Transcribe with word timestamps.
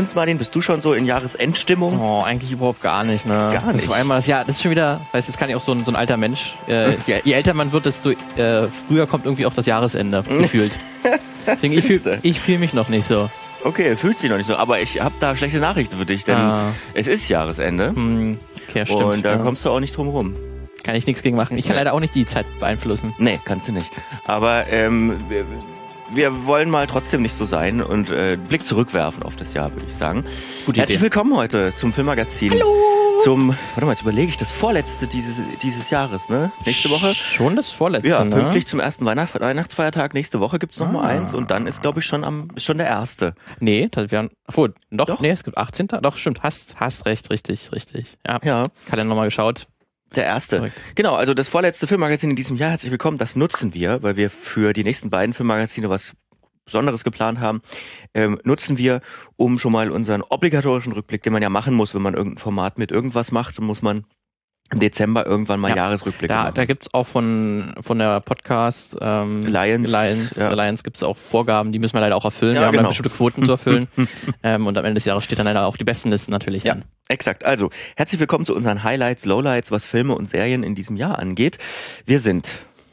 Und 0.00 0.14
Martin, 0.14 0.38
bist 0.38 0.54
du 0.54 0.62
schon 0.62 0.80
so 0.80 0.94
in 0.94 1.04
Jahresendstimmung? 1.04 2.00
Oh, 2.00 2.22
eigentlich 2.22 2.50
überhaupt 2.52 2.80
gar 2.80 3.04
nicht, 3.04 3.26
ne? 3.26 3.34
Gar 3.52 3.72
nicht. 3.72 3.84
Das 3.84 3.88
war 3.90 3.96
einmal 3.96 4.16
das 4.16 4.26
Jahr, 4.26 4.46
das 4.46 4.56
ist 4.56 4.62
schon 4.62 4.70
wieder, 4.70 5.02
weißt 5.12 5.28
du, 5.28 5.32
jetzt 5.32 5.38
kann 5.38 5.50
ich 5.50 5.54
auch 5.56 5.60
so 5.60 5.72
ein, 5.72 5.84
so 5.84 5.92
ein 5.92 5.96
alter 5.96 6.16
Mensch. 6.16 6.54
Äh, 6.68 6.92
je, 7.06 7.20
je 7.22 7.32
älter 7.34 7.52
man 7.52 7.70
wird, 7.70 7.84
desto 7.84 8.12
äh, 8.36 8.68
früher 8.68 9.06
kommt 9.06 9.26
irgendwie 9.26 9.44
auch 9.44 9.52
das 9.52 9.66
Jahresende, 9.66 10.22
gefühlt. 10.28 10.72
Deswegen, 11.46 11.74
ich 11.76 11.84
fühle 11.84 12.20
fühl 12.34 12.58
mich 12.58 12.72
noch 12.72 12.88
nicht 12.88 13.06
so. 13.06 13.28
Okay, 13.62 13.94
fühlt 13.94 14.18
sich 14.18 14.30
noch 14.30 14.38
nicht 14.38 14.46
so. 14.46 14.56
Aber 14.56 14.80
ich 14.80 15.00
habe 15.02 15.14
da 15.20 15.36
schlechte 15.36 15.58
Nachrichten 15.58 15.98
für 15.98 16.06
dich, 16.06 16.24
denn 16.24 16.36
Ah. 16.36 16.72
es 16.94 17.06
ist 17.06 17.28
Jahresende. 17.28 17.88
Hm, 17.88 18.38
okay, 18.70 18.86
stimmt. 18.86 19.02
und 19.02 19.22
da 19.22 19.32
ja. 19.32 19.36
kommst 19.36 19.66
du 19.66 19.70
auch 19.70 19.80
nicht 19.80 19.94
drum 19.94 20.08
rum. 20.08 20.34
Kann 20.82 20.94
ich 20.94 21.06
nichts 21.06 21.22
gegen 21.22 21.36
machen. 21.36 21.58
Ich 21.58 21.66
kann 21.66 21.74
Nee. 21.74 21.80
leider 21.80 21.92
auch 21.92 22.00
nicht 22.00 22.14
die 22.14 22.24
Zeit 22.24 22.46
beeinflussen. 22.58 23.14
Nee, 23.18 23.38
kannst 23.44 23.68
du 23.68 23.72
nicht. 23.72 23.90
Aber 24.26 24.66
ähm, 24.72 25.20
wir, 26.12 26.46
wollen 26.46 26.70
mal 26.70 26.86
trotzdem 26.86 27.22
nicht 27.22 27.34
so 27.34 27.44
sein 27.44 27.80
und 27.82 28.10
äh, 28.10 28.36
Blick 28.48 28.66
zurückwerfen 28.66 29.22
auf 29.22 29.36
das 29.36 29.54
Jahr, 29.54 29.72
würde 29.72 29.86
ich 29.86 29.94
sagen. 29.94 30.24
Gute 30.66 30.80
Herzlich 30.80 30.96
Idee. 30.96 31.04
willkommen 31.04 31.36
heute 31.36 31.74
zum 31.74 31.92
Filmmagazin. 31.92 32.52
Hallo! 32.52 32.74
Zum, 33.22 33.50
warte 33.74 33.84
mal, 33.84 33.92
jetzt 33.92 34.00
überlege 34.00 34.28
ich, 34.30 34.38
das 34.38 34.50
vorletzte 34.50 35.06
dieses, 35.06 35.36
dieses 35.62 35.90
Jahres, 35.90 36.30
ne? 36.30 36.50
Nächste 36.64 36.88
Woche? 36.88 37.14
Schon 37.14 37.54
das 37.54 37.70
vorletzte, 37.70 38.08
Ja, 38.08 38.24
ne? 38.24 38.34
pünktlich 38.34 38.66
zum 38.66 38.80
ersten 38.80 39.04
Weihnacht 39.04 39.38
Weihnachtsfeiertag. 39.38 40.14
Nächste 40.14 40.40
Woche 40.40 40.58
gibt's 40.58 40.78
noch 40.78 40.90
mal 40.90 41.04
Ah. 41.04 41.08
eins 41.08 41.34
und 41.34 41.50
dann 41.50 41.66
ist, 41.66 41.82
glaube 41.82 42.00
ich, 42.00 42.06
schon 42.06 42.24
am 42.24 42.48
ist 42.54 42.64
schon 42.64 42.78
der 42.78 42.86
erste. 42.86 43.34
Nee, 43.58 43.88
das 43.90 44.10
wären, 44.10 44.30
obwohl, 44.48 44.72
doch, 44.90 45.04
Doch. 45.04 45.20
nee, 45.20 45.28
es 45.28 45.44
gibt 45.44 45.58
18. 45.58 45.88
Doch, 46.00 46.16
stimmt, 46.16 46.42
hast, 46.42 46.76
hast 46.76 47.04
recht, 47.04 47.28
richtig, 47.30 47.72
richtig. 47.72 48.16
Ja, 48.26 48.38
Ja, 48.42 48.64
Kalender 48.88 49.10
nochmal 49.10 49.26
geschaut. 49.28 49.66
Der 50.14 50.24
erste. 50.24 50.58
Korrekt. 50.58 50.80
Genau, 50.94 51.14
also 51.14 51.34
das 51.34 51.48
vorletzte 51.48 51.86
Filmmagazin 51.86 52.30
in 52.30 52.36
diesem 52.36 52.56
Jahr. 52.56 52.70
Herzlich 52.70 52.90
willkommen. 52.90 53.18
Das 53.18 53.36
nutzen 53.36 53.74
wir, 53.74 54.02
weil 54.02 54.16
wir 54.16 54.30
für 54.30 54.72
die 54.72 54.84
nächsten 54.84 55.10
beiden 55.10 55.34
Filmmagazine 55.34 55.88
was 55.88 56.12
Besonderes 56.64 57.02
geplant 57.02 57.40
haben, 57.40 57.62
ähm, 58.14 58.38
nutzen 58.44 58.78
wir, 58.78 59.00
um 59.36 59.58
schon 59.58 59.72
mal 59.72 59.90
unseren 59.90 60.22
obligatorischen 60.22 60.92
Rückblick, 60.92 61.22
den 61.22 61.32
man 61.32 61.42
ja 61.42 61.48
machen 61.48 61.74
muss, 61.74 61.94
wenn 61.94 62.02
man 62.02 62.14
irgendein 62.14 62.38
Format 62.38 62.78
mit 62.78 62.92
irgendwas 62.92 63.32
macht, 63.32 63.60
muss 63.60 63.82
man 63.82 64.04
Dezember 64.74 65.26
irgendwann 65.26 65.58
mal 65.60 65.70
Ja, 65.70 65.76
Jahresrückblicke 65.76 66.32
Da, 66.32 66.42
machen. 66.44 66.54
da 66.54 66.64
gibt's 66.64 66.92
auch 66.94 67.06
von, 67.06 67.74
von 67.80 67.98
der 67.98 68.20
Podcast 68.20 68.96
ähm, 69.00 69.40
Alliance, 69.44 69.88
Alliance, 69.96 70.40
ja. 70.40 70.48
Alliance 70.48 70.82
gibt's 70.82 71.02
auch 71.02 71.16
Vorgaben, 71.16 71.72
die 71.72 71.78
müssen 71.78 71.94
wir 71.94 72.00
leider 72.00 72.16
auch 72.16 72.24
erfüllen. 72.24 72.54
Ja, 72.54 72.60
wir 72.62 72.66
haben 72.66 72.72
genau. 72.72 72.82
dann 72.84 72.90
bestimmte 72.90 73.10
Quoten 73.10 73.44
zu 73.44 73.50
erfüllen. 73.52 73.88
ähm, 74.42 74.66
und 74.66 74.78
am 74.78 74.84
Ende 74.84 74.94
des 74.94 75.04
Jahres 75.04 75.24
steht 75.24 75.38
dann 75.38 75.46
leider 75.46 75.66
auch 75.66 75.76
die 75.76 75.84
besten 75.84 76.10
Listen 76.10 76.30
natürlich 76.30 76.64
Ja. 76.64 76.74
an. 76.74 76.84
Exakt. 77.08 77.44
Also, 77.44 77.70
herzlich 77.96 78.20
willkommen 78.20 78.46
zu 78.46 78.54
unseren 78.54 78.84
Highlights, 78.84 79.24
Lowlights, 79.24 79.72
was 79.72 79.84
Filme 79.84 80.14
und 80.14 80.28
Serien 80.28 80.62
in 80.62 80.76
diesem 80.76 80.96
Jahr 80.96 81.18
angeht. 81.18 81.58
Wir 82.06 82.20
sind 82.20 82.52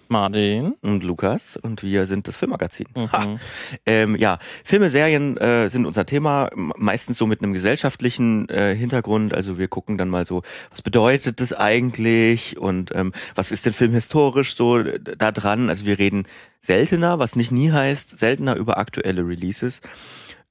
Martin. 0.09 0.75
und 0.81 1.03
Lukas 1.03 1.57
und 1.57 1.83
wir 1.83 2.07
sind 2.07 2.27
das 2.27 2.35
Filmmagazin. 2.35 2.87
Mhm. 2.95 3.39
Ähm, 3.85 4.15
ja, 4.15 4.39
Filme, 4.63 4.89
Serien 4.89 5.37
äh, 5.37 5.69
sind 5.69 5.85
unser 5.85 6.05
Thema, 6.05 6.49
meistens 6.53 7.17
so 7.17 7.25
mit 7.25 7.41
einem 7.41 7.53
gesellschaftlichen 7.53 8.49
äh, 8.49 8.75
Hintergrund. 8.75 9.33
Also 9.33 9.57
wir 9.57 9.67
gucken 9.67 9.97
dann 9.97 10.09
mal 10.09 10.25
so, 10.25 10.43
was 10.69 10.81
bedeutet 10.81 11.41
das 11.41 11.53
eigentlich 11.53 12.57
und 12.57 12.93
ähm, 12.95 13.13
was 13.35 13.51
ist 13.51 13.65
denn 13.65 13.73
Film 13.73 13.93
historisch 13.93 14.55
so 14.55 14.79
äh, 14.79 14.99
da 14.99 15.31
dran? 15.31 15.69
Also 15.69 15.85
wir 15.85 15.99
reden 15.99 16.27
seltener, 16.61 17.19
was 17.19 17.35
nicht 17.35 17.51
nie 17.51 17.71
heißt, 17.71 18.17
seltener 18.17 18.55
über 18.55 18.77
aktuelle 18.77 19.27
Releases. 19.27 19.81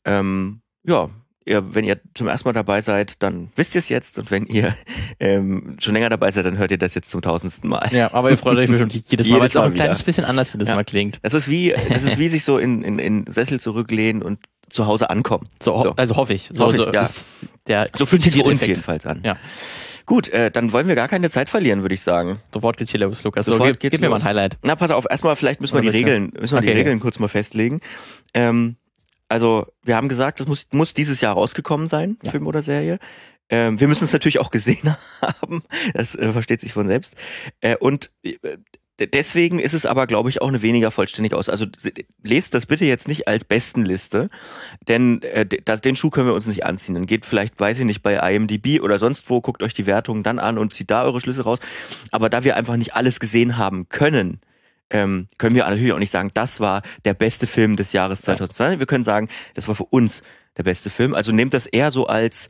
Ähm, 0.05 0.61
ja. 0.85 1.11
Ihr, 1.49 1.75
wenn 1.75 1.85
ihr 1.85 2.01
zum 2.15 2.27
ersten 2.27 2.49
Mal 2.49 2.53
dabei 2.55 2.83
seid, 2.83 3.23
dann 3.23 3.51
wisst 3.55 3.75
ihr 3.77 3.79
es 3.79 3.89
jetzt. 3.89 4.19
Und 4.19 4.31
wenn 4.33 4.47
ihr 4.47 4.77
ähm, 5.21 5.77
schon 5.81 5.95
länger 5.95 6.09
dabei 6.09 6.31
seid, 6.33 6.45
dann 6.45 6.59
hört 6.59 6.73
ihr 6.73 6.79
das 6.79 6.95
jetzt 6.95 7.09
zum 7.09 7.23
tausendsten 7.23 7.71
Mal. 7.71 7.89
Ja, 7.93 8.13
aber 8.13 8.31
ihr 8.31 8.37
freut 8.37 8.59
euch 8.59 8.69
bestimmt 8.69 8.93
jedes 9.11 9.29
Mal, 9.29 9.39
weil 9.39 9.47
es 9.47 9.57
auch 9.57 9.61
Mal 9.63 9.69
ein 9.69 9.75
kleines 9.75 9.99
wieder. 9.99 10.07
bisschen 10.07 10.25
anders 10.25 10.53
jedes 10.53 10.69
Ja. 10.69 10.75
Mal 10.75 10.85
klingt. 10.85 11.21
Das 11.23 11.35
ist 11.35 11.49
wie, 11.49 11.73
das 11.89 12.03
ist 12.03 12.19
wie 12.19 12.29
sich 12.29 12.43
so 12.43 12.59
in, 12.59 12.83
in, 12.83 12.99
in 12.99 13.27
Sessel 13.29 13.61
zurücklehnen 13.61 14.23
und 14.23 14.41
zu 14.69 14.87
Hause 14.87 15.09
ankommen. 15.09 15.47
So, 15.63 15.77
ho- 15.79 15.83
So. 15.85 15.93
Also 15.95 16.17
hoffe 16.17 16.35
ich. 16.35 16.51
So, 16.53 16.65
Hoffe 16.67 16.77
ich, 16.79 16.83
so 16.83 16.93
ja. 16.93 17.03
ist 17.03 17.47
der 17.69 17.89
So 17.97 18.07
fühlt 18.07 18.23
sich 18.23 18.45
uns 18.45 18.67
jedenfalls 18.67 19.07
an. 19.07 19.21
Ja. 19.25 19.37
Gut, 20.05 20.29
äh, 20.29 20.51
dann 20.51 20.73
wollen 20.73 20.89
wir 20.89 20.95
gar 20.97 21.07
keine 21.09 21.31
Zeit 21.31 21.49
verlieren, 21.49 21.83
würde 21.83 21.95
ich 21.95 22.01
sagen. 22.01 22.39
Sofort 22.53 22.77
geht's 22.77 22.91
hier 22.91 23.01
los, 23.01 23.23
Lukas. 23.23 23.47
So, 23.47 23.53
Sofort 23.53 23.71
gib, 23.75 23.81
geht's 23.81 23.93
gib 23.93 24.01
mir 24.01 24.09
mal 24.09 24.17
los. 24.17 24.23
ein 24.23 24.29
Highlight. 24.31 24.59
Na, 24.63 24.75
pass 24.75 24.91
auf, 24.91 25.07
erstmal 25.09 25.37
vielleicht 25.37 25.61
müssen 25.61 25.75
wir 25.75 25.83
die? 25.83 25.89
Regeln, 25.89 26.33
müssen 26.41 26.55
wir 26.57 26.61
die 26.61 26.69
Okay, 26.69 26.77
Regeln 26.79 26.99
kurz 27.01 27.19
mal 27.21 27.29
festlegen. 27.29 27.81
Ähm, 28.35 28.77
also, 29.29 29.67
wir 29.83 29.97
haben 29.97 30.09
gesagt, 30.09 30.41
das 30.41 30.47
muss, 30.47 30.67
muss 30.73 30.95
dieses 30.95 31.21
Jahr 31.21 31.35
rausgekommen 31.35 31.89
sein, 31.89 32.19
Ja. 32.23 32.31
Film 32.31 32.47
oder 32.47 32.63
Serie. 32.63 32.99
Ähm, 33.49 33.79
wir 33.79 33.89
müssen 33.89 34.05
es 34.05 34.13
natürlich 34.13 34.41
auch 34.41 34.51
gesehen 34.51 34.97
haben. 35.21 35.63
Das 35.95 36.15
äh, 36.15 36.33
versteht 36.33 36.61
sich 36.61 36.73
von 36.73 36.89
selbst. 36.89 37.15
Äh, 37.61 37.77
und 37.77 38.11
äh, 38.25 38.37
deswegen 38.99 39.59
ist 39.59 39.75
es 39.75 39.87
aber, 39.87 40.07
glaube 40.07 40.31
ich, 40.31 40.43
auch 40.43 40.49
eine 40.49 40.63
weniger 40.63 40.91
vollständige 40.91 41.37
aus. 41.37 41.49
Also 41.49 41.67
lest 42.23 42.55
das 42.55 42.67
bitte 42.67 42.85
jetzt 42.85 43.09
nicht 43.09 43.29
als 43.29 43.45
Bestenliste, 43.45 44.31
denn 44.89 45.23
äh, 45.23 45.47
das, 45.47 45.81
den 45.81 45.97
Schuh 45.97 46.11
können 46.11 46.27
wir 46.27 46.35
uns 46.35 46.47
nicht 46.47 46.65
anziehen. 46.65 46.95
Dann 46.95 47.07
geht 47.07 47.27
vielleicht, 47.27 47.61
weiß 47.61 47.79
ich 47.79 47.85
nicht, 47.85 48.03
bei 48.03 48.17
IMDb 48.17 48.81
oder 48.81 48.99
sonst 48.99 49.31
wo, 49.31 49.41
guckt 49.41 49.63
euch 49.63 49.75
die 49.75 49.87
Wertungen 49.87 50.23
dann 50.23 50.39
an 50.39 50.59
und 50.59 50.75
zieht 50.75 50.91
da 50.91 51.05
eure 51.05 51.21
Schlüsse 51.21 51.43
raus. 51.43 51.59
Aber 52.11 52.31
da 52.31 52.43
wir 52.43 52.57
einfach 52.57 52.77
nicht 52.77 52.95
alles 52.95 53.21
gesehen 53.21 53.59
haben 53.59 53.89
können, 53.89 54.41
ähm, 54.91 55.27
können 55.39 55.55
wir 55.57 55.65
natürlich 55.65 55.93
auch 55.93 55.99
nicht 55.99 56.13
sagen, 56.13 56.31
das 56.35 56.61
war 56.61 56.83
der 57.05 57.15
beste 57.15 57.47
Film 57.47 57.77
des 57.77 57.93
Jahres 57.93 58.21
Ja. 58.21 58.37
2020. 58.37 58.79
Wir 58.79 58.87
können 58.87 59.05
sagen, 59.05 59.29
das 59.55 59.69
war 59.69 59.75
für 59.75 59.85
uns 59.85 60.23
der 60.57 60.63
beste 60.63 60.91
Film. 60.91 61.15
Also 61.15 61.33
nehmt 61.33 61.55
das 61.55 61.67
eher 61.67 61.91
so 61.91 62.07
als 62.07 62.49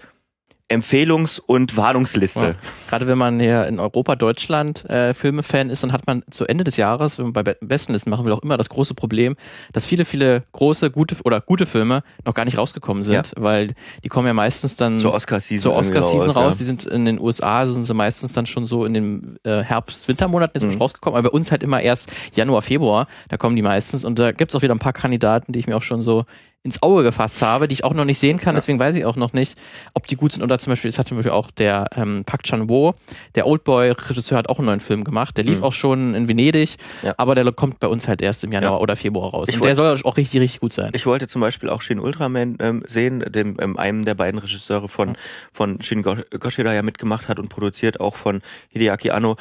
Empfehlungs- 0.68 1.38
und 1.40 1.76
Warnungsliste. 1.76 2.40
Ja. 2.40 2.54
Gerade 2.88 3.06
wenn 3.06 3.18
man 3.18 3.38
hier 3.38 3.66
in 3.66 3.78
Europa, 3.78 4.16
Deutschland 4.16 4.84
äh, 4.90 5.14
Filme-Fan 5.14 5.70
ist, 5.70 5.84
dann 5.84 5.92
hat 5.92 6.06
man 6.08 6.24
zu 6.30 6.44
Ende 6.46 6.64
des 6.64 6.76
Jahres, 6.76 7.18
wenn 7.18 7.26
man 7.26 7.32
bei 7.34 7.44
Be- 7.44 7.56
Bestenlisten 7.60 8.10
machen 8.10 8.24
will, 8.24 8.32
auch 8.32 8.42
immer 8.42 8.56
das 8.56 8.68
große 8.68 8.94
Problem, 8.94 9.36
dass 9.72 9.86
viele, 9.86 10.04
viele 10.04 10.42
große, 10.52 10.90
gute 10.90 11.14
oder 11.24 11.40
gute 11.40 11.66
Filme 11.66 12.02
noch 12.24 12.34
gar 12.34 12.44
nicht 12.44 12.58
rausgekommen 12.58 13.04
sind, 13.04 13.32
weil 13.36 13.74
die 14.02 14.08
kommen 14.08 14.26
ja 14.26 14.34
meistens 14.34 14.74
dann 14.76 14.98
Zur 14.98 15.14
Oscar-Season 15.14 15.70
Oscar-Season 15.72 16.30
raus, 16.30 16.36
raus. 16.36 16.54
ja. 16.54 16.58
Die 16.58 16.64
sind 16.64 16.84
in 16.84 17.04
den 17.04 17.20
USA, 17.20 17.64
sind 17.66 17.84
sie 17.84 17.94
meistens 17.94 18.32
dann 18.32 18.46
schon 18.46 18.66
so 18.66 18.84
in 18.84 18.94
den 18.94 19.38
äh, 19.44 19.62
Herbst-Wintermonaten 19.62 20.60
jetzt 20.60 20.74
Mhm. 20.74 20.80
rausgekommen, 20.80 21.16
aber 21.16 21.30
bei 21.30 21.32
uns 21.36 21.52
halt 21.52 21.62
immer 21.62 21.80
erst 21.80 22.10
Januar, 22.34 22.62
Februar, 22.62 23.06
da 23.28 23.36
kommen 23.36 23.54
die 23.54 23.62
meistens 23.62 24.04
und 24.04 24.18
da 24.18 24.32
gibt 24.32 24.50
es 24.50 24.56
auch 24.56 24.62
wieder 24.62 24.74
ein 24.74 24.80
paar 24.80 24.92
Kandidaten, 24.92 25.52
die 25.52 25.60
ich 25.60 25.68
mir 25.68 25.76
auch 25.76 25.82
schon 25.82 26.02
so 26.02 26.24
ins 26.66 26.82
Auge 26.82 27.02
gefasst 27.04 27.40
habe, 27.42 27.68
die 27.68 27.74
ich 27.74 27.84
auch 27.84 27.94
noch 27.94 28.04
nicht 28.04 28.18
sehen 28.18 28.38
kann, 28.38 28.54
deswegen 28.56 28.78
weiß 28.78 28.96
ich 28.96 29.04
auch 29.04 29.16
noch 29.16 29.32
nicht, 29.32 29.56
ob 29.94 30.06
die 30.06 30.16
gut 30.16 30.32
sind. 30.32 30.42
Oder 30.42 30.58
zum 30.58 30.72
Beispiel, 30.72 30.88
es 30.88 30.98
hat 30.98 31.08
zum 31.08 31.16
Beispiel 31.16 31.32
auch 31.32 31.50
der 31.52 31.86
ähm, 31.96 32.24
Park 32.24 32.42
Chan-wo, 32.42 32.94
der 33.36 33.46
Oldboy-Regisseur, 33.46 34.36
hat 34.36 34.48
auch 34.48 34.58
einen 34.58 34.66
neuen 34.66 34.80
Film 34.80 35.04
gemacht. 35.04 35.36
Der 35.36 35.44
lief 35.44 35.58
Mhm. 35.58 35.64
auch 35.64 35.72
schon 35.72 36.14
in 36.14 36.28
Venedig, 36.28 36.76
Ja. 37.02 37.14
aber 37.16 37.34
der 37.34 37.50
kommt 37.52 37.80
bei 37.80 37.86
uns 37.86 38.08
halt 38.08 38.20
erst 38.20 38.44
im 38.44 38.52
Januar 38.52 38.72
Ja. 38.74 38.78
oder 38.78 38.96
Februar 38.96 39.30
raus. 39.30 39.48
Ich 39.48 39.54
und 39.56 39.64
der 39.64 39.76
soll 39.76 39.96
auch 40.02 40.16
richtig, 40.16 40.40
richtig 40.40 40.60
gut 40.60 40.72
sein. 40.72 40.90
Ich 40.94 41.06
wollte 41.06 41.28
zum 41.28 41.40
Beispiel 41.40 41.68
auch 41.68 41.80
Shin 41.82 42.00
Ultraman 42.00 42.56
ähm, 42.60 42.82
sehen, 42.86 43.20
dem 43.28 43.56
ähm, 43.60 43.76
einem 43.78 44.04
der 44.04 44.14
beiden 44.14 44.38
Regisseure 44.40 44.88
von, 44.88 45.16
von 45.52 45.80
Shin 45.82 46.02
Go- 46.02 46.16
Goshida 46.38 46.72
ja 46.74 46.82
mitgemacht 46.82 47.28
hat 47.28 47.38
und 47.38 47.48
produziert, 47.48 48.00
auch 48.00 48.16
von 48.16 48.40
Hideaki 48.70 49.10
Anno. 49.10 49.36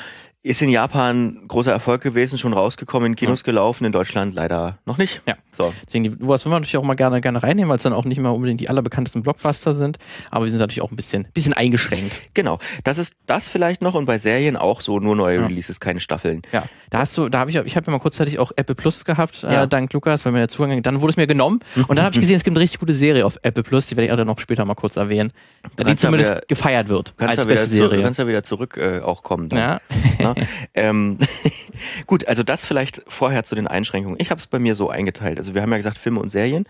Ist 0.48 0.62
in 0.62 0.70
Japan 0.70 1.40
großer 1.48 1.72
Erfolg 1.72 2.02
gewesen, 2.02 2.38
schon 2.38 2.54
rausgekommen, 2.54 3.08
in 3.14 3.16
Kinos 3.16 3.44
gelaufen, 3.44 3.84
in 3.84 3.92
Deutschland 3.92 4.36
leider 4.36 4.78
noch 4.86 5.00
nicht. 5.00 5.24
Ja. 5.26 5.34
So. 5.52 5.74
Deswegen, 5.88 6.04
die, 6.04 6.12
was 6.20 6.46
wollen 6.46 6.52
wir 6.54 6.60
natürlich 6.60 6.78
auch 6.78 6.84
mal 6.84 6.94
gerne, 6.94 7.20
gerne 7.20 7.42
reinnehmen, 7.42 7.68
weil 7.70 7.78
es 7.78 7.84
dann 7.84 7.94
auch 7.94 8.06
nicht 8.06 8.20
mal 8.22 8.30
unbedingt 8.30 8.62
die 8.62 8.70
allerbekanntesten 8.70 9.24
Blockbuster 9.24 9.74
sind. 9.74 9.98
Aber 10.30 10.44
wir 10.46 10.52
sind 10.52 10.60
natürlich 10.60 10.82
auch 10.84 10.92
ein 10.92 10.96
bisschen, 10.98 11.28
bisschen 11.34 11.54
eingeschränkt. 11.54 12.22
Genau. 12.36 12.60
Das 12.84 13.00
ist 13.00 13.16
das 13.26 13.50
vielleicht 13.50 13.82
noch 13.82 13.96
und 13.96 14.06
bei 14.06 14.20
Serien 14.20 14.56
auch 14.56 14.82
so 14.82 15.00
nur 15.00 15.16
neue 15.16 15.40
Ja. 15.40 15.46
Releases, 15.48 15.80
keine 15.80 16.00
Staffeln. 16.00 16.44
Ja, 16.52 16.66
da 16.92 17.00
hast 17.00 17.18
du, 17.18 17.28
da 17.28 17.40
habe 17.40 17.50
ich, 17.50 17.56
ich 17.56 17.76
habe 17.76 17.88
ja 17.88 17.92
mal 17.94 18.00
kurzzeitig 18.00 18.38
auch 18.38 18.52
Apple 18.56 18.76
Plus 18.76 19.04
gehabt, 19.04 19.42
Ja. 19.42 19.64
äh, 19.64 19.68
dank 19.68 19.92
Lukas, 19.94 20.26
weil 20.26 20.32
mir 20.32 20.40
der 20.40 20.50
Zugang, 20.50 20.84
dann 20.84 21.02
wurde 21.02 21.10
es 21.12 21.18
mir 21.18 21.26
genommen 21.26 21.62
und 21.88 21.96
dann 21.96 22.06
habe 22.06 22.14
ich 22.14 22.20
gesehen, 22.22 22.36
es 22.36 22.44
gibt 22.44 22.56
eine 22.56 22.62
richtig 22.64 22.80
gute 22.80 22.94
Serie 22.94 23.26
auf 23.26 23.40
Apple 23.42 23.64
Plus, 23.64 23.88
die 23.88 23.98
werde 23.98 24.06
ich 24.08 24.12
auch 24.14 24.18
dann 24.18 24.28
noch 24.28 24.38
später 24.40 24.64
mal 24.66 24.76
kurz 24.76 24.96
erwähnen, 24.96 25.32
die 25.80 25.96
zumindest 25.96 26.30
wieder- 26.32 26.42
gefeiert 26.48 26.88
wird 26.90 27.16
Kannst 27.18 27.40
als 27.40 27.48
beste 27.48 27.66
Serie. 27.68 28.04
kannst 28.04 28.20
ja 28.20 28.28
wieder 28.28 28.44
zurück 28.44 28.78
äh, 28.78 29.00
auch 29.00 29.24
kommen. 29.24 29.50
Dann. 29.50 29.60
Ja, 29.60 29.80
Ne? 30.20 30.35
ähm, 30.74 31.18
gut, 32.08 32.28
also 32.28 32.44
das 32.44 32.66
vielleicht 32.66 33.02
vorher 33.08 33.44
zu 33.44 33.56
den 33.56 33.68
Einschränkungen. 33.68 34.18
Ich 34.20 34.32
habe 34.32 34.40
es 34.40 34.48
bei 34.48 34.60
mir 34.60 34.76
so 34.76 34.90
eingeteilt. 34.90 35.38
Also 35.38 35.54
wir 35.54 35.62
haben 35.62 35.72
ja 35.72 35.78
gesagt 35.78 35.98
Filme 35.98 36.20
und 36.20 36.30
Serien. 36.30 36.66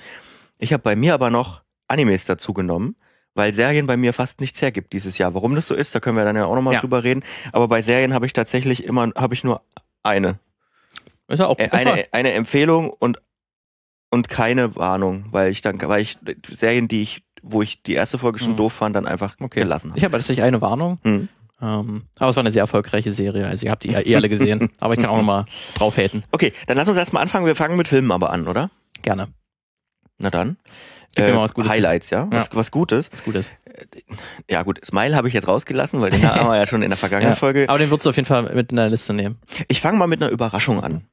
Ich 0.58 0.72
habe 0.74 0.82
bei 0.84 0.96
mir 0.96 1.14
aber 1.14 1.30
noch 1.30 1.62
Animes 1.88 2.26
dazu 2.26 2.54
genommen, 2.54 2.96
weil 3.34 3.52
Serien 3.54 3.86
bei 3.88 3.98
mir 3.98 4.14
fast 4.14 4.40
nichts 4.42 4.62
hergibt 4.62 4.94
dieses 4.94 5.18
Jahr. 5.18 5.34
Warum 5.34 5.56
das 5.56 5.68
so 5.68 5.76
ist, 5.76 5.94
da 5.94 6.00
können 6.00 6.18
wir 6.18 6.24
dann 6.26 6.36
ja 6.36 6.46
auch 6.46 6.56
nochmal 6.56 6.76
Ja. 6.76 6.80
drüber 6.82 7.04
reden. 7.04 7.24
Aber 7.52 7.68
bei 7.68 7.82
Serien 7.82 8.14
habe 8.14 8.26
ich 8.26 8.34
tatsächlich 8.34 8.84
immer, 8.86 9.12
habe 9.16 9.34
ich 9.34 9.44
nur 9.44 9.62
eine. 10.04 10.40
ist 11.28 11.40
ja 11.40 11.48
auch 11.48 11.60
Äh, 11.60 11.70
eine, 11.72 12.06
eine 12.12 12.32
Empfehlung 12.34 12.90
und, 12.90 13.20
und 14.10 14.30
keine 14.30 14.76
Warnung, 14.76 15.26
weil 15.32 15.52
ich 15.52 15.62
dann, 15.62 15.82
weil 15.82 16.02
ich 16.02 16.18
Serien, 16.50 16.88
die 16.88 17.02
ich, 17.02 17.24
wo 17.44 17.62
ich 17.62 17.84
die 17.84 17.94
erste 17.94 18.18
Folge 18.18 18.40
schon 18.40 18.54
Mhm. 18.54 18.58
doof 18.58 18.74
fand, 18.74 18.96
dann 18.96 19.06
einfach 19.06 19.36
Okay. 19.40 19.60
gelassen 19.60 19.90
habe. 19.90 19.98
Ich 20.00 20.04
habe 20.06 20.18
tatsächlich 20.18 20.44
eine 20.46 20.62
Warnung, 20.62 20.98
Mhm. 21.04 21.28
Ähm, 21.62 22.04
aber 22.20 22.30
es 22.30 22.36
war 22.36 22.42
eine 22.44 22.52
sehr 22.52 22.62
erfolgreiche 22.62 23.12
Serie, 23.12 23.48
also 23.48 23.66
ihr 23.66 23.72
habt 23.72 23.84
die 23.84 23.92
ja 23.92 24.00
eh 24.06 24.16
alle 24.16 24.30
gesehen, 24.30 24.70
aber 24.80 24.94
ich 24.94 25.00
kann 25.00 25.10
auch 25.10 25.18
nochmal 25.18 25.46
drauf 25.76 25.98
haten. 25.98 26.24
Okay, 26.32 26.54
dann 26.68 26.78
lass 26.78 26.88
uns 26.88 26.98
erstmal 26.98 27.22
anfangen. 27.24 27.46
Wir 27.46 27.56
fangen 27.56 27.78
mit 27.78 27.88
Filmen 27.88 28.12
aber 28.12 28.30
an, 28.32 28.48
oder? 28.48 28.70
Gerne. 29.02 29.28
Na 30.18 30.30
dann. 30.30 30.58
Gib 31.16 31.26
mir 31.26 31.34
mal 31.34 31.42
was 31.44 31.54
Gutes. 31.54 31.72
Highlights, 31.72 32.10
ja? 32.10 32.28
Was, 32.30 32.50
was 32.54 32.72
Gutes. 32.72 33.10
Was 33.12 33.24
Gutes. 33.24 33.52
Ja 34.50 34.64
gut, 34.64 34.86
Smile 34.86 35.16
habe 35.16 35.28
ich 35.30 35.34
jetzt 35.34 35.48
rausgelassen, 35.48 36.02
weil 36.02 36.12
den 36.12 36.24
haben 36.26 36.48
wir 36.50 36.58
ja 36.58 36.68
schon 36.68 36.82
in 36.82 36.90
der 36.90 36.98
vergangenen 36.98 37.32
Ja. 37.34 37.36
Folge. 37.38 37.70
Aber 37.70 37.78
den 37.80 37.90
würdest 37.90 38.06
du 38.06 38.10
auf 38.10 38.16
jeden 38.18 38.26
Fall 38.26 38.44
mit 38.54 38.72
in 38.72 38.78
der 38.78 38.90
Liste 38.90 39.14
nehmen. 39.14 39.38
Ich 39.70 39.80
fange 39.82 39.98
mal 39.98 40.08
mit 40.08 40.22
einer 40.22 40.32
Überraschung 40.32 40.84
an. 40.84 41.06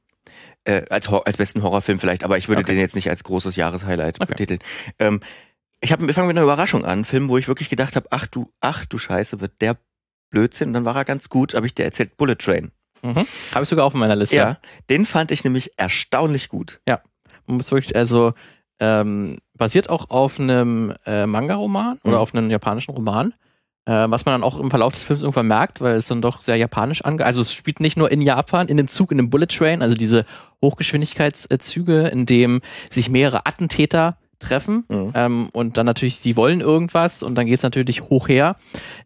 Äh, 0.65 0.83
als, 0.89 1.07
als 1.09 1.37
besten 1.37 1.61
Horrorfilm 1.63 1.99
vielleicht, 1.99 2.23
aber 2.23 2.37
ich 2.37 2.47
würde 2.47 2.61
Okay. 2.61 2.71
den 2.73 2.79
jetzt 2.79 2.95
nicht 2.95 3.09
als 3.09 3.23
großes 3.25 3.55
Jahreshighlight 3.57 4.21
Okay. 4.21 4.31
betiteln. 4.31 4.59
Ähm, 4.99 5.19
ich 5.81 5.91
habe 5.91 6.05
wir 6.07 6.13
fangen 6.13 6.27
mit 6.27 6.37
einer 6.37 6.45
Überraschung 6.45 6.85
an, 6.85 7.03
Film, 7.03 7.27
wo 7.29 7.37
ich 7.37 7.49
wirklich 7.49 7.67
gedacht 7.69 7.97
habe, 7.97 8.07
ach 8.11 8.27
du, 8.27 8.49
ach 8.61 8.85
du 8.85 8.97
Scheiße, 8.97 9.41
wird 9.41 9.53
der 9.61 9.75
Blödsinn. 10.33 10.69
Und 10.69 10.73
dann 10.73 10.85
war 10.85 10.95
er 10.95 11.05
ganz 11.05 11.29
gut, 11.29 11.53
habe 11.53 11.67
ich 11.67 11.75
dir 11.75 11.83
erzählt, 11.85 12.17
Bullet 12.17 12.35
Train. 12.35 12.71
Mhm. 13.03 13.25
Habe 13.53 13.63
ich 13.63 13.69
sogar 13.69 13.85
auf 13.85 13.93
meiner 13.93 14.15
Liste. 14.15 14.35
Ja, 14.35 14.57
den 14.89 15.05
fand 15.05 15.31
ich 15.31 15.43
nämlich 15.43 15.71
erstaunlich 15.77 16.49
gut. 16.49 16.79
Man 17.45 17.57
muss 17.57 17.71
wirklich, 17.71 17.95
also 17.95 18.33
ähm, 18.79 19.37
basiert 19.53 19.89
auch 19.89 20.09
auf 20.09 20.39
einem 20.39 20.93
äh, 21.05 21.25
Manga-Roman 21.27 21.99
oder 22.03 22.15
Mhm. 22.15 22.21
auf 22.21 22.33
einem 22.33 22.49
japanischen 22.49 22.91
Roman. 22.95 23.33
Äh, 23.85 24.05
was 24.09 24.25
man 24.25 24.33
dann 24.35 24.43
auch 24.43 24.57
im 24.61 24.69
Verlauf 24.69 24.93
des 24.93 25.03
Films 25.03 25.21
irgendwann 25.21 25.47
merkt, 25.47 25.81
weil 25.81 25.95
es 25.97 26.07
dann 26.07 26.21
doch 26.21 26.41
sehr 26.41 26.55
japanisch 26.55 27.03
ange... 27.03 27.25
Also 27.25 27.41
es 27.41 27.51
spielt 27.53 27.81
nicht 27.81 27.97
nur 27.97 28.09
in 28.09 28.21
Japan, 28.21 28.69
in 28.69 28.77
dem 28.77 28.87
Zug, 28.87 29.11
in 29.11 29.17
dem 29.17 29.29
Bullet 29.29 29.47
Train, 29.47 29.81
also 29.81 29.93
diese 29.95 30.23
Hochgeschwindigkeitszüge, 30.63 32.07
in 32.07 32.25
dem 32.25 32.61
sich 32.89 33.09
mehrere 33.09 33.45
Attentäter 33.45 34.17
treffen 34.43 34.83
Mhm. 34.87 35.11
ähm, 35.15 35.49
und 35.53 35.77
dann 35.77 35.85
natürlich, 35.85 36.21
die 36.21 36.35
wollen 36.35 36.61
irgendwas 36.61 37.23
und 37.23 37.35
dann 37.35 37.45
geht's 37.47 37.63
natürlich 37.63 38.03
hoch 38.03 38.27
her. 38.27 38.55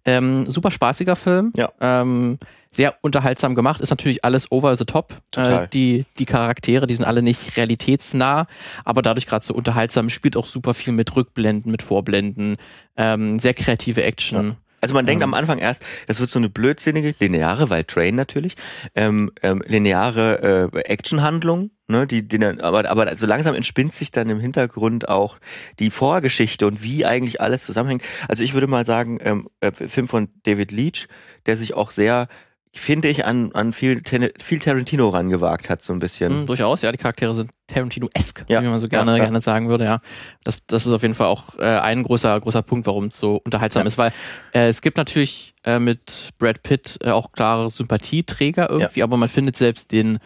Ähm, 0.06 0.50
super 0.50 0.72
spaßiger 0.72 1.16
Film. 1.16 1.54
Ja. 1.56 1.72
Ähm, 1.80 2.38
sehr 2.72 2.96
unterhaltsam 3.02 3.56
gemacht, 3.56 3.82
ist 3.82 3.90
natürlich 3.90 4.24
alles 4.24 4.52
over 4.52 4.76
the 4.76 4.86
top. 4.86 5.14
Äh, 5.36 5.68
die, 5.70 6.06
die 6.20 6.26
Charaktere, 6.26 6.86
die 6.86 6.96
sind 6.96 7.06
alle 7.06 7.22
nicht 7.22 7.58
realitätsnah, 7.58 8.46
aber 8.84 9.02
dadurch 9.02 9.26
gerade 9.26 9.44
so 9.46 9.54
unterhaltsam, 9.54 10.10
spielt 10.10 10.38
auch 10.38 10.46
super 10.46 10.74
viel 10.74 10.94
mit 10.94 11.16
Rückblenden, 11.16 11.72
mit 11.72 11.82
Vorblenden, 11.82 12.58
ähm, 12.98 13.40
sehr 13.40 13.54
kreative 13.54 14.04
Action. 14.04 14.58
Also 14.88 14.94
man 14.94 15.06
denkt 15.06 15.22
Ähm. 15.22 15.34
am 15.34 15.34
Anfang 15.34 15.60
erst, 15.60 15.84
das 16.08 16.22
wird 16.22 16.30
so 16.30 16.40
eine 16.40 16.48
blödsinnige, 16.48 17.14
lineare, 17.20 17.70
weil 17.70 17.84
Train 17.84 18.16
natürlich, 18.16 18.56
ähm, 18.96 19.34
ähm, 19.44 19.62
lineare 19.68 20.72
äh, 20.74 20.80
Actionhandlung, 20.80 21.72
ne, 21.90 22.08
die, 22.08 22.26
die 22.26 22.40
dann, 22.40 22.62
aber, 22.62 22.90
aber 22.90 23.14
so 23.18 23.26
langsam 23.26 23.54
entspinnt 23.54 23.94
sich 23.94 24.12
dann 24.12 24.30
im 24.30 24.40
Hintergrund 24.40 25.10
auch 25.10 25.40
die 25.80 25.90
Vorgeschichte 25.90 26.66
und 26.66 26.84
wie 26.84 27.06
eigentlich 27.06 27.42
alles 27.42 27.66
zusammenhängt. 27.66 28.02
Also 28.30 28.44
ich 28.44 28.54
würde 28.54 28.68
mal 28.68 28.86
sagen, 28.86 29.20
ähm, 29.22 29.50
äh, 29.60 29.74
Film 29.74 30.08
von 30.08 30.30
David 30.44 30.72
Leach, 30.72 31.10
der 31.48 31.58
sich 31.58 31.74
auch 31.74 31.92
sehr, 31.92 32.30
finde 32.74 33.08
ich, 33.08 33.26
an, 33.26 33.52
an 33.54 33.74
viel, 33.74 34.02
viel 34.40 34.60
Tarantino 34.60 35.10
rangewagt 35.10 35.70
hat, 35.70 35.82
so 35.82 35.94
ein 35.94 36.00
bisschen. 36.00 36.42
Mhm, 36.42 36.46
durchaus, 36.46 36.82
ja, 36.82 36.92
die 36.92 36.98
Charaktere 36.98 37.34
sind 37.34 37.52
Tarantino-esque, 37.68 38.46
Ja, 38.48 38.62
wie 38.62 38.68
man 38.68 38.80
so 38.80 38.88
gerne, 38.88 39.12
ja, 39.12 39.18
ja. 39.18 39.24
gerne 39.26 39.40
sagen 39.42 39.68
würde, 39.70 39.86
ja. 39.86 40.00
Das, 40.44 40.60
das 40.68 40.86
ist 40.86 40.94
auf 40.94 41.02
jeden 41.02 41.16
Fall 41.16 41.28
auch 41.28 41.58
äh, 41.60 41.64
ein 41.64 42.04
großer, 42.04 42.40
großer 42.40 42.62
Punkt, 42.62 42.86
warum 42.88 43.06
es 43.06 43.20
so 43.20 43.42
unterhaltsam 43.44 43.82
Ja. 43.84 43.88
ist, 43.88 43.98
weil 43.98 44.12
äh, 44.54 44.68
es 44.68 44.82
gibt 44.82 44.98
natürlich 44.98 45.54
äh, 45.64 45.80
mit 45.80 46.30
Brad 46.38 46.64
Pitt 46.64 46.98
äh, 47.04 47.10
auch 47.10 47.32
klare 47.32 47.70
Sympathieträger 47.70 48.70
irgendwie, 48.70 49.04
aber 49.04 49.18
man 49.18 49.30
findet 49.30 49.56
selbst 49.58 49.92
den 49.92 50.20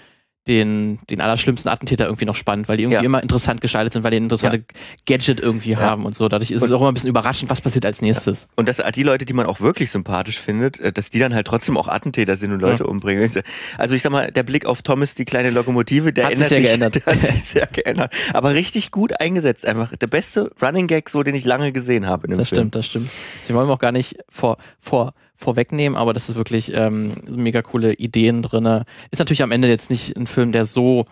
den, 0.47 0.97
den 1.09 1.21
allerschlimmsten 1.21 1.69
Attentäter 1.71 2.05
irgendwie 2.05 2.25
noch 2.25 2.35
spannend, 2.35 2.67
weil 2.67 2.75
die 2.77 2.83
irgendwie 2.83 2.95
Ja. 2.95 3.03
immer 3.03 3.21
interessant 3.21 3.61
gestaltet 3.61 3.93
sind, 3.93 4.03
weil 4.03 4.09
die 4.11 4.17
ein 4.17 4.23
interessante 4.23 4.63
Gadget 5.05 5.39
irgendwie 5.39 5.77
haben 5.77 6.03
und 6.05 6.15
so. 6.15 6.27
Dadurch 6.29 6.49
ist 6.49 6.63
es 6.63 6.69
Und- 6.69 6.75
auch 6.75 6.81
immer 6.81 6.91
ein 6.91 6.95
bisschen 6.95 7.09
überraschend, 7.11 7.51
was 7.51 7.61
passiert 7.61 7.85
als 7.85 8.01
nächstes. 8.01 8.47
Und 8.55 8.67
dass 8.67 8.81
die 8.95 9.03
Leute, 9.03 9.25
die 9.25 9.33
man 9.33 9.45
auch 9.45 9.59
wirklich 9.61 9.91
sympathisch 9.91 10.39
findet, 10.39 10.79
äh, 10.79 10.91
dass 10.91 11.11
die 11.11 11.19
dann 11.19 11.35
halt 11.35 11.45
trotzdem 11.45 11.77
auch 11.77 11.87
Attentäter 11.87 12.37
sind 12.37 12.51
und 12.53 12.59
Leute 12.59 12.87
umbringen. 12.87 13.29
Also 13.77 13.93
ich 13.93 14.01
sag 14.01 14.11
mal, 14.11 14.31
der 14.31 14.41
Blick 14.43 14.65
auf 14.65 14.81
Thomas, 14.81 15.13
die 15.13 15.25
kleine 15.25 15.51
Lokomotive, 15.51 16.11
der 16.11 16.25
Hat 16.25 16.31
ändert 16.33 16.49
sich 16.49 16.57
sehr 16.57 16.67
geändert. 16.67 16.95
Der 16.95 17.05
hat 17.13 17.21
sich 17.21 17.43
sehr 17.43 17.67
geändert. 17.67 18.11
Aber 18.33 18.55
richtig 18.55 18.89
gut 18.89 19.19
eingesetzt 19.21 19.65
einfach. 19.67 19.95
Der 19.95 20.07
beste 20.07 20.51
Running 20.59 20.87
Gag, 20.87 21.09
so 21.09 21.21
den 21.21 21.35
ich 21.35 21.45
lange 21.45 21.71
gesehen 21.71 22.07
habe 22.07 22.25
in 22.25 22.31
dem 22.33 22.39
Das 22.39 22.49
Film. 22.49 22.61
stimmt, 22.61 22.75
das 22.75 22.85
stimmt. 22.87 23.09
Sie 23.43 23.53
wollen 23.53 23.69
auch 23.69 23.77
gar 23.79 23.91
nicht 23.91 24.15
vor, 24.27 24.57
vor, 24.79 25.13
vorwegnehmen, 25.41 25.97
aber 25.97 26.13
das 26.13 26.29
ist 26.29 26.35
wirklich 26.35 26.71
ähm, 26.73 27.13
mega 27.29 27.61
coole 27.61 27.93
Ideen 27.93 28.41
drinne. 28.41 28.85
Ist 29.11 29.19
natürlich 29.19 29.43
am 29.43 29.51
Ende 29.51 29.67
jetzt 29.67 29.89
nicht 29.89 30.15
ein 30.15 30.27
Film, 30.27 30.51
der 30.51 30.65
so 30.65 31.05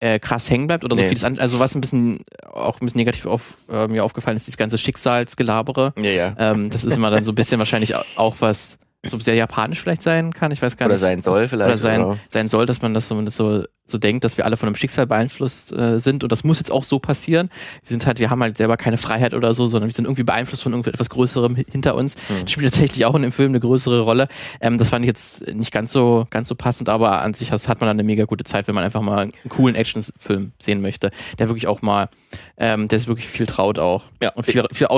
äh, 0.00 0.18
krass 0.18 0.50
hängen 0.50 0.66
bleibt 0.66 0.84
oder 0.84 0.94
so 0.96 1.02
Nee. 1.02 1.08
vieles 1.08 1.24
an. 1.24 1.38
Also 1.38 1.58
was 1.58 1.74
ein 1.74 1.80
bisschen 1.80 2.20
auch 2.52 2.80
ein 2.80 2.84
bisschen 2.86 2.98
negativ 2.98 3.24
auf, 3.26 3.54
äh, 3.70 3.88
mir 3.88 4.04
aufgefallen 4.04 4.36
ist, 4.36 4.46
dieses 4.46 4.58
ganze 4.58 4.76
Schicksalsgelabere. 4.78 5.94
Ja, 5.98 6.10
ja. 6.10 6.34
Ähm, 6.38 6.68
das 6.70 6.84
ist 6.84 6.96
immer 6.96 7.10
dann 7.10 7.24
so 7.24 7.32
ein 7.32 7.36
bisschen 7.36 7.58
wahrscheinlich 7.58 7.94
auch 8.16 8.36
was 8.40 8.78
so 9.06 9.18
sehr 9.20 9.34
japanisch 9.34 9.80
vielleicht 9.80 10.02
sein 10.02 10.32
kann. 10.32 10.50
Ich 10.52 10.62
weiß 10.62 10.76
gar 10.76 10.86
Oder 10.86 10.94
nicht. 10.94 11.00
sein 11.02 11.22
soll 11.22 11.48
vielleicht. 11.48 11.68
oder 11.68 11.78
sein, 11.78 12.04
oder- 12.04 12.18
sein 12.28 12.48
soll, 12.48 12.66
dass 12.66 12.82
man 12.82 12.94
das 12.94 13.08
so, 13.08 13.26
so, 13.30 13.64
so 13.88 13.98
denkt, 13.98 14.24
dass 14.24 14.36
wir 14.36 14.44
alle 14.44 14.56
von 14.56 14.68
einem 14.68 14.76
Schicksal 14.76 15.06
beeinflusst 15.06 15.72
äh, 15.72 15.98
sind 15.98 16.22
und 16.24 16.32
das 16.32 16.42
muss 16.44 16.58
jetzt 16.58 16.72
auch 16.72 16.82
so 16.84 16.98
passieren. 16.98 17.50
Wir 17.82 17.88
sind 17.88 18.06
halt, 18.06 18.18
wir 18.18 18.30
haben 18.30 18.42
halt 18.42 18.56
selber 18.56 18.76
keine 18.76 18.96
Freiheit 18.98 19.32
oder 19.34 19.54
so, 19.54 19.66
sondern 19.66 19.88
wir 19.88 19.94
sind 19.94 20.06
irgendwie 20.06 20.24
beeinflusst 20.24 20.62
von 20.64 20.72
irgendwie 20.72 20.90
etwas 20.90 21.08
Größerem 21.10 21.56
hi- 21.56 21.66
hinter 21.70 21.94
uns. 21.94 22.16
Hm. 22.28 22.42
Das 22.42 22.50
spielt 22.50 22.72
tatsächlich 22.72 23.04
auch 23.06 23.14
in 23.14 23.22
dem 23.22 23.32
Film 23.32 23.50
eine 23.52 23.60
größere 23.60 24.00
Rolle. 24.00 24.28
Ähm, 24.60 24.78
das 24.78 24.88
fand 24.88 25.04
ich 25.04 25.08
jetzt 25.08 25.46
nicht 25.54 25.72
ganz 25.72 25.92
so, 25.92 26.26
ganz 26.30 26.48
so 26.48 26.54
passend, 26.54 26.88
aber 26.88 27.22
an 27.22 27.34
sich 27.34 27.52
hat 27.52 27.68
man 27.68 27.78
dann 27.88 27.90
eine 27.90 28.04
mega 28.04 28.24
gute 28.24 28.44
Zeit, 28.44 28.66
wenn 28.68 28.74
man 28.74 28.82
einfach 28.84 29.02
mal 29.02 29.18
einen 29.18 29.32
coolen 29.48 29.76
Actionfilm 29.76 30.52
sehen 30.60 30.80
möchte, 30.80 31.10
der 31.38 31.48
wirklich 31.48 31.66
auch 31.68 31.80
mal, 31.82 32.08
ähm, 32.56 32.88
der 32.88 32.98
sich 32.98 33.08
wirklich 33.08 33.26
viel 33.28 33.46
traut 33.46 33.78
auch 33.78 34.04
Ja. 34.20 34.30
und 34.34 34.44
viel, 34.44 34.64
viel 34.72 34.88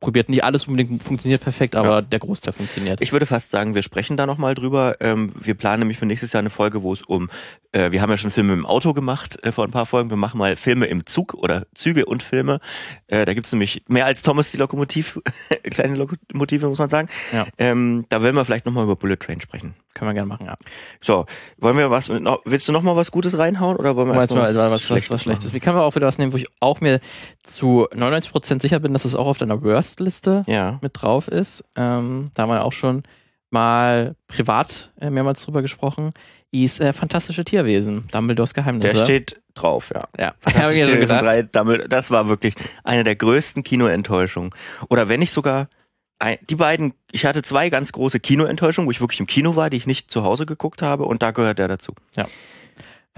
ausprobiert. 0.00 0.28
Nicht 0.28 0.44
alles 0.44 0.66
unbedingt 0.66 1.02
funktioniert 1.02 1.42
perfekt, 1.42 1.74
aber 1.74 1.96
Ja. 1.96 2.02
der 2.02 2.18
Großteil 2.18 2.52
funktioniert. 2.52 3.00
Ich 3.00 3.12
würde 3.12 3.26
fast 3.26 3.50
sagen, 3.50 3.74
wir 3.74 3.82
sprechen 3.82 4.16
da 4.16 4.26
nochmal 4.26 4.54
drüber. 4.54 4.96
Ähm, 5.00 5.30
wir 5.40 5.54
planen 5.54 5.80
nämlich 5.80 5.98
für 5.98 6.06
nächstes 6.06 6.32
Jahr 6.32 6.40
eine 6.40 6.50
Folge, 6.50 6.82
wo 6.82 6.92
es 6.92 7.02
um, 7.02 7.30
äh, 7.72 7.90
wir 7.92 8.02
haben 8.02 8.10
ja 8.10 8.16
schon 8.16 8.30
Filme 8.30 8.52
im 8.52 8.66
Auto 8.66 8.92
gemacht 8.92 9.42
äh, 9.42 9.52
vor 9.52 9.64
ein 9.64 9.70
paar 9.70 9.86
Folgen. 9.86 10.10
Wir 10.10 10.16
machen 10.16 10.38
mal 10.38 10.54
Filme 10.56 10.86
im 10.86 11.06
Zug 11.06 11.34
oder 11.34 11.66
Züge 11.74 12.04
und 12.06 12.22
Filme. 12.22 12.60
Äh, 13.06 13.24
da 13.24 13.34
gibt's 13.34 13.52
nämlich 13.52 13.84
mehr 13.88 14.06
als 14.06 14.22
Thomas 14.22 14.50
die 14.50 14.58
Lokomotiv, 14.58 15.18
kleine 15.64 15.94
Lokomotive, 15.96 16.68
muss 16.68 16.78
man 16.78 16.88
sagen. 16.88 17.08
Ja. 17.32 17.46
Ähm, 17.58 18.04
da 18.08 18.22
werden 18.22 18.36
wir 18.36 18.44
vielleicht 18.44 18.66
nochmal 18.66 18.84
über 18.84 18.96
Bullet 18.96 19.16
Train 19.16 19.40
sprechen. 19.40 19.74
Können 19.94 20.10
wir 20.10 20.14
gerne 20.14 20.28
machen, 20.28 20.44
ja. 20.44 20.56
So, 21.00 21.24
wollen 21.56 21.78
wir 21.78 21.90
was, 21.90 22.10
noch, 22.10 22.42
willst 22.44 22.68
du 22.68 22.72
noch 22.72 22.82
mal 22.82 22.96
was 22.96 23.10
Gutes 23.10 23.38
reinhauen 23.38 23.78
oder 23.78 23.96
wollen 23.96 24.08
wir 24.08 24.14
Meinst 24.14 24.30
du 24.30 24.34
erst 24.36 24.54
mal, 24.54 24.60
also 24.60 24.60
was, 24.60 24.72
was, 24.72 24.82
Schlechtes 24.82 25.10
was 25.10 25.22
Schlechtes? 25.22 25.54
Wie 25.54 25.60
können 25.60 25.78
wir 25.78 25.84
auch 25.84 25.94
wieder 25.94 26.06
was 26.06 26.18
nehmen, 26.18 26.34
wo 26.34 26.36
ich 26.36 26.46
auch 26.60 26.82
mir 26.82 27.00
zu 27.42 27.88
99% 27.94 28.60
sicher 28.60 28.78
bin, 28.78 28.92
dass 28.92 29.06
es 29.06 29.14
auch 29.14 29.26
auf 29.26 29.38
deiner 29.38 29.56
Worst-Liste 29.86 30.42
Ja. 30.46 30.78
mit 30.82 31.00
drauf 31.00 31.28
ist. 31.28 31.64
Ähm, 31.76 32.30
da 32.34 32.42
haben 32.42 32.50
wir 32.50 32.64
auch 32.64 32.72
schon 32.72 33.04
mal 33.50 34.16
privat 34.26 34.92
äh, 35.00 35.10
mehrmals 35.10 35.44
drüber 35.44 35.62
gesprochen. 35.62 36.10
Ist 36.50 36.80
äh, 36.80 36.92
Fantastische 36.92 37.44
Tierwesen, 37.44 38.08
Dumbledores 38.12 38.54
Geheimnisse. 38.54 38.94
Der 38.94 39.04
steht 39.04 39.40
drauf, 39.54 39.90
ja. 39.94 40.04
ja, 40.18 40.34
Fantastische 40.38 40.80
ich 40.80 40.86
Tierwesen 40.86 41.00
gedacht. 41.00 41.24
3, 41.24 41.42
Dumbledore, 41.42 41.88
das 41.88 42.10
war 42.10 42.28
wirklich 42.28 42.54
eine 42.82 43.04
der 43.04 43.16
größten 43.16 43.62
Kinoenttäuschungen. 43.62 44.50
Oder 44.88 45.08
wenn 45.08 45.20
nicht 45.20 45.32
sogar 45.32 45.68
ein, 46.18 46.38
die 46.48 46.56
beiden, 46.56 46.94
ich 47.12 47.26
hatte 47.26 47.42
zwei 47.42 47.68
ganz 47.68 47.92
große 47.92 48.20
Kinoenttäuschungen, 48.20 48.86
wo 48.86 48.90
ich 48.90 49.00
wirklich 49.00 49.20
im 49.20 49.26
Kino 49.26 49.54
war, 49.54 49.70
die 49.70 49.76
ich 49.76 49.86
nicht 49.86 50.10
zu 50.10 50.24
Hause 50.24 50.46
geguckt 50.46 50.82
habe 50.82 51.04
und 51.04 51.22
da 51.22 51.30
gehört 51.30 51.58
der 51.58 51.68
dazu. 51.68 51.92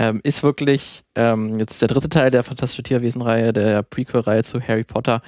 Ähm, 0.00 0.20
ist 0.23 0.43
wirklich 0.43 1.03
ähm, 1.17 1.59
jetzt 1.59 1.81
der 1.81 1.88
dritte 1.88 2.08
Teil 2.08 2.31
der 2.31 2.44
Fantastische 2.44 2.82
Tierwesen-Reihe, 2.84 3.53
der 3.53 3.82
Prequel-Reihe 3.82 4.44
zu 4.44 4.60
Harry 4.60 4.84
Potter, 4.84 5.22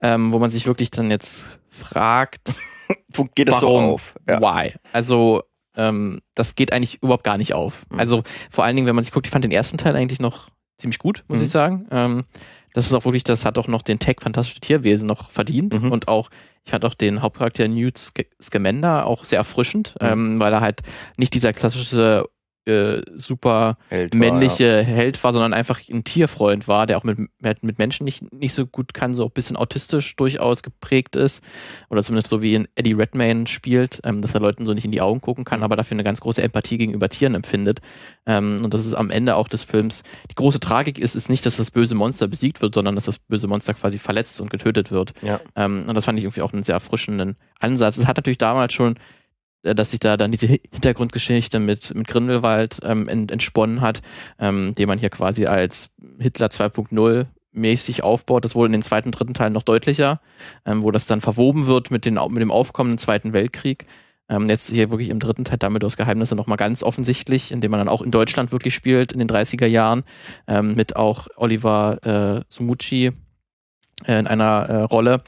ähm, 0.00 0.32
wo 0.32 0.38
man 0.38 0.50
sich 0.50 0.66
wirklich 0.66 0.90
dann 0.90 1.10
jetzt 1.10 1.44
fragt, 1.68 2.52
Wo 3.12 3.24
geht 3.24 3.48
das 3.48 3.60
so 3.60 3.66
Warum? 3.66 3.84
auf? 3.94 4.14
Ja. 4.28 4.40
Why? 4.40 4.74
Also, 4.92 5.42
ähm, 5.76 6.20
das 6.34 6.54
geht 6.54 6.72
eigentlich 6.72 7.02
überhaupt 7.02 7.24
gar 7.24 7.36
nicht 7.38 7.52
auf. 7.54 7.84
Mhm. 7.90 7.98
Also, 7.98 8.22
vor 8.50 8.64
allen 8.64 8.76
Dingen, 8.76 8.86
wenn 8.86 8.94
man 8.94 9.04
sich 9.04 9.12
guckt, 9.12 9.26
ich 9.26 9.32
fand 9.32 9.44
den 9.44 9.50
ersten 9.52 9.76
Teil 9.78 9.96
eigentlich 9.96 10.20
noch 10.20 10.50
ziemlich 10.78 10.98
gut, 10.98 11.24
muss 11.28 11.38
Mhm. 11.38 11.44
ich 11.44 11.50
sagen. 11.50 11.86
Ähm, 11.90 12.24
das 12.74 12.86
ist 12.86 12.94
auch 12.94 13.04
wirklich, 13.06 13.24
das 13.24 13.44
hat 13.44 13.56
auch 13.58 13.68
noch 13.68 13.82
den 13.82 13.98
Tag 13.98 14.22
Fantastische 14.22 14.60
Tierwesen 14.60 15.08
noch 15.08 15.30
verdient 15.30 15.80
Mhm. 15.82 15.90
und 15.92 16.08
auch, 16.08 16.28
ich 16.64 16.70
fand 16.70 16.84
auch 16.84 16.94
den 16.94 17.22
Hauptcharakter 17.22 17.66
Newt 17.68 17.96
Sc- 17.96 18.26
Scamander 18.40 19.06
auch 19.06 19.24
sehr 19.24 19.38
erfrischend, 19.38 19.94
Mhm. 20.00 20.06
ähm, 20.06 20.38
weil 20.38 20.52
er 20.52 20.60
halt 20.60 20.82
nicht 21.16 21.32
dieser 21.34 21.52
klassische 21.52 22.26
äh, 22.66 23.02
super 23.14 23.78
Held 23.88 24.12
war, 24.12 24.18
männliche 24.18 24.82
Held 24.82 25.22
war, 25.22 25.32
sondern 25.32 25.52
einfach 25.52 25.80
ein 25.88 26.04
Tierfreund 26.04 26.68
war, 26.68 26.86
der 26.86 26.98
auch 26.98 27.04
mit, 27.04 27.18
mit 27.38 27.78
Menschen 27.78 28.04
nicht, 28.04 28.32
nicht 28.32 28.54
so 28.54 28.66
gut 28.66 28.92
kann, 28.92 29.14
so 29.14 29.24
ein 29.24 29.30
bisschen 29.30 29.56
autistisch 29.56 30.16
durchaus 30.16 30.62
geprägt 30.62 31.16
ist. 31.16 31.42
Oder 31.90 32.02
zumindest 32.02 32.30
so 32.30 32.42
wie 32.42 32.54
in 32.54 32.68
Eddie 32.74 32.94
Redmayne 32.94 33.46
spielt, 33.46 34.00
ähm, 34.04 34.20
dass 34.20 34.34
er 34.34 34.40
Leuten 34.40 34.66
so 34.66 34.74
nicht 34.74 34.84
in 34.84 34.92
die 34.92 35.00
Augen 35.00 35.20
gucken 35.20 35.44
kann, 35.44 35.62
aber 35.62 35.76
dafür 35.76 35.94
eine 35.94 36.04
ganz 36.04 36.20
große 36.20 36.42
Empathie 36.42 36.78
gegenüber 36.78 37.08
Tieren 37.08 37.34
empfindet. 37.34 37.80
Ähm, 38.26 38.58
und 38.62 38.74
das 38.74 38.84
ist 38.84 38.94
am 38.94 39.10
Ende 39.10 39.36
auch 39.36 39.48
des 39.48 39.62
Films. 39.62 40.02
Die 40.30 40.34
große 40.34 40.60
Tragik 40.60 40.98
ist, 40.98 41.14
ist 41.14 41.28
nicht, 41.28 41.46
dass 41.46 41.56
das 41.56 41.70
böse 41.70 41.94
Monster 41.94 42.26
besiegt 42.26 42.60
wird, 42.62 42.74
sondern 42.74 42.96
dass 42.96 43.04
das 43.04 43.18
böse 43.18 43.46
Monster 43.46 43.74
quasi 43.74 43.98
verletzt 43.98 44.40
und 44.40 44.50
getötet 44.50 44.90
wird. 44.90 45.12
Ja. 45.22 45.40
Ähm, 45.54 45.84
und 45.86 45.94
das 45.94 46.04
fand 46.04 46.18
ich 46.18 46.24
irgendwie 46.24 46.42
auch 46.42 46.52
einen 46.52 46.62
sehr 46.62 46.74
erfrischenden 46.74 47.36
Ansatz. 47.60 47.96
Es 47.96 48.06
hat 48.06 48.16
natürlich 48.16 48.38
damals 48.38 48.72
schon, 48.72 48.98
dass 49.62 49.90
sich 49.90 50.00
da 50.00 50.16
dann 50.16 50.32
diese 50.32 50.48
Hi- 50.48 50.62
Hintergrundgeschichte 50.72 51.58
mit, 51.58 51.94
mit 51.94 52.06
Grindelwald 52.06 52.78
ähm, 52.82 53.08
ent, 53.08 53.30
entsponnen 53.30 53.80
hat, 53.80 54.02
ähm, 54.38 54.74
den 54.74 54.88
man 54.88 54.98
hier 54.98 55.10
quasi 55.10 55.46
als 55.46 55.90
Hitler 56.18 56.48
2.0 56.48 57.26
mäßig 57.52 58.02
aufbaut. 58.02 58.44
Das 58.44 58.54
wohl 58.54 58.66
in 58.66 58.72
den 58.72 58.82
zweiten, 58.82 59.10
dritten 59.10 59.34
Teilen 59.34 59.52
noch 59.52 59.62
deutlicher, 59.62 60.20
ähm, 60.64 60.82
wo 60.82 60.90
das 60.90 61.06
dann 61.06 61.20
verwoben 61.20 61.66
wird 61.66 61.90
mit, 61.90 62.04
den, 62.04 62.14
mit 62.14 62.40
dem 62.42 62.50
aufkommenden 62.50 62.98
Zweiten 62.98 63.32
Weltkrieg. 63.32 63.86
Ähm, 64.28 64.48
jetzt 64.48 64.70
hier 64.70 64.90
wirklich 64.90 65.08
im 65.08 65.20
dritten 65.20 65.44
Teil 65.44 65.58
Dumbledores 65.58 65.96
Geheimnisse 65.96 66.34
nochmal 66.34 66.56
ganz 66.56 66.82
offensichtlich, 66.82 67.52
indem 67.52 67.70
man 67.70 67.78
dann 67.78 67.88
auch 67.88 68.02
in 68.02 68.10
Deutschland 68.10 68.52
wirklich 68.52 68.74
spielt 68.74 69.12
in 69.12 69.18
den 69.20 69.28
30er 69.28 69.66
Jahren, 69.66 70.02
ähm, 70.48 70.74
mit 70.74 70.96
auch 70.96 71.28
Oliver 71.36 71.98
äh, 72.04 72.44
Sumucci 72.48 73.12
äh, 74.04 74.18
in 74.18 74.26
einer 74.26 74.68
äh, 74.68 74.82
Rolle. 74.82 75.22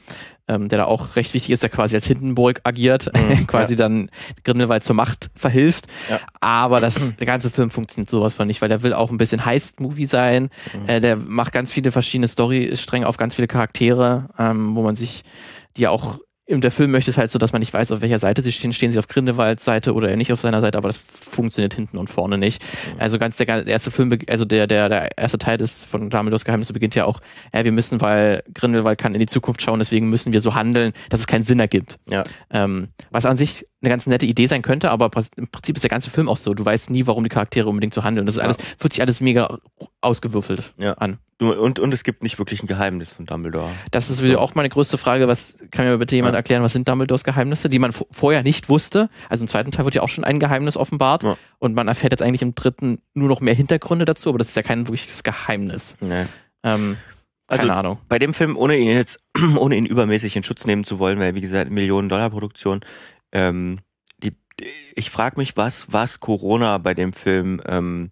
Ähm, 0.49 0.67
der 0.67 0.79
da 0.79 0.85
auch 0.85 1.15
recht 1.15 1.33
wichtig 1.33 1.51
ist, 1.51 1.63
der 1.63 1.69
quasi 1.69 1.95
als 1.95 2.07
Hindenburg 2.07 2.61
agiert, 2.63 3.09
mhm, 3.15 3.47
quasi 3.47 3.73
ja. 3.73 3.77
dann 3.77 4.09
Grindelwald 4.43 4.83
zur 4.83 4.95
Macht 4.95 5.29
verhilft. 5.35 5.87
Ja. 6.09 6.19
Aber 6.41 6.81
das, 6.81 7.15
der 7.15 7.27
ganze 7.27 7.49
Film 7.49 7.69
funktioniert 7.69 8.09
sowas 8.09 8.33
von 8.33 8.47
nicht, 8.47 8.61
weil 8.61 8.69
der 8.69 8.83
will 8.83 8.93
auch 8.93 9.11
ein 9.11 9.17
bisschen 9.17 9.45
Heist-Movie 9.45 10.05
sein. 10.05 10.49
Mhm. 10.73 10.89
Äh, 10.89 10.99
der 10.99 11.15
macht 11.15 11.53
ganz 11.53 11.71
viele 11.71 11.91
verschiedene 11.91 12.27
Story-Stränge 12.27 13.07
auf 13.07 13.17
ganz 13.17 13.35
viele 13.35 13.47
Charaktere, 13.47 14.29
ähm, 14.37 14.75
wo 14.75 14.81
man 14.81 14.95
sich 14.95 15.23
die 15.77 15.87
auch 15.87 16.19
und 16.49 16.63
der 16.63 16.71
Film 16.71 16.91
möchte 16.91 17.11
es 17.11 17.17
halt 17.17 17.29
so, 17.29 17.37
dass 17.37 17.51
man 17.51 17.59
nicht 17.59 17.73
weiß, 17.73 17.91
auf 17.91 18.01
welcher 18.01 18.19
Seite 18.19 18.41
sie 18.41 18.51
stehen. 18.51 18.73
Stehen 18.73 18.91
sie 18.91 18.99
auf 18.99 19.07
Grindelwalds 19.07 19.63
Seite 19.63 19.93
oder 19.93 20.15
nicht 20.15 20.33
auf 20.33 20.41
seiner 20.41 20.61
Seite, 20.61 20.77
aber 20.77 20.89
das 20.89 20.97
funktioniert 20.97 21.73
hinten 21.73 21.97
und 21.97 22.09
vorne 22.09 22.37
nicht. 22.37 22.63
Mhm. 22.63 22.99
Also 22.99 23.19
ganz 23.19 23.37
der, 23.37 23.63
der 23.63 23.67
erste 23.67 23.91
Film, 23.91 24.17
also 24.27 24.45
der, 24.45 24.67
der, 24.67 24.89
der 24.89 25.17
erste 25.17 25.37
Teil 25.37 25.57
des 25.57 25.85
von 25.85 26.09
Dumbledores 26.09 26.45
Geheimnisse 26.45 26.73
beginnt 26.73 26.95
ja 26.95 27.05
auch, 27.05 27.19
ja, 27.53 27.63
wir 27.63 27.71
müssen, 27.71 28.01
weil 28.01 28.43
Grindelwald 28.53 28.97
kann 28.97 29.13
in 29.13 29.19
die 29.19 29.27
Zukunft 29.27 29.61
schauen, 29.61 29.79
deswegen 29.79 30.09
müssen 30.09 30.33
wir 30.33 30.41
so 30.41 30.55
handeln, 30.55 30.93
dass 31.09 31.19
es 31.19 31.27
keinen 31.27 31.43
Sinn 31.43 31.59
ergibt. 31.59 31.97
Ja. 32.09 32.23
Ähm, 32.49 32.89
was 33.11 33.25
an 33.25 33.37
sich 33.37 33.65
eine 33.81 33.89
ganz 33.89 34.07
nette 34.07 34.25
Idee 34.25 34.45
sein 34.45 34.61
könnte, 34.61 34.91
aber 34.91 35.09
im 35.37 35.47
Prinzip 35.47 35.75
ist 35.75 35.83
der 35.83 35.89
ganze 35.89 36.09
Film 36.09 36.27
auch 36.27 36.37
so. 36.37 36.53
Du 36.53 36.65
weißt 36.65 36.89
nie, 36.89 37.07
warum 37.07 37.23
die 37.23 37.29
Charaktere 37.29 37.69
unbedingt 37.69 37.93
so 37.93 38.03
handeln. 38.03 38.25
Das 38.25 38.35
ist 38.35 38.41
alles, 38.41 38.57
fühlt 38.77 38.93
sich 38.93 39.01
alles 39.01 39.21
mega 39.21 39.57
ausgewürfelt 40.01 40.73
ja. 40.77 40.93
an. 40.93 41.19
Und, 41.41 41.79
und 41.79 41.93
es 41.93 42.03
gibt 42.03 42.21
nicht 42.21 42.37
wirklich 42.37 42.61
ein 42.61 42.67
Geheimnis 42.67 43.13
von 43.13 43.25
Dumbledore. 43.25 43.69
Das 43.91 44.09
ist 44.09 44.21
wieder 44.21 44.41
auch 44.41 44.55
meine 44.55 44.67
größte 44.67 44.97
Frage. 44.97 45.29
Was 45.29 45.57
kann 45.71 45.85
mir 45.85 45.97
bitte 45.97 46.15
jemand 46.15 46.33
ja. 46.33 46.39
erklären, 46.39 46.63
was 46.63 46.73
sind 46.73 46.89
Dumbledores 46.89 47.23
Geheimnisse, 47.23 47.69
die 47.69 47.79
man 47.79 47.93
vorher 47.93 48.43
nicht 48.43 48.67
wusste? 48.67 49.09
Also 49.29 49.45
im 49.45 49.47
zweiten 49.47 49.71
Teil 49.71 49.85
wird 49.85 49.95
ja 49.95 50.01
auch 50.01 50.09
schon 50.09 50.25
ein 50.25 50.39
Geheimnis 50.39 50.75
offenbart. 50.75 51.23
Ja. 51.23 51.37
Und 51.57 51.75
man 51.75 51.87
erfährt 51.87 52.11
jetzt 52.11 52.21
eigentlich 52.21 52.41
im 52.41 52.55
dritten 52.55 53.01
nur 53.13 53.29
noch 53.29 53.39
mehr 53.39 53.53
Hintergründe 53.53 54.03
dazu, 54.03 54.27
aber 54.27 54.37
das 54.37 54.49
ist 54.49 54.55
ja 54.57 54.63
kein 54.63 54.87
wirkliches 54.87 55.23
Geheimnis. 55.23 55.95
Nee. 56.01 56.25
Ähm, 56.63 56.97
also 57.47 57.61
keine 57.61 57.75
Ahnung. 57.77 57.99
Bei 58.09 58.19
dem 58.19 58.33
Film, 58.33 58.57
ohne 58.57 58.77
ihn 58.77 58.87
jetzt, 58.87 59.19
ohne 59.57 59.77
ihn 59.77 59.85
übermäßig 59.85 60.35
in 60.35 60.43
Schutz 60.43 60.65
nehmen 60.65 60.83
zu 60.83 60.99
wollen, 60.99 61.19
weil 61.19 61.35
wie 61.35 61.41
gesagt, 61.41 61.71
Millionen-Dollar-Produktion, 61.71 62.81
ähm, 63.31 63.79
die, 64.23 64.33
ich 64.95 65.09
frage 65.09 65.37
mich, 65.37 65.57
was, 65.57 65.91
was 65.91 66.19
Corona 66.19 66.77
bei 66.77 66.93
dem 66.93 67.13
Film 67.13 67.61
ähm, 67.65 68.11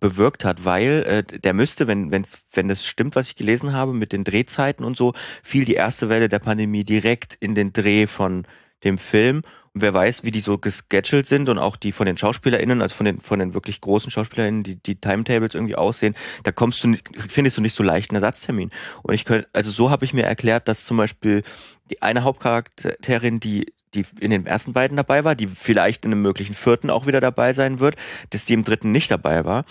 bewirkt 0.00 0.44
hat, 0.44 0.64
weil 0.64 1.04
äh, 1.06 1.38
der 1.38 1.54
müsste, 1.54 1.86
wenn 1.86 2.10
wenn's, 2.10 2.40
wenn 2.52 2.68
das 2.68 2.86
stimmt, 2.86 3.16
was 3.16 3.28
ich 3.28 3.36
gelesen 3.36 3.72
habe 3.72 3.92
mit 3.92 4.12
den 4.12 4.24
Drehzeiten 4.24 4.84
und 4.84 4.96
so, 4.96 5.14
fiel 5.42 5.64
die 5.64 5.74
erste 5.74 6.08
Welle 6.08 6.28
der 6.28 6.38
Pandemie 6.38 6.84
direkt 6.84 7.36
in 7.40 7.54
den 7.54 7.72
Dreh 7.72 8.06
von 8.06 8.46
dem 8.84 8.98
Film. 8.98 9.42
Und 9.74 9.82
wer 9.82 9.92
weiß, 9.92 10.24
wie 10.24 10.30
die 10.30 10.40
so 10.40 10.58
gescheduled 10.58 11.26
sind 11.26 11.48
und 11.48 11.58
auch 11.58 11.76
die 11.76 11.92
von 11.92 12.06
den 12.06 12.16
SchauspielerInnen, 12.16 12.80
also 12.80 12.94
von 12.94 13.04
den, 13.04 13.20
von 13.20 13.38
den 13.38 13.52
wirklich 13.52 13.80
großen 13.80 14.10
SchauspielerInnen, 14.10 14.62
die, 14.62 14.76
die 14.76 14.96
Timetables 14.96 15.54
irgendwie 15.54 15.76
aussehen, 15.76 16.14
da 16.44 16.52
kommst 16.52 16.82
du, 16.82 16.94
findest 17.28 17.58
du 17.58 17.62
nicht 17.62 17.74
so 17.74 17.82
leicht 17.82 18.10
einen 18.10 18.22
Ersatztermin. 18.22 18.70
Und 19.02 19.14
ich 19.14 19.24
könnte, 19.24 19.48
also 19.52 19.70
so 19.70 19.90
habe 19.90 20.04
ich 20.04 20.14
mir 20.14 20.24
erklärt, 20.24 20.68
dass 20.68 20.86
zum 20.86 20.96
Beispiel 20.96 21.42
die 21.90 22.00
eine 22.00 22.24
Hauptcharakterin, 22.24 23.38
die 23.38 23.72
die 23.94 24.04
in 24.20 24.30
den 24.30 24.46
ersten 24.46 24.72
beiden 24.72 24.96
dabei 24.96 25.24
war, 25.24 25.34
die 25.34 25.46
vielleicht 25.48 26.04
in 26.04 26.12
einem 26.12 26.22
möglichen 26.22 26.54
vierten 26.54 26.90
auch 26.90 27.06
wieder 27.06 27.20
dabei 27.20 27.52
sein 27.52 27.80
wird, 27.80 27.96
dass 28.30 28.44
die 28.44 28.54
im 28.54 28.64
dritten 28.64 28.92
nicht 28.92 29.10
dabei 29.10 29.44
war. 29.44 29.64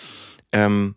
Ähm, 0.51 0.95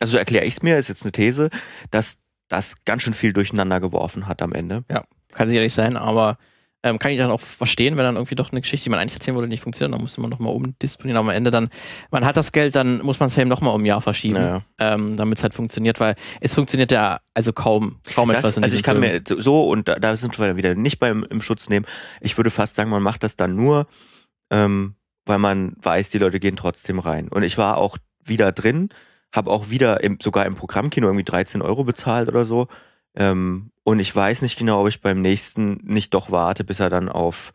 also 0.00 0.18
erkläre 0.18 0.44
ich 0.44 0.54
es 0.54 0.62
mir, 0.62 0.78
ist 0.78 0.88
jetzt 0.88 1.02
eine 1.02 1.12
These, 1.12 1.50
dass 1.90 2.22
das 2.48 2.84
ganz 2.84 3.02
schön 3.02 3.14
viel 3.14 3.32
durcheinander 3.32 3.80
geworfen 3.80 4.26
hat 4.26 4.42
am 4.42 4.52
Ende. 4.52 4.84
Ja, 4.90 5.02
kann 5.32 5.48
sicherlich 5.48 5.74
sein, 5.74 5.96
aber 5.96 6.38
ähm, 6.82 6.98
kann 6.98 7.12
ich 7.12 7.18
dann 7.18 7.30
auch 7.30 7.40
verstehen, 7.40 7.96
wenn 7.96 8.04
dann 8.04 8.16
irgendwie 8.16 8.34
doch 8.34 8.52
eine 8.52 8.60
Geschichte, 8.60 8.84
die 8.84 8.90
man 8.90 8.98
eigentlich 8.98 9.14
erzählen 9.14 9.36
wollte, 9.36 9.48
nicht 9.48 9.62
funktioniert, 9.62 9.92
dann 9.92 10.00
musste 10.00 10.20
man 10.20 10.30
nochmal 10.30 10.54
umdisponieren. 10.54 11.18
Aber 11.18 11.30
am 11.30 11.36
Ende 11.36 11.50
dann, 11.50 11.68
man 12.10 12.24
hat 12.24 12.36
das 12.36 12.52
Geld, 12.52 12.74
dann 12.74 13.02
muss 13.02 13.20
man 13.20 13.28
es 13.28 13.36
eben 13.36 13.50
nochmal 13.50 13.74
um 13.74 13.82
ein 13.82 13.86
Jahr 13.86 14.00
verschieben, 14.00 14.40
naja. 14.40 14.62
ähm, 14.78 15.16
damit 15.16 15.38
es 15.38 15.42
halt 15.42 15.54
funktioniert, 15.54 16.00
weil 16.00 16.14
es 16.40 16.54
funktioniert 16.54 16.90
ja 16.90 17.20
also 17.34 17.52
kaum, 17.52 18.00
kaum 18.14 18.28
das, 18.30 18.38
etwas 18.38 18.56
in 18.56 18.64
Also 18.64 18.76
ich 18.76 18.82
kann 18.82 19.00
Film. 19.02 19.22
mir 19.26 19.42
so, 19.42 19.68
und 19.68 19.88
da, 19.88 19.98
da 19.98 20.16
sind 20.16 20.38
wir 20.38 20.56
wieder 20.56 20.74
nicht 20.74 20.98
beim 20.98 21.24
im 21.28 21.42
Schutz 21.42 21.68
nehmen, 21.68 21.86
ich 22.20 22.36
würde 22.38 22.50
fast 22.50 22.76
sagen, 22.76 22.90
man 22.90 23.02
macht 23.02 23.22
das 23.22 23.36
dann 23.36 23.54
nur, 23.54 23.86
ähm, 24.50 24.94
weil 25.26 25.38
man 25.38 25.76
weiß, 25.82 26.08
die 26.10 26.18
Leute 26.18 26.40
gehen 26.40 26.56
trotzdem 26.56 26.98
rein. 26.98 27.28
Und 27.28 27.42
ich 27.42 27.58
war 27.58 27.76
auch 27.76 27.98
wieder 28.24 28.52
drin, 28.52 28.88
habe 29.32 29.50
auch 29.50 29.70
wieder 29.70 30.02
im, 30.02 30.18
sogar 30.20 30.46
im 30.46 30.54
Programmkino 30.54 31.06
irgendwie 31.06 31.24
13 31.24 31.62
Euro 31.62 31.84
bezahlt 31.84 32.28
oder 32.28 32.46
so. 32.46 32.68
Ähm, 33.14 33.70
und 33.82 33.98
ich 33.98 34.14
weiß 34.14 34.42
nicht 34.42 34.58
genau, 34.58 34.82
ob 34.82 34.88
ich 34.88 35.00
beim 35.00 35.20
nächsten 35.20 35.80
nicht 35.82 36.14
doch 36.14 36.30
warte, 36.30 36.64
bis 36.64 36.80
er 36.80 36.90
dann 36.90 37.08
auf, 37.08 37.52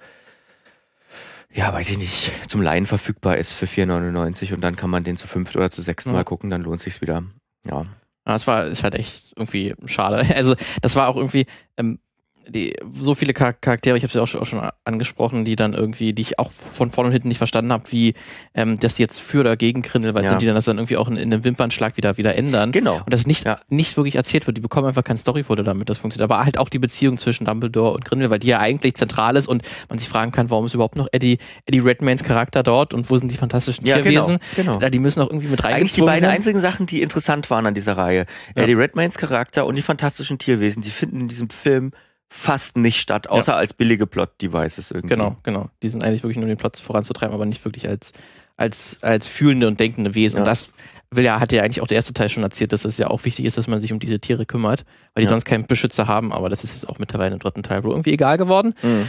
ja, 1.53 1.71
weiß 1.71 1.89
ich 1.91 1.97
nicht, 1.97 2.31
zum 2.49 2.61
Laien 2.61 2.85
verfügbar 2.85 3.37
ist 3.37 3.53
für 3.53 3.65
4,99 3.65 4.53
und 4.53 4.61
dann 4.61 4.75
kann 4.75 4.89
man 4.89 5.03
den 5.03 5.17
zu 5.17 5.27
fünft 5.27 5.55
oder 5.55 5.71
zu 5.71 5.81
sechsten 5.81 6.09
ja. 6.09 6.17
Mal 6.17 6.23
gucken, 6.23 6.49
dann 6.49 6.63
lohnt 6.63 6.81
sich's 6.81 7.01
wieder. 7.01 7.23
Ja. 7.65 7.85
Das 8.25 8.47
war, 8.47 8.65
ist 8.65 8.83
halt 8.83 8.95
echt 8.95 9.33
irgendwie 9.35 9.75
schade. 9.85 10.25
Also, 10.35 10.55
das 10.81 10.95
war 10.95 11.07
auch 11.07 11.15
irgendwie, 11.15 11.45
ähm, 11.77 11.99
die, 12.47 12.75
so 12.93 13.15
viele 13.15 13.33
Charaktere, 13.33 13.97
ich 13.97 14.03
habe 14.03 14.13
sie 14.13 14.21
auch 14.21 14.27
schon, 14.27 14.41
auch 14.41 14.45
schon 14.45 14.61
angesprochen, 14.83 15.45
die 15.45 15.55
dann 15.55 15.73
irgendwie, 15.73 16.13
die 16.13 16.21
ich 16.21 16.39
auch 16.39 16.51
von 16.51 16.91
vorne 16.91 17.07
und 17.07 17.13
hinten 17.13 17.27
nicht 17.27 17.37
verstanden 17.37 17.71
habe, 17.71 17.91
wie 17.91 18.13
ähm, 18.53 18.79
die 18.79 18.87
jetzt 18.97 19.19
für 19.19 19.39
oder 19.39 19.57
gegen 19.57 19.81
Grindelwald 19.81 20.25
ja. 20.25 20.31
sind, 20.31 20.41
die 20.41 20.45
dann 20.45 20.55
das 20.55 20.65
dann 20.65 20.77
irgendwie 20.77 20.97
auch 20.97 21.07
in, 21.07 21.17
in 21.17 21.33
einem 21.33 21.43
Wimpernschlag 21.43 21.97
wieder 21.97 22.17
wieder 22.17 22.35
ändern. 22.35 22.71
Genau. 22.71 22.97
Und 22.97 23.11
das 23.11 23.25
nicht, 23.25 23.45
ja. 23.45 23.59
nicht 23.69 23.97
wirklich 23.97 24.15
erzählt 24.15 24.47
wird. 24.47 24.57
Die 24.57 24.61
bekommen 24.61 24.87
einfach 24.87 25.03
kein 25.03 25.17
Storyfoto 25.17 25.63
damit, 25.63 25.89
das 25.89 25.97
funktioniert. 25.97 26.31
Aber 26.31 26.43
halt 26.43 26.57
auch 26.57 26.69
die 26.69 26.79
Beziehung 26.79 27.17
zwischen 27.17 27.45
Dumbledore 27.45 27.93
und 27.93 28.05
Grindelwald, 28.05 28.43
die 28.43 28.47
ja 28.47 28.59
eigentlich 28.59 28.95
zentral 28.95 29.35
ist 29.35 29.47
und 29.47 29.63
man 29.89 29.99
sich 29.99 30.07
fragen 30.07 30.31
kann, 30.31 30.49
warum 30.49 30.65
ist 30.65 30.73
überhaupt 30.73 30.95
noch 30.95 31.07
Eddie, 31.11 31.39
Eddie 31.65 31.79
Redmaynes 31.79 32.23
Charakter 32.23 32.63
dort 32.63 32.93
und 32.93 33.09
wo 33.09 33.17
sind 33.17 33.31
die 33.31 33.37
fantastischen 33.37 33.85
ja, 33.85 33.97
Tierwesen? 33.97 34.37
Genau, 34.55 34.77
genau. 34.77 34.89
Die 34.89 34.99
müssen 34.99 35.21
auch 35.21 35.29
irgendwie 35.29 35.47
mit 35.47 35.63
reingezogen 35.63 35.81
Eigentlich 35.81 35.93
die 35.93 36.01
beiden 36.01 36.21
werden. 36.23 36.35
einzigen 36.35 36.59
Sachen, 36.59 36.85
die 36.85 37.01
interessant 37.01 37.49
waren 37.49 37.65
an 37.65 37.73
dieser 37.73 37.97
Reihe. 37.97 38.25
Eddie 38.55 38.73
Redmaynes 38.73 39.17
Charakter 39.17 39.65
und 39.65 39.75
die 39.75 39.81
fantastischen 39.81 40.37
Tierwesen, 40.37 40.81
die 40.81 40.91
finden 40.91 41.21
in 41.21 41.27
diesem 41.27 41.49
Film 41.49 41.91
fast 42.29 42.77
nicht 42.77 42.99
statt, 42.99 43.27
außer 43.27 43.53
ja. 43.53 43.57
als 43.57 43.73
billige 43.73 44.07
Plot-Devices 44.07 44.91
irgendwie. 44.91 45.15
Genau, 45.15 45.37
genau. 45.43 45.69
Die 45.83 45.89
sind 45.89 46.03
eigentlich 46.03 46.23
wirklich 46.23 46.37
nur 46.37 46.47
den 46.47 46.57
Plot 46.57 46.77
voranzutreiben, 46.77 47.33
aber 47.33 47.45
nicht 47.45 47.63
wirklich 47.63 47.87
als, 47.87 48.11
als, 48.57 48.97
als 49.01 49.27
fühlende 49.27 49.67
und 49.67 49.79
denkende 49.79 50.15
Wesen. 50.15 50.37
Ja. 50.37 50.41
Und 50.41 50.47
das 50.47 50.71
will 51.11 51.23
ja, 51.23 51.39
hat 51.39 51.51
ja 51.51 51.61
eigentlich 51.61 51.81
auch 51.81 51.87
der 51.87 51.95
erste 51.95 52.13
Teil 52.13 52.29
schon 52.29 52.43
erzählt, 52.43 52.73
dass 52.73 52.83
es 52.83 52.97
ja 52.97 53.07
auch 53.07 53.23
wichtig 53.25 53.45
ist, 53.45 53.57
dass 53.57 53.67
man 53.67 53.79
sich 53.79 53.93
um 53.93 53.99
diese 53.99 54.19
Tiere 54.19 54.45
kümmert, 54.45 54.85
weil 55.13 55.21
die 55.21 55.25
ja. 55.25 55.29
sonst 55.29 55.45
keinen 55.45 55.65
Beschützer 55.65 56.07
haben, 56.07 56.33
aber 56.33 56.49
das 56.49 56.63
ist 56.63 56.73
jetzt 56.73 56.89
auch 56.89 56.99
mittlerweile 56.99 57.33
im 57.33 57.39
dritten 57.39 57.63
Teil 57.63 57.83
wohl 57.83 57.91
irgendwie 57.91 58.11
egal 58.11 58.37
geworden. 58.37 58.73
Mhm. 58.81 59.07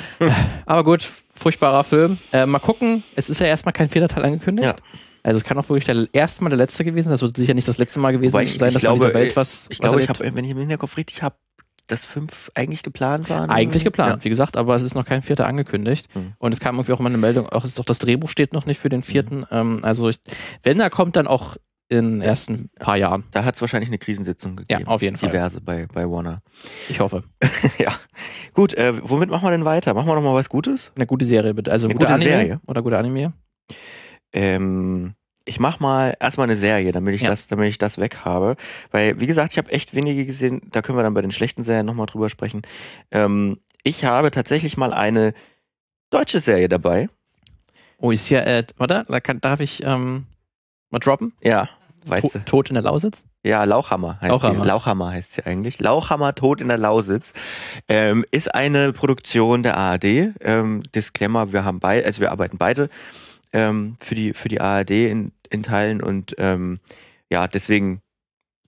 Aber 0.66 0.84
gut, 0.84 1.02
furchtbarer 1.34 1.84
Film. 1.84 2.18
Äh, 2.32 2.46
mal 2.46 2.58
gucken, 2.58 3.02
es 3.16 3.30
ist 3.30 3.40
ja 3.40 3.46
erstmal 3.46 3.72
kein 3.72 3.88
vierter 3.88 4.08
Teil 4.08 4.24
angekündigt. 4.24 4.68
Ja. 4.68 4.98
Also 5.22 5.38
es 5.38 5.44
kann 5.44 5.58
auch 5.58 5.68
wirklich 5.68 5.86
der 5.86 6.06
erste 6.12 6.44
Mal 6.44 6.50
der 6.50 6.58
letzte 6.58 6.84
gewesen 6.84 7.08
sein. 7.08 7.14
Das 7.14 7.22
wird 7.22 7.36
sicher 7.36 7.54
nicht 7.54 7.66
das 7.66 7.78
letzte 7.78 7.98
Mal 7.98 8.12
gewesen 8.12 8.38
ich, 8.40 8.58
sein, 8.58 8.72
dass 8.72 8.80
glaube, 8.80 8.98
man 8.98 9.08
in 9.08 9.12
dieser 9.12 9.20
Welt 9.20 9.36
was. 9.36 9.66
Ich 9.70 9.78
was 9.80 9.90
glaube, 9.90 10.00
ich 10.00 10.08
habe, 10.08 10.20
wenn 10.22 10.44
ich 10.44 10.52
im 10.52 10.58
Hinterkopf 10.58 10.96
richtig 10.96 11.20
habe, 11.22 11.34
dass 11.86 12.04
fünf 12.04 12.50
eigentlich 12.54 12.82
geplant 12.82 13.30
waren? 13.30 13.50
Eigentlich 13.50 13.84
geplant, 13.84 14.20
ja. 14.20 14.24
wie 14.24 14.28
gesagt, 14.28 14.56
aber 14.56 14.74
es 14.74 14.82
ist 14.82 14.94
noch 14.94 15.04
kein 15.04 15.22
vierter 15.22 15.46
angekündigt. 15.46 16.14
Mhm. 16.14 16.34
Und 16.38 16.52
es 16.52 16.60
kam 16.60 16.76
irgendwie 16.76 16.92
auch 16.92 17.00
immer 17.00 17.08
eine 17.08 17.18
Meldung, 17.18 17.48
auch 17.48 17.64
ist 17.64 17.78
doch 17.78 17.84
das 17.84 17.98
Drehbuch 17.98 18.30
steht 18.30 18.52
noch 18.52 18.66
nicht 18.66 18.80
für 18.80 18.88
den 18.88 19.02
vierten. 19.02 19.40
Mhm. 19.40 19.46
Ähm, 19.50 19.78
also 19.82 20.08
ich, 20.08 20.18
wenn 20.62 20.80
er 20.80 20.90
kommt, 20.90 21.16
dann 21.16 21.26
auch 21.26 21.56
in 21.88 22.18
den 22.18 22.20
ersten 22.20 22.70
paar 22.80 22.96
Jahren. 22.96 23.24
Da 23.30 23.44
hat 23.44 23.54
es 23.54 23.60
wahrscheinlich 23.60 23.90
eine 23.90 23.98
Krisensitzung 23.98 24.56
gegeben. 24.56 24.82
Ja, 24.82 24.86
auf 24.88 25.02
jeden 25.02 25.16
Fall. 25.16 25.30
Diverse 25.30 25.60
bei, 25.60 25.86
bei 25.86 26.08
Warner. 26.10 26.42
Ich 26.88 26.98
hoffe. 26.98 27.22
ja. 27.78 27.92
Gut, 28.54 28.74
äh, 28.74 28.94
womit 29.08 29.30
machen 29.30 29.44
wir 29.44 29.52
denn 29.52 29.64
weiter? 29.64 29.94
Machen 29.94 30.08
wir 30.08 30.14
noch 30.16 30.22
mal 30.22 30.34
was 30.34 30.48
Gutes? 30.48 30.90
Eine 30.96 31.06
gute 31.06 31.24
Serie, 31.24 31.54
bitte. 31.54 31.70
Also 31.70 31.86
eine 31.86 31.94
gute, 31.94 32.06
gute 32.06 32.14
Anime 32.14 32.30
Serie. 32.30 32.60
oder 32.66 32.82
gute 32.82 32.98
Anime? 32.98 33.32
Ähm, 34.32 35.14
ich 35.46 35.60
mach 35.60 35.80
mal 35.80 36.14
erstmal 36.20 36.46
eine 36.46 36.56
Serie, 36.56 36.92
damit 36.92 37.14
ich 37.14 37.22
ja. 37.22 37.30
das, 37.30 37.46
damit 37.46 37.70
ich 37.70 37.78
das 37.78 37.98
weg 37.98 38.18
habe. 38.24 38.56
Weil, 38.90 39.20
wie 39.20 39.26
gesagt, 39.26 39.52
ich 39.52 39.58
habe 39.58 39.70
echt 39.70 39.94
wenige 39.94 40.26
gesehen, 40.26 40.60
da 40.72 40.82
können 40.82 40.98
wir 40.98 41.02
dann 41.04 41.14
bei 41.14 41.22
den 41.22 41.30
schlechten 41.30 41.62
Serien 41.62 41.86
nochmal 41.86 42.06
drüber 42.06 42.28
sprechen. 42.28 42.62
Ähm, 43.12 43.58
ich 43.84 44.04
habe 44.04 44.30
tatsächlich 44.30 44.76
mal 44.76 44.92
eine 44.92 45.32
deutsche 46.10 46.40
Serie 46.40 46.68
dabei. 46.68 47.08
Oh, 47.98 48.10
ist 48.10 48.28
ja, 48.28 48.40
äh, 48.40 48.64
warte, 48.76 49.04
da 49.08 49.20
kann, 49.20 49.40
darf 49.40 49.60
ich 49.60 49.82
ähm, 49.84 50.26
mal 50.90 50.98
droppen? 50.98 51.32
Ja, 51.40 51.68
weißt 52.06 52.32
to 52.32 52.38
du. 52.38 52.44
Tod 52.44 52.68
in 52.68 52.74
der 52.74 52.82
Lausitz? 52.82 53.24
Ja, 53.44 53.62
Lauchhammer 53.62 54.20
heißt 54.20 54.32
Lauchhammer. 54.32 54.64
sie. 54.64 54.66
Lauchhammer 54.66 55.10
heißt 55.12 55.32
sie 55.34 55.46
eigentlich. 55.46 55.78
Lauchhammer 55.78 56.34
Tod 56.34 56.60
in 56.60 56.66
der 56.66 56.78
Lausitz 56.78 57.32
ähm, 57.88 58.24
ist 58.32 58.52
eine 58.52 58.92
Produktion 58.92 59.62
der 59.62 59.76
ARD. 59.76 60.34
Ähm, 60.40 60.82
Disclaimer, 60.94 61.52
wir 61.52 61.64
haben 61.64 61.78
beide, 61.78 62.04
also 62.04 62.20
wir 62.20 62.32
arbeiten 62.32 62.58
beide 62.58 62.90
ähm, 63.56 63.96
für 64.00 64.14
die 64.14 64.34
für 64.34 64.48
die 64.48 64.60
ARD 64.60 64.90
in, 64.90 65.32
in 65.48 65.62
Teilen 65.62 66.02
und 66.02 66.34
ähm, 66.38 66.78
ja, 67.30 67.48
deswegen 67.48 68.02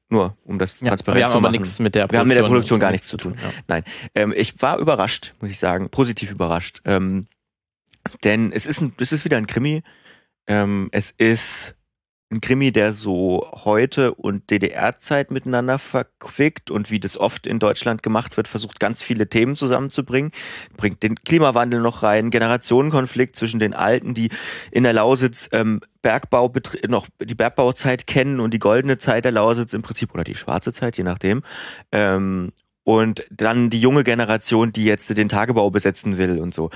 nur 0.08 0.36
um 0.44 0.58
das 0.58 0.80
ja, 0.80 0.88
transparent 0.88 1.18
wir 1.18 1.24
haben 1.26 1.32
zu 1.32 1.40
machen. 1.40 1.52
nichts 1.52 1.78
mit 1.78 1.94
der 1.94 2.06
Produktion, 2.06 2.14
wir 2.14 2.20
haben 2.20 2.28
mit 2.28 2.36
der 2.38 2.42
Produktion 2.48 2.80
gar 2.80 2.90
nichts 2.90 3.08
zu 3.08 3.18
tun. 3.18 3.36
Ja. 3.42 3.52
Nein, 3.66 3.84
ähm, 4.14 4.32
ich 4.34 4.60
war 4.62 4.78
überrascht, 4.78 5.34
muss 5.40 5.50
ich 5.50 5.58
sagen, 5.58 5.90
positiv 5.90 6.30
überrascht, 6.30 6.80
ähm, 6.86 7.26
denn 8.24 8.50
es 8.52 8.64
ist 8.64 8.80
ein, 8.80 8.94
es 8.98 9.12
ist 9.12 9.26
wieder 9.26 9.36
ein 9.36 9.46
Krimi. 9.46 9.82
Ähm, 10.46 10.88
es 10.92 11.10
ist 11.10 11.74
ein 12.30 12.42
Krimi, 12.42 12.72
der 12.72 12.92
so 12.92 13.50
heute 13.64 14.12
und 14.12 14.50
DDR-Zeit 14.50 15.30
miteinander 15.30 15.78
verquickt 15.78 16.70
und 16.70 16.90
wie 16.90 17.00
das 17.00 17.16
oft 17.16 17.46
in 17.46 17.58
Deutschland 17.58 18.02
gemacht 18.02 18.36
wird, 18.36 18.48
versucht 18.48 18.80
ganz 18.80 19.02
viele 19.02 19.28
Themen 19.28 19.56
zusammenzubringen, 19.56 20.32
bringt 20.76 21.02
den 21.02 21.16
Klimawandel 21.16 21.80
noch 21.80 22.02
rein, 22.02 22.30
Generationenkonflikt 22.30 23.34
zwischen 23.34 23.60
den 23.60 23.72
Alten, 23.72 24.12
die 24.12 24.28
in 24.70 24.82
der 24.82 24.92
Lausitz 24.92 25.48
ähm, 25.52 25.80
Bergbau 26.02 26.52
noch 26.86 27.06
die 27.18 27.34
Bergbauzeit 27.34 28.06
kennen 28.06 28.40
und 28.40 28.52
die 28.52 28.58
goldene 28.58 28.98
Zeit 28.98 29.24
der 29.24 29.32
Lausitz 29.32 29.72
im 29.72 29.82
Prinzip 29.82 30.12
oder 30.12 30.24
die 30.24 30.34
schwarze 30.34 30.72
Zeit, 30.72 30.98
je 30.98 31.04
nachdem. 31.04 31.42
Ähm, 31.92 32.52
und 32.84 33.24
dann 33.30 33.70
die 33.70 33.80
junge 33.80 34.04
Generation, 34.04 34.72
die 34.72 34.84
jetzt 34.84 35.16
den 35.16 35.28
Tagebau 35.28 35.70
besetzen 35.70 36.18
will 36.18 36.38
und 36.38 36.54
so. 36.54 36.70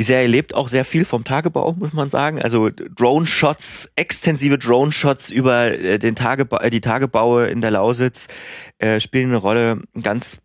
Die 0.00 0.04
Serie 0.04 0.28
lebt 0.28 0.54
auch 0.54 0.68
sehr 0.68 0.86
viel 0.86 1.04
vom 1.04 1.24
Tagebau, 1.24 1.74
muss 1.78 1.92
man 1.92 2.08
sagen. 2.08 2.40
Also 2.40 2.70
Drone-Shots, 2.70 3.92
extensive 3.96 4.56
Drone-Shots 4.56 5.28
über 5.28 5.78
äh, 5.78 5.98
den 5.98 6.16
Tagebau, 6.16 6.56
äh, 6.56 6.70
die 6.70 6.80
Tagebaue 6.80 7.48
in 7.48 7.60
der 7.60 7.72
Lausitz 7.72 8.26
äh, 8.78 8.98
spielen 8.98 9.26
eine 9.26 9.36
Rolle. 9.36 9.82
Ein 9.94 10.00
ganz 10.00 10.38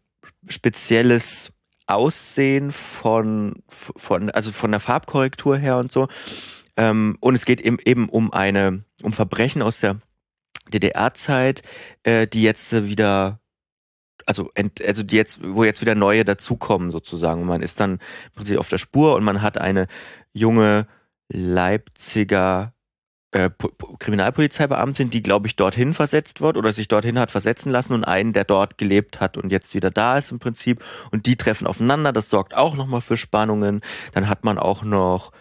spezielles 0.49 1.53
Aussehen 1.87 2.73
von, 2.73 3.63
von, 3.69 4.29
also 4.29 4.51
von 4.51 4.71
der 4.71 4.81
Farbkorrektur 4.81 5.55
her 5.55 5.77
und 5.77 5.89
so. 5.89 6.09
Ähm, 6.75 7.15
und 7.21 7.35
es 7.35 7.45
geht 7.45 7.61
eben, 7.61 7.77
eben 7.85 8.09
um 8.09 8.33
eine, 8.33 8.83
um 9.03 9.13
Verbrechen 9.13 9.61
aus 9.61 9.79
der 9.79 10.01
DDR-Zeit, 10.73 11.61
äh, 12.03 12.27
die 12.27 12.41
jetzt 12.41 12.73
wieder 12.89 13.39
also, 14.25 14.51
ent, 14.55 14.81
also 14.81 15.03
die 15.03 15.15
jetzt, 15.15 15.39
wo 15.43 15.63
jetzt 15.63 15.81
wieder 15.81 15.95
neue 15.95 16.25
dazukommen 16.25 16.91
sozusagen. 16.91 17.45
Man 17.45 17.61
ist 17.61 17.79
dann 17.79 17.93
im 17.93 18.31
Prinzip 18.35 18.57
auf 18.57 18.69
der 18.69 18.77
Spur 18.77 19.15
und 19.15 19.23
man 19.23 19.41
hat 19.41 19.57
eine 19.57 19.87
junge 20.33 20.87
Leipziger 21.29 22.73
äh, 23.31 23.49
Kriminalpolizeibeamtin, 23.99 25.09
die, 25.09 25.21
glaube 25.21 25.47
ich, 25.47 25.55
dorthin 25.57 25.93
versetzt 25.93 26.39
wird 26.39 26.55
oder 26.55 26.71
sich 26.71 26.87
dorthin 26.87 27.19
hat 27.19 27.31
versetzen 27.31 27.69
lassen 27.69 27.93
und 27.93 28.05
einen, 28.05 28.31
der 28.31 28.45
dort 28.45 28.77
gelebt 28.77 29.19
hat 29.19 29.37
und 29.37 29.51
jetzt 29.51 29.75
wieder 29.75 29.91
da 29.91 30.17
ist 30.17 30.31
im 30.31 30.39
Prinzip. 30.39 30.83
Und 31.11 31.25
die 31.25 31.35
treffen 31.35 31.67
aufeinander. 31.67 32.13
Das 32.13 32.29
sorgt 32.29 32.55
auch 32.55 32.75
nochmal 32.75 33.01
für 33.01 33.17
Spannungen. 33.17 33.81
Dann 34.13 34.29
hat 34.29 34.45
man 34.45 34.57
auch 34.57 34.83
noch 34.83 35.33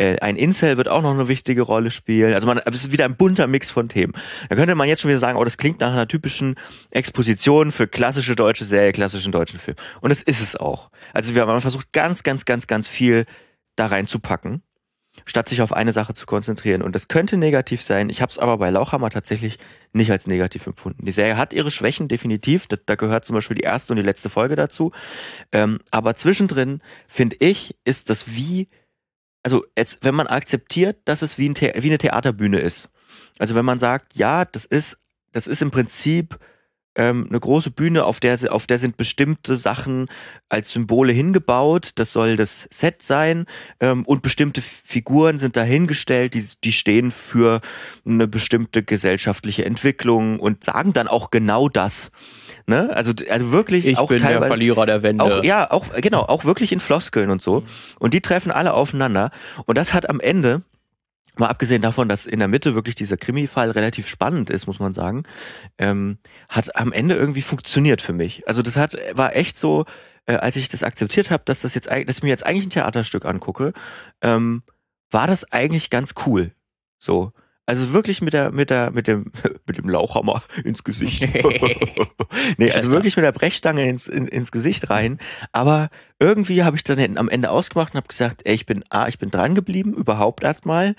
ein 0.00 0.36
Incel 0.36 0.76
wird 0.76 0.88
auch 0.88 1.02
noch 1.02 1.12
eine 1.12 1.28
wichtige 1.28 1.62
Rolle 1.62 1.90
spielen. 1.90 2.32
Also 2.32 2.46
man, 2.46 2.58
es 2.64 2.84
ist 2.84 2.92
wieder 2.92 3.04
ein 3.04 3.16
bunter 3.16 3.46
Mix 3.46 3.70
von 3.70 3.88
Themen. 3.88 4.14
Da 4.48 4.56
könnte 4.56 4.74
man 4.74 4.88
jetzt 4.88 5.02
schon 5.02 5.10
wieder 5.10 5.20
sagen, 5.20 5.38
oh, 5.38 5.44
das 5.44 5.58
klingt 5.58 5.80
nach 5.80 5.92
einer 5.92 6.08
typischen 6.08 6.54
Exposition 6.90 7.70
für 7.70 7.86
klassische 7.86 8.34
deutsche 8.34 8.64
Serie, 8.64 8.92
klassischen 8.92 9.30
deutschen 9.30 9.58
Film. 9.58 9.76
Und 10.00 10.10
es 10.10 10.22
ist 10.22 10.40
es 10.40 10.56
auch. 10.56 10.90
Also 11.12 11.34
wir 11.34 11.46
haben 11.46 11.60
versucht, 11.60 11.92
ganz, 11.92 12.22
ganz, 12.22 12.44
ganz, 12.46 12.66
ganz 12.66 12.88
viel 12.88 13.26
da 13.76 13.86
reinzupacken, 13.86 14.62
statt 15.26 15.48
sich 15.48 15.60
auf 15.60 15.72
eine 15.72 15.92
Sache 15.92 16.14
zu 16.14 16.24
konzentrieren. 16.24 16.80
Und 16.82 16.94
das 16.94 17.08
könnte 17.08 17.36
negativ 17.36 17.82
sein. 17.82 18.08
Ich 18.08 18.22
habe 18.22 18.30
es 18.30 18.38
aber 18.38 18.56
bei 18.56 18.70
Lauchhammer 18.70 19.10
tatsächlich 19.10 19.58
nicht 19.92 20.10
als 20.10 20.26
negativ 20.26 20.66
empfunden. 20.66 21.04
Die 21.04 21.12
Serie 21.12 21.36
hat 21.36 21.52
ihre 21.52 21.70
Schwächen, 21.70 22.08
definitiv. 22.08 22.66
Da, 22.68 22.76
da 22.84 22.94
gehört 22.94 23.24
zum 23.26 23.34
Beispiel 23.34 23.56
die 23.56 23.64
erste 23.64 23.92
und 23.92 23.98
die 23.98 24.02
letzte 24.02 24.30
Folge 24.30 24.56
dazu. 24.56 24.92
Ähm, 25.52 25.80
aber 25.90 26.14
zwischendrin, 26.14 26.80
finde 27.06 27.36
ich, 27.40 27.76
ist 27.84 28.08
das 28.08 28.34
wie 28.34 28.68
also 29.42 29.64
es, 29.74 29.98
wenn 30.02 30.14
man 30.14 30.26
akzeptiert, 30.26 30.98
dass 31.04 31.22
es 31.22 31.38
wie, 31.38 31.48
ein 31.48 31.56
wie 31.56 31.88
eine 31.88 31.98
Theaterbühne 31.98 32.58
ist. 32.58 32.88
Also 33.38 33.54
wenn 33.54 33.64
man 33.64 33.78
sagt, 33.78 34.16
ja, 34.16 34.44
das 34.44 34.64
ist, 34.64 34.98
das 35.32 35.46
ist 35.46 35.62
im 35.62 35.70
Prinzip 35.70 36.38
ähm, 36.96 37.26
eine 37.28 37.38
große 37.38 37.70
Bühne, 37.70 38.04
auf 38.04 38.18
der, 38.18 38.38
auf 38.52 38.66
der 38.66 38.78
sind 38.78 38.96
bestimmte 38.96 39.56
Sachen 39.56 40.06
als 40.48 40.72
Symbole 40.72 41.12
hingebaut. 41.12 41.92
Das 41.94 42.12
soll 42.12 42.36
das 42.36 42.68
Set 42.72 43.02
sein. 43.02 43.46
Ähm, 43.78 44.04
und 44.04 44.22
bestimmte 44.22 44.60
Figuren 44.60 45.38
sind 45.38 45.56
dahingestellt, 45.56 46.34
die, 46.34 46.44
die 46.64 46.72
stehen 46.72 47.12
für 47.12 47.60
eine 48.04 48.26
bestimmte 48.26 48.82
gesellschaftliche 48.82 49.64
Entwicklung 49.64 50.40
und 50.40 50.64
sagen 50.64 50.92
dann 50.92 51.06
auch 51.06 51.30
genau 51.30 51.68
das. 51.68 52.10
Ne? 52.66 52.90
Also, 52.94 53.12
also 53.28 53.52
wirklich 53.52 53.86
ich 53.86 53.98
auch 53.98 54.08
bin 54.08 54.18
teilweise, 54.18 54.40
der 54.40 54.48
Verlierer 54.48 54.86
der 54.86 55.02
Wende. 55.02 55.24
Auch, 55.24 55.44
ja, 55.44 55.70
auch, 55.70 55.86
genau, 56.00 56.22
auch 56.22 56.44
wirklich 56.44 56.72
in 56.72 56.80
Floskeln 56.80 57.30
und 57.30 57.40
so. 57.40 57.62
Und 58.00 58.14
die 58.14 58.20
treffen 58.20 58.50
alle 58.50 58.74
aufeinander. 58.74 59.30
Und 59.64 59.78
das 59.78 59.94
hat 59.94 60.08
am 60.08 60.18
Ende 60.18 60.62
Mal 61.40 61.48
abgesehen 61.48 61.82
davon, 61.82 62.08
dass 62.08 62.26
in 62.26 62.38
der 62.38 62.48
Mitte 62.48 62.74
wirklich 62.74 62.94
dieser 62.94 63.16
Krimi-Fall 63.16 63.70
relativ 63.72 64.06
spannend 64.06 64.50
ist, 64.50 64.66
muss 64.66 64.78
man 64.78 64.94
sagen, 64.94 65.24
ähm, 65.78 66.18
hat 66.48 66.76
am 66.76 66.92
Ende 66.92 67.16
irgendwie 67.16 67.42
funktioniert 67.42 68.02
für 68.02 68.12
mich. 68.12 68.46
Also 68.46 68.62
das 68.62 68.76
hat 68.76 68.96
war 69.14 69.34
echt 69.34 69.58
so, 69.58 69.86
äh, 70.26 70.34
als 70.34 70.56
ich 70.56 70.68
das 70.68 70.82
akzeptiert 70.82 71.30
habe, 71.30 71.42
dass 71.44 71.62
das 71.62 71.74
jetzt, 71.74 71.88
dass 71.88 72.18
ich 72.18 72.22
mir 72.22 72.28
jetzt 72.28 72.46
eigentlich 72.46 72.66
ein 72.66 72.70
Theaterstück 72.70 73.24
angucke, 73.24 73.72
ähm, 74.22 74.62
war 75.10 75.26
das 75.26 75.50
eigentlich 75.52 75.90
ganz 75.90 76.14
cool. 76.26 76.52
So. 76.98 77.32
Also 77.70 77.92
wirklich 77.92 78.20
mit 78.20 78.32
der, 78.32 78.50
mit 78.50 78.68
der, 78.68 78.90
mit 78.90 79.06
dem, 79.06 79.30
mit 79.64 79.78
dem 79.78 79.88
Lauchhammer 79.88 80.42
ins 80.64 80.82
Gesicht. 80.82 81.22
nee, 82.58 82.72
also 82.72 82.90
wirklich 82.90 83.14
mit 83.14 83.24
der 83.24 83.30
Brechstange 83.30 83.88
ins, 83.88 84.08
in, 84.08 84.26
ins 84.26 84.50
Gesicht 84.50 84.90
rein. 84.90 85.18
Aber 85.52 85.88
irgendwie 86.18 86.64
habe 86.64 86.76
ich 86.76 86.82
dann 86.82 87.16
am 87.16 87.28
Ende 87.28 87.48
ausgemacht 87.48 87.94
und 87.94 87.98
habe 87.98 88.08
gesagt, 88.08 88.42
ey, 88.44 88.56
ich 88.56 88.66
bin 88.66 88.82
A, 88.90 89.06
ich 89.06 89.20
bin 89.20 89.30
dran 89.30 89.54
geblieben, 89.54 89.94
überhaupt 89.94 90.42
erstmal. 90.42 90.96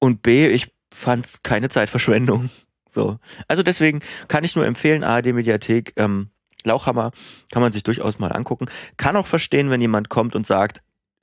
Und 0.00 0.22
B, 0.22 0.48
ich 0.48 0.72
fand 0.92 1.44
keine 1.44 1.68
Zeitverschwendung. 1.68 2.50
So. 2.88 3.20
Also 3.46 3.62
deswegen 3.62 4.00
kann 4.26 4.42
ich 4.42 4.56
nur 4.56 4.66
empfehlen, 4.66 5.04
ARD 5.04 5.26
Mediathek, 5.26 5.92
ähm, 5.94 6.30
Lauchhammer 6.64 7.12
kann 7.52 7.62
man 7.62 7.70
sich 7.70 7.84
durchaus 7.84 8.18
mal 8.18 8.32
angucken. 8.32 8.66
Kann 8.96 9.14
auch 9.14 9.28
verstehen, 9.28 9.70
wenn 9.70 9.80
jemand 9.80 10.08
kommt 10.08 10.34
und 10.34 10.48
sagt, 10.48 10.82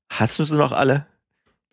hast 0.09 0.39
du 0.39 0.45
sie 0.45 0.55
noch 0.55 0.71
alle? 0.71 1.05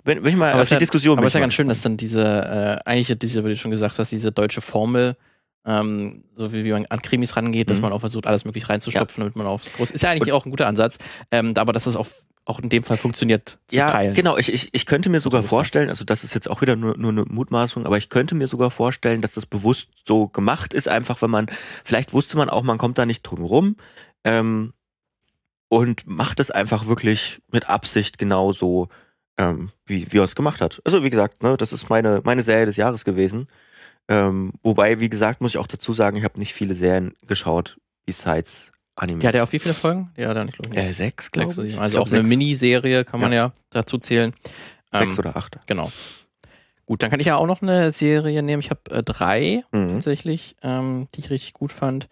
Wenn, 0.04 0.22
wenn 0.22 0.32
ich 0.32 0.36
mal 0.36 0.52
aber 0.52 0.62
auf 0.62 0.68
die 0.68 0.74
ja, 0.74 0.78
Diskussion 0.78 1.18
Aber 1.18 1.26
es 1.26 1.30
ist 1.30 1.34
ja 1.34 1.40
ganz 1.40 1.54
schön, 1.54 1.68
dass 1.68 1.80
dann 1.80 1.96
diese, 1.96 2.22
äh, 2.22 2.88
eigentlich 2.88 3.18
diese, 3.18 3.44
wie 3.44 3.48
du 3.48 3.56
schon 3.56 3.70
gesagt 3.70 3.98
hast, 3.98 4.12
diese 4.12 4.32
deutsche 4.32 4.60
Formel, 4.60 5.16
ähm, 5.66 6.24
so 6.36 6.52
wie, 6.52 6.64
wie 6.64 6.72
man 6.72 6.84
an 6.86 7.00
Krimis 7.00 7.36
rangeht, 7.36 7.68
mhm. 7.68 7.72
dass 7.72 7.80
man 7.80 7.92
auch 7.92 8.00
versucht, 8.00 8.26
alles 8.26 8.44
möglich 8.44 8.68
reinzustopfen, 8.68 9.22
ja. 9.22 9.24
damit 9.24 9.36
man 9.36 9.46
aufs 9.46 9.72
Groß. 9.72 9.90
Ist 9.90 10.02
ja 10.02 10.10
eigentlich 10.10 10.32
Und, 10.32 10.38
auch 10.38 10.44
ein 10.44 10.50
guter 10.50 10.66
Ansatz, 10.66 10.98
ähm, 11.30 11.54
aber 11.56 11.72
dass 11.72 11.84
das 11.84 11.96
auch, 11.96 12.06
auch 12.44 12.60
in 12.60 12.68
dem 12.68 12.82
Fall 12.82 12.98
funktioniert 12.98 13.58
zu 13.68 13.76
ja, 13.76 13.90
teilen. 13.90 14.12
Genau, 14.12 14.36
ich, 14.36 14.52
ich, 14.52 14.68
ich 14.72 14.84
könnte 14.84 15.08
mir 15.08 15.20
sogar 15.20 15.42
vorstellen, 15.42 15.88
also 15.88 16.04
das 16.04 16.22
ist 16.22 16.34
jetzt 16.34 16.50
auch 16.50 16.60
wieder 16.60 16.76
nur, 16.76 16.98
nur 16.98 17.10
eine 17.10 17.24
Mutmaßung, 17.24 17.86
aber 17.86 17.96
ich 17.96 18.10
könnte 18.10 18.34
mir 18.34 18.46
sogar 18.46 18.70
vorstellen, 18.70 19.22
dass 19.22 19.32
das 19.32 19.46
bewusst 19.46 19.88
so 20.06 20.28
gemacht 20.28 20.74
ist, 20.74 20.86
einfach 20.86 21.22
wenn 21.22 21.30
man, 21.30 21.46
vielleicht 21.82 22.12
wusste 22.12 22.36
man 22.36 22.50
auch, 22.50 22.62
man 22.62 22.76
kommt 22.76 22.98
da 22.98 23.06
nicht 23.06 23.22
drum 23.22 23.42
rum. 23.42 23.76
Ähm, 24.22 24.74
und 25.68 26.06
macht 26.06 26.38
es 26.38 26.50
einfach 26.52 26.86
wirklich 26.86 27.40
mit 27.50 27.68
Absicht 27.68 28.18
genauso 28.18 28.90
ähm, 29.38 29.70
wie, 29.86 30.12
wie 30.12 30.18
er 30.18 30.24
es 30.24 30.34
gemacht 30.34 30.60
hat. 30.60 30.80
Also 30.84 31.02
wie 31.02 31.10
gesagt, 31.10 31.42
ne, 31.42 31.56
das 31.56 31.72
ist 31.72 31.88
meine, 31.90 32.20
meine 32.24 32.42
Serie 32.42 32.66
des 32.66 32.76
Jahres 32.76 33.04
gewesen. 33.04 33.48
Ähm, 34.08 34.52
wobei, 34.62 35.00
wie 35.00 35.08
gesagt, 35.08 35.40
muss 35.40 35.52
ich 35.52 35.58
auch 35.58 35.66
dazu 35.66 35.92
sagen, 35.92 36.16
ich 36.16 36.24
habe 36.24 36.38
nicht 36.38 36.52
viele 36.52 36.74
Serien 36.74 37.14
geschaut, 37.26 37.78
besides 38.04 38.72
Anime. 38.96 39.22
Ja, 39.22 39.32
der 39.32 39.44
auch 39.44 39.52
wie 39.52 39.58
viele 39.58 39.74
Folgen? 39.74 40.10
Ja, 40.16 40.34
da 40.34 40.44
nicht, 40.44 40.58
glaube 40.58 40.76
ich. 40.76 40.84
Äh, 40.84 40.92
sechs, 40.92 41.30
glaube 41.30 41.50
ich. 41.66 41.78
Also 41.78 41.96
ich 41.96 42.02
auch 42.02 42.12
eine 42.12 42.22
Miniserie 42.22 43.04
kann 43.04 43.20
man 43.20 43.32
ja, 43.32 43.46
ja 43.46 43.52
dazu 43.70 43.98
zählen. 43.98 44.34
Sechs 44.92 45.18
ähm, 45.18 45.18
oder 45.18 45.36
acht. 45.36 45.58
Genau. 45.66 45.90
Gut, 46.86 47.02
dann 47.02 47.10
kann 47.10 47.18
ich 47.18 47.26
ja 47.26 47.36
auch 47.36 47.46
noch 47.46 47.62
eine 47.62 47.92
Serie 47.92 48.42
nehmen. 48.42 48.60
Ich 48.60 48.70
habe 48.70 48.90
äh, 48.90 49.02
drei 49.02 49.64
mhm. 49.72 49.94
tatsächlich, 49.94 50.54
ähm, 50.62 51.08
die 51.14 51.20
ich 51.20 51.30
richtig 51.30 51.54
gut 51.54 51.72
fand. 51.72 52.08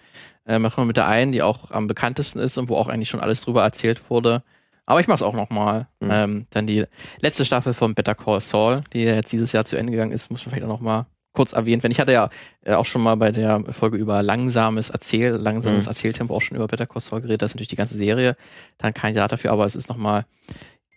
Äh, 0.47 0.59
machen 0.59 0.83
wir 0.83 0.87
mit 0.87 0.97
der 0.97 1.07
einen, 1.07 1.31
die 1.31 1.43
auch 1.43 1.71
am 1.71 1.87
bekanntesten 1.87 2.39
ist 2.39 2.59
und 2.59 2.69
wo 2.69 2.77
auch 2.77 2.89
eigentlich 2.89 3.11
schon 3.11 3.21
alles 3.21 3.43
drüber 3.43 3.63
erzählt 3.63 4.11
wurde. 4.11 4.43
Aber 4.87 5.01
ich 5.01 5.09
mach's 5.09 5.23
auch 5.23 5.35
nochmal. 5.35 5.89
Mhm. 6.01 6.11
Ähm, 6.11 6.47
dann 6.51 6.67
die 6.67 6.85
letzte 7.21 7.45
Staffel 7.45 7.75
von 7.75 7.95
Better 7.95 8.15
Call 8.15 8.41
Saul, 8.41 8.83
die 8.93 9.03
jetzt 9.03 9.33
dieses 9.33 9.53
Jahr 9.53 9.65
zu 9.65 9.77
Ende 9.77 9.93
gegangen 9.93 10.13
ist, 10.13 10.31
muss 10.31 10.45
man 10.45 10.51
vielleicht 10.51 10.65
auch 10.65 10.69
nochmal 10.69 11.07
kurz 11.33 11.53
erwähnt 11.53 11.83
werden. 11.83 11.93
Ich 11.93 12.01
hatte 12.01 12.13
ja 12.13 12.29
äh, 12.65 12.75
auch 12.75 12.85
schon 12.85 13.03
mal 13.03 13.17
bei 13.17 13.33
der 13.33 13.65
Folge 13.71 13.97
über 13.97 14.23
langsames 14.23 14.91
Erzähl, 14.91 15.31
langsames 15.31 15.85
mhm. 15.85 15.89
Erzähltempo 15.89 16.37
auch 16.37 16.43
schon 16.43 16.57
über 16.57 16.67
Better 16.67 16.87
Call 16.87 17.01
Saul 17.01 17.21
geredet. 17.21 17.43
Das 17.43 17.51
ist 17.51 17.55
natürlich 17.55 17.69
die 17.69 17.77
ganze 17.77 17.97
Serie. 17.97 18.37
Dann 18.79 18.93
kein 18.93 19.15
Jahr 19.15 19.29
dafür, 19.29 19.53
aber 19.53 19.65
es 19.65 19.75
ist 19.75 19.89
nochmal, 19.89 20.27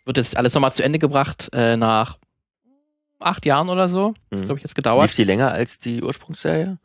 wird 0.06 0.18
jetzt 0.18 0.36
alles 0.36 0.54
nochmal 0.54 0.74
zu 0.74 0.84
Ende 0.84 1.00
gebracht 1.00 1.50
äh, 1.54 1.78
nach 1.78 2.18
acht 3.20 3.46
Jahren 3.46 3.70
oder 3.70 3.88
so. 3.88 4.14
Das 4.30 4.42
mhm. 4.42 4.46
glaube 4.46 4.60
ich 4.60 4.64
jetzt 4.64 4.76
gedauert. 4.76 5.04
Lief 5.04 5.16
die 5.16 5.24
länger 5.24 5.52
als 5.52 5.80
die 5.80 6.04
Ursprungsserie? 6.04 6.78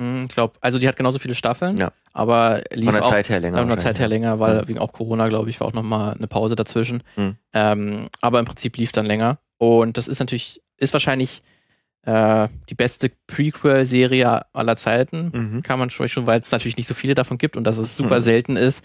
Ich 0.00 0.28
glaube, 0.28 0.54
also 0.60 0.78
die 0.78 0.88
hat 0.88 0.96
genauso 0.96 1.18
viele 1.18 1.34
Staffeln, 1.34 1.76
ja. 1.76 1.92
aber 2.12 2.62
lief 2.72 2.86
von 2.86 2.94
der 2.94 3.04
auch, 3.04 3.10
Zeit 3.10 3.28
her 3.28 3.40
länger. 3.40 3.58
Von 3.58 3.68
der 3.68 3.78
Zeit 3.78 3.98
her 3.98 4.08
länger, 4.08 4.40
weil 4.40 4.56
ja. 4.56 4.68
wegen 4.68 4.78
auch 4.78 4.92
Corona, 4.92 5.28
glaube 5.28 5.50
ich, 5.50 5.60
war 5.60 5.66
auch 5.66 5.72
nochmal 5.74 6.14
eine 6.14 6.26
Pause 6.26 6.54
dazwischen. 6.54 7.02
Mhm. 7.16 7.36
Ähm, 7.52 8.08
aber 8.20 8.38
im 8.38 8.46
Prinzip 8.46 8.76
lief 8.78 8.92
dann 8.92 9.04
länger. 9.04 9.38
Und 9.58 9.98
das 9.98 10.08
ist 10.08 10.18
natürlich, 10.18 10.62
ist 10.78 10.94
wahrscheinlich 10.94 11.42
äh, 12.02 12.48
die 12.70 12.74
beste 12.74 13.10
Prequel-Serie 13.26 14.42
aller 14.54 14.76
Zeiten, 14.76 15.30
mhm. 15.34 15.62
kann 15.62 15.78
man 15.78 15.90
schon, 15.90 16.08
weil 16.26 16.40
es 16.40 16.50
natürlich 16.50 16.78
nicht 16.78 16.88
so 16.88 16.94
viele 16.94 17.14
davon 17.14 17.36
gibt 17.36 17.58
und 17.58 17.64
dass 17.64 17.76
es 17.76 17.94
super 17.94 18.16
mhm. 18.16 18.22
selten 18.22 18.56
ist, 18.56 18.82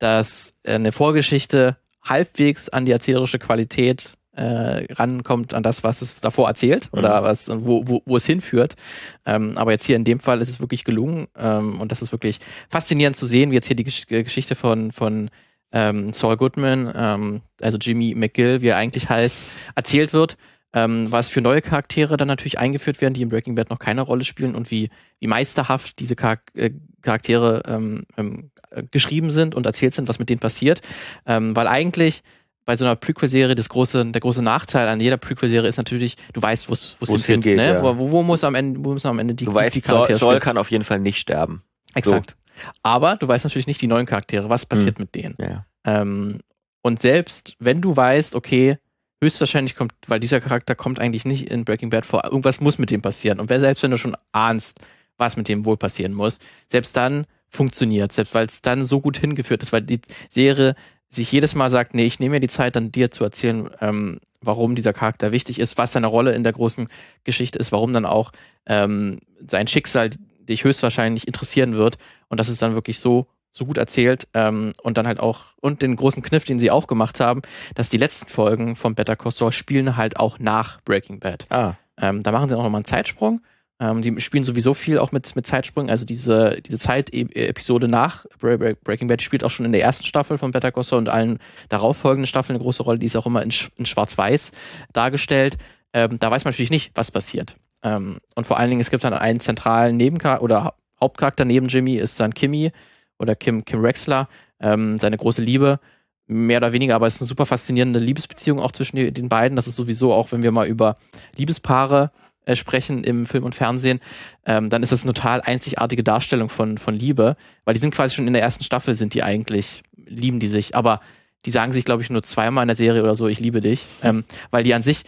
dass 0.00 0.52
eine 0.66 0.90
Vorgeschichte 0.90 1.76
halbwegs 2.02 2.68
an 2.68 2.84
die 2.84 2.92
erzählerische 2.92 3.38
Qualität 3.38 4.15
äh, 4.36 4.92
rankommt 4.92 5.54
an 5.54 5.62
das, 5.62 5.82
was 5.82 6.02
es 6.02 6.20
davor 6.20 6.48
erzählt 6.48 6.88
oder 6.92 7.20
mhm. 7.20 7.24
was, 7.24 7.48
wo, 7.52 7.82
wo, 7.86 8.02
wo 8.04 8.16
es 8.16 8.26
hinführt. 8.26 8.76
Ähm, 9.24 9.56
aber 9.56 9.72
jetzt 9.72 9.84
hier 9.84 9.96
in 9.96 10.04
dem 10.04 10.20
Fall 10.20 10.40
ist 10.42 10.48
es 10.48 10.60
wirklich 10.60 10.84
gelungen 10.84 11.26
ähm, 11.36 11.80
und 11.80 11.90
das 11.92 12.02
ist 12.02 12.12
wirklich 12.12 12.38
faszinierend 12.68 13.16
zu 13.16 13.26
sehen, 13.26 13.50
wie 13.50 13.54
jetzt 13.54 13.66
hier 13.66 13.76
die 13.76 13.84
Gesch 13.84 14.06
Geschichte 14.06 14.54
von, 14.54 14.92
von 14.92 15.30
ähm, 15.72 16.12
Saul 16.12 16.36
Goodman, 16.36 16.92
ähm, 16.94 17.40
also 17.60 17.78
Jimmy 17.78 18.14
McGill, 18.14 18.62
wie 18.62 18.68
er 18.68 18.76
eigentlich 18.76 19.08
heißt, 19.08 19.42
erzählt 19.74 20.12
wird. 20.12 20.36
Ähm, 20.72 21.10
was 21.10 21.30
für 21.30 21.40
neue 21.40 21.62
Charaktere 21.62 22.18
dann 22.18 22.28
natürlich 22.28 22.58
eingeführt 22.58 23.00
werden, 23.00 23.14
die 23.14 23.22
in 23.22 23.30
Breaking 23.30 23.54
Bad 23.54 23.70
noch 23.70 23.78
keine 23.78 24.02
Rolle 24.02 24.24
spielen 24.24 24.54
und 24.54 24.70
wie, 24.70 24.90
wie 25.20 25.26
meisterhaft 25.26 25.98
diese 26.00 26.16
Char 26.20 26.38
äh, 26.54 26.70
Charaktere 27.00 27.62
ähm, 27.66 28.04
ähm, 28.18 28.50
geschrieben 28.90 29.30
sind 29.30 29.54
und 29.54 29.64
erzählt 29.64 29.94
sind, 29.94 30.08
was 30.08 30.18
mit 30.18 30.28
denen 30.28 30.40
passiert. 30.40 30.82
Ähm, 31.24 31.56
weil 31.56 31.66
eigentlich 31.66 32.22
bei 32.66 32.76
so 32.76 32.84
einer 32.84 32.96
Prequel-Serie 32.96 33.54
das 33.54 33.68
große, 33.68 34.04
der 34.06 34.20
große 34.20 34.42
Nachteil 34.42 34.88
an 34.88 35.00
jeder 35.00 35.16
Prequel-Serie 35.16 35.68
ist 35.68 35.78
natürlich, 35.78 36.16
du 36.32 36.42
weißt, 36.42 36.68
wo 36.68 36.74
es 36.74 37.24
hingeht. 37.24 37.56
Ne? 37.56 37.74
Ja. 37.74 37.82
Wo, 37.82 38.10
wo, 38.10 38.22
muss 38.22 38.44
am 38.44 38.54
Ende, 38.54 38.84
wo 38.84 38.92
müssen 38.92 39.06
am 39.06 39.18
Ende 39.20 39.34
die, 39.34 39.46
du 39.46 39.54
weißt, 39.54 39.74
die 39.74 39.80
Charaktere 39.80 40.18
Saul, 40.18 40.32
Saul 40.32 40.40
kann 40.40 40.58
auf 40.58 40.70
jeden 40.70 40.84
Fall 40.84 40.98
nicht 40.98 41.18
sterben. 41.18 41.62
Exakt. 41.94 42.36
Aber 42.82 43.16
du 43.16 43.28
weißt 43.28 43.44
natürlich 43.44 43.66
nicht 43.68 43.80
die 43.80 43.86
neuen 43.86 44.04
Charaktere, 44.04 44.48
was 44.50 44.66
passiert 44.66 44.98
Hm. 44.98 45.02
mit 45.02 45.14
denen. 45.14 45.36
Ja. 45.38 45.64
Ähm, 45.84 46.40
und 46.82 47.00
selbst 47.00 47.54
wenn 47.60 47.80
du 47.80 47.96
weißt, 47.96 48.34
okay, 48.34 48.78
höchstwahrscheinlich 49.22 49.76
kommt, 49.76 49.92
weil 50.08 50.20
dieser 50.20 50.40
Charakter 50.40 50.74
kommt 50.74 50.98
eigentlich 50.98 51.24
nicht 51.24 51.48
in 51.50 51.64
Breaking 51.64 51.90
Bad 51.90 52.04
vor, 52.04 52.24
irgendwas 52.24 52.60
muss 52.60 52.78
mit 52.78 52.90
dem 52.90 53.00
passieren. 53.00 53.40
Und 53.40 53.48
wer 53.48 53.60
selbst 53.60 53.82
wenn 53.82 53.92
du 53.92 53.98
schon 53.98 54.16
ahnst, 54.32 54.80
was 55.16 55.36
mit 55.36 55.48
dem 55.48 55.64
wohl 55.64 55.76
passieren 55.76 56.12
muss, 56.12 56.38
selbst 56.68 56.96
dann 56.96 57.26
funktioniert, 57.48 58.12
selbst 58.12 58.34
weil 58.34 58.46
es 58.46 58.60
dann 58.60 58.84
so 58.84 59.00
gut 59.00 59.18
hingeführt 59.18 59.62
ist, 59.62 59.72
weil 59.72 59.82
die 59.82 60.00
Serie 60.30 60.74
sich 61.08 61.30
jedes 61.32 61.54
Mal 61.54 61.70
sagt, 61.70 61.94
nee, 61.94 62.04
ich 62.04 62.20
nehme 62.20 62.36
mir 62.36 62.40
die 62.40 62.48
Zeit, 62.48 62.76
dann 62.76 62.92
dir 62.92 63.10
zu 63.10 63.24
erzählen, 63.24 63.70
ähm, 63.80 64.18
warum 64.40 64.74
dieser 64.74 64.92
Charakter 64.92 65.32
wichtig 65.32 65.58
ist, 65.58 65.78
was 65.78 65.92
seine 65.92 66.06
Rolle 66.06 66.32
in 66.32 66.42
der 66.42 66.52
großen 66.52 66.88
Geschichte 67.24 67.58
ist, 67.58 67.72
warum 67.72 67.92
dann 67.92 68.06
auch 68.06 68.32
ähm, 68.66 69.20
sein 69.46 69.66
Schicksal 69.66 70.10
dich 70.48 70.64
höchstwahrscheinlich 70.64 71.26
interessieren 71.26 71.74
wird. 71.74 71.98
Und 72.28 72.38
das 72.38 72.48
ist 72.48 72.62
dann 72.62 72.74
wirklich 72.74 73.00
so 73.00 73.26
so 73.56 73.64
gut 73.64 73.78
erzählt 73.78 74.28
ähm, 74.34 74.72
und 74.82 74.98
dann 74.98 75.06
halt 75.06 75.18
auch 75.18 75.54
und 75.62 75.80
den 75.80 75.96
großen 75.96 76.22
Kniff, 76.22 76.44
den 76.44 76.58
sie 76.58 76.70
auch 76.70 76.86
gemacht 76.86 77.20
haben, 77.20 77.40
dass 77.74 77.88
die 77.88 77.96
letzten 77.96 78.28
Folgen 78.28 78.76
von 78.76 78.94
Better 78.94 79.16
Call 79.16 79.32
Saul 79.32 79.50
spielen 79.50 79.96
halt 79.96 80.18
auch 80.20 80.38
nach 80.38 80.82
Breaking 80.82 81.20
Bad. 81.20 81.46
Ah, 81.48 81.74
Ähm, 81.98 82.22
da 82.22 82.32
machen 82.32 82.50
sie 82.50 82.54
auch 82.54 82.62
nochmal 82.62 82.80
einen 82.80 82.84
Zeitsprung. 82.84 83.40
Ähm, 83.78 84.00
die 84.00 84.20
spielen 84.20 84.42
sowieso 84.44 84.72
viel 84.72 84.98
auch 84.98 85.12
mit, 85.12 85.36
mit 85.36 85.46
Zeitsprüngen. 85.46 85.90
Also 85.90 86.06
diese, 86.06 86.60
diese 86.62 86.78
Zeit-Episode 86.78 87.88
nach 87.88 88.24
Bre- 88.40 88.56
Bre- 88.56 88.76
Breaking 88.82 89.08
Bad 89.08 89.20
spielt 89.20 89.44
auch 89.44 89.50
schon 89.50 89.66
in 89.66 89.72
der 89.72 89.82
ersten 89.82 90.04
Staffel 90.04 90.38
von 90.38 90.50
Better 90.50 90.72
Call 90.72 90.82
Saul 90.82 91.00
und 91.00 91.08
allen 91.10 91.38
darauffolgenden 91.68 92.26
Staffeln 92.26 92.56
eine 92.56 92.62
große 92.62 92.82
Rolle. 92.82 92.98
Die 92.98 93.06
ist 93.06 93.16
auch 93.16 93.26
immer 93.26 93.42
in, 93.42 93.50
Sch 93.50 93.70
in 93.76 93.84
Schwarz-Weiß 93.84 94.52
dargestellt. 94.94 95.58
Ähm, 95.92 96.18
da 96.18 96.30
weiß 96.30 96.44
man 96.44 96.52
natürlich 96.52 96.70
nicht, 96.70 96.92
was 96.94 97.10
passiert. 97.10 97.56
Ähm, 97.82 98.18
und 98.34 98.46
vor 98.46 98.58
allen 98.58 98.70
Dingen, 98.70 98.80
es 98.80 98.90
gibt 98.90 99.04
dann 99.04 99.12
einen 99.12 99.40
zentralen 99.40 99.96
Nebencharakter 99.96 100.42
oder 100.42 100.64
Hau- 100.64 100.74
Hauptcharakter 100.98 101.44
neben 101.44 101.66
Jimmy 101.68 101.96
ist 101.96 102.18
dann 102.20 102.32
Kimmy 102.32 102.72
oder 103.18 103.34
Kim, 103.34 103.66
Kim 103.66 103.80
Rexler, 103.80 104.28
ähm, 104.60 104.96
seine 104.96 105.18
große 105.18 105.42
Liebe 105.42 105.80
mehr 106.26 106.56
oder 106.56 106.72
weniger, 106.72 106.96
aber 106.96 107.06
es 107.06 107.16
ist 107.16 107.20
eine 107.20 107.28
super 107.28 107.46
faszinierende 107.46 108.00
Liebesbeziehung 108.00 108.58
auch 108.58 108.72
zwischen 108.72 108.96
den 108.96 109.28
beiden. 109.28 109.54
Das 109.54 109.68
ist 109.68 109.76
sowieso 109.76 110.12
auch, 110.12 110.32
wenn 110.32 110.42
wir 110.42 110.50
mal 110.50 110.66
über 110.66 110.96
Liebespaare 111.36 112.10
äh, 112.46 112.56
sprechen 112.56 113.04
im 113.04 113.26
Film 113.26 113.44
und 113.44 113.54
Fernsehen, 113.54 114.00
ähm, 114.46 114.70
dann 114.70 114.82
ist 114.82 114.92
das 114.92 115.02
eine 115.02 115.12
total 115.12 115.42
einzigartige 115.42 116.02
Darstellung 116.02 116.48
von, 116.48 116.78
von 116.78 116.94
Liebe, 116.94 117.36
weil 117.64 117.74
die 117.74 117.80
sind 117.80 117.94
quasi 117.94 118.14
schon 118.14 118.26
in 118.26 118.32
der 118.32 118.42
ersten 118.42 118.64
Staffel, 118.64 118.94
sind 118.94 119.12
die 119.12 119.22
eigentlich, 119.22 119.82
lieben 120.06 120.40
die 120.40 120.48
sich, 120.48 120.74
aber 120.74 121.00
die 121.44 121.50
sagen 121.50 121.72
sich, 121.72 121.84
glaube 121.84 122.02
ich, 122.02 122.10
nur 122.10 122.22
zweimal 122.22 122.62
in 122.62 122.68
der 122.68 122.76
Serie 122.76 123.02
oder 123.02 123.14
so, 123.14 123.28
ich 123.28 123.40
liebe 123.40 123.60
dich, 123.60 123.84
ähm, 124.02 124.24
weil 124.50 124.64
die 124.64 124.74
an 124.74 124.82
sich, 124.82 125.02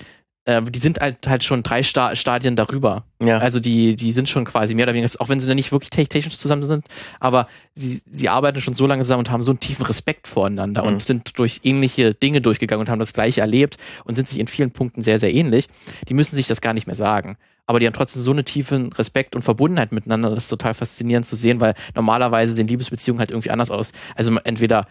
äh, 0.48 0.62
die 0.62 0.78
sind 0.78 0.98
halt, 1.00 1.26
halt 1.28 1.44
schon 1.44 1.62
drei 1.62 1.82
Sta 1.82 2.16
Stadien 2.16 2.56
darüber. 2.56 3.04
ja. 3.22 3.38
Also 3.38 3.60
die, 3.60 3.94
die 3.96 4.12
sind 4.12 4.28
schon 4.28 4.44
quasi 4.44 4.74
mehr 4.74 4.86
oder 4.86 4.94
weniger, 4.94 5.12
auch 5.20 5.28
wenn 5.28 5.38
sie 5.40 5.46
dann 5.46 5.56
nicht 5.56 5.72
wirklich 5.72 5.90
te- 5.90 6.06
technisch 6.06 6.38
zusammen 6.38 6.62
sind, 6.62 6.86
aber 7.20 7.46
sie, 7.74 8.00
sie 8.10 8.28
arbeiten 8.28 8.60
schon 8.60 8.74
so 8.74 8.86
lange 8.86 9.02
zusammen 9.02 9.20
und 9.20 9.30
haben 9.30 9.42
so 9.42 9.50
einen 9.52 9.60
tiefen 9.60 9.84
Respekt 9.86 10.26
voreinander 10.26 10.82
Mhm. 10.82 10.88
und 10.88 11.02
sind 11.02 11.38
durch 11.38 11.60
ähnliche 11.64 12.14
Dinge 12.14 12.40
durchgegangen 12.40 12.80
und 12.86 12.90
haben 12.90 12.98
das 12.98 13.12
gleiche 13.12 13.40
erlebt 13.42 13.76
und 14.04 14.14
sind 14.14 14.26
sich 14.26 14.38
in 14.40 14.48
vielen 14.48 14.70
Punkten 14.70 15.02
sehr, 15.02 15.18
sehr 15.18 15.32
ähnlich. 15.34 15.68
Die 16.08 16.14
müssen 16.14 16.34
sich 16.34 16.46
das 16.48 16.60
gar 16.60 16.72
nicht 16.74 16.86
mehr 16.86 16.96
sagen. 16.96 17.36
Aber 17.66 17.80
die 17.80 17.86
haben 17.86 17.92
trotzdem 17.92 18.22
so 18.22 18.30
einen 18.30 18.46
tiefen 18.46 18.90
Respekt 18.94 19.36
und 19.36 19.42
Verbundenheit 19.42 19.92
miteinander. 19.92 20.30
Das 20.30 20.44
ist 20.44 20.48
total 20.48 20.72
faszinierend 20.72 21.26
zu 21.26 21.36
sehen, 21.36 21.60
weil 21.60 21.74
normalerweise 21.94 22.54
sehen 22.54 22.66
Liebesbeziehungen 22.66 23.18
halt 23.20 23.30
irgendwie 23.30 23.50
anders 23.50 23.70
aus. 23.70 23.92
Also 24.16 24.34
entweder 24.44 24.86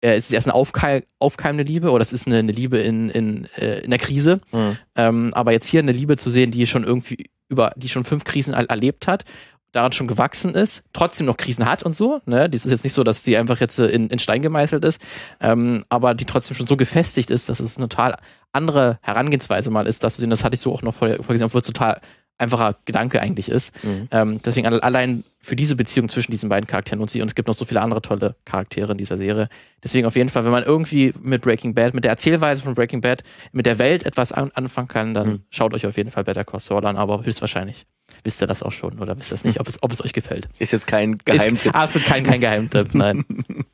äh, 0.00 0.14
es 0.14 0.26
ist 0.26 0.32
erst 0.32 0.48
eine 0.48 0.54
aufkeim, 0.54 1.02
aufkeimende 1.18 1.64
Liebe 1.64 1.90
oder 1.90 2.02
es 2.02 2.12
ist 2.12 2.26
eine, 2.26 2.38
eine 2.38 2.52
Liebe 2.52 2.78
in, 2.78 3.10
in, 3.10 3.46
äh, 3.56 3.80
in 3.80 3.90
der 3.90 3.98
Krise. 3.98 4.40
Mhm. 4.52 4.78
Ähm, 4.96 5.34
aber 5.34 5.52
jetzt 5.52 5.68
hier 5.68 5.80
eine 5.80 5.92
Liebe 5.92 6.16
zu 6.16 6.30
sehen, 6.30 6.50
die 6.50 6.66
schon 6.66 6.84
irgendwie 6.84 7.30
über, 7.48 7.72
die 7.76 7.88
schon 7.88 8.04
fünf 8.04 8.24
Krisen 8.24 8.54
er 8.54 8.68
erlebt 8.70 9.08
hat, 9.08 9.24
daran 9.72 9.92
schon 9.92 10.08
gewachsen 10.08 10.54
ist, 10.54 10.82
trotzdem 10.92 11.26
noch 11.26 11.36
Krisen 11.36 11.66
hat 11.66 11.82
und 11.82 11.94
so. 11.94 12.20
Ne? 12.26 12.50
Das 12.50 12.66
ist 12.66 12.72
jetzt 12.72 12.84
nicht 12.84 12.92
so, 12.92 13.04
dass 13.04 13.22
die 13.22 13.36
einfach 13.36 13.60
jetzt 13.60 13.78
äh, 13.78 13.86
in, 13.86 14.08
in 14.08 14.18
Stein 14.18 14.42
gemeißelt 14.42 14.84
ist, 14.84 15.00
ähm, 15.40 15.84
aber 15.88 16.14
die 16.14 16.24
trotzdem 16.24 16.56
schon 16.56 16.66
so 16.66 16.76
gefestigt 16.76 17.30
ist, 17.30 17.48
dass 17.48 17.60
es 17.60 17.76
eine 17.76 17.88
total 17.88 18.16
andere 18.52 18.98
Herangehensweise 19.02 19.70
mal 19.70 19.86
ist, 19.86 20.02
dass 20.02 20.16
du 20.16 20.20
sehen, 20.20 20.30
das 20.30 20.44
hatte 20.44 20.54
ich 20.54 20.60
so 20.60 20.72
auch 20.72 20.82
noch 20.82 20.94
vorher 20.94 21.16
vorher 21.18 21.34
gesehen, 21.34 21.46
obwohl 21.46 21.60
es 21.60 21.66
total 21.66 22.00
einfacher 22.40 22.76
Gedanke 22.84 23.20
eigentlich 23.20 23.48
ist. 23.48 23.72
Mhm. 23.84 24.08
Ähm, 24.10 24.40
deswegen 24.44 24.66
alle- 24.66 24.82
allein 24.82 25.22
für 25.40 25.56
diese 25.56 25.76
Beziehung 25.76 26.08
zwischen 26.08 26.30
diesen 26.32 26.48
beiden 26.48 26.66
Charakteren 26.66 27.00
und 27.00 27.10
sie, 27.10 27.22
und 27.22 27.28
es 27.28 27.34
gibt 27.34 27.48
noch 27.48 27.54
so 27.56 27.64
viele 27.64 27.80
andere 27.80 28.02
tolle 28.02 28.34
Charaktere 28.44 28.92
in 28.92 28.98
dieser 28.98 29.16
Serie. 29.16 29.48
Deswegen 29.84 30.06
auf 30.06 30.16
jeden 30.16 30.28
Fall, 30.28 30.44
wenn 30.44 30.50
man 30.52 30.64
irgendwie 30.64 31.12
mit 31.22 31.42
Breaking 31.42 31.74
Bad, 31.74 31.94
mit 31.94 32.04
der 32.04 32.10
Erzählweise 32.10 32.62
von 32.62 32.74
Breaking 32.74 33.00
Bad, 33.00 33.22
mit 33.52 33.64
der 33.66 33.78
Welt 33.78 34.04
etwas 34.04 34.32
an, 34.32 34.50
anfangen 34.54 34.88
kann, 34.88 35.14
dann 35.14 35.28
Mhm. 35.28 35.40
schaut 35.50 35.72
euch 35.74 35.86
auf 35.86 35.96
jeden 35.96 36.10
Fall 36.10 36.24
Better 36.24 36.44
Call 36.44 36.60
Saul 36.60 36.84
an, 36.86 36.96
aber 36.96 37.24
höchstwahrscheinlich 37.24 37.86
wisst 38.24 38.42
ihr 38.42 38.46
das 38.48 38.62
auch 38.62 38.72
schon 38.72 38.98
oder 38.98 39.16
wisst 39.16 39.30
ihr 39.32 39.36
es 39.36 39.44
nicht, 39.44 39.60
ob 39.60 39.68
es, 39.68 39.82
ob 39.82 39.92
es 39.92 40.04
euch 40.04 40.12
gefällt. 40.12 40.48
Ist 40.58 40.72
jetzt 40.72 40.86
kein 40.86 41.16
Geheimtipp. 41.18 41.66
Ist 41.66 41.74
absolut 41.74 42.06
kein, 42.08 42.24
kein 42.24 42.40
Geheimtipp, 42.40 42.94
nein. 42.94 43.24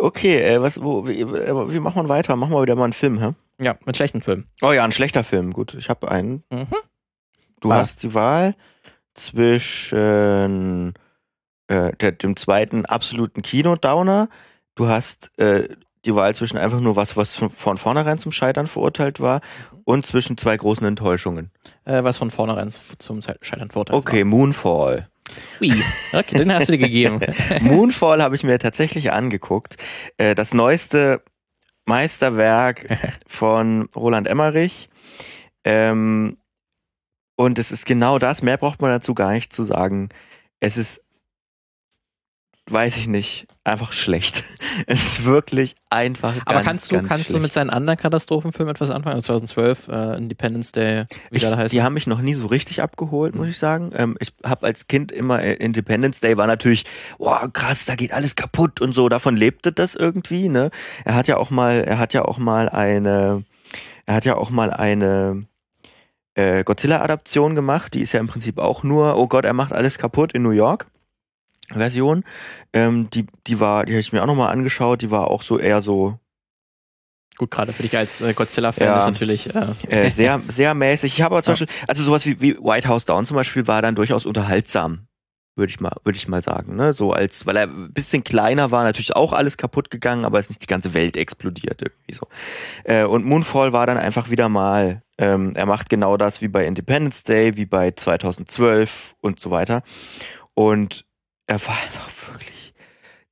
Okay, 0.00 0.38
äh, 0.40 0.60
was, 0.62 0.80
wo, 0.80 1.06
wie, 1.08 1.20
äh, 1.20 1.72
wie 1.72 1.80
machen 1.80 2.04
wir 2.04 2.08
weiter? 2.08 2.36
Machen 2.36 2.52
wir 2.52 2.62
wieder 2.62 2.76
mal 2.76 2.84
einen 2.84 2.92
Film, 2.92 3.20
hä? 3.20 3.32
Ja, 3.60 3.76
mit 3.84 3.96
schlechten 3.96 4.22
Filmen. 4.22 4.46
Oh 4.62 4.70
ja, 4.72 4.84
ein 4.84 4.92
schlechter 4.92 5.24
Film. 5.24 5.52
Gut, 5.52 5.74
ich 5.74 5.88
habe 5.88 6.08
einen. 6.10 6.44
Mhm. 6.50 6.66
Du 7.60 7.70
Ah. 7.72 7.76
hast 7.76 8.02
die 8.02 8.14
Wahl 8.14 8.54
zwischen 9.14 10.94
äh, 11.68 11.92
der, 12.00 12.12
dem 12.12 12.36
zweiten 12.36 12.84
absoluten 12.86 13.42
Kino-Downer. 13.42 14.28
Du 14.74 14.86
hast 14.88 15.30
äh, 15.38 15.68
die 16.04 16.14
Wahl 16.14 16.34
zwischen 16.34 16.56
einfach 16.56 16.80
nur 16.80 16.96
was, 16.96 17.16
was 17.16 17.36
von, 17.36 17.76
vornherein 17.76 18.18
zum 18.18 18.32
Scheitern 18.32 18.66
verurteilt 18.66 19.20
war 19.20 19.40
und 19.84 20.06
zwischen 20.06 20.38
zwei 20.38 20.56
großen 20.56 20.86
Enttäuschungen. 20.86 21.50
Äh, 21.84 22.04
was 22.04 22.16
von 22.18 22.30
vornherein 22.30 22.70
zum 22.70 23.20
Scheitern 23.22 23.70
verurteilt 23.70 23.98
Okay, 23.98 24.24
Moonfall. 24.24 24.96
war. 24.98 25.08
Ui. 25.60 25.82
Okay, 26.12 26.38
den 26.38 26.52
hast 26.52 26.68
du 26.68 26.72
dir 26.72 26.78
gegeben. 26.78 27.20
Moonfall 27.60 28.22
habe 28.22 28.34
ich 28.36 28.44
mir 28.44 28.58
tatsächlich 28.58 29.12
angeguckt. 29.12 29.76
Äh, 30.16 30.34
das 30.34 30.54
neueste 30.54 31.22
Meisterwerk 31.84 32.86
von 33.26 33.88
Roland 33.94 34.26
Emmerich. 34.26 34.88
Ähm, 35.64 36.37
und 37.38 37.58
es 37.60 37.70
ist 37.70 37.86
genau 37.86 38.18
das, 38.18 38.42
mehr 38.42 38.56
braucht 38.56 38.82
man 38.82 38.90
dazu 38.90 39.14
gar 39.14 39.30
nicht 39.30 39.52
zu 39.52 39.62
sagen. 39.62 40.08
Es 40.58 40.76
ist, 40.76 41.00
weiß 42.68 42.96
ich 42.96 43.06
nicht, 43.06 43.46
einfach 43.64 43.92
schlecht. 43.92 44.44
Es 44.86 45.04
ist 45.04 45.24
wirklich 45.24 45.74
einfach 45.90 46.36
Aber 46.44 46.54
ganz, 46.62 46.64
kannst 46.66 46.92
du, 46.92 47.02
kannst 47.02 47.24
du 47.26 47.32
schlecht. 47.32 47.42
mit 47.42 47.52
seinen 47.52 47.70
anderen 47.70 47.98
Katastrophenfilmen 47.98 48.72
etwas 48.72 48.90
anfangen? 48.90 49.16
Also 49.16 49.26
2012, 49.26 49.88
äh, 49.88 50.16
Independence 50.16 50.70
Day, 50.70 51.04
wie 51.30 51.36
Ich, 51.36 51.42
der 51.42 51.50
da 51.50 51.56
heißt. 51.56 51.72
die 51.72 51.82
haben 51.82 51.94
mich 51.94 52.06
noch 52.06 52.20
nie 52.20 52.34
so 52.34 52.46
richtig 52.46 52.80
abgeholt, 52.80 53.34
muss 53.34 53.48
ich 53.48 53.58
sagen. 53.58 53.90
Ähm, 53.96 54.16
ich 54.20 54.32
habe 54.44 54.66
als 54.66 54.86
Kind 54.86 55.10
immer 55.10 55.42
äh, 55.42 55.54
Independence 55.54 56.20
Day 56.20 56.36
war 56.36 56.46
natürlich, 56.46 56.84
wow, 57.18 57.52
krass, 57.52 57.86
da 57.86 57.96
geht 57.96 58.12
alles 58.12 58.36
kaputt 58.36 58.80
und 58.80 58.92
so. 58.92 59.08
Davon 59.08 59.36
lebte 59.36 59.72
das 59.72 59.96
irgendwie. 59.96 60.48
Ne? 60.48 60.70
Er 61.04 61.16
hat 61.16 61.26
ja 61.26 61.38
auch 61.38 61.50
mal, 61.50 61.82
er 61.82 61.98
hat 61.98 62.14
ja 62.14 62.24
auch 62.24 62.38
mal 62.38 62.68
eine, 62.68 63.44
er 64.06 64.14
hat 64.14 64.24
ja 64.24 64.36
auch 64.36 64.50
mal 64.50 64.70
eine 64.70 65.44
äh, 66.38 66.62
Godzilla-Adaption 66.62 67.54
gemacht. 67.56 67.94
Die 67.94 68.00
ist 68.00 68.12
ja 68.12 68.20
im 68.20 68.28
Prinzip 68.28 68.58
auch 68.58 68.84
nur, 68.84 69.16
oh 69.16 69.26
Gott, 69.26 69.44
er 69.44 69.52
macht 69.54 69.72
alles 69.72 69.98
kaputt 69.98 70.32
in 70.32 70.42
New 70.42 70.50
York. 70.50 70.86
Version. 71.70 72.24
Ähm, 72.72 73.10
die, 73.10 73.26
die 73.46 73.60
war, 73.60 73.84
die 73.84 73.92
habe 73.92 74.00
ich 74.00 74.12
mir 74.12 74.22
auch 74.22 74.26
nochmal 74.26 74.50
angeschaut. 74.52 75.02
Die 75.02 75.10
war 75.10 75.28
auch 75.28 75.42
so 75.42 75.58
eher 75.58 75.82
so 75.82 76.18
Gut, 77.36 77.50
gerade 77.52 77.72
für 77.72 77.82
dich 77.82 77.96
als 77.96 78.20
äh, 78.20 78.34
Godzilla-Fan 78.34 78.86
Ja. 78.86 78.98
ist 78.98 79.06
natürlich. 79.06 79.54
Äh, 79.54 79.66
äh, 79.88 80.10
sehr, 80.10 80.40
sehr 80.48 80.74
mäßig. 80.74 81.14
Ich 81.14 81.22
habe 81.22 81.34
aber 81.34 81.42
zum 81.42 81.54
Ja. 81.54 81.60
Beispiel, 81.66 81.84
also 81.86 82.02
sowas 82.02 82.24
wie, 82.26 82.40
wie 82.40 82.56
White 82.58 82.88
House 82.88 83.04
Down 83.04 83.26
zum 83.26 83.36
Beispiel 83.36 83.66
war 83.66 83.82
dann 83.82 83.94
durchaus 83.94 84.24
unterhaltsam, 84.26 85.06
würde 85.56 85.70
ich 85.70 85.78
mal, 85.80 85.92
würde 86.04 86.16
ich 86.16 86.26
mal 86.28 86.40
sagen. 86.42 86.74
Ne? 86.76 86.92
So 86.92 87.12
als, 87.12 87.46
weil 87.46 87.56
er 87.56 87.64
ein 87.64 87.92
bisschen 87.92 88.24
kleiner 88.24 88.70
war, 88.70 88.82
natürlich 88.84 89.14
auch 89.14 89.32
alles 89.32 89.56
kaputt 89.56 89.90
gegangen, 89.90 90.24
aber 90.24 90.38
es 90.38 90.46
ist 90.46 90.50
nicht 90.50 90.62
die 90.62 90.66
ganze 90.66 90.94
Welt 90.94 91.16
explodiert 91.16 91.82
irgendwie 91.82 92.14
so. 92.14 92.26
Äh, 92.84 93.04
und 93.04 93.24
Moonfall 93.24 93.72
war 93.72 93.86
dann 93.86 93.98
einfach 93.98 94.30
wieder 94.30 94.48
mal, 94.48 95.02
ähm, 95.18 95.52
er 95.54 95.66
macht 95.66 95.90
genau 95.90 96.16
das 96.16 96.40
wie 96.40 96.48
bei 96.48 96.66
Independence 96.66 97.24
Day, 97.24 97.56
wie 97.56 97.66
bei 97.66 97.90
2012 97.90 99.16
und 99.20 99.40
so 99.40 99.50
weiter. 99.50 99.82
Und 100.54 101.04
er 101.46 101.60
war 101.66 101.76
einfach 101.84 102.10
wirklich 102.32 102.58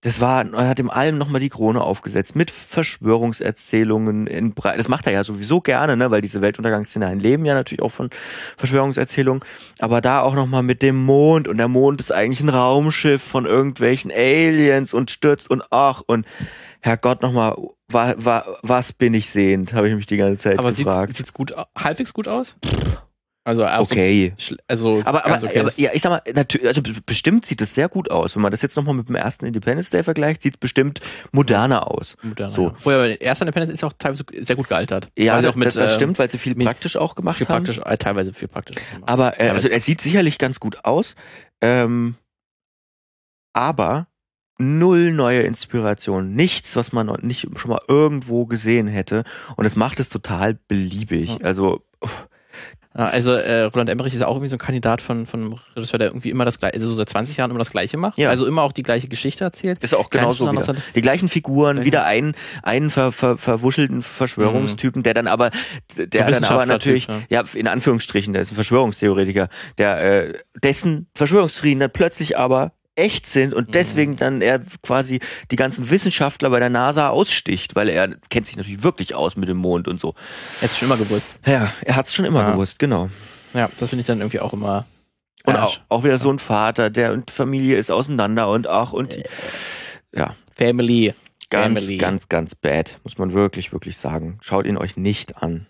das 0.07 0.21
war, 0.21 0.47
er 0.53 0.69
hat 0.69 0.79
dem 0.79 0.89
allem 0.89 1.19
nochmal 1.19 1.41
die 1.41 1.49
Krone 1.49 1.81
aufgesetzt 1.81 2.37
mit 2.37 2.53
Verschwörungserzählungen 2.53 4.29
in 4.29 4.55
Brei 4.55 4.77
Das 4.77 4.89
macht 4.89 5.07
er 5.09 5.13
ja 5.13 5.25
sowieso 5.25 5.61
gerne, 5.61 5.97
ne, 5.97 6.13
weil 6.13 6.21
diese 6.21 6.41
Weltuntergangsszenarien 6.43 7.19
leben 7.19 7.45
ja 7.45 7.55
natürlich 7.55 7.83
auch 7.83 7.91
von 7.91 8.11
Verschwörungserzählungen. 8.57 9.43
Aber 9.81 10.01
da 10.01 10.21
auch 10.21 10.37
nochmal 10.37 10.63
mit 10.63 10.81
dem 10.81 10.95
Mond 10.95 11.49
und 11.49 11.57
der 11.57 11.67
Mond 11.67 12.01
ist 12.01 12.13
eigentlich 12.13 12.41
ein 12.41 12.51
Raumschiff 12.51 13.21
von 13.21 13.47
irgendwelchen 13.47 14.13
Aliens 14.13 14.95
und 14.95 15.11
stürzt 15.11 15.51
und 15.51 15.65
ach 15.71 16.03
und 16.07 16.25
Herrgott 16.79 17.23
nochmal, 17.23 17.57
wa, 17.89 18.15
wa, 18.19 18.45
was 18.63 18.93
bin 18.93 19.15
ich 19.15 19.31
sehend, 19.31 19.73
habe 19.73 19.89
ich 19.89 19.95
mich 19.95 20.07
die 20.07 20.17
ganze 20.17 20.43
Zeit 20.43 20.59
aber 20.59 20.73
gefragt. 20.73 21.17
sieht's 21.17 21.33
gut, 21.33 21.55
halbwegs 21.77 22.13
gut 22.13 22.29
aus? 22.29 22.57
Also, 23.47 23.63
also, 23.63 23.95
okay. 23.95 24.35
also 24.67 25.03
Aber, 25.05 25.25
aber, 25.25 25.37
okay. 25.37 25.61
aber 25.61 25.71
ja, 25.77 25.91
ich 25.93 26.03
sag 26.03 26.11
mal, 26.11 26.21
natürlich, 26.35 26.67
also 26.67 26.83
bestimmt 27.07 27.47
sieht 27.47 27.61
es 27.61 27.77
sehr 27.77 27.89
gut 27.89 28.11
aus. 28.11 28.35
Wenn 28.35 28.43
man 28.43 28.51
das 28.51 28.61
jetzt 28.61 28.75
nochmal 28.75 28.97
mit 28.97 29.09
dem 29.09 29.15
ersten 29.15 29.47
Independence 29.47 29.91
Day 29.91 30.03
vergleicht, 30.03 30.43
sieht 30.43 30.55
es 30.55 30.59
bestimmt 30.59 31.01
moderner 31.31 31.89
aus. 31.89 32.17
Moderner, 32.23 32.51
so. 32.51 32.63
Ja. 32.65 32.75
Oh 32.83 32.91
ja, 32.91 32.97
aber 32.97 33.07
der 33.07 33.21
erste 33.21 33.45
Independence 33.45 33.73
ist 33.73 33.85
auch 33.85 33.93
teilweise 33.97 34.25
sehr 34.37 34.57
gut 34.57 34.69
gealtert. 34.69 35.11
Ja, 35.17 35.41
das, 35.41 35.53
auch 35.53 35.55
mit, 35.55 35.67
das, 35.69 35.77
äh, 35.77 35.89
stimmt, 35.89 36.19
weil 36.19 36.29
sie 36.29 36.39
viel 36.39 36.57
praktisch 36.57 36.97
auch 36.97 37.15
gemacht 37.15 37.39
Viel 37.39 37.47
haben. 37.47 37.63
praktisch, 37.63 37.79
äh, 37.87 37.97
teilweise 37.97 38.33
viel 38.33 38.49
praktisch. 38.49 38.79
Aber 39.03 39.41
äh, 39.41 39.51
also 39.51 39.69
er 39.69 39.79
sieht 39.79 40.01
sicherlich 40.01 40.39
ganz 40.39 40.59
gut 40.59 40.85
aus. 40.85 41.15
Ähm, 41.61 42.17
aber 43.53 44.09
null 44.59 45.13
neue 45.13 45.41
Inspiration, 45.43 46.35
nichts, 46.35 46.77
was 46.77 46.93
man 46.93 47.07
noch 47.07 47.19
nicht 47.23 47.47
schon 47.57 47.71
mal 47.71 47.81
irgendwo 47.89 48.47
gesehen 48.47 48.87
hätte. 48.89 49.25
Und 49.57 49.67
es 49.67 49.77
macht 49.77 50.01
es 50.01 50.09
total 50.09 50.59
beliebig. 50.69 51.45
Also 51.45 51.83
uff, 52.01 52.29
Ja, 52.97 53.05
Also 53.05 53.33
äh, 53.33 53.65
Roland 53.65 53.91
Emmerich 53.91 54.15
ist 54.15 54.21
ja 54.21 54.27
auch 54.27 54.37
irgendwie 54.37 54.49
so 54.49 54.57
ein 54.57 54.59
Kandidat 54.59 55.03
von, 55.03 55.27
von 55.27 55.59
Regisseur, 55.77 55.99
der 55.99 56.09
irgendwie 56.09 56.31
immer 56.31 56.47
das 56.47 56.59
gleiche, 56.59 56.75
also 56.77 56.89
so 56.89 56.95
seit 56.97 57.11
20 57.11 57.37
Jahren 57.37 57.51
immer 57.51 57.59
das 57.59 57.69
gleiche 57.71 57.99
macht. 57.99 58.17
Ja. 58.17 58.31
Also 58.31 58.47
immer 58.47 58.63
auch 58.63 58.73
die 58.73 58.83
gleiche 58.83 59.09
Geschichte 59.09 59.45
erzählt. 59.45 59.83
ist 59.85 59.95
auch 59.95 60.09
genauso 60.09 60.51
wieder. 60.51 60.75
Die 60.95 61.03
gleichen 61.03 61.29
Figuren, 61.29 61.77
Gleichen- 61.77 61.87
wieder 61.87 62.07
einen, 62.07 62.33
einen 62.63 62.89
ver, 62.89 63.13
ver, 63.13 63.37
verwuschelten 63.37 64.01
Verschwörungstypen, 64.01 65.03
der 65.03 65.13
dann 65.13 65.27
aber, 65.27 65.51
der 65.99 66.31
dann 66.31 66.45
aber 66.45 66.65
natürlich, 66.65 67.09
ja. 67.09 67.21
ja, 67.29 67.45
in 67.53 67.69
Anführungsstrichen, 67.69 68.33
der 68.33 68.41
ist 68.41 68.53
ein 68.53 68.55
Verschwörungstheoretiker, 68.55 69.51
der, 69.77 70.29
äh, 70.29 70.39
dessen 70.63 71.09
Verschwörungstheorien 71.15 71.81
dann 71.81 71.91
plötzlich 71.91 72.39
aber 72.39 72.73
echt 72.97 73.27
sind 73.27 73.55
und 73.55 73.75
deswegen 73.75 74.13
Mhm. 74.13 74.17
dann 74.17 74.43
er 74.43 74.61
quasi 74.83 75.21
die 75.51 75.57
ganzen 75.57 75.91
Wissenschaftler 75.91 76.51
bei 76.51 76.59
der 76.59 76.71
NASA 76.71 77.11
aussticht, 77.11 77.77
weil 77.77 77.89
er 77.89 78.09
kennt 78.31 78.47
sich 78.47 78.57
natürlich 78.57 78.83
wirklich 78.83 79.15
aus 79.15 79.37
mit 79.37 79.49
dem 79.49 79.59
Mond 79.59 79.87
und 79.87 80.01
so. 80.01 80.15
Jetzt 80.63 80.79
schon 80.79 80.89
immer 80.89 80.97
gewusst. 80.97 81.39
Ja, 81.47 81.73
er 81.83 81.97
hat 81.97 82.07
es 82.07 82.15
schon 82.15 82.25
immer 82.25 82.41
Ja. 82.43 82.51
gewusst, 82.53 82.79
genau. 82.79 83.09
Ja, 83.55 83.69
das 83.79 83.91
finde 83.91 84.01
ich 84.01 84.07
dann 84.07 84.21
irgendwie 84.21 84.41
auch 84.41 84.53
immer. 84.53 84.87
Und 85.45 85.55
Ja, 85.55 85.65
auch, 85.65 85.79
auch 85.89 86.05
wieder 86.05 86.19
so 86.19 86.31
ein 86.31 86.39
Vater, 86.39 86.91
der 86.91 87.13
und 87.13 87.31
Familie 87.31 87.77
ist 87.77 87.91
auseinander 87.91 88.51
und 88.51 88.67
ach 88.67 88.93
und 88.93 89.15
Äh. 89.15 89.25
ja, 90.15 90.35
Family. 90.55 91.15
ganz, 91.51 91.79
Family. 91.79 91.99
ganz, 91.99 92.29
ganz 92.29 92.55
bad, 92.55 92.99
muss 93.05 93.19
man 93.19 93.33
wirklich, 93.35 93.73
wirklich 93.73 93.97
sagen. 93.97 94.39
Schaut 94.43 94.67
ihn 94.67 94.77
euch 94.79 94.97
nicht 94.97 95.37
an. 95.43 95.67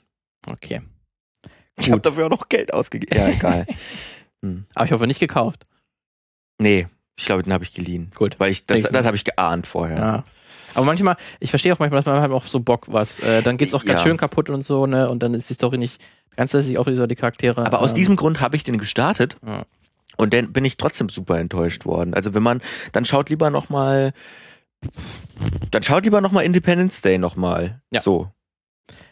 Okay. 0.46 0.80
Ich 1.78 1.90
habe 1.90 2.00
dafür 2.00 2.26
auch 2.26 2.30
noch 2.30 2.48
Geld 2.48 2.72
ausgegeben. 2.72 3.14
Ja, 3.18 3.28
egal. 3.28 3.66
hm. 4.42 4.64
Aber 4.74 4.86
ich 4.86 4.92
hoffe 4.92 5.06
nicht 5.06 5.20
gekauft. 5.20 5.64
Nee, 6.58 6.86
ich 7.16 7.24
glaube, 7.26 7.42
den 7.42 7.52
habe 7.52 7.64
ich 7.64 7.72
geliehen. 7.74 8.10
Gut. 8.14 8.38
Weil 8.38 8.50
ich 8.50 8.66
das, 8.66 8.82
das 8.82 9.06
habe 9.06 9.16
ich 9.16 9.24
geahnt 9.24 9.66
vorher. 9.66 9.98
Ja. 9.98 10.24
Aber 10.74 10.84
manchmal, 10.84 11.16
ich 11.40 11.50
verstehe 11.50 11.72
auch 11.72 11.78
manchmal, 11.78 11.98
dass 12.00 12.06
man 12.06 12.20
halt 12.20 12.32
auch 12.32 12.44
so 12.44 12.60
Bock 12.60 12.86
was. 12.88 13.20
Äh, 13.20 13.42
dann 13.42 13.56
geht's 13.56 13.72
auch 13.72 13.84
ganz 13.84 14.02
Ja. 14.02 14.08
schön 14.08 14.16
kaputt 14.18 14.50
und 14.50 14.62
so, 14.62 14.86
ne? 14.86 15.08
Und 15.08 15.22
dann 15.22 15.32
ist 15.32 15.48
die 15.48 15.54
Story 15.54 15.78
nicht 15.78 16.00
ganz 16.36 16.52
lässig, 16.52 16.76
auch 16.76 16.86
wieder 16.86 16.96
so 16.96 17.06
die 17.06 17.14
Charaktere. 17.14 17.64
Aber 17.64 17.80
aus 17.80 17.90
ähm, 17.92 17.96
diesem 17.96 18.16
Grund 18.16 18.40
habe 18.40 18.56
ich 18.56 18.64
den 18.64 18.76
gestartet 18.76 19.38
Ja. 19.46 19.62
und 20.18 20.34
dann 20.34 20.52
bin 20.52 20.66
ich 20.66 20.76
trotzdem 20.76 21.08
super 21.08 21.38
enttäuscht 21.38 21.86
worden. 21.86 22.12
Also 22.12 22.34
wenn 22.34 22.42
man, 22.42 22.60
dann 22.92 23.06
schaut 23.06 23.30
lieber 23.30 23.48
noch 23.48 23.70
mal, 23.70 24.12
dann 25.70 25.82
schaut 25.82 26.04
lieber 26.04 26.20
noch 26.20 26.32
mal 26.32 26.42
Independence 26.42 27.00
Day 27.00 27.16
noch 27.16 27.36
mal. 27.36 27.80
Ja. 27.90 28.02
So. 28.02 28.28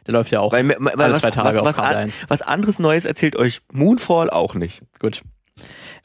Der 0.07 0.12
läuft 0.12 0.31
ja 0.31 0.40
auch 0.40 0.53
Weil, 0.53 0.69
weil 0.69 1.01
alle 1.01 1.14
was, 1.14 1.23
zwei 1.23 1.31
Tage 1.31 1.49
was, 1.49 1.57
auf 1.57 1.64
was, 1.64 1.77
Kabel 1.77 1.97
an, 1.97 2.03
1. 2.05 2.19
was 2.29 2.43
anderes 2.43 2.79
Neues 2.79 3.07
erzählt 3.07 3.37
euch 3.37 3.62
Moonfall 3.73 4.29
auch 4.29 4.55
nicht. 4.55 4.83
Gut. 4.99 5.23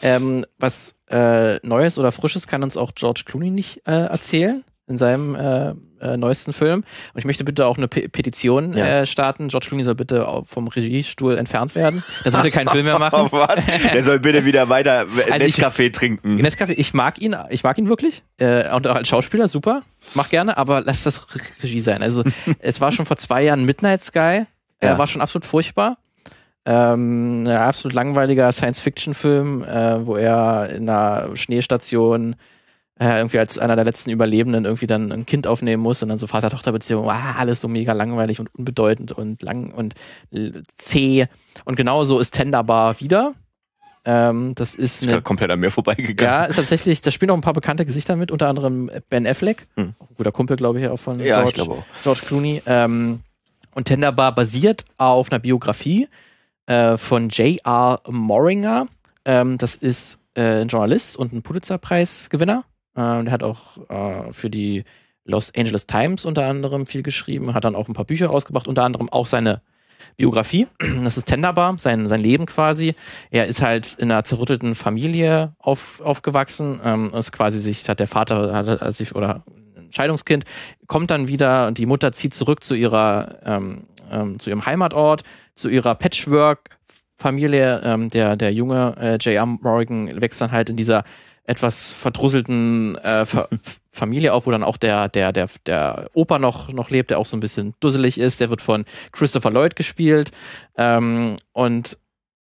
Ähm, 0.01 0.45
was 0.57 0.95
äh, 1.09 1.55
Neues 1.65 1.97
oder 1.97 2.11
Frisches 2.11 2.47
kann 2.47 2.63
uns 2.63 2.77
auch 2.77 2.91
George 2.95 3.23
Clooney 3.25 3.51
nicht 3.51 3.81
äh, 3.87 3.91
erzählen 4.05 4.63
in 4.87 4.97
seinem 4.97 5.35
äh, 5.35 5.73
äh, 6.01 6.17
neuesten 6.17 6.51
Film. 6.53 6.79
Und 7.13 7.19
ich 7.19 7.25
möchte 7.25 7.43
bitte 7.43 7.67
auch 7.67 7.77
eine 7.77 7.87
Pe 7.87 8.09
Petition 8.09 8.75
Ja. 8.75 9.01
äh, 9.01 9.05
starten. 9.05 9.49
George 9.49 9.67
Clooney 9.67 9.83
soll 9.83 9.93
bitte 9.95 10.25
vom 10.45 10.67
Regiestuhl 10.67 11.37
entfernt 11.37 11.75
werden. 11.75 12.03
Er 12.23 12.31
sollte 12.31 12.49
keinen 12.49 12.69
Film 12.69 12.85
mehr 12.85 12.95
Oh, 12.97 12.99
machen. 12.99 13.27
was? 13.31 13.59
Der 13.93 14.01
soll 14.01 14.19
bitte 14.19 14.45
wieder 14.45 14.69
weiter 14.69 15.05
Also 15.31 15.45
Nescafé 15.45 15.91
trinken. 15.93 16.39
Nescafé, 16.41 16.73
ich 16.75 16.93
mag 16.93 17.21
ihn, 17.21 17.35
ich 17.49 17.63
mag 17.63 17.77
ihn 17.77 17.87
wirklich. 17.89 18.23
Äh, 18.37 18.73
und 18.73 18.87
auch 18.87 18.95
als 18.95 19.07
Schauspieler, 19.09 19.47
super. 19.47 19.83
Mach 20.15 20.29
gerne, 20.29 20.57
aber 20.57 20.81
lass 20.81 21.03
das 21.03 21.27
Regie 21.61 21.81
sein. 21.81 22.01
Also, 22.01 22.23
es 22.59 22.81
war 22.81 22.91
schon 22.91 23.05
vor 23.05 23.17
zwei 23.17 23.43
Jahren 23.43 23.65
Midnight 23.65 24.01
Sky. 24.01 24.45
Ja. 24.81 24.95
Äh, 24.95 24.97
war 24.97 25.05
schon 25.07 25.21
absolut 25.21 25.45
furchtbar. 25.45 25.97
Ähm, 26.71 27.45
ein 27.47 27.47
absolut 27.47 27.95
langweiliger 27.95 28.51
Science-Fiction-Film, 28.51 29.63
äh, 29.63 30.05
wo 30.05 30.15
er 30.17 30.69
in 30.69 30.87
einer 30.87 31.35
Schneestation 31.35 32.35
äh, 32.99 33.17
irgendwie 33.17 33.39
als 33.39 33.57
einer 33.57 33.75
der 33.75 33.85
letzten 33.85 34.11
Überlebenden 34.11 34.65
irgendwie 34.65 34.85
dann 34.85 35.11
ein 35.11 35.25
Kind 35.25 35.47
aufnehmen 35.47 35.81
muss 35.81 36.03
und 36.03 36.09
dann 36.09 36.19
so 36.19 36.27
Vater-Tochter-Beziehung, 36.27 37.05
wow, 37.05 37.15
alles 37.39 37.61
so 37.61 37.67
mega 37.67 37.93
langweilig 37.93 38.39
und 38.39 38.53
unbedeutend 38.53 39.11
und 39.13 39.41
lang 39.41 39.71
und 39.71 39.95
zäh. 40.77 41.25
Und 41.65 41.75
genauso 41.75 42.19
ist 42.19 42.31
Tenderbar 42.35 42.99
wieder. 42.99 43.33
Ähm, 44.05 44.53
das 44.53 44.75
ist 44.75 45.01
eine 45.03 45.21
komplett 45.23 45.49
an 45.49 45.59
mir 45.59 45.71
vorbeigegangen. 45.71 46.17
ja, 46.23 46.45
ist 46.45 46.57
tatsächlich, 46.57 47.01
da 47.01 47.09
spielen 47.09 47.31
auch 47.31 47.35
ein 47.35 47.41
paar 47.41 47.53
bekannte 47.53 47.85
Gesichter 47.85 48.15
mit, 48.15 48.31
unter 48.31 48.47
anderem 48.47 48.91
Ben 49.09 49.25
Affleck, 49.25 49.65
Hm. 49.75 49.93
guter 50.17 50.31
Kumpel, 50.31 50.55
glaube 50.55 50.79
ich, 50.79 50.87
auch 50.87 50.97
von 50.99 51.19
Ja, 51.19 51.41
George, 51.43 51.71
auch. 51.71 51.83
George 52.03 52.21
Clooney. 52.27 52.61
Ähm, 52.67 53.21
und 53.73 53.85
Tenderbar 53.85 54.35
basiert 54.35 54.85
auf 54.97 55.31
einer 55.31 55.39
Biografie 55.39 56.07
äh, 56.69 56.97
von 56.97 57.29
J.R. 57.29 58.01
Moringer. 58.07 58.87
Ähm, 59.25 59.57
das 59.57 59.75
ist 59.75 60.19
äh, 60.35 60.61
ein 60.61 60.67
Journalist 60.67 61.17
und 61.17 61.33
ein 61.33 61.41
Pulitzer-Preisgewinner. 61.41 62.63
Ähm, 62.95 63.25
der 63.25 63.33
hat 63.33 63.43
auch 63.43 63.89
äh, 63.89 64.31
für 64.31 64.49
die 64.49 64.83
Los 65.25 65.51
Angeles 65.55 65.87
Times 65.87 66.25
unter 66.25 66.45
anderem 66.45 66.85
viel 66.85 67.03
geschrieben, 67.03 67.53
hat 67.53 67.65
dann 67.65 67.75
auch 67.75 67.87
ein 67.87 67.93
paar 67.93 68.05
Bücher 68.05 68.27
rausgebracht, 68.27 68.67
unter 68.67 68.83
anderem 68.83 69.09
auch 69.09 69.25
seine 69.25 69.61
Biografie. 70.15 70.67
Das 71.03 71.17
ist 71.17 71.25
Tenderbar, 71.25 71.77
sein, 71.77 72.07
sein 72.07 72.21
Leben 72.21 72.45
quasi. 72.45 72.93
Er 73.31 73.47
ist 73.47 73.61
halt 73.61 73.95
in 73.97 74.11
einer 74.11 74.23
zerrütteten 74.23 74.75
Familie 74.75 75.53
auf, 75.57 76.01
aufgewachsen. 76.01 76.79
Ähm, 76.83 77.11
ist 77.13 77.31
quasi 77.31 77.59
sich, 77.59 77.89
hat 77.89 77.99
der 77.99 78.07
Vater, 78.07 78.53
hat, 78.53 78.81
hat 78.81 78.95
sich, 78.95 79.15
oder 79.15 79.43
Scheidungskind, 79.89 80.45
kommt 80.87 81.09
dann 81.09 81.27
wieder 81.27 81.67
und 81.67 81.79
die 81.79 81.87
Mutter 81.87 82.11
zieht 82.11 82.33
zurück 82.33 82.63
zu 82.63 82.75
ihrer, 82.75 83.39
ähm, 83.43 83.87
ähm, 84.11 84.39
zu 84.39 84.49
ihrem 84.49 84.65
Heimatort, 84.65 85.23
zu 85.55 85.69
ihrer 85.69 85.95
Patchwork-Familie. 85.95 87.81
Ähm, 87.83 88.09
der, 88.09 88.35
der 88.35 88.53
junge 88.53 88.95
äh, 88.99 89.15
J.R. 89.15 89.45
Morgan 89.45 90.21
wächst 90.21 90.41
dann 90.41 90.51
halt 90.51 90.69
in 90.69 90.77
dieser 90.77 91.03
etwas 91.43 91.91
verdrusselten 91.91 92.95
äh, 92.97 93.25
Fa 93.25 93.47
Familie 93.91 94.33
auf, 94.33 94.45
wo 94.45 94.51
dann 94.51 94.63
auch 94.63 94.77
der, 94.77 95.09
der, 95.09 95.33
der, 95.33 95.49
der 95.65 96.09
Opa 96.13 96.37
noch, 96.37 96.71
noch 96.71 96.91
lebt, 96.91 97.09
der 97.09 97.17
auch 97.17 97.25
so 97.25 97.35
ein 97.35 97.41
bisschen 97.41 97.73
dusselig 97.79 98.19
ist. 98.19 98.39
Der 98.39 98.49
wird 98.51 98.61
von 98.61 98.85
Christopher 99.11 99.49
Lloyd 99.49 99.75
gespielt. 99.75 100.31
Ähm, 100.77 101.37
und, 101.53 101.97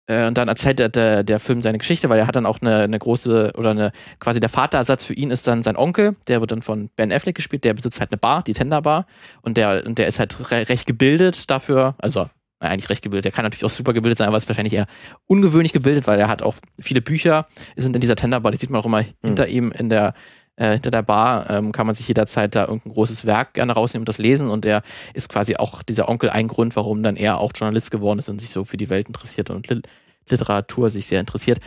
und 0.09 0.37
dann 0.39 0.47
erzählt 0.47 0.79
der, 0.79 0.89
der, 0.89 1.23
der 1.23 1.39
Film 1.39 1.61
seine 1.61 1.77
Geschichte, 1.77 2.09
weil 2.09 2.17
er 2.17 2.25
hat 2.25 2.35
dann 2.35 2.47
auch 2.47 2.61
eine, 2.61 2.79
eine 2.79 2.97
große 2.97 3.53
oder 3.55 3.69
eine, 3.69 3.91
quasi 4.19 4.39
der 4.39 4.49
Vaterersatz 4.49 5.05
für 5.05 5.13
ihn 5.13 5.29
ist 5.29 5.45
dann 5.45 5.61
sein 5.61 5.77
Onkel, 5.77 6.15
der 6.27 6.41
wird 6.41 6.51
dann 6.51 6.63
von 6.63 6.89
Ben 6.95 7.11
Affleck 7.11 7.35
gespielt, 7.35 7.63
der 7.63 7.75
besitzt 7.75 7.99
halt 7.99 8.11
eine 8.11 8.17
Bar, 8.17 8.43
die 8.43 8.53
Tender 8.53 8.81
Bar. 8.81 9.05
Und 9.43 9.57
der, 9.57 9.83
und 9.85 9.99
der 9.99 10.07
ist 10.07 10.17
halt 10.17 10.51
re 10.51 10.67
recht 10.67 10.87
gebildet 10.87 11.49
dafür, 11.51 11.93
also 11.99 12.27
eigentlich 12.59 12.89
recht 12.89 13.03
gebildet. 13.03 13.25
Der 13.25 13.31
kann 13.31 13.45
natürlich 13.45 13.63
auch 13.63 13.69
super 13.69 13.93
gebildet 13.93 14.17
sein, 14.17 14.27
aber 14.27 14.37
ist 14.37 14.49
wahrscheinlich 14.49 14.73
eher 14.73 14.87
ungewöhnlich 15.27 15.73
gebildet, 15.73 16.07
weil 16.07 16.19
er 16.19 16.27
hat 16.27 16.41
auch 16.41 16.55
viele 16.79 17.01
Bücher, 17.01 17.45
sind 17.75 17.95
in 17.95 18.01
dieser 18.01 18.15
Tenderbar, 18.15 18.51
die 18.51 18.57
sieht 18.57 18.69
man 18.69 18.81
auch 18.81 18.85
immer 18.85 19.05
hinter 19.21 19.47
ihm 19.47 19.71
in 19.71 19.89
der, 19.89 20.13
äh, 20.59 20.73
hinter 20.73 20.91
der 20.91 21.01
Bar, 21.01 21.49
ähm, 21.49 21.71
kann 21.71 21.87
man 21.87 21.95
sich 21.95 22.07
jederzeit 22.07 22.53
da 22.53 22.65
irgendein 22.65 22.93
großes 22.93 23.25
Werk 23.25 23.53
gerne 23.53 23.73
rausnehmen 23.73 24.03
und 24.03 24.09
das 24.09 24.17
lesen 24.17 24.49
und 24.49 24.65
der 24.65 24.83
ist 25.13 25.29
quasi 25.29 25.55
auch 25.55 25.81
dieser 25.81 26.09
Onkel 26.09 26.29
ein 26.29 26.47
Grund, 26.47 26.75
warum 26.75 27.01
dann 27.01 27.15
er 27.15 27.39
auch 27.39 27.53
Journalist 27.55 27.91
geworden 27.91 28.19
ist 28.19 28.29
und 28.29 28.39
sich 28.39 28.49
so 28.49 28.65
für 28.65 28.77
die 28.77 28.89
Welt 28.89 29.07
interessiert 29.07 29.49
und 29.49 29.67
Lit 29.67 29.87
Literatur 30.29 30.91
sich 30.91 31.07
sehr 31.07 31.19
interessiert. 31.19 31.59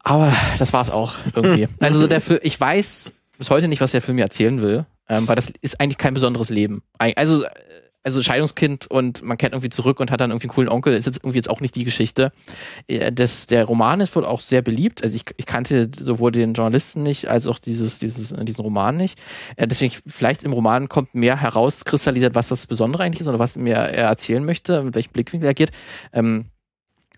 Aber 0.00 0.34
das 0.58 0.74
war's 0.74 0.90
auch 0.90 1.14
irgendwie. 1.34 1.68
Also 1.80 2.00
so 2.00 2.06
der 2.06 2.20
Film, 2.20 2.40
ich 2.42 2.60
weiß 2.60 3.14
bis 3.38 3.48
heute 3.48 3.66
nicht, 3.66 3.80
was 3.80 3.92
der 3.92 4.02
Film 4.02 4.16
mir 4.16 4.24
erzählen 4.24 4.60
will, 4.60 4.84
ähm, 5.08 5.26
weil 5.26 5.36
das 5.36 5.50
ist 5.62 5.80
eigentlich 5.80 5.96
kein 5.96 6.12
besonderes 6.12 6.50
Leben. 6.50 6.82
Also, 6.98 7.44
äh, 7.44 7.50
also 8.04 8.20
Scheidungskind 8.20 8.86
und 8.86 9.22
man 9.22 9.38
kehrt 9.38 9.52
irgendwie 9.52 9.70
zurück 9.70 10.00
und 10.00 10.10
hat 10.10 10.20
dann 10.20 10.30
irgendwie 10.30 10.48
einen 10.48 10.54
coolen 10.54 10.68
Onkel, 10.68 10.92
ist 10.94 11.06
jetzt 11.06 11.18
irgendwie 11.18 11.38
jetzt 11.38 11.50
auch 11.50 11.60
nicht 11.60 11.74
die 11.74 11.84
Geschichte. 11.84 12.32
Äh, 12.88 13.12
Das, 13.12 13.46
der 13.46 13.64
Roman 13.64 14.00
ist 14.00 14.14
wohl 14.16 14.24
auch 14.24 14.40
sehr 14.40 14.62
beliebt. 14.62 15.02
Also 15.04 15.16
ich, 15.16 15.24
ich 15.36 15.46
kannte 15.46 15.90
sowohl 15.98 16.32
den 16.32 16.54
Journalisten 16.54 17.02
nicht, 17.02 17.28
als 17.28 17.46
auch 17.46 17.58
dieses, 17.58 17.98
dieses, 17.98 18.32
äh, 18.32 18.44
diesen 18.44 18.62
Roman 18.62 18.96
nicht. 18.96 19.18
Äh, 19.56 19.68
Deswegen, 19.68 19.94
vielleicht 20.06 20.42
im 20.42 20.52
Roman 20.52 20.88
kommt 20.88 21.14
mehr 21.14 21.40
herauskristallisiert, 21.40 22.34
was 22.34 22.48
das 22.48 22.66
Besondere 22.66 23.04
eigentlich 23.04 23.20
ist 23.20 23.28
oder 23.28 23.38
was 23.38 23.56
mir 23.56 23.74
er 23.74 24.08
erzählen 24.08 24.44
möchte, 24.44 24.82
mit 24.82 24.94
welchem 24.94 25.12
Blickwinkel 25.12 25.46
er 25.48 25.54
geht. 25.54 25.70
Ähm, 26.12 26.46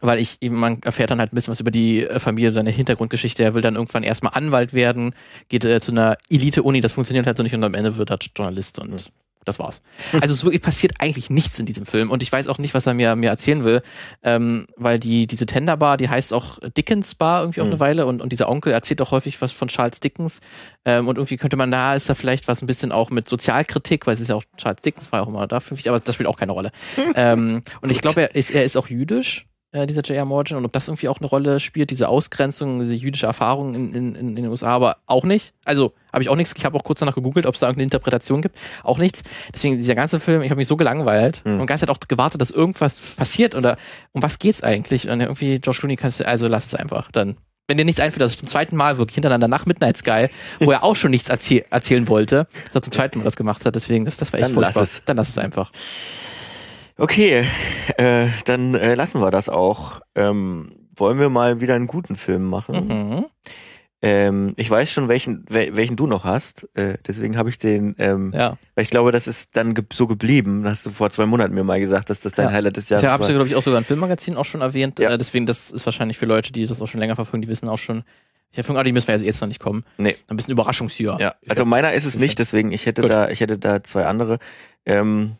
weil 0.00 0.20
ich 0.20 0.36
eben, 0.40 0.56
man 0.56 0.82
erfährt 0.82 1.10
dann 1.10 1.18
halt 1.18 1.32
ein 1.32 1.34
bisschen 1.34 1.52
was 1.52 1.60
über 1.60 1.70
die 1.70 2.06
Familie, 2.18 2.52
seine 2.52 2.70
Hintergrundgeschichte. 2.70 3.42
Er 3.42 3.54
will 3.54 3.62
dann 3.62 3.76
irgendwann 3.76 4.02
erstmal 4.02 4.34
Anwalt 4.34 4.74
werden, 4.74 5.14
geht 5.48 5.64
äh, 5.64 5.80
zu 5.80 5.92
einer 5.92 6.18
Elite-Uni, 6.28 6.82
das 6.82 6.92
funktioniert 6.92 7.26
halt 7.26 7.38
so 7.38 7.42
nicht 7.42 7.54
und 7.54 7.64
am 7.64 7.74
Ende 7.74 7.96
wird 7.96 8.10
er 8.10 8.18
Journalist 8.36 8.78
und 8.78 9.10
das 9.44 9.58
war's. 9.58 9.82
Also 10.20 10.34
es 10.34 10.44
wirklich 10.44 10.62
passiert 10.62 10.94
eigentlich 10.98 11.30
nichts 11.30 11.58
in 11.58 11.66
diesem 11.66 11.86
Film 11.86 12.10
und 12.10 12.22
ich 12.22 12.32
weiß 12.32 12.48
auch 12.48 12.58
nicht, 12.58 12.74
was 12.74 12.86
er 12.86 12.94
mir, 12.94 13.14
mir 13.16 13.30
erzählen 13.30 13.64
will, 13.64 13.82
ähm, 14.22 14.66
weil 14.76 14.98
die, 14.98 15.26
diese 15.26 15.46
Tenderbar, 15.46 15.96
die 15.96 16.08
heißt 16.08 16.32
auch 16.32 16.58
Dickens 16.76 17.14
Bar 17.14 17.42
irgendwie 17.42 17.60
auch 17.60 17.64
Mhm. 17.66 17.72
eine 17.72 17.80
Weile 17.80 18.06
und, 18.06 18.20
und 18.22 18.30
dieser 18.32 18.48
Onkel 18.48 18.72
erzählt 18.72 19.00
auch 19.02 19.10
häufig 19.10 19.40
was 19.40 19.52
von 19.52 19.68
Charles 19.68 20.00
Dickens 20.00 20.40
ähm, 20.84 21.08
und 21.08 21.18
irgendwie 21.18 21.36
könnte 21.36 21.56
man, 21.56 21.70
da 21.70 21.94
ist 21.94 22.08
da 22.08 22.14
vielleicht 22.14 22.48
was 22.48 22.62
ein 22.62 22.66
bisschen 22.66 22.92
auch 22.92 23.10
mit 23.10 23.28
Sozialkritik, 23.28 24.06
weil 24.06 24.14
es 24.14 24.20
ist 24.20 24.28
ja 24.28 24.34
auch 24.34 24.44
Charles 24.56 24.82
Dickens 24.82 25.10
war 25.12 25.20
ja 25.20 25.24
auch 25.24 25.28
immer 25.28 25.46
dafür, 25.46 25.76
aber 25.86 26.00
das 26.00 26.14
spielt 26.14 26.28
auch 26.28 26.38
keine 26.38 26.52
Rolle. 26.52 26.72
ähm, 27.14 27.62
und 27.80 27.90
ich 27.90 28.00
glaube, 28.00 28.22
er 28.22 28.34
ist, 28.34 28.50
er 28.50 28.64
ist 28.64 28.76
auch 28.76 28.88
jüdisch 28.88 29.46
äh, 29.74 29.86
dieser 29.86 30.02
J.R. 30.02 30.24
Morgan 30.24 30.56
und 30.56 30.64
ob 30.64 30.72
das 30.72 30.88
irgendwie 30.88 31.08
auch 31.08 31.18
eine 31.18 31.26
Rolle 31.26 31.60
spielt, 31.60 31.90
diese 31.90 32.08
Ausgrenzung, 32.08 32.80
diese 32.80 32.94
jüdische 32.94 33.26
Erfahrung 33.26 33.74
in, 33.74 33.94
in, 33.94 34.14
in 34.14 34.36
den 34.36 34.46
USA, 34.46 34.68
aber 34.68 34.96
auch 35.06 35.24
nicht. 35.24 35.52
Also 35.64 35.92
habe 36.12 36.22
ich 36.22 36.28
auch 36.30 36.36
nichts, 36.36 36.54
ich 36.56 36.64
habe 36.64 36.76
auch 36.78 36.84
kurz 36.84 37.00
danach 37.00 37.14
gegoogelt, 37.14 37.44
ob 37.44 37.54
es 37.54 37.60
da 37.60 37.66
irgendeine 37.66 37.84
Interpretation 37.84 38.40
gibt, 38.40 38.56
auch 38.82 38.98
nichts. 38.98 39.22
Deswegen 39.52 39.76
dieser 39.76 39.94
ganze 39.94 40.20
Film, 40.20 40.42
ich 40.42 40.50
habe 40.50 40.58
mich 40.58 40.68
so 40.68 40.76
gelangweilt 40.76 41.42
Hm. 41.44 41.60
und 41.60 41.66
ganze 41.66 41.86
Zeit 41.86 41.94
auch 41.94 41.98
gewartet, 42.08 42.40
dass 42.40 42.50
irgendwas 42.50 43.10
passiert 43.16 43.54
oder 43.54 43.76
um 44.12 44.22
was 44.22 44.38
geht's 44.38 44.62
eigentlich? 44.62 45.08
Und 45.08 45.20
irgendwie 45.20 45.56
Josh 45.56 45.80
Clooney 45.80 45.96
kannst 45.96 46.20
du, 46.20 46.26
also 46.26 46.46
lass 46.48 46.66
es 46.66 46.74
einfach, 46.74 47.10
dann 47.10 47.36
wenn 47.66 47.78
dir 47.78 47.86
nichts 47.86 47.98
einfällt, 48.00 48.20
dass 48.20 48.32
ich 48.32 48.38
zum 48.38 48.46
zweiten 48.46 48.76
Mal 48.76 48.98
wirklich 48.98 49.14
hintereinander 49.14 49.48
nach 49.48 49.64
Midnight 49.64 49.96
Sky, 49.96 50.28
wo 50.60 50.70
er 50.70 50.84
auch 50.84 50.96
schon 50.96 51.10
nichts 51.10 51.30
erzähl 51.30 51.64
erzählen 51.70 52.06
wollte, 52.08 52.46
dass 52.66 52.74
er 52.74 52.82
zum 52.82 52.92
zweiten 52.92 53.18
Mal 53.18 53.24
das 53.24 53.36
gemacht 53.36 53.64
hat. 53.64 53.74
Deswegen, 53.74 54.04
das, 54.04 54.18
das 54.18 54.32
war 54.34 54.38
echt 54.40 54.48
Dann 54.48 54.54
furchtbar. 54.54 54.82
lass 54.82 54.92
es. 54.96 55.02
Dann 55.06 55.16
lass 55.16 55.30
es 55.30 55.38
einfach. 55.38 55.72
Okay, 56.96 57.44
äh, 57.96 58.28
dann 58.44 58.74
äh, 58.74 58.94
lassen 58.94 59.20
wir 59.20 59.30
das 59.30 59.48
auch. 59.48 60.00
Ähm, 60.14 60.70
wollen 60.96 61.18
wir 61.18 61.28
mal 61.28 61.60
wieder 61.60 61.74
einen 61.74 61.86
guten 61.88 62.14
Film 62.16 62.44
machen? 62.44 62.86
Mhm. 62.86 63.24
Ähm, 64.00 64.52
ich 64.56 64.68
weiß 64.70 64.92
schon, 64.92 65.08
welchen, 65.08 65.44
wel, 65.48 65.74
welchen 65.76 65.96
du 65.96 66.06
noch 66.06 66.24
hast. 66.24 66.68
Äh, 66.74 66.98
deswegen 67.06 67.36
habe 67.38 67.48
ich 67.48 67.58
den, 67.58 67.96
ähm, 67.98 68.32
Ja. 68.36 68.58
weil 68.74 68.84
ich 68.84 68.90
glaube, 68.90 69.12
das 69.12 69.26
ist 69.26 69.56
dann 69.56 69.74
ge 69.74 69.84
so 69.92 70.06
geblieben. 70.06 70.62
Das 70.62 70.72
hast 70.72 70.86
du 70.86 70.90
vor 70.90 71.10
zwei 71.10 71.24
Monaten 71.26 71.54
mir 71.54 71.64
mal 71.64 71.80
gesagt, 71.80 72.10
dass 72.10 72.20
das 72.20 72.34
dein 72.34 72.48
Ja. 72.48 72.52
Highlight 72.52 72.76
des 72.76 72.90
Jahres 72.90 73.06
habe 73.08 73.22
ich, 73.22 73.28
war. 73.28 73.34
glaube 73.34 73.48
ich, 73.48 73.56
auch 73.56 73.62
sogar 73.62 73.78
im 73.78 73.84
Filmmagazin 73.86 74.36
auch 74.36 74.44
schon 74.44 74.60
erwähnt. 74.60 74.98
Ja. 74.98 75.10
Äh, 75.10 75.18
deswegen, 75.18 75.46
das 75.46 75.70
ist 75.70 75.86
wahrscheinlich 75.86 76.18
für 76.18 76.26
Leute, 76.26 76.52
die 76.52 76.66
das 76.66 76.82
auch 76.82 76.86
schon 76.86 77.00
länger 77.00 77.16
verfolgen, 77.16 77.42
die 77.42 77.48
wissen 77.48 77.68
auch 77.68 77.78
schon, 77.78 78.04
ich 78.52 78.58
habe 78.58 78.78
ah, 78.78 78.82
die 78.84 78.92
müssen 78.92 79.08
wir 79.08 79.16
jetzt 79.16 79.40
noch 79.40 79.48
nicht 79.48 79.58
kommen. 79.58 79.84
Nee. 79.96 80.14
Ein 80.28 80.36
bisschen 80.36 80.52
Überraschungsjahr. 80.52 81.20
Ja, 81.20 81.34
also 81.48 81.64
meiner 81.64 81.92
ist 81.94 82.04
es 82.04 82.18
nicht, 82.18 82.38
deswegen 82.38 82.70
ich 82.70 82.86
hätte 82.86 83.02
Gut. 83.02 83.10
da, 83.10 83.28
ich 83.30 83.40
hätte 83.40 83.58
da 83.58 83.82
zwei 83.82 84.04
andere. 84.04 84.38
Ähm, 84.86 85.32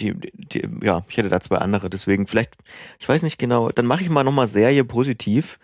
die, 0.00 0.14
die, 0.14 0.68
ja, 0.82 1.04
ich 1.08 1.16
hätte 1.16 1.28
da 1.28 1.40
zwei 1.40 1.58
andere. 1.58 1.90
Deswegen 1.90 2.26
vielleicht, 2.26 2.54
ich 2.98 3.08
weiß 3.08 3.22
nicht 3.22 3.38
genau. 3.38 3.70
Dann 3.70 3.86
mache 3.86 4.02
ich 4.02 4.10
mal 4.10 4.24
nochmal 4.24 4.48
Serie 4.48 4.84
positiv 4.84 5.58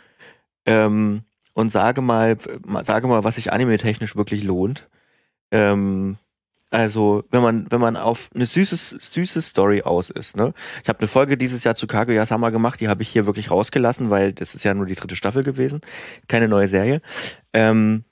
ähm, 0.66 1.22
und 1.54 1.70
sage 1.70 2.02
mal, 2.02 2.36
sage 2.82 3.06
mal, 3.06 3.24
was 3.24 3.36
sich 3.36 3.52
anime-technisch 3.52 4.16
wirklich 4.16 4.44
lohnt. 4.44 4.88
Ähm, 5.50 6.18
also 6.70 7.22
wenn 7.30 7.42
man 7.42 7.66
wenn 7.70 7.80
man 7.80 7.96
auf 7.96 8.28
eine 8.34 8.44
süße 8.44 8.98
süße 8.98 9.40
Story 9.40 9.82
aus 9.82 10.10
ist, 10.10 10.36
ne? 10.36 10.52
Ich 10.82 10.88
habe 10.88 10.98
eine 10.98 11.08
Folge 11.08 11.36
dieses 11.36 11.62
Jahr 11.62 11.76
zu 11.76 11.86
Kaguya-sama 11.86 12.50
gemacht, 12.50 12.80
die 12.80 12.88
habe 12.88 13.02
ich 13.02 13.08
hier 13.08 13.26
wirklich 13.26 13.50
rausgelassen, 13.52 14.10
weil 14.10 14.32
das 14.32 14.54
ist 14.54 14.64
ja 14.64 14.74
nur 14.74 14.86
die 14.86 14.96
dritte 14.96 15.14
Staffel 15.14 15.44
gewesen, 15.44 15.80
keine 16.26 16.48
neue 16.48 16.66
Serie. 16.66 17.00
Ähm, 17.52 18.04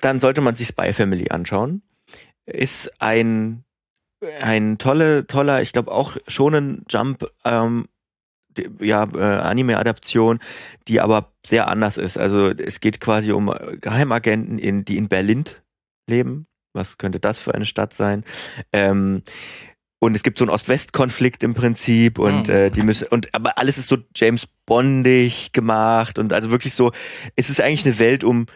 dann 0.00 0.18
sollte 0.18 0.42
man 0.42 0.54
sich 0.54 0.68
Spy 0.68 0.92
Family 0.92 1.30
anschauen. 1.30 1.82
Ist 2.44 3.00
ein 3.00 3.64
ein 4.40 4.78
tolle 4.78 5.26
toller, 5.26 5.62
ich 5.62 5.72
glaube 5.72 5.92
auch 5.92 6.16
schon 6.26 6.54
ein 6.54 6.84
Jump 6.88 7.26
ähm, 7.44 7.86
ja, 8.80 9.04
äh, 9.14 9.18
Anime-Adaption, 9.18 10.40
die 10.88 11.00
aber 11.00 11.32
sehr 11.44 11.68
anders 11.68 11.96
ist. 11.96 12.18
Also 12.18 12.48
es 12.48 12.80
geht 12.80 13.00
quasi 13.00 13.32
um 13.32 13.52
Geheimagenten, 13.80 14.58
in, 14.58 14.84
die 14.84 14.98
in 14.98 15.08
Berlin 15.08 15.44
leben. 16.08 16.46
Was 16.74 16.98
könnte 16.98 17.20
das 17.20 17.38
für 17.38 17.54
eine 17.54 17.66
Stadt 17.66 17.94
sein? 17.94 18.24
Ähm, 18.72 19.22
und 20.00 20.16
es 20.16 20.22
gibt 20.22 20.36
so 20.38 20.44
einen 20.44 20.50
Ost-West-Konflikt 20.50 21.42
im 21.44 21.54
Prinzip 21.54 22.18
und 22.18 22.48
Mhm. 22.48 22.54
äh, 22.54 22.70
die 22.70 22.82
müssen 22.82 23.06
und 23.08 23.32
aber 23.34 23.56
alles 23.58 23.78
ist 23.78 23.88
so 23.88 23.98
James 24.14 24.48
Bondig 24.66 25.52
gemacht 25.52 26.18
und 26.18 26.32
also 26.32 26.50
wirklich 26.50 26.74
so, 26.74 26.92
es 27.36 27.50
ist 27.50 27.60
eigentlich 27.60 27.86
eine 27.86 27.98
Welt 27.98 28.24
um 28.24 28.46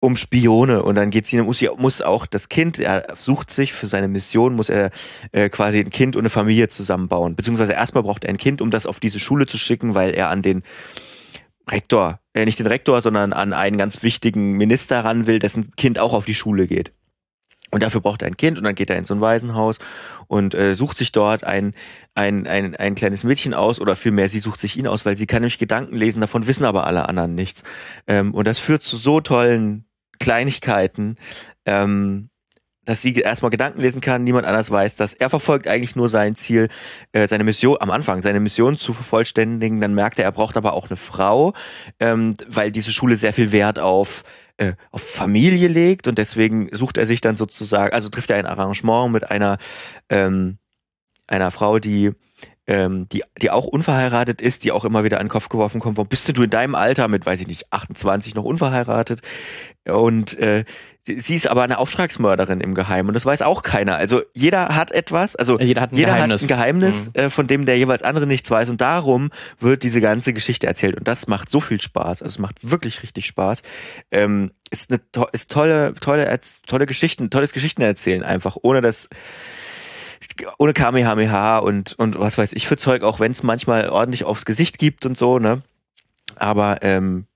um 0.00 0.16
Spione 0.16 0.82
und 0.82 0.94
dann 0.94 1.10
geht 1.10 1.26
sie 1.26 1.40
muss, 1.42 1.58
sie 1.58 1.68
muss 1.76 2.00
auch 2.00 2.26
das 2.26 2.48
Kind 2.48 2.78
er 2.78 3.14
sucht 3.16 3.50
sich 3.50 3.72
für 3.74 3.86
seine 3.86 4.08
Mission 4.08 4.54
muss 4.54 4.70
er 4.70 4.90
äh, 5.32 5.50
quasi 5.50 5.80
ein 5.80 5.90
Kind 5.90 6.16
und 6.16 6.22
eine 6.22 6.30
Familie 6.30 6.68
zusammenbauen 6.68 7.36
beziehungsweise 7.36 7.72
erstmal 7.72 8.02
braucht 8.02 8.24
er 8.24 8.30
ein 8.30 8.38
Kind 8.38 8.62
um 8.62 8.70
das 8.70 8.86
auf 8.86 8.98
diese 8.98 9.18
Schule 9.18 9.46
zu 9.46 9.58
schicken 9.58 9.94
weil 9.94 10.14
er 10.14 10.30
an 10.30 10.40
den 10.40 10.62
Rektor 11.68 12.18
äh, 12.32 12.46
nicht 12.46 12.58
den 12.58 12.66
Rektor 12.66 13.02
sondern 13.02 13.34
an 13.34 13.52
einen 13.52 13.76
ganz 13.76 14.02
wichtigen 14.02 14.52
Minister 14.52 15.04
ran 15.04 15.26
will 15.26 15.38
dessen 15.38 15.70
Kind 15.76 15.98
auch 15.98 16.14
auf 16.14 16.24
die 16.24 16.34
Schule 16.34 16.66
geht 16.66 16.92
und 17.70 17.82
dafür 17.82 18.00
braucht 18.00 18.22
er 18.22 18.28
ein 18.28 18.36
Kind 18.36 18.58
und 18.58 18.64
dann 18.64 18.74
geht 18.74 18.90
er 18.90 18.96
in 18.96 19.04
so 19.04 19.14
ein 19.14 19.20
Waisenhaus 19.20 19.78
und 20.26 20.54
äh, 20.54 20.74
sucht 20.74 20.98
sich 20.98 21.12
dort 21.12 21.44
ein, 21.44 21.72
ein, 22.14 22.46
ein, 22.46 22.74
ein 22.74 22.94
kleines 22.96 23.22
Mädchen 23.22 23.54
aus 23.54 23.80
oder 23.80 23.94
vielmehr 23.94 24.28
sie 24.28 24.40
sucht 24.40 24.60
sich 24.60 24.76
ihn 24.76 24.88
aus, 24.88 25.06
weil 25.06 25.16
sie 25.16 25.26
kann 25.26 25.42
nämlich 25.42 25.58
Gedanken 25.58 25.94
lesen, 25.94 26.20
davon 26.20 26.48
wissen 26.48 26.64
aber 26.64 26.84
alle 26.84 27.08
anderen 27.08 27.34
nichts. 27.36 27.62
Ähm, 28.08 28.34
und 28.34 28.48
das 28.48 28.58
führt 28.58 28.82
zu 28.82 28.96
so 28.96 29.20
tollen 29.20 29.84
Kleinigkeiten, 30.20 31.16
ähm, 31.64 32.30
dass 32.84 33.02
sie 33.02 33.14
erstmal 33.14 33.50
Gedanken 33.50 33.80
lesen 33.80 34.00
kann, 34.00 34.24
niemand 34.24 34.46
anders 34.46 34.70
weiß, 34.70 34.96
dass 34.96 35.14
er 35.14 35.30
verfolgt 35.30 35.68
eigentlich 35.68 35.96
nur 35.96 36.08
sein 36.08 36.34
Ziel, 36.34 36.68
äh, 37.12 37.26
seine 37.26 37.44
Mission 37.44 37.76
am 37.80 37.90
Anfang, 37.90 38.22
seine 38.22 38.40
Mission 38.40 38.76
zu 38.76 38.92
vervollständigen. 38.92 39.80
Dann 39.80 39.94
merkt 39.94 40.18
er, 40.18 40.24
er 40.24 40.32
braucht 40.32 40.56
aber 40.56 40.72
auch 40.72 40.88
eine 40.88 40.96
Frau, 40.96 41.54
ähm, 41.98 42.34
weil 42.46 42.70
diese 42.70 42.92
Schule 42.92 43.16
sehr 43.16 43.32
viel 43.32 43.52
Wert 43.52 43.78
auf 43.78 44.22
äh, 44.56 44.74
auf 44.90 45.02
Familie 45.02 45.68
legt 45.68 46.06
und 46.06 46.18
deswegen 46.18 46.68
sucht 46.72 46.98
er 46.98 47.06
sich 47.06 47.20
dann 47.20 47.36
sozusagen, 47.36 47.94
also 47.94 48.08
trifft 48.08 48.30
er 48.30 48.36
ein 48.36 48.46
Arrangement 48.46 49.12
mit 49.12 49.30
einer 49.30 49.58
ähm, 50.10 50.58
einer 51.26 51.50
Frau, 51.50 51.78
die 51.78 52.12
ähm, 52.70 53.08
die, 53.08 53.24
die 53.42 53.50
auch 53.50 53.66
unverheiratet 53.66 54.40
ist, 54.40 54.62
die 54.62 54.70
auch 54.70 54.84
immer 54.84 55.02
wieder 55.02 55.18
an 55.18 55.26
den 55.26 55.28
Kopf 55.28 55.48
geworfen 55.48 55.80
kommt, 55.80 55.96
warum 55.96 56.06
bist 56.06 56.36
du 56.36 56.42
in 56.44 56.50
deinem 56.50 56.76
Alter 56.76 57.08
mit, 57.08 57.26
weiß 57.26 57.40
ich 57.40 57.48
nicht, 57.48 57.72
28 57.72 58.36
noch 58.36 58.44
unverheiratet? 58.44 59.22
Und 59.88 60.38
äh, 60.38 60.64
sie 61.04 61.34
ist 61.34 61.48
aber 61.48 61.64
eine 61.64 61.78
Auftragsmörderin 61.78 62.60
im 62.60 62.74
Geheimen 62.74 63.08
und 63.08 63.14
das 63.14 63.26
weiß 63.26 63.42
auch 63.42 63.64
keiner. 63.64 63.96
Also 63.96 64.22
jeder 64.34 64.76
hat 64.76 64.92
etwas, 64.92 65.34
also 65.34 65.58
Jeder 65.58 65.80
hat 65.82 65.92
ein 65.92 65.96
jeder 65.96 66.14
Geheimnis. 66.14 66.42
hat 66.42 66.44
ein 66.44 66.56
Geheimnis, 66.56 67.10
äh, 67.14 67.28
von 67.28 67.48
dem 67.48 67.66
der 67.66 67.76
jeweils 67.76 68.04
andere 68.04 68.28
nichts 68.28 68.48
weiß 68.48 68.68
und 68.68 68.80
darum 68.80 69.30
wird 69.58 69.82
diese 69.82 70.00
ganze 70.00 70.32
Geschichte 70.32 70.68
erzählt 70.68 70.96
und 70.96 71.08
das 71.08 71.26
macht 71.26 71.50
so 71.50 71.58
viel 71.58 71.80
Spaß. 71.80 72.22
Also 72.22 72.34
es 72.34 72.38
macht 72.38 72.70
wirklich 72.70 73.02
richtig 73.02 73.26
Spaß. 73.26 73.62
Ähm, 74.12 74.52
ist 74.70 74.92
eine 74.92 75.00
to 75.10 75.26
ist 75.32 75.50
tolle, 75.50 75.94
tolle, 76.00 76.38
tolle 76.68 76.86
Geschichten, 76.86 77.30
tolles 77.30 77.52
Geschichten 77.52 77.82
erzählen 77.82 78.22
einfach, 78.22 78.56
ohne 78.62 78.80
das 78.80 79.08
ohne 80.58 80.72
Kamehameha 80.72 81.58
und 81.58 81.92
und 81.98 82.18
was 82.18 82.38
weiß 82.38 82.52
ich 82.52 82.66
für 82.66 82.76
Zeug, 82.76 83.02
auch 83.02 83.20
wenn 83.20 83.32
es 83.32 83.42
manchmal 83.42 83.88
ordentlich 83.88 84.24
aufs 84.24 84.44
Gesicht 84.44 84.78
gibt 84.78 85.06
und 85.06 85.16
so, 85.18 85.38
ne? 85.38 85.62
Aber 86.36 86.78
ähm, 86.82 87.26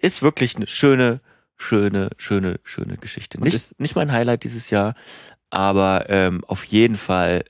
ist 0.00 0.22
wirklich 0.22 0.56
eine 0.56 0.66
schöne, 0.66 1.20
schöne, 1.56 2.10
schöne, 2.16 2.60
schöne 2.64 2.96
Geschichte. 2.96 3.40
Nicht, 3.40 3.54
ist- 3.54 3.80
nicht 3.80 3.96
mein 3.96 4.12
Highlight 4.12 4.44
dieses 4.44 4.70
Jahr, 4.70 4.94
aber 5.50 6.06
ähm, 6.08 6.44
auf 6.46 6.64
jeden 6.64 6.96
Fall, 6.96 7.44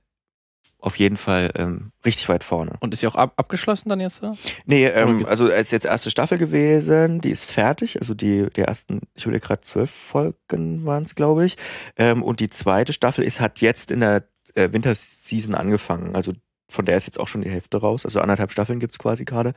auf 0.79 0.97
jeden 0.99 1.17
Fall 1.17 1.51
ähm, 1.57 1.93
richtig 2.05 2.29
weit 2.29 2.45
vorne. 2.45 2.73
Und 2.81 2.95
ist 2.95 3.03
ja 3.03 3.09
auch 3.09 3.15
ab 3.17 3.33
abgeschlossen 3.37 3.89
dann 3.89 4.01
jetzt? 4.01 4.23
Ja? 4.23 4.35
Nee, 4.65 4.87
ähm, 4.87 5.27
also 5.27 5.49
es 5.49 5.67
ist 5.67 5.73
jetzt 5.73 5.87
erste 5.87 6.11
Staffel 6.11 6.39
gewesen, 6.39 7.21
die 7.21 7.31
ist 7.31 7.53
fertig, 7.53 7.99
also 8.01 8.15
die, 8.15 8.47
die 8.55 8.61
ersten, 8.61 9.01
ich 9.15 9.27
will 9.27 9.39
gerade 9.41 9.63
zwölf 9.63 9.91
Folgen 9.91 10.85
waren 10.87 11.03
es, 11.03 11.15
glaube 11.15 11.45
ich. 11.47 11.57
Ähm, 11.97 12.23
und 12.23 12.39
die 12.41 12.49
zweite 12.51 12.93
Staffel 12.93 13.25
ist, 13.25 13.41
hat 13.41 13.61
jetzt 13.61 13.91
in 13.91 14.01
der 14.01 14.25
äh, 14.57 14.73
Winterseason 14.73 15.55
angefangen. 15.55 16.15
Also 16.15 16.33
von 16.69 16.85
der 16.85 16.97
ist 16.97 17.07
jetzt 17.07 17.21
auch 17.21 17.29
schon 17.29 17.43
die 17.43 17.51
Hälfte 17.51 17.79
raus. 17.79 18.05
Also 18.05 18.21
anderthalb 18.21 18.53
Staffeln 18.53 18.81
gibt's 18.81 18.99
quasi 18.99 19.25
gerade. 19.25 19.55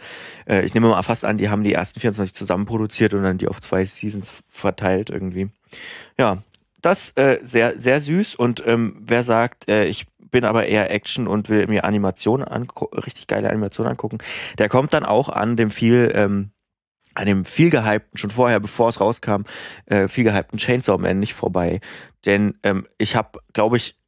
Äh, 0.47 0.65
ich 0.65 0.73
nehme 0.73 0.89
mal 0.89 1.01
fast 1.01 1.25
an, 1.25 1.37
die 1.37 1.49
haben 1.49 1.63
die 1.63 1.73
ersten 1.73 1.99
24 1.99 2.35
zusammen 2.35 2.65
produziert 2.65 3.13
und 3.13 3.23
dann 3.23 3.37
die 3.37 3.47
auf 3.47 3.61
zwei 3.61 3.85
Seasons 3.85 4.31
verteilt 4.47 5.09
irgendwie. 5.09 5.49
Ja, 6.17 6.43
das 6.81 7.11
äh, 7.17 7.39
sehr, 7.41 7.77
sehr 7.79 7.99
süß. 7.99 8.35
Und 8.35 8.63
ähm, 8.65 8.97
wer 8.99 9.23
sagt, 9.23 9.69
äh, 9.69 9.85
ich 9.85 10.05
bin 10.31 10.45
aber 10.45 10.67
eher 10.67 10.91
Action 10.91 11.27
und 11.27 11.49
will 11.49 11.65
mir 11.67 11.85
Animationen 11.85 12.47
angucken, 12.47 12.99
richtig 12.99 13.27
geile 13.27 13.49
Animationen 13.49 13.91
angucken, 13.91 14.19
der 14.57 14.69
kommt 14.69 14.93
dann 14.93 15.03
auch 15.03 15.29
an 15.29 15.55
dem 15.55 15.71
viel, 15.71 16.11
ähm, 16.13 16.51
an 17.15 17.25
dem 17.25 17.45
viel 17.45 17.71
gehypten, 17.71 18.17
schon 18.17 18.29
vorher, 18.29 18.59
bevor 18.59 18.89
es 18.89 18.99
rauskam, 18.99 19.43
äh, 19.87 20.07
viel 20.07 20.23
gehypten 20.23 20.59
Chainsaw 20.59 20.99
Man 20.99 21.19
nicht 21.19 21.33
vorbei. 21.33 21.81
Denn 22.25 22.57
ähm, 22.61 22.85
ich 22.99 23.15
habe, 23.15 23.39
glaube 23.53 23.77
ich, 23.77 23.98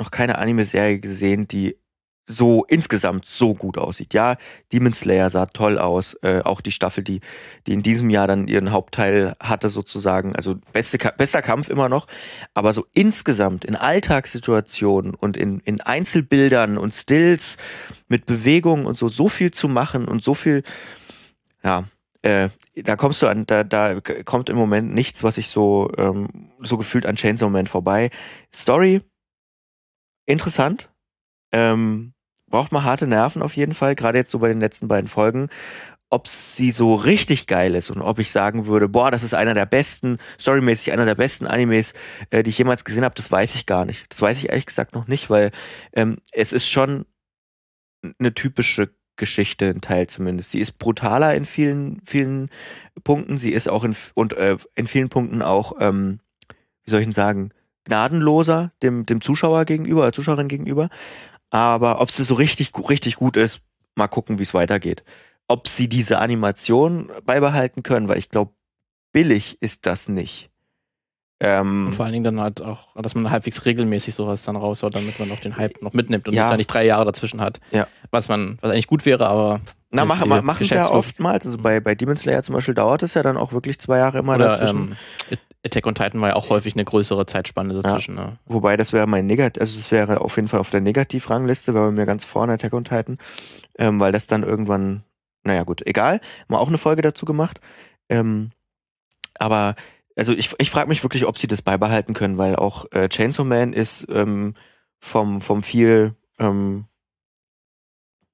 noch 0.00 0.10
keine 0.10 0.38
Anime-Serie 0.38 0.98
gesehen, 0.98 1.46
die 1.46 1.76
so 2.30 2.64
insgesamt 2.64 3.26
so 3.26 3.54
gut 3.54 3.76
aussieht. 3.76 4.14
Ja, 4.14 4.36
Demon 4.72 4.94
Slayer 4.94 5.30
sah 5.30 5.46
toll 5.46 5.78
aus, 5.78 6.14
äh, 6.22 6.40
auch 6.42 6.60
die 6.60 6.70
Staffel, 6.72 7.02
die, 7.02 7.20
die 7.66 7.72
in 7.72 7.82
diesem 7.82 8.08
Jahr 8.08 8.26
dann 8.26 8.46
ihren 8.46 8.70
Hauptteil 8.70 9.34
hatte 9.40 9.68
sozusagen, 9.68 10.36
also 10.36 10.56
beste, 10.72 10.98
bester 11.18 11.42
Kampf 11.42 11.68
immer 11.68 11.88
noch, 11.88 12.06
aber 12.54 12.72
so 12.72 12.86
insgesamt 12.94 13.64
in 13.64 13.74
Alltagssituationen 13.74 15.14
und 15.14 15.36
in, 15.36 15.60
in 15.60 15.80
Einzelbildern 15.80 16.78
und 16.78 16.94
Stills 16.94 17.56
mit 18.08 18.26
Bewegungen 18.26 18.86
und 18.86 18.96
so, 18.96 19.08
so 19.08 19.28
viel 19.28 19.50
zu 19.50 19.68
machen 19.68 20.06
und 20.06 20.22
so 20.22 20.34
viel, 20.34 20.62
ja, 21.64 21.84
äh, 22.22 22.50
da 22.76 22.96
kommst 22.96 23.22
du 23.22 23.26
an, 23.26 23.46
da, 23.46 23.64
da 23.64 24.00
kommt 24.00 24.50
im 24.50 24.56
Moment 24.56 24.94
nichts, 24.94 25.24
was 25.24 25.38
ich 25.38 25.48
so, 25.48 25.90
ähm, 25.96 26.50
so 26.58 26.76
gefühlt 26.76 27.06
an 27.06 27.16
Chainsaw 27.16 27.50
Man 27.50 27.66
vorbei. 27.66 28.10
Story, 28.54 29.00
interessant, 30.26 30.90
ähm, 31.52 32.14
braucht 32.48 32.72
mal 32.72 32.84
harte 32.84 33.06
Nerven 33.06 33.42
auf 33.42 33.56
jeden 33.56 33.74
Fall, 33.74 33.94
gerade 33.94 34.18
jetzt 34.18 34.30
so 34.30 34.38
bei 34.38 34.48
den 34.48 34.60
letzten 34.60 34.88
beiden 34.88 35.08
Folgen. 35.08 35.48
Ob 36.12 36.26
sie 36.26 36.72
so 36.72 36.96
richtig 36.96 37.46
geil 37.46 37.76
ist 37.76 37.88
und 37.88 38.02
ob 38.02 38.18
ich 38.18 38.32
sagen 38.32 38.66
würde, 38.66 38.88
boah, 38.88 39.12
das 39.12 39.22
ist 39.22 39.32
einer 39.32 39.54
der 39.54 39.66
besten, 39.66 40.18
storymäßig 40.40 40.92
einer 40.92 41.04
der 41.04 41.14
besten 41.14 41.46
Animes, 41.46 41.94
äh, 42.30 42.42
die 42.42 42.50
ich 42.50 42.58
jemals 42.58 42.84
gesehen 42.84 43.04
habe, 43.04 43.14
das 43.14 43.30
weiß 43.30 43.54
ich 43.54 43.64
gar 43.64 43.84
nicht. 43.84 44.06
Das 44.10 44.20
weiß 44.20 44.38
ich 44.38 44.48
ehrlich 44.48 44.66
gesagt 44.66 44.94
noch 44.94 45.06
nicht, 45.06 45.30
weil 45.30 45.52
ähm, 45.92 46.18
es 46.32 46.52
ist 46.52 46.68
schon 46.68 47.06
eine 48.18 48.34
typische 48.34 48.90
Geschichte, 49.20 49.68
ein 49.68 49.80
Teil 49.80 50.08
zumindest. 50.08 50.50
Sie 50.50 50.58
ist 50.58 50.78
brutaler 50.78 51.34
in 51.36 51.44
vielen, 51.44 52.00
vielen 52.04 52.50
Punkten. 53.04 53.36
Sie 53.36 53.52
ist 53.52 53.68
auch 53.68 53.84
in 53.84 53.94
und 54.14 54.32
äh, 54.32 54.56
in 54.74 54.88
vielen 54.88 55.10
Punkten 55.10 55.42
auch, 55.42 55.74
ähm, 55.78 56.18
wie 56.82 56.90
soll 56.90 57.00
ich 57.00 57.06
denn 57.06 57.12
sagen, 57.12 57.52
gnadenloser 57.90 58.70
dem, 58.82 59.04
dem 59.04 59.20
Zuschauer 59.20 59.64
gegenüber, 59.64 60.02
oder 60.02 60.12
Zuschauerin 60.12 60.48
gegenüber. 60.48 60.88
Aber 61.50 62.00
ob 62.00 62.10
sie 62.10 62.22
so 62.22 62.34
richtig, 62.34 62.70
richtig 62.88 63.16
gut 63.16 63.36
ist, 63.36 63.60
mal 63.96 64.06
gucken, 64.08 64.38
wie 64.38 64.44
es 64.44 64.54
weitergeht. 64.54 65.02
ob 65.48 65.66
sie 65.66 65.88
diese 65.88 66.20
Animation 66.20 67.10
beibehalten 67.24 67.82
können, 67.82 68.08
weil 68.08 68.18
ich 68.18 68.28
glaube, 68.28 68.52
billig 69.12 69.58
ist 69.60 69.84
das 69.84 70.08
nicht. 70.08 70.48
Ähm, 71.40 71.86
Und 71.88 71.94
vor 71.94 72.04
allen 72.04 72.12
Dingen 72.12 72.22
dann 72.24 72.40
halt 72.40 72.62
auch, 72.62 72.94
dass 72.94 73.16
man 73.16 73.30
halbwegs 73.32 73.64
regelmäßig 73.66 74.14
sowas 74.14 74.44
dann 74.44 74.54
raushaut, 74.54 74.94
damit 74.94 75.18
man 75.18 75.32
auch 75.32 75.40
den 75.40 75.56
Hype 75.56 75.82
noch 75.82 75.92
mitnimmt 75.92 76.28
und 76.28 76.34
Ja. 76.34 76.44
es 76.44 76.50
da 76.50 76.56
nicht 76.56 76.68
drei 76.72 76.86
Jahre 76.86 77.04
dazwischen 77.04 77.40
hat. 77.40 77.58
Ja. 77.72 77.88
Was 78.12 78.28
man, 78.28 78.58
was 78.60 78.70
eigentlich 78.70 78.86
gut 78.86 79.04
wäre, 79.06 79.26
aber 79.26 79.60
na, 79.90 80.04
mach, 80.04 80.24
ma, 80.24 80.40
machen 80.40 80.66
sie 80.66 80.74
ja 80.74 80.88
oftmals. 80.90 81.46
Also 81.46 81.58
bei, 81.58 81.80
bei 81.80 81.94
Demon 81.94 82.16
Slayer 82.16 82.42
zum 82.42 82.54
Beispiel 82.54 82.74
dauert 82.74 83.02
es 83.02 83.14
ja 83.14 83.22
dann 83.22 83.36
auch 83.36 83.52
wirklich 83.52 83.78
zwei 83.80 83.98
Jahre 83.98 84.18
immer 84.18 84.36
oder 84.36 84.50
dazwischen. 84.50 84.96
ähm, 85.30 85.38
Attack 85.64 85.86
on 85.86 85.94
Titan 85.94 86.20
war 86.20 86.30
ja 86.30 86.36
auch 86.36 86.48
häufig 86.48 86.74
eine 86.74 86.84
größere 86.84 87.26
Zeitspanne 87.26 87.74
dazwischen. 87.74 88.14
Ne? 88.14 88.38
Wobei 88.46 88.76
das 88.76 88.92
wäre 88.92 89.06
mein 89.06 89.26
Negat, 89.26 89.60
also 89.60 89.78
es 89.78 89.90
wäre 89.90 90.20
auf 90.20 90.36
jeden 90.36 90.48
Fall 90.48 90.60
auf 90.60 90.70
der 90.70 90.80
Negativrangliste, 90.80 91.74
wäre 91.74 91.86
bei 91.86 91.92
mir 91.92 92.06
ganz 92.06 92.24
vorne 92.24 92.54
Attack 92.54 92.72
on 92.72 92.84
Titan, 92.84 93.18
ähm, 93.78 94.00
weil 94.00 94.12
das 94.12 94.26
dann 94.26 94.42
irgendwann, 94.42 95.02
naja 95.42 95.64
gut, 95.64 95.82
egal, 95.86 96.14
haben 96.14 96.48
wir 96.48 96.60
auch 96.60 96.68
eine 96.68 96.78
Folge 96.78 97.02
dazu 97.02 97.26
gemacht. 97.26 97.60
Ähm, 98.08 98.52
aber 99.38 99.74
also 100.16 100.32
ich, 100.32 100.50
ich 100.58 100.70
frage 100.70 100.88
mich 100.88 101.02
wirklich, 101.02 101.26
ob 101.26 101.36
sie 101.36 101.46
das 101.46 101.62
beibehalten 101.62 102.14
können, 102.14 102.38
weil 102.38 102.56
auch 102.56 102.86
äh, 102.92 103.08
Chainsaw 103.08 103.44
Man 103.44 103.72
ist 103.72 104.06
ähm, 104.10 104.54
vom, 104.98 105.40
vom 105.40 105.62
viel 105.62 106.14
ähm, 106.38 106.86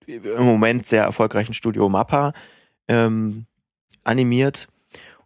im 0.06 0.44
Moment 0.44 0.86
sehr 0.86 1.02
erfolgreichen 1.02 1.54
Studio 1.54 1.88
Mappa 1.88 2.32
ähm, 2.88 3.46
animiert. 4.04 4.68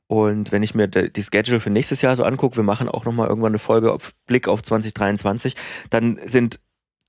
Und 0.07 0.51
wenn 0.51 0.65
ich 0.65 0.75
mir 0.75 0.89
die 0.89 1.23
Schedule 1.23 1.61
für 1.61 1.71
nächstes 1.71 2.03
Jahr 2.03 2.17
so 2.17 2.25
angucke, 2.25 2.57
wir 2.57 2.65
machen 2.65 2.89
auch 2.89 3.05
nochmal 3.05 3.29
irgendwann 3.29 3.53
eine 3.53 3.61
Folge 3.61 3.93
auf 3.93 4.13
Blick 4.27 4.49
auf 4.49 4.63
2023, 4.63 5.55
dann 5.89 6.19
sind 6.25 6.59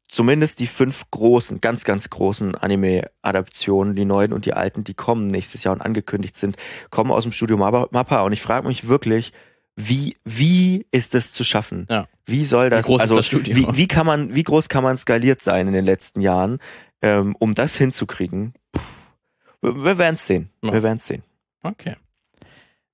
zumindest 0.07 0.59
die 0.59 0.67
fünf 0.67 1.09
großen, 1.09 1.61
ganz, 1.61 1.83
ganz 1.83 2.09
großen 2.09 2.53
Anime-Adaptionen, 2.53 3.95
die 3.95 4.05
neuen 4.05 4.33
und 4.33 4.45
die 4.45 4.53
alten, 4.53 4.83
die 4.83 4.93
kommen 4.93 5.27
nächstes 5.27 5.63
Jahr 5.63 5.73
und 5.73 5.81
angekündigt 5.81 6.37
sind, 6.37 6.57
kommen 6.91 7.11
aus 7.11 7.23
dem 7.23 7.31
Studio 7.31 7.57
Mappa. 7.57 8.21
Und 8.21 8.33
ich 8.33 8.41
frage 8.41 8.67
mich 8.67 8.87
wirklich, 8.87 9.33
wie, 9.75 10.15
wie 10.23 10.85
ist 10.91 11.15
das 11.15 11.31
zu 11.31 11.43
schaffen? 11.43 11.87
Ja. 11.89 12.07
Wie 12.25 12.45
soll 12.45 12.69
das, 12.69 12.85
groß 12.85 12.97
ist 12.97 13.03
also 13.03 13.15
das 13.15 13.25
Studio? 13.25 13.55
Wie, 13.55 13.67
wie 13.77 13.87
kann 13.87 14.05
man, 14.05 14.35
wie 14.35 14.43
groß 14.43 14.69
kann 14.69 14.83
man 14.83 14.97
skaliert 14.97 15.41
sein 15.41 15.67
in 15.67 15.73
den 15.73 15.85
letzten 15.85 16.21
Jahren, 16.21 16.59
ähm, 17.01 17.35
um 17.39 17.53
das 17.53 17.75
hinzukriegen? 17.77 18.53
Puh. 18.71 18.81
Wir, 19.61 19.83
wir 19.83 19.97
werden 19.97 20.15
es 20.15 20.25
sehen. 20.27 20.49
Ja. 20.63 20.73
Wir 20.73 20.83
werden 20.83 20.97
es 20.97 21.05
sehen. 21.07 21.23
Okay. 21.63 21.95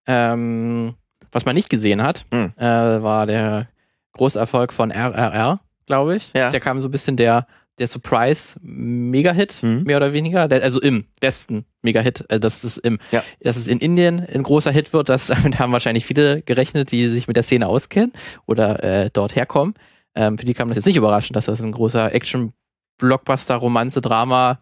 Ähm, 0.06 0.94
was 1.32 1.46
man 1.46 1.56
nicht 1.56 1.70
gesehen 1.70 2.02
hat, 2.04 2.26
Hm. 2.34 2.54
äh, 2.58 2.64
war 2.66 3.26
der 3.26 3.68
Großerfolg 4.14 4.74
von 4.74 4.92
RRR, 4.92 5.60
glaube 5.86 6.16
ich. 6.16 6.32
Ja. 6.36 6.50
Der 6.50 6.60
kam 6.60 6.80
so 6.80 6.88
ein 6.88 6.92
bisschen 6.92 7.18
der, 7.18 7.46
der 7.80 7.88
Surprise-Mega-Hit, 7.88 9.60
Mhm. 9.62 9.84
mehr 9.84 9.98
oder 9.98 10.14
weniger. 10.14 10.48
Der, 10.48 10.64
also 10.64 10.82
im 10.82 11.06
besten 11.20 11.66
Mega-Hit. 11.84 12.26
Also 12.30 12.40
dass 12.40 12.64
es 12.64 12.78
im, 12.78 13.00
Ja. 13.12 13.24
dass 13.42 13.58
es 13.58 13.68
in 13.68 13.80
Indien 13.80 14.26
ein 14.26 14.44
großer 14.44 14.72
Hit 14.72 14.94
wird, 14.94 15.10
das 15.10 15.28
damit 15.28 15.60
haben 15.60 15.72
wahrscheinlich 15.72 16.06
viele 16.06 16.42
gerechnet, 16.42 16.92
die 16.92 17.08
sich 17.08 17.28
mit 17.28 17.36
der 17.36 17.44
Szene 17.44 17.68
auskennen 17.68 18.12
oder 18.46 18.84
äh, 18.84 19.10
dort 19.12 19.36
herkommen. 19.36 19.76
Ähm, 20.16 20.38
für 20.38 20.46
die 20.46 20.54
kam 20.56 20.70
das 20.70 20.78
jetzt 20.78 20.86
nicht 20.88 20.96
überraschend, 20.98 21.36
dass 21.36 21.46
das 21.46 21.62
ein 21.62 21.72
großer 21.72 22.14
Action-Blockbuster, 22.98 23.56
Romanze, 23.56 24.02
Drama, 24.02 24.60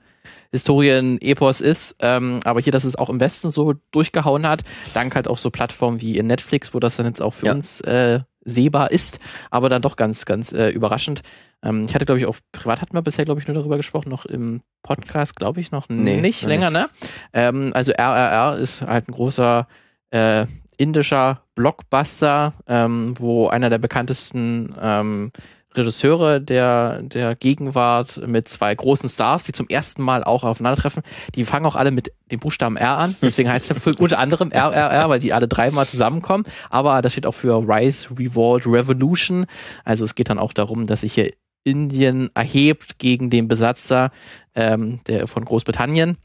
Historien, 0.51 1.19
Epos 1.21 1.61
ist. 1.61 1.95
Ähm, 1.99 2.39
aber 2.45 2.61
hier, 2.61 2.71
dass 2.71 2.83
es 2.83 2.95
auch 2.95 3.09
im 3.09 3.19
Westen 3.19 3.51
so 3.51 3.73
durchgehauen 3.91 4.47
hat, 4.47 4.63
dank 4.93 5.15
halt 5.15 5.27
auch 5.27 5.37
so 5.37 5.49
Plattformen 5.49 6.01
wie 6.01 6.17
in 6.17 6.27
Netflix, 6.27 6.73
wo 6.73 6.79
das 6.79 6.95
dann 6.97 7.05
jetzt 7.05 7.21
auch 7.21 7.33
für 7.33 7.47
Ja. 7.47 7.53
uns 7.53 7.81
äh, 7.81 8.21
sehbar 8.47 8.91
ist, 8.91 9.19
aber 9.49 9.69
dann 9.69 9.81
doch 9.81 9.95
ganz, 9.95 10.25
ganz 10.25 10.51
äh, 10.53 10.69
überraschend. 10.69 11.21
Ähm, 11.63 11.85
ich 11.85 11.95
hatte, 11.95 12.05
glaube 12.05 12.19
ich, 12.19 12.25
auch 12.27 12.37
privat 12.51 12.81
hatten 12.81 12.93
wir 12.93 13.01
bisher, 13.01 13.25
glaube 13.25 13.41
ich, 13.41 13.47
nur 13.47 13.55
darüber 13.55 13.77
gesprochen, 13.77 14.09
noch 14.09 14.25
im 14.25 14.61
Podcast, 14.83 15.35
glaube 15.35 15.59
ich, 15.59 15.71
noch 15.71 15.89
Nee, 15.89 16.21
nicht 16.21 16.43
noch 16.43 16.49
länger, 16.49 16.69
ne? 16.69 16.89
Ähm, 17.33 17.71
also 17.73 17.91
RRR 17.91 18.57
ist 18.57 18.81
halt 18.83 19.07
ein 19.09 19.13
großer 19.13 19.67
äh, 20.11 20.45
indischer 20.77 21.41
Blockbuster, 21.55 22.53
ähm, 22.67 23.15
wo 23.17 23.47
einer 23.47 23.69
der 23.71 23.79
bekanntesten 23.79 24.75
ähm, 24.79 25.31
Regisseure 25.77 26.41
der, 26.41 27.01
der 27.01 27.35
Gegenwart 27.35 28.25
mit 28.27 28.47
zwei 28.47 28.73
großen 28.73 29.09
Stars, 29.09 29.43
die 29.43 29.51
zum 29.51 29.67
ersten 29.67 30.01
Mal 30.01 30.23
auch 30.23 30.43
aufeinandertreffen. 30.43 31.03
Die 31.35 31.45
fangen 31.45 31.65
auch 31.65 31.75
alle 31.75 31.91
mit 31.91 32.11
dem 32.31 32.39
Buchstaben 32.39 32.77
R 32.77 32.97
an. 32.97 33.15
Deswegen 33.21 33.49
heißt 33.49 33.69
der 33.69 33.77
Film 33.77 33.95
unter 33.99 34.19
anderem 34.19 34.51
RRR, 34.51 35.09
weil 35.09 35.19
die 35.19 35.33
alle 35.33 35.47
dreimal 35.47 35.87
zusammenkommen. 35.87 36.45
Aber 36.69 37.01
das 37.01 37.11
steht 37.11 37.25
auch 37.25 37.33
für 37.33 37.67
Rise, 37.67 38.09
Revolt, 38.17 38.65
Revolution. 38.65 39.45
Also 39.83 40.05
es 40.05 40.15
geht 40.15 40.29
dann 40.29 40.39
auch 40.39 40.53
darum, 40.53 40.87
dass 40.87 41.01
sich 41.01 41.13
hier 41.13 41.31
Indien 41.63 42.29
erhebt 42.35 42.99
gegen 42.99 43.29
den 43.29 43.47
Besatzer 43.47 44.11
ähm, 44.53 44.99
der, 45.07 45.27
von 45.27 45.43
Großbritannien. 45.43 46.17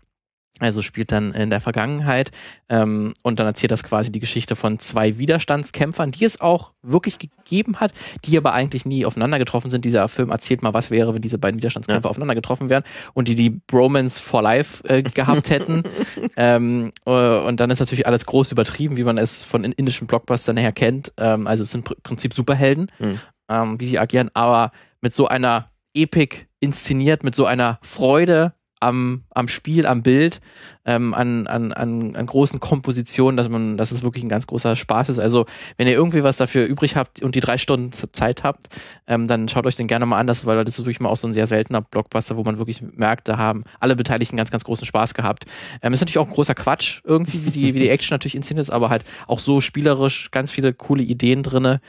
Also 0.59 0.82
spielt 0.82 1.11
dann 1.11 1.32
in 1.32 1.48
der 1.48 1.61
Vergangenheit 1.61 2.32
ähm, 2.68 3.14
und 3.22 3.40
dann 3.40 3.46
erzählt 3.46 3.70
das 3.70 3.82
quasi 3.82 4.12
die 4.12 4.20
Geschichte 4.20 4.57
von 4.57 4.78
zwei 4.78 5.16
Widerstandskämpfern, 5.16 6.11
die 6.11 6.26
es 6.26 6.38
auch 6.42 6.72
wirklich 6.82 7.18
gegeben 7.18 7.76
hat, 7.80 7.94
die 8.26 8.36
aber 8.36 8.53
eigentlich 8.53 8.84
nie 8.84 9.07
aufeinander 9.07 9.38
getroffen 9.38 9.70
sind. 9.70 9.86
Dieser 9.86 10.07
Film 10.09 10.28
erzählt 10.30 10.62
mal, 10.62 10.74
was 10.74 10.90
wäre, 10.90 11.14
wenn 11.14 11.22
diese 11.22 11.38
beiden 11.38 11.59
Widerstandskämpfer 11.61 12.11
aufeinander 12.11 12.34
getroffen 12.34 12.68
wären 12.68 12.82
und 13.14 13.28
die 13.28 13.34
die 13.36 13.48
Bromance 13.51 14.20
for 14.22 14.42
Life 14.42 14.86
äh, 14.86 15.03
gehabt 15.03 15.48
hätten. 15.48 15.82
ähm, 16.36 16.90
äh, 17.07 17.11
und 17.38 17.59
dann 17.61 17.70
ist 17.70 17.78
natürlich 17.80 18.07
alles 18.07 18.26
groß 18.26 18.53
übertrieben, 18.53 18.98
wie 18.98 19.05
man 19.05 19.16
es 19.16 19.44
von 19.44 19.64
in- 19.64 19.72
indischen 19.72 20.07
Blockbustern 20.09 20.59
her 20.59 20.72
kennt. 20.72 21.11
Ähm, 21.16 21.46
also 21.46 21.62
es 21.62 21.70
sind 21.70 21.90
im 21.90 21.96
Prinzip 22.03 22.34
Superhelden, 22.34 22.90
Mhm. 22.98 23.18
ähm, 23.48 23.80
wie 23.80 23.86
sie 23.86 23.98
agieren, 23.98 24.30
aber 24.34 24.72
mit 25.01 25.14
so 25.14 25.26
einer 25.26 25.70
Epik 25.94 26.48
inszeniert, 26.61 27.24
mit 27.24 27.34
so 27.34 27.46
einer 27.46 27.78
Freude 27.82 28.53
am, 28.80 29.24
am 29.30 29.46
Spiel, 29.46 29.86
am 29.86 30.02
Bild, 30.02 30.40
ähm, 30.86 31.12
an, 31.14 31.46
an, 31.46 31.72
an, 31.72 32.16
an 32.16 32.26
großen 32.26 32.58
Kompositionen, 32.58 33.36
dass 33.36 33.48
man, 33.48 33.76
dass 33.76 33.92
es 33.92 34.02
wirklich 34.02 34.24
ein 34.24 34.28
ganz 34.30 34.46
großer 34.46 34.74
Spaß 34.74 35.10
ist. 35.10 35.18
Also, 35.18 35.46
wenn 35.76 35.86
ihr 35.86 35.92
irgendwie 35.92 36.24
was 36.24 36.38
dafür 36.38 36.64
übrig 36.66 36.96
habt 36.96 37.22
und 37.22 37.34
die 37.34 37.40
drei 37.40 37.58
Stunden 37.58 37.92
Zeit 37.92 38.42
habt, 38.42 38.68
ähm, 39.06 39.28
dann 39.28 39.48
schaut 39.48 39.66
euch 39.66 39.76
den 39.76 39.86
gerne 39.86 40.06
mal 40.06 40.18
an, 40.18 40.26
das, 40.26 40.46
weil 40.46 40.64
das 40.64 40.78
ist 40.78 40.86
wirklich 40.86 41.00
mal 41.00 41.10
auch 41.10 41.18
so 41.18 41.28
ein 41.28 41.34
sehr 41.34 41.46
seltener 41.46 41.82
Blockbuster, 41.82 42.36
wo 42.36 42.42
man 42.42 42.58
wirklich 42.58 42.82
merkt, 42.82 43.28
da 43.28 43.36
haben 43.36 43.64
alle 43.78 43.94
Beteiligten 43.94 44.36
ganz, 44.36 44.50
ganz 44.50 44.64
großen 44.64 44.86
Spaß 44.86 45.12
gehabt. 45.14 45.44
Ähm, 45.82 45.92
ist 45.92 46.00
natürlich 46.00 46.18
auch 46.18 46.26
ein 46.26 46.32
großer 46.32 46.54
Quatsch 46.54 47.02
irgendwie, 47.04 47.44
wie 47.44 47.50
die, 47.50 47.74
wie 47.74 47.80
die 47.80 47.90
Action 47.90 48.14
natürlich 48.14 48.34
inszeniert 48.34 48.66
ist, 48.66 48.70
aber 48.70 48.88
halt 48.88 49.04
auch 49.26 49.40
so 49.40 49.60
spielerisch 49.60 50.30
ganz 50.30 50.50
viele 50.50 50.72
coole 50.72 51.02
Ideen 51.02 51.42
drinne 51.42 51.80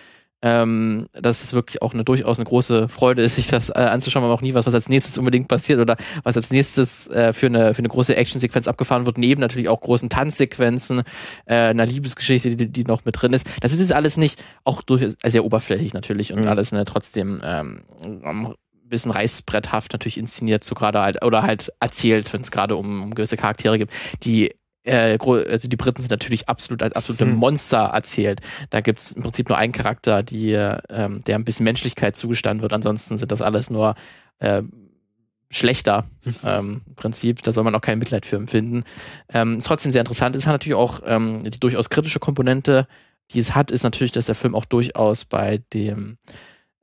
ähm, 0.42 1.08
dass 1.14 1.44
es 1.44 1.54
wirklich 1.54 1.82
auch 1.82 1.94
eine 1.94 2.04
durchaus 2.04 2.38
eine 2.38 2.46
große 2.46 2.90
Freude 2.90 3.22
ist, 3.22 3.36
sich 3.36 3.48
das 3.48 3.70
äh, 3.70 3.74
anzuschauen, 3.74 4.24
man 4.24 4.32
auch 4.32 4.42
nie 4.42 4.54
was, 4.54 4.66
was 4.66 4.74
als 4.74 4.90
nächstes 4.90 5.18
unbedingt 5.18 5.48
passiert 5.48 5.80
oder 5.80 5.98
was 6.24 6.36
als 6.36 6.52
nächstes 6.52 7.08
äh, 7.08 7.34
für, 7.34 7.48
eine, 7.48 7.74
für 7.74 7.80
eine 7.80 7.90
große 7.90 8.16
Actionsequenz 8.16 8.68
abgefahren 8.68 9.06
wird, 9.06 9.18
neben 9.18 9.42
natürlich 9.42 9.70
auch 9.70 9.80
großen 9.80 10.10
Tanzsequenzen, 10.10 11.04
äh, 11.46 11.56
einer 11.56 11.86
Liebesgeschichte, 11.86 12.56
die, 12.56 12.68
die 12.68 12.84
noch 12.84 13.06
mit 13.06 13.22
drin 13.22 13.34
ist. 13.34 13.48
Das 13.62 13.74
ist 13.74 13.80
jetzt 13.80 13.94
alles 13.94 14.18
nicht, 14.18 14.44
auch 14.64 14.82
durch, 14.82 15.02
äh, 15.02 15.30
sehr 15.30 15.46
oberflächlich 15.46 15.94
natürlich 15.94 16.34
und 16.34 16.42
Mhm. 16.42 16.48
alles 16.48 16.72
ne, 16.72 16.86
trotzdem 16.86 17.42
ähm, 17.44 17.84
bisschen 18.92 19.12
reißbretthaft 19.12 19.94
natürlich 19.94 20.18
inszeniert, 20.18 20.64
so 20.64 20.76
gerade 20.76 21.00
halt, 21.00 21.24
oder 21.24 21.42
halt 21.42 21.72
erzählt, 21.80 22.32
wenn 22.34 22.42
es 22.42 22.52
gerade 22.52 22.76
um, 22.76 23.04
um 23.04 23.16
gewisse 23.16 23.38
Charaktere 23.38 23.80
gibt, 23.80 23.94
die 24.24 24.54
äh, 24.84 25.18
also 25.20 25.68
die 25.68 25.76
Briten 25.78 26.02
sind 26.02 26.12
natürlich 26.12 26.50
absolut 26.50 26.84
als 26.84 26.96
absolute 26.96 27.26
Hm. 27.26 27.36
Monster 27.36 27.92
erzählt. 27.94 28.42
Da 28.70 28.82
gibt 28.82 29.00
es 29.00 29.12
im 29.12 29.24
Prinzip 29.24 29.50
nur 29.50 29.58
einen 29.58 29.74
Charakter, 29.74 30.24
die, 30.24 30.52
ähm, 30.54 31.24
der 31.26 31.36
ein 31.36 31.46
bisschen 31.46 31.64
Menschlichkeit 31.66 32.16
zugestanden 32.16 32.62
wird. 32.62 32.74
Ansonsten 32.74 33.18
sind 33.18 33.32
das 33.32 33.42
alles 33.42 33.70
nur 33.70 33.96
äh, 34.40 34.64
schlechter 35.50 36.06
ähm, 36.44 36.82
im 36.88 36.96
Prinzip. 36.96 37.42
Da 37.44 37.52
soll 37.52 37.64
man 37.64 37.76
auch 37.76 37.82
kein 37.82 38.00
Mitleid 38.00 38.26
für 38.26 38.38
empfinden. 38.38 38.84
Ähm, 39.32 39.58
ist 39.58 39.68
trotzdem 39.68 39.92
sehr 39.92 40.02
interessant. 40.02 40.36
Ist 40.36 40.48
natürlich 40.48 40.78
auch 40.78 41.02
ähm, 41.06 41.44
die 41.44 41.60
durchaus 41.60 41.90
kritische 41.90 42.20
Komponente, 42.20 42.88
die 43.32 43.40
es 43.40 43.56
hat, 43.56 43.72
ist 43.72 43.84
natürlich, 43.84 44.12
dass 44.12 44.26
der 44.26 44.36
Film 44.36 44.56
auch 44.56 44.66
durchaus 44.66 45.26
bei 45.26 45.60
dem 45.74 46.18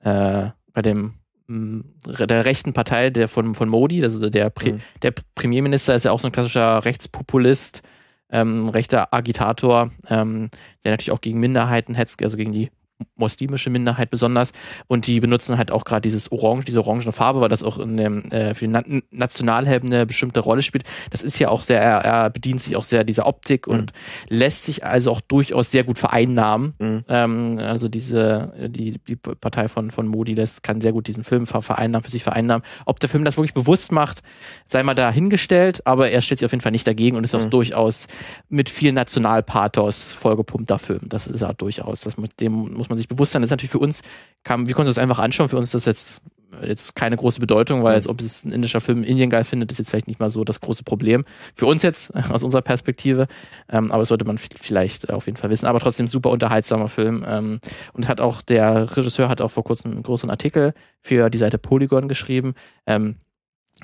äh, 0.01 0.51
bei 0.73 0.83
dem 0.83 1.18
der 1.49 2.45
rechten 2.45 2.73
Partei 2.75 3.11
der 3.11 3.27
von, 3.29 3.55
von 3.55 3.69
Modi, 3.69 4.03
also 4.03 4.29
der, 4.29 4.51
Pre 4.51 4.73
Mhm. 4.73 4.81
der 5.03 5.15
Premierminister 5.35 5.95
ist 5.95 6.05
ja 6.05 6.13
auch 6.13 6.21
so 6.21 6.29
ein 6.29 6.33
klassischer 6.33 6.85
Rechtspopulist, 6.85 7.83
ähm, 8.31 8.69
rechter 8.69 9.15
Agitator, 9.15 9.91
ähm, 10.11 10.51
der 10.85 10.93
natürlich 10.93 11.11
auch 11.11 11.23
gegen 11.23 11.41
Minderheiten 11.41 11.95
hetzt, 11.95 12.23
also 12.23 12.37
gegen 12.37 12.53
die 12.53 12.71
muslimische 13.17 13.71
Minderheit 13.71 14.11
besonders. 14.11 14.53
Und 14.87 15.07
die 15.07 15.21
benutzen 15.21 15.59
halt 15.59 15.71
auch 15.71 15.85
gerade 15.85 16.03
dieses 16.03 16.31
Orange, 16.33 16.65
diese 16.65 16.81
orangene 16.85 17.13
Farbe, 17.13 17.41
weil 17.41 17.49
das 17.49 17.63
auch 17.63 17.79
in 17.79 17.97
dem, 17.97 18.31
äh, 18.31 18.55
für 18.55 18.67
den 18.67 18.73
Na 18.73 18.83
Nationalhelden 19.11 19.93
eine 19.93 20.07
bestimmte 20.07 20.41
Rolle 20.41 20.63
spielt. 20.63 20.85
Das 21.11 21.23
ist 21.23 21.39
ja 21.39 21.49
auch 21.49 21.63
sehr, 21.63 21.81
er, 21.81 21.99
er 22.05 22.31
bedient 22.31 22.61
sich 22.61 22.77
auch 22.77 22.85
sehr 22.85 23.05
dieser 23.05 23.27
Optik 23.27 23.67
und 23.67 23.93
lässt 24.29 24.65
sich 24.65 24.85
also 24.85 25.11
auch 25.11 25.21
durchaus 25.21 25.71
sehr 25.71 25.85
gut 25.85 25.99
vereinnahmen. 25.99 26.75
Mhm. 26.79 27.05
Ähm, 27.09 27.59
also 27.59 27.89
diese, 27.89 28.53
die, 28.69 28.99
die 28.99 29.17
Partei 29.17 29.69
von, 29.69 29.91
von 29.91 30.07
Modi, 30.07 30.35
das 30.35 30.63
kann 30.63 30.81
sehr 30.81 30.93
gut 30.93 31.09
diesen 31.09 31.25
Film 31.25 31.47
ver 31.47 31.63
vereinnahmen, 31.63 32.05
für 32.05 32.11
sich 32.11 32.23
vereinnahmen. 32.23 32.65
Ob 32.87 33.01
der 33.01 33.09
Film 33.09 33.25
das 33.25 33.37
wirklich 33.37 33.55
bewusst 33.55 33.93
macht, 33.93 34.23
sei 34.67 34.83
mal 34.83 34.95
dahingestellt, 34.95 35.87
aber 35.87 36.11
er 36.11 36.21
stellt 36.21 36.39
sich 36.41 36.47
auf 36.47 36.53
jeden 36.53 36.63
Fall 36.63 36.73
nicht 36.73 36.87
dagegen 36.87 37.17
und 37.17 37.25
ist 37.25 37.35
auch 37.35 37.45
Mhm. 37.45 37.51
durchaus 37.51 38.07
mit 38.49 38.69
viel 38.71 38.93
Nationalpathos 38.93 40.13
vollgepumpter 40.13 40.79
Film. 40.79 41.01
Das 41.09 41.27
ist 41.27 41.43
er 41.43 41.55
durchaus. 41.55 42.01
Das 42.03 42.17
mit 42.17 42.41
dem 42.41 42.73
muss 42.75 42.88
man 42.89 42.99
sich 42.99 43.09
bewusst 43.09 43.33
sein. 43.33 43.43
Das 43.43 43.49
ist 43.49 43.53
natürlich 43.53 43.71
für 43.73 43.79
uns, 43.79 44.03
kann, 44.45 44.67
wir 44.69 44.75
konnten 44.75 44.89
uns 44.89 44.97
das 44.97 45.03
einfach 45.03 45.19
anschauen. 45.19 45.49
Für 45.49 45.57
uns 45.57 45.67
ist 45.67 45.75
das 45.75 45.85
jetzt 45.85 46.21
jetzt 46.63 46.95
keine 46.97 47.17
große 47.17 47.41
Bedeutung, 47.41 47.83
weil 47.83 47.93
Mhm. 47.93 47.97
als 47.97 48.09
ob 48.09 48.21
es 48.21 48.45
ein 48.45 48.53
indischer 48.53 48.81
Film 48.81 48.99
in 48.99 49.05
Indien 49.05 49.29
geil 49.31 49.45
findet, 49.45 49.71
ist 49.71 49.79
jetzt 49.79 49.91
vielleicht 49.91 50.09
nicht 50.09 50.19
mal 50.19 50.31
so 50.31 50.45
das 50.45 50.61
große 50.61 50.83
Problem. 50.83 51.25
Für 51.55 51.67
uns 51.67 51.83
jetzt, 51.83 52.11
aus 52.33 52.43
unserer 52.43 52.63
Perspektive. 52.63 53.27
Ähm, 53.69 53.91
aber 53.91 54.01
das 54.01 54.09
sollte 54.09 54.25
man 54.25 54.39
vielleicht 54.39 55.11
auf 55.11 55.27
jeden 55.27 55.37
Fall 55.37 55.51
wissen. 55.51 55.67
Aber 55.67 55.79
trotzdem 55.79 56.09
super 56.09 56.31
unterhaltsamer 56.31 56.89
Film. 56.89 57.25
Ähm, 57.29 57.61
und 57.93 58.09
hat 58.09 58.21
auch, 58.21 58.41
der 58.43 58.97
Regisseur 58.97 59.29
hat 59.29 59.41
auch 59.43 59.51
vor 59.51 59.63
kurzem 59.63 59.93
einen 59.93 60.03
großen 60.03 60.31
Artikel 60.31 60.73
für 61.03 61.29
die 61.29 61.39
Seite 61.39 61.59
Polygon 61.59 62.09
geschrieben, 62.09 62.55
ähm, 62.87 63.17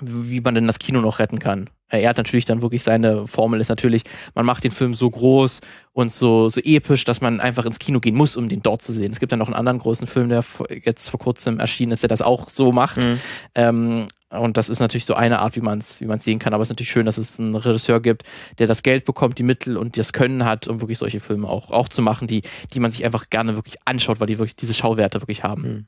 wie 0.00 0.40
man 0.40 0.54
denn 0.54 0.66
das 0.66 0.78
Kino 0.78 1.00
noch 1.00 1.18
retten 1.18 1.38
kann. 1.38 1.68
Äh, 1.88 2.02
Er 2.02 2.10
hat 2.10 2.16
natürlich 2.16 2.44
dann 2.44 2.62
wirklich 2.62 2.82
seine 2.82 3.26
Formel 3.26 3.60
ist 3.60 3.68
natürlich, 3.68 4.02
man 4.34 4.46
macht 4.46 4.64
den 4.64 4.70
Film 4.70 4.94
so 4.94 5.10
groß 5.10 5.60
und 5.92 6.12
so, 6.12 6.48
so 6.48 6.60
episch, 6.60 7.04
dass 7.04 7.20
man 7.20 7.40
einfach 7.40 7.64
ins 7.64 7.78
Kino 7.78 8.00
gehen 8.00 8.14
muss, 8.14 8.36
um 8.36 8.48
den 8.48 8.62
dort 8.62 8.82
zu 8.82 8.92
sehen. 8.92 9.12
Es 9.12 9.20
gibt 9.20 9.32
ja 9.32 9.38
noch 9.38 9.46
einen 9.46 9.54
anderen 9.54 9.78
großen 9.78 10.06
Film, 10.06 10.28
der 10.28 10.44
jetzt 10.84 11.10
vor 11.10 11.20
kurzem 11.20 11.60
erschienen 11.60 11.92
ist, 11.92 12.02
der 12.02 12.08
das 12.08 12.22
auch 12.22 12.48
so 12.48 12.72
macht. 12.72 13.04
Mhm. 13.04 13.20
Ähm, 13.54 14.08
und 14.30 14.56
das 14.56 14.68
ist 14.68 14.80
natürlich 14.80 15.04
so 15.04 15.14
eine 15.14 15.38
Art, 15.38 15.54
wie 15.54 15.60
man 15.60 15.78
es 15.78 16.00
wie 16.00 16.06
man's 16.06 16.24
sehen 16.24 16.40
kann. 16.40 16.54
Aber 16.54 16.62
es 16.62 16.68
ist 16.68 16.72
natürlich 16.72 16.90
schön, 16.90 17.06
dass 17.06 17.18
es 17.18 17.38
einen 17.38 17.54
Regisseur 17.54 18.00
gibt, 18.00 18.24
der 18.58 18.66
das 18.66 18.82
Geld 18.82 19.04
bekommt, 19.04 19.38
die 19.38 19.44
Mittel 19.44 19.76
und 19.76 19.96
das 19.96 20.12
Können 20.12 20.44
hat, 20.44 20.66
um 20.66 20.80
wirklich 20.80 20.98
solche 20.98 21.20
Filme 21.20 21.48
auch, 21.48 21.70
auch 21.70 21.88
zu 21.88 22.02
machen, 22.02 22.26
die, 22.26 22.42
die 22.72 22.80
man 22.80 22.90
sich 22.90 23.04
einfach 23.04 23.30
gerne 23.30 23.54
wirklich 23.54 23.76
anschaut, 23.84 24.18
weil 24.18 24.26
die 24.26 24.38
wirklich 24.38 24.56
diese 24.56 24.74
Schauwerte 24.74 25.20
wirklich 25.20 25.44
haben. 25.44 25.62
Mhm. 25.62 25.86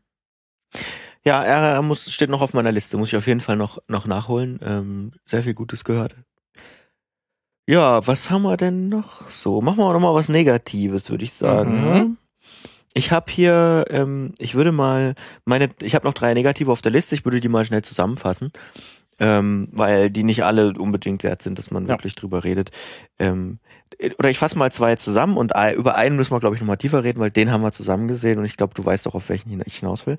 Ja, 1.27 1.43
er 1.43 1.83
muss, 1.83 2.13
steht 2.13 2.31
noch 2.31 2.41
auf 2.41 2.55
meiner 2.55 2.71
Liste, 2.71 2.97
muss 2.97 3.09
ich 3.09 3.17
auf 3.17 3.27
jeden 3.27 3.41
Fall 3.41 3.57
noch, 3.57 3.79
noch 3.89 4.07
nachholen. 4.07 4.61
Ähm, 4.63 5.13
sehr 5.25 5.43
viel 5.43 5.55
Gutes 5.55 5.83
gehört. 5.83 6.15
Ja, 7.69 8.07
was 8.07 8.31
haben 8.31 8.43
wir 8.43 8.57
denn 8.57 8.89
noch 8.89 9.29
so? 9.29 9.61
Machen 9.61 9.79
wir 9.79 9.93
noch 9.93 9.99
mal 9.99 10.15
was 10.15 10.29
Negatives, 10.29 11.11
würde 11.11 11.25
ich 11.25 11.33
sagen. 11.33 11.79
Mhm. 11.79 11.85
ne? 11.85 12.17
Ich 12.95 13.11
habe 13.11 13.31
hier, 13.31 13.87
ähm, 13.91 14.35
ich 14.39 14.55
würde 14.55 14.71
mal 14.71 15.17
meine, 15.45 15.71
ich 15.83 15.97
habe 15.97 16.07
noch 16.07 16.15
drei 16.15 16.33
Negative 16.33 16.71
auf 16.71 16.81
der 16.81 16.93
Liste, 16.93 17.17
ich 17.17 17.25
würde 17.25 17.41
die 17.41 17.49
mal 17.49 17.65
schnell 17.65 17.83
zusammenfassen, 17.83 18.53
ähm, 19.19 19.69
weil 19.73 20.11
die 20.11 20.23
nicht 20.25 20.45
alle 20.45 20.73
unbedingt 20.75 21.23
wert 21.23 21.43
sind, 21.43 21.59
dass 21.59 21.71
man 21.71 21.85
Ja. 21.85 21.91
wirklich 21.91 22.15
drüber 22.15 22.45
redet. 22.45 22.71
Ähm, 23.19 23.59
oder 24.19 24.29
ich 24.31 24.39
fasse 24.39 24.59
mal 24.59 24.71
zwei 24.73 24.97
zusammen 24.97 25.37
und 25.37 25.53
über 25.77 25.95
einen 25.95 26.17
müssen 26.17 26.33
wir, 26.33 26.41
glaube 26.41 26.57
ich, 26.57 26.61
noch 26.61 26.67
mal 26.67 26.77
tiefer 26.77 27.05
reden, 27.05 27.21
weil 27.21 27.31
den 27.31 27.51
haben 27.51 27.63
wir 27.63 27.73
zusammen 27.73 28.09
gesehen 28.09 28.39
und 28.39 28.45
ich 28.45 28.57
glaube, 28.57 28.75
du 28.75 28.85
weißt 28.85 29.07
doch, 29.07 29.15
auf 29.15 29.29
welchen 29.29 29.63
ich 29.65 29.77
hinaus 29.77 30.07
will. 30.07 30.19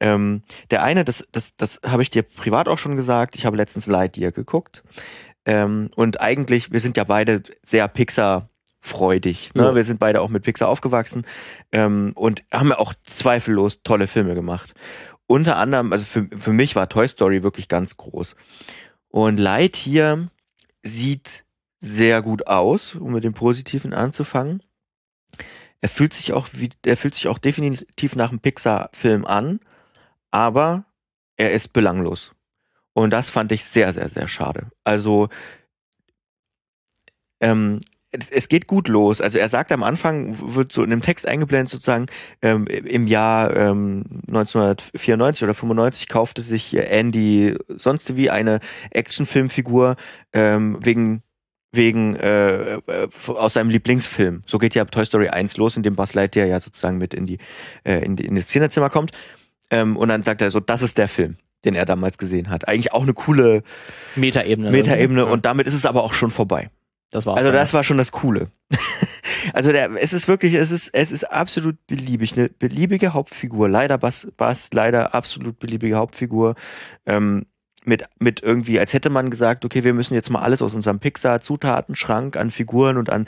Ähm, 0.00 0.42
der 0.70 0.82
eine, 0.82 1.04
das, 1.04 1.26
das, 1.32 1.56
das 1.56 1.80
habe 1.86 2.02
ich 2.02 2.10
dir 2.10 2.22
privat 2.22 2.68
auch 2.68 2.78
schon 2.78 2.96
gesagt, 2.96 3.36
ich 3.36 3.46
habe 3.46 3.56
letztens 3.56 3.86
Lightyear 3.86 4.32
geguckt. 4.32 4.82
Ähm, 5.46 5.90
und 5.96 6.20
eigentlich, 6.20 6.72
wir 6.72 6.80
sind 6.80 6.96
ja 6.96 7.04
beide 7.04 7.42
sehr 7.62 7.86
Pixar-freudig. 7.88 9.50
Ne? 9.54 9.62
Ja. 9.62 9.74
Wir 9.74 9.84
sind 9.84 10.00
beide 10.00 10.20
auch 10.20 10.28
mit 10.28 10.42
Pixar 10.42 10.68
aufgewachsen 10.68 11.24
ähm, 11.72 12.12
und 12.14 12.42
haben 12.52 12.68
ja 12.70 12.78
auch 12.78 12.94
zweifellos 13.04 13.82
tolle 13.82 14.06
Filme 14.06 14.34
gemacht. 14.34 14.74
Unter 15.26 15.56
anderem, 15.56 15.92
also 15.92 16.04
für, 16.04 16.28
für 16.36 16.52
mich 16.52 16.76
war 16.76 16.88
Toy 16.88 17.08
Story 17.08 17.42
wirklich 17.42 17.68
ganz 17.68 17.96
groß. 17.96 18.36
Und 19.08 19.38
Lightyear 19.38 20.28
sieht 20.82 21.44
sehr 21.80 22.22
gut 22.22 22.46
aus, 22.46 22.94
um 22.94 23.12
mit 23.12 23.24
dem 23.24 23.34
Positiven 23.34 23.94
anzufangen. 23.94 24.62
Er 25.80 25.88
fühlt 25.88 26.14
sich 26.14 26.32
auch 26.32 26.48
wie, 26.52 26.70
er 26.84 26.96
fühlt 26.96 27.14
sich 27.14 27.28
auch 27.28 27.38
definitiv 27.38 28.16
nach 28.16 28.30
einem 28.30 28.40
Pixar-Film 28.40 29.26
an, 29.26 29.60
aber 30.30 30.86
er 31.36 31.52
ist 31.52 31.72
belanglos. 31.72 32.32
Und 32.94 33.10
das 33.10 33.28
fand 33.28 33.52
ich 33.52 33.64
sehr, 33.64 33.92
sehr, 33.92 34.08
sehr 34.08 34.28
schade. 34.28 34.70
Also, 34.84 35.28
ähm, 37.40 37.80
es, 38.18 38.30
es 38.30 38.48
geht 38.48 38.66
gut 38.66 38.88
los. 38.88 39.20
Also 39.20 39.38
er 39.38 39.48
sagt 39.48 39.72
am 39.72 39.82
Anfang, 39.82 40.36
wird 40.54 40.72
so 40.72 40.82
in 40.82 40.90
dem 40.90 41.02
Text 41.02 41.26
eingeblendet 41.26 41.70
sozusagen, 41.70 42.06
ähm, 42.42 42.66
im 42.66 43.06
Jahr 43.06 43.54
ähm, 43.56 44.04
1994 44.28 45.42
oder 45.44 45.54
95 45.54 46.08
kaufte 46.08 46.42
sich 46.42 46.64
hier 46.64 46.88
Andy 46.90 47.56
sonst 47.68 48.16
wie 48.16 48.30
eine 48.30 48.60
Actionfilmfigur 48.90 49.96
ähm, 50.32 50.78
wegen 50.80 51.22
wegen 51.72 52.14
äh, 52.16 52.76
äh, 52.76 53.08
aus 53.26 53.54
seinem 53.54 53.70
Lieblingsfilm. 53.70 54.42
So 54.46 54.58
geht 54.58 54.76
ja 54.76 54.84
Toy 54.84 55.04
Story 55.04 55.28
1 55.28 55.56
los, 55.56 55.76
in 55.76 55.82
dem 55.82 55.96
Buzz 55.96 56.14
Lightyear 56.14 56.46
ja 56.46 56.60
sozusagen 56.60 56.98
mit 56.98 57.14
in 57.14 57.26
die 57.26 57.38
äh, 57.82 58.04
in, 58.04 58.14
die, 58.14 58.24
in 58.24 58.36
das 58.36 58.44
Szenezimmer 58.44 58.90
kommt. 58.90 59.10
Ähm, 59.70 59.96
und 59.96 60.08
dann 60.08 60.22
sagt 60.22 60.40
er 60.40 60.50
so, 60.50 60.60
das 60.60 60.82
ist 60.82 60.98
der 60.98 61.08
Film, 61.08 61.36
den 61.64 61.74
er 61.74 61.84
damals 61.84 62.16
gesehen 62.18 62.50
hat. 62.50 62.68
Eigentlich 62.68 62.92
auch 62.92 63.02
eine 63.02 63.14
coole 63.14 63.62
Metaebene. 64.14 64.70
Metaebene 64.70 65.22
Ja, 65.22 65.26
und 65.26 65.46
damit 65.46 65.66
ist 65.66 65.74
es 65.74 65.84
aber 65.84 66.04
auch 66.04 66.14
schon 66.14 66.30
vorbei. 66.30 66.70
Das 67.14 67.26
war's. 67.26 67.38
Also 67.38 67.52
das 67.52 67.72
war 67.72 67.84
schon 67.84 67.98
das 67.98 68.12
Coole. 68.12 68.48
also 69.52 69.72
der, 69.72 69.90
es 70.02 70.12
ist 70.12 70.28
wirklich, 70.28 70.54
es 70.54 70.70
ist, 70.70 70.90
es 70.92 71.12
ist 71.12 71.24
absolut 71.24 71.76
beliebig, 71.86 72.36
eine 72.36 72.48
beliebige 72.48 73.12
Hauptfigur. 73.12 73.68
Leider 73.68 73.98
Bass, 73.98 74.28
Bass 74.36 74.70
leider 74.72 75.14
absolut 75.14 75.58
beliebige 75.58 75.96
Hauptfigur. 75.96 76.54
Ähm, 77.06 77.46
mit, 77.86 78.04
mit 78.18 78.42
irgendwie, 78.42 78.80
als 78.80 78.94
hätte 78.94 79.10
man 79.10 79.30
gesagt, 79.30 79.64
okay, 79.64 79.84
wir 79.84 79.92
müssen 79.92 80.14
jetzt 80.14 80.30
mal 80.30 80.40
alles 80.40 80.62
aus 80.62 80.74
unserem 80.74 81.00
Pixar-Zutatenschrank 81.00 82.36
an 82.36 82.50
Figuren 82.50 82.96
und 82.96 83.10
an 83.10 83.26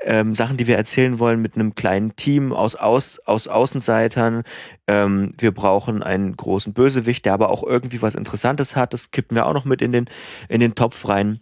ähm, 0.00 0.34
Sachen, 0.34 0.56
die 0.56 0.66
wir 0.66 0.76
erzählen 0.76 1.18
wollen, 1.18 1.42
mit 1.42 1.54
einem 1.54 1.74
kleinen 1.74 2.16
Team 2.16 2.52
aus, 2.52 2.74
aus, 2.74 3.18
aus 3.20 3.48
Außenseitern. 3.48 4.44
Ähm, 4.86 5.32
wir 5.38 5.52
brauchen 5.52 6.02
einen 6.02 6.36
großen 6.36 6.72
Bösewicht, 6.72 7.26
der 7.26 7.34
aber 7.34 7.50
auch 7.50 7.62
irgendwie 7.62 8.00
was 8.00 8.14
Interessantes 8.14 8.74
hat. 8.74 8.94
Das 8.94 9.10
kippen 9.10 9.36
wir 9.36 9.46
auch 9.46 9.54
noch 9.54 9.66
mit 9.66 9.82
in 9.82 9.92
den, 9.92 10.06
in 10.48 10.60
den 10.60 10.74
Topf 10.74 11.06
rein. 11.06 11.40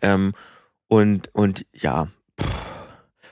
Ähm, 0.00 0.32
und, 0.88 1.34
und 1.34 1.66
ja. 1.72 2.08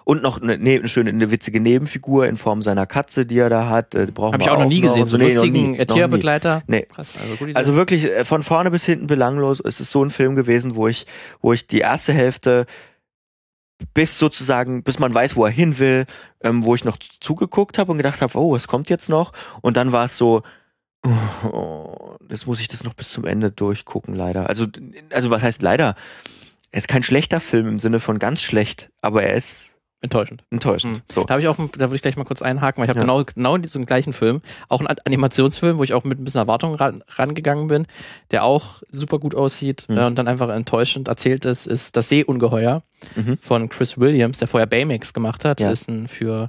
Und 0.05 0.22
noch 0.22 0.42
eine, 0.42 0.59
ne, 0.59 0.78
eine 0.78 0.88
schöne, 0.88 1.11
eine 1.11 1.30
witzige 1.30 1.61
Nebenfigur 1.61 2.26
in 2.26 2.36
Form 2.36 2.62
seiner 2.62 2.86
Katze, 2.86 3.24
die 3.24 3.38
er 3.38 3.50
da 3.50 3.68
hat. 3.68 3.94
Äh, 3.94 4.09
Habe 4.16 4.36
ich 4.38 4.46
wir 4.46 4.53
auch 4.53 4.59
noch 4.59 4.66
nie 4.66 4.80
gesehen, 4.80 5.03
und 5.03 5.09
so 5.09 5.16
Nee, 5.16 5.28
noch 5.28 5.34
lustigen 5.34 5.70
nie, 5.72 5.78
noch. 5.78 5.86
Tierbegleiter. 5.86 6.62
Nee. 6.66 6.86
Krass, 6.92 7.12
also. 7.20 7.53
Also 7.55 7.76
wirklich 7.76 8.05
äh, 8.07 8.24
von 8.24 8.42
vorne 8.42 8.70
bis 8.72 8.84
hinten 8.84 9.07
belanglos. 9.07 9.61
Es 9.64 9.80
ist 9.80 9.90
so 9.90 10.05
ein 10.05 10.11
Film 10.11 10.34
gewesen, 10.34 10.74
wo 10.74 10.88
ich, 10.88 11.07
wo 11.40 11.53
ich 11.53 11.68
die 11.68 11.78
erste 11.78 12.12
Hälfte 12.12 12.66
bis 13.94 14.18
sozusagen, 14.18 14.82
bis 14.82 14.98
man 14.98 15.14
weiß, 15.14 15.36
wo 15.36 15.44
er 15.44 15.50
hin 15.50 15.78
will, 15.78 16.07
ähm, 16.42 16.64
wo 16.64 16.74
ich 16.74 16.84
noch 16.84 16.96
zugeguckt 16.96 17.78
habe 17.78 17.92
und 17.92 17.98
gedacht 17.98 18.22
habe, 18.22 18.38
oh, 18.38 18.53
was 18.53 18.68
kommt 18.68 18.88
jetzt 18.88 19.09
noch? 19.09 19.32
Und 19.61 19.76
dann 19.76 19.92
war 19.92 20.07
es 20.07 20.16
so, 20.16 20.42
oh, 21.44 22.16
jetzt 22.28 22.46
muss 22.46 22.61
ich 22.61 22.68
das 22.68 22.84
noch 22.84 22.94
bis 22.94 23.11
zum 23.11 23.24
Ende 23.24 23.50
durchgucken, 23.50 24.14
leider. 24.14 24.48
Also, 24.48 24.66
also 25.11 25.30
was 25.30 25.42
heißt 25.42 25.62
leider? 25.62 25.96
Er 26.72 26.78
ist 26.78 26.88
kein 26.88 27.02
schlechter 27.02 27.38
Film 27.40 27.68
im 27.68 27.78
Sinne 27.78 28.00
von 28.00 28.18
ganz 28.18 28.40
schlecht, 28.42 28.90
aber 29.02 29.22
er 29.22 29.34
ist 29.34 29.76
enttäuschend. 30.00 30.42
enttäuschend. 30.50 30.94
Mhm. 30.94 31.02
So. 31.12 31.22
Da 31.24 31.34
habe 31.34 31.42
ich 31.42 31.46
auch, 31.48 31.56
da 31.56 31.78
würde 31.80 31.94
ich 31.94 32.02
gleich 32.02 32.16
mal 32.16 32.24
kurz 32.24 32.42
einhaken, 32.42 32.80
weil 32.80 32.86
ich 32.86 32.88
habe 32.88 32.98
Ja. 32.98 33.04
genau, 33.04 33.22
genau 33.24 33.54
in 33.54 33.62
diesem 33.62 33.86
gleichen 33.86 34.12
Film, 34.12 34.40
auch 34.68 34.80
einen 34.80 34.88
Animationsfilm, 35.06 35.78
wo 35.78 35.84
ich 35.84 35.94
auch 35.94 36.02
mit 36.02 36.18
ein 36.18 36.24
bisschen 36.24 36.40
Erwartung 36.40 36.74
ran, 36.74 37.04
rangegangen 37.08 37.68
bin, 37.68 37.86
der 38.32 38.42
auch 38.42 38.82
super 38.90 39.20
gut 39.20 39.34
aussieht 39.36 39.84
Mhm. 39.88 39.98
äh, 39.98 40.04
und 40.06 40.16
dann 40.18 40.26
einfach 40.26 40.48
enttäuschend 40.48 41.06
erzählt 41.08 41.44
ist, 41.44 41.66
ist 41.66 41.96
Das 41.96 42.08
Seeungeheuer 42.08 42.82
Mhm. 43.14 43.38
von 43.40 43.68
Chris 43.68 43.98
Williams, 43.98 44.38
der 44.38 44.48
vorher 44.48 44.66
Baymax 44.66 45.12
gemacht 45.12 45.44
hat. 45.44 45.60
Ja. 45.60 45.70
ist 45.70 45.88
ein 45.88 46.08
für, 46.08 46.48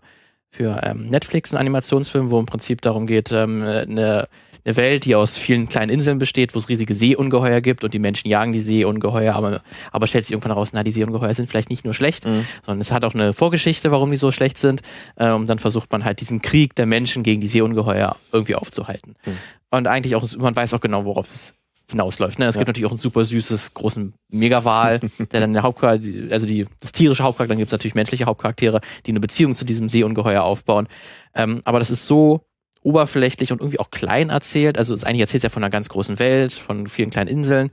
für 0.50 0.80
ähm, 0.84 1.10
Netflix 1.10 1.54
ein 1.54 1.58
Animationsfilm, 1.58 2.32
wo 2.32 2.40
im 2.40 2.46
Prinzip 2.48 2.82
darum 2.82 3.06
geht, 3.06 3.32
ähm, 3.32 3.62
eine, 3.62 4.28
eine 4.66 4.76
Welt, 4.78 5.06
die 5.06 5.16
aus 5.16 5.38
vielen 5.38 5.68
kleinen 5.68 5.90
Inseln 5.92 6.20
besteht, 6.20 6.56
wo 6.56 6.60
es 6.60 6.70
riesige 6.70 6.96
Seeungeheuer 6.96 7.62
gibt 7.62 7.84
und 7.84 7.94
die 7.94 8.00
Menschen 8.00 8.30
jagen 8.30 8.54
die 8.54 8.60
Seeungeheuer, 8.60 9.36
aber, 9.36 9.62
aber 9.92 10.08
stellt 10.08 10.26
sich 10.26 10.32
irgendwann 10.34 10.54
heraus, 10.54 10.70
na, 10.74 10.84
die 10.84 10.92
Seeungeheuer 10.92 11.34
sind 11.34 11.50
vielleicht 11.50 11.70
nicht 11.70 11.84
nur 11.86 11.94
schlecht, 11.94 12.26
Mhm. 12.26 12.46
sondern 12.66 12.82
es 12.82 12.92
hat 12.92 13.04
auch 13.06 13.14
eine 13.14 13.34
Vorgeschichte, 13.34 13.92
warum 13.92 14.12
die 14.12 14.18
so 14.18 14.32
schlecht 14.32 14.58
sind. 14.58 14.82
Und 15.18 15.48
dann 15.50 15.60
versucht 15.60 15.92
man 15.92 16.06
halt 16.06 16.22
diesen 16.22 16.42
Krieg 16.42 16.76
der 16.76 16.86
Menschen 16.86 17.24
gegen 17.24 17.42
die 17.42 17.48
Seeungeheuer 17.48 18.16
irgendwie 18.32 18.56
aufzuhalten. 18.56 19.16
Mhm. 19.26 19.38
Und 19.72 19.88
eigentlich 19.88 20.16
auch, 20.16 20.24
man 20.38 20.56
weiß 20.56 20.74
auch 20.74 20.82
genau, 20.82 21.04
worauf 21.06 21.30
es 21.34 21.54
hinausläuft. 21.90 22.40
Ne? 22.40 22.46
Es 22.46 22.56
Ja. 22.56 22.60
gibt 22.60 22.70
natürlich 22.70 22.88
auch 22.90 22.94
ein 22.96 22.98
super 23.00 23.26
süßes, 23.26 23.74
großen 23.74 24.14
Megawal, 24.32 25.00
der 25.32 25.42
dann 25.42 25.52
der 25.54 25.64
Hauptcharakter, 25.64 26.08
also 26.32 26.48
die, 26.48 26.66
das 26.80 26.92
tierische 26.94 27.24
Hauptcharakter, 27.24 27.50
dann 27.50 27.58
gibt 27.58 27.68
es 27.68 27.72
natürlich 27.74 27.96
menschliche 27.96 28.26
Hauptcharaktere, 28.26 28.80
die 29.06 29.12
eine 29.12 29.20
Beziehung 29.20 29.56
zu 29.56 29.66
diesem 29.66 29.90
Seeungeheuer 29.90 30.44
aufbauen. 30.44 30.88
Ähm, 31.36 31.62
aber 31.66 31.80
das 31.80 31.90
ist 31.90 32.08
so 32.08 32.46
oberflächlich 32.84 33.52
und 33.52 33.62
irgendwie 33.62 33.80
auch 33.80 33.92
klein 33.92 34.30
erzählt. 34.30 34.78
Also 34.78 34.94
eigentlich 34.96 35.22
erzählt 35.22 35.44
es 35.44 35.44
ja 35.44 35.50
von 35.50 35.64
einer 35.64 35.72
ganz 35.72 35.90
großen 35.90 36.20
Welt, 36.20 36.54
von 36.54 36.88
vielen 36.88 37.10
kleinen 37.10 37.30
Inseln. 37.30 37.70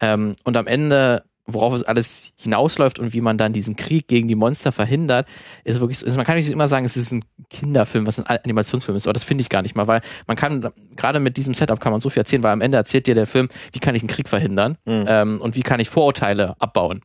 Ähm, 0.00 0.36
und 0.44 0.56
am 0.56 0.66
Ende, 0.66 1.24
worauf 1.46 1.74
es 1.74 1.82
alles 1.82 2.32
hinausläuft 2.36 2.98
und 3.00 3.12
wie 3.12 3.20
man 3.20 3.36
dann 3.36 3.52
diesen 3.52 3.74
Krieg 3.76 4.06
gegen 4.08 4.28
die 4.28 4.36
Monster 4.36 4.70
verhindert, 4.72 5.26
ist 5.64 5.80
wirklich, 5.80 5.98
so- 5.98 6.06
also 6.06 6.16
man 6.16 6.24
kann 6.24 6.36
nicht 6.36 6.48
immer 6.50 6.68
sagen, 6.68 6.84
es 6.86 6.96
ist 6.96 7.12
ein 7.12 7.24
Kinderfilm, 7.50 8.06
was 8.06 8.18
ein 8.20 8.26
Animationsfilm 8.26 8.96
ist, 8.96 9.06
aber 9.06 9.12
das 9.12 9.24
finde 9.24 9.42
ich 9.42 9.48
gar 9.48 9.62
nicht 9.62 9.74
mal, 9.76 9.86
weil 9.88 10.00
man 10.26 10.36
kann, 10.36 10.68
gerade 10.96 11.18
mit 11.20 11.36
diesem 11.36 11.52
Setup 11.54 11.80
kann 11.80 11.92
man 11.92 12.00
so 12.00 12.10
viel 12.10 12.20
erzählen, 12.20 12.42
weil 12.42 12.52
am 12.52 12.60
Ende 12.60 12.78
erzählt 12.78 13.06
dir 13.06 13.14
der 13.14 13.26
Film, 13.26 13.48
wie 13.72 13.80
kann 13.80 13.94
ich 13.94 14.02
einen 14.02 14.08
Krieg 14.08 14.28
verhindern 14.28 14.78
Mhm. 14.86 15.04
ähm, 15.08 15.40
und 15.40 15.56
wie 15.56 15.62
kann 15.62 15.80
ich 15.80 15.88
Vorurteile 15.90 16.54
abbauen. 16.60 17.02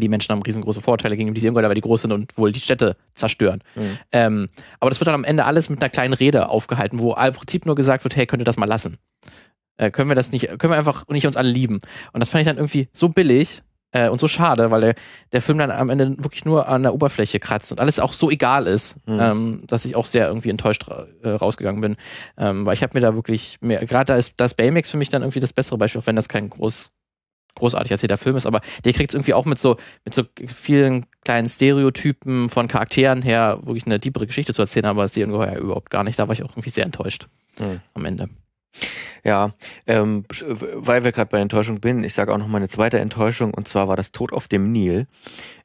Die 0.00 0.08
Menschen 0.08 0.32
haben 0.32 0.42
riesengroße 0.42 0.80
Vorteile 0.80 1.16
gegen 1.16 1.34
die 1.34 1.40
Seeungeheuer, 1.40 1.68
weil 1.68 1.74
die 1.74 1.80
groß 1.80 2.02
sind 2.02 2.12
und 2.12 2.36
wohl 2.38 2.52
die 2.52 2.60
Städte 2.60 2.96
zerstören. 3.14 3.62
Mhm. 3.74 3.98
Ähm, 4.12 4.48
aber 4.80 4.90
das 4.90 5.00
wird 5.00 5.08
dann 5.08 5.14
am 5.14 5.24
Ende 5.24 5.44
alles 5.44 5.68
mit 5.68 5.80
einer 5.82 5.90
kleinen 5.90 6.14
Rede 6.14 6.48
aufgehalten, 6.48 6.98
wo 6.98 7.14
im 7.14 7.32
Prinzip 7.32 7.66
nur 7.66 7.74
gesagt 7.74 8.04
wird, 8.04 8.16
hey, 8.16 8.26
könnt 8.26 8.42
ihr 8.42 8.46
das 8.46 8.56
mal 8.56 8.66
lassen? 8.66 8.98
Äh, 9.76 9.90
können 9.90 10.10
wir 10.10 10.14
das 10.14 10.32
nicht, 10.32 10.46
können 10.58 10.72
wir 10.72 10.76
einfach 10.78 11.06
nicht 11.08 11.26
uns 11.26 11.36
alle 11.36 11.48
lieben? 11.50 11.80
Und 12.12 12.20
das 12.20 12.28
fand 12.28 12.42
ich 12.42 12.48
dann 12.48 12.56
irgendwie 12.56 12.88
so 12.92 13.08
billig, 13.08 13.62
Äh, 13.94 14.08
und 14.08 14.18
so 14.18 14.26
schade, 14.26 14.70
weil 14.70 14.80
der, 14.80 14.94
der 15.32 15.42
Film 15.42 15.58
dann 15.58 15.70
am 15.70 15.90
Ende 15.90 16.16
wirklich 16.16 16.46
nur 16.46 16.66
an 16.66 16.82
der 16.82 16.94
Oberfläche 16.94 17.38
kratzt 17.38 17.72
und 17.72 17.78
alles 17.78 18.00
auch 18.00 18.14
so 18.14 18.30
egal 18.30 18.66
ist, 18.66 18.96
Mhm. 19.06 19.20
ähm, 19.20 19.62
dass 19.66 19.84
ich 19.84 19.96
auch 19.96 20.06
sehr 20.06 20.28
irgendwie 20.28 20.48
enttäuscht 20.48 20.88
ra 20.88 21.04
äh, 21.22 21.28
rausgegangen 21.28 21.82
bin. 21.82 21.96
Ähm, 22.38 22.64
weil 22.64 22.72
ich 22.72 22.82
habe 22.82 22.94
mir 22.94 23.02
da 23.02 23.14
wirklich 23.14 23.58
mehr, 23.60 23.84
gerade 23.84 24.06
da 24.06 24.16
ist 24.16 24.32
das 24.38 24.54
Baymax 24.54 24.90
für 24.90 24.96
mich 24.96 25.10
dann 25.10 25.20
irgendwie 25.20 25.40
das 25.40 25.52
bessere 25.52 25.76
Beispiel, 25.76 26.00
auch 26.00 26.06
wenn 26.06 26.16
das 26.16 26.30
kein 26.30 26.48
groß, 26.48 26.88
großartig 27.54 27.90
erzählter 27.92 28.18
Film 28.18 28.36
ist, 28.36 28.46
aber 28.46 28.60
der 28.84 28.92
kriegt 28.92 29.10
es 29.10 29.14
irgendwie 29.14 29.34
auch 29.34 29.44
mit 29.44 29.58
so, 29.58 29.76
mit 30.04 30.14
so 30.14 30.22
vielen 30.46 31.06
kleinen 31.24 31.48
Stereotypen 31.48 32.48
von 32.48 32.68
Charakteren 32.68 33.22
her 33.22 33.60
wirklich 33.62 33.86
eine 33.86 34.00
tiefere 34.00 34.26
Geschichte 34.26 34.54
zu 34.54 34.62
erzählen, 34.62 34.86
aber 34.86 35.02
das 35.02 35.14
Seeungeheuer 35.14 35.56
überhaupt 35.56 35.90
gar 35.90 36.04
nicht. 36.04 36.18
Da 36.18 36.28
war 36.28 36.32
ich 36.32 36.42
auch 36.42 36.50
irgendwie 36.50 36.70
sehr 36.70 36.84
enttäuscht 36.84 37.28
Mhm. 37.58 37.80
am 37.94 38.04
Ende. 38.06 38.28
Ja, 39.24 39.52
ähm, 39.86 40.24
weil 40.40 41.04
wir 41.04 41.12
gerade 41.12 41.28
bei 41.28 41.38
Enttäuschung 41.40 41.80
bin, 41.80 42.02
ich 42.02 42.14
sage 42.14 42.32
auch 42.32 42.38
noch 42.38 42.48
mal 42.48 42.56
eine 42.56 42.68
zweite 42.68 42.98
Enttäuschung 42.98 43.52
und 43.52 43.68
zwar 43.68 43.86
war 43.86 43.96
das 43.96 44.12
Tod 44.12 44.32
auf 44.32 44.48
dem 44.48 44.72
Nil. 44.72 45.06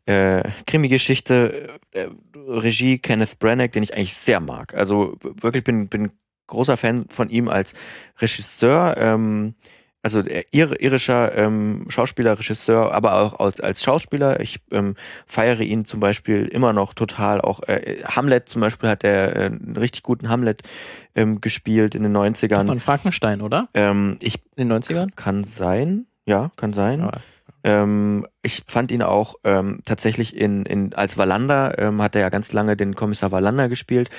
Äh, 0.05 0.43
Krimi-Geschichte, 0.67 1.69
äh, 1.91 2.07
Regie 2.35 2.99
Kenneth 2.99 3.39
Branagh, 3.39 3.71
den 3.71 3.83
ich 3.83 3.93
eigentlich 3.95 4.13
sehr 4.13 4.39
mag. 4.41 4.73
Also 4.73 5.15
wirklich 5.21 5.63
bin 5.63 5.87
bin 5.87 6.11
großer 6.47 6.77
Fan 6.77 7.05
von 7.09 7.29
ihm 7.29 7.47
als 7.49 7.73
Regisseur. 8.19 8.95
Ähm, 8.97 9.55
also 10.03 10.21
er- 10.21 10.45
ir 10.53 10.79
irischer 10.81 11.35
ähm, 11.35 11.85
Schauspieler, 11.89 12.37
Regisseur, 12.39 12.93
aber 12.93 13.13
auch 13.21 13.39
als, 13.39 13.59
als 13.59 13.83
Schauspieler. 13.83 14.39
Ich 14.39 14.59
ähm, 14.71 14.95
feiere 15.25 15.61
ihn 15.61 15.85
zum 15.85 15.99
Beispiel 15.99 16.45
immer 16.47 16.71
noch 16.73 16.93
total. 16.93 17.41
Auch 17.41 17.61
äh, 17.67 18.03
Hamlet 18.05 18.47
zum 18.49 18.61
Beispiel 18.61 18.89
hat 18.89 19.03
er 19.03 19.35
äh, 19.35 19.45
einen 19.47 19.75
richtig 19.77 20.03
guten 20.03 20.29
Hamlet 20.29 20.61
ähm, 21.15 21.41
gespielt 21.41 21.95
in 21.95 22.03
den 22.03 22.15
90ern. 22.15 22.67
Von 22.67 22.79
Frankenstein, 22.79 23.41
oder? 23.41 23.67
Ähm, 23.73 24.17
ich 24.21 24.35
In 24.55 24.69
den 24.69 24.79
90ern? 24.81 25.09
kann 25.15 25.43
sein, 25.43 26.05
ja, 26.25 26.51
kann 26.55 26.73
sein. 26.73 27.01
Aber 27.01 27.19
Ähm, 27.63 28.25
ich 28.43 28.63
fand 28.67 28.91
ihn 28.91 29.01
auch 29.01 29.35
ähm, 29.43 29.79
tatsächlich 29.83 30.37
in, 30.37 30.65
in 30.65 30.93
als 30.93 31.17
Wallander, 31.17 31.77
ähm, 31.79 32.01
hat 32.01 32.15
er 32.15 32.21
ja 32.21 32.29
ganz 32.29 32.53
lange 32.53 32.77
den 32.77 32.95
Kommissar 32.95 33.31
Wallander 33.31 33.67
gespielt. 33.67 34.09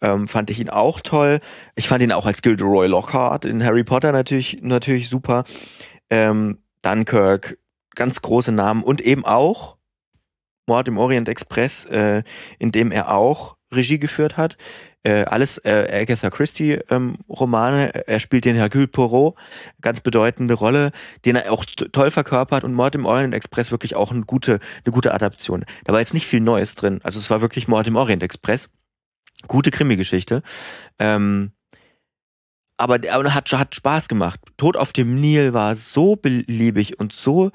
Ähm, 0.00 0.28
fand 0.28 0.50
ich 0.50 0.60
ihn 0.60 0.70
auch 0.70 1.00
toll. 1.00 1.40
Ich 1.74 1.88
fand 1.88 2.02
ihn 2.02 2.12
auch 2.12 2.26
als 2.26 2.42
Gilderoy 2.42 2.86
Lockhart 2.86 3.44
in 3.44 3.64
Harry 3.64 3.84
Potter 3.84 4.12
natürlich 4.12 4.58
natürlich 4.62 5.08
super. 5.08 5.44
Ähm, 6.10 6.58
Dunkirk, 6.82 7.58
ganz 7.94 8.22
große 8.22 8.52
Namen 8.52 8.84
und 8.84 9.00
eben 9.00 9.24
auch 9.24 9.76
Mord 10.66 10.86
im 10.86 10.98
Orient 10.98 11.28
Express, 11.28 11.84
äh, 11.86 12.22
in 12.58 12.70
dem 12.70 12.92
er 12.92 13.12
auch 13.12 13.56
Regie 13.72 13.98
geführt 13.98 14.36
hat. 14.36 14.56
Äh, 15.04 15.24
alles 15.24 15.58
äh, 15.58 16.02
Agatha 16.02 16.30
Christie 16.30 16.78
ähm, 16.90 17.16
Romane. 17.28 18.06
Er 18.06 18.20
spielt 18.20 18.44
den 18.44 18.56
Hercule 18.56 18.88
Poirot, 18.88 19.36
ganz 19.80 20.00
bedeutende 20.00 20.54
Rolle, 20.54 20.92
den 21.24 21.36
er 21.36 21.52
auch 21.52 21.64
toll 21.64 22.10
verkörpert 22.10 22.64
und 22.64 22.74
Mord 22.74 22.94
im 22.94 23.06
Orient 23.06 23.34
Express 23.34 23.70
wirklich 23.70 23.94
auch 23.94 24.10
eine 24.10 24.22
gute, 24.22 24.60
eine 24.84 24.92
gute 24.92 25.14
Adaption. 25.14 25.64
Da 25.84 25.92
war 25.92 26.00
jetzt 26.00 26.14
nicht 26.14 26.26
viel 26.26 26.40
Neues 26.40 26.74
drin. 26.74 27.00
Also 27.02 27.18
es 27.18 27.30
war 27.30 27.40
wirklich 27.40 27.68
Mord 27.68 27.86
im 27.86 27.96
Orient 27.96 28.22
Express. 28.22 28.68
Gute 29.46 29.70
Krimi-Geschichte. 29.70 30.42
Ähm, 30.98 31.52
aber, 32.76 32.98
der- 32.98 33.14
hat, 33.34 33.52
hat 33.52 33.74
Spaß 33.74 34.08
gemacht. 34.08 34.40
Tod 34.56 34.76
auf 34.76 34.92
dem 34.92 35.20
Nil 35.20 35.52
war 35.52 35.74
so 35.76 36.16
beliebig 36.16 36.98
und 36.98 37.12
so 37.12 37.50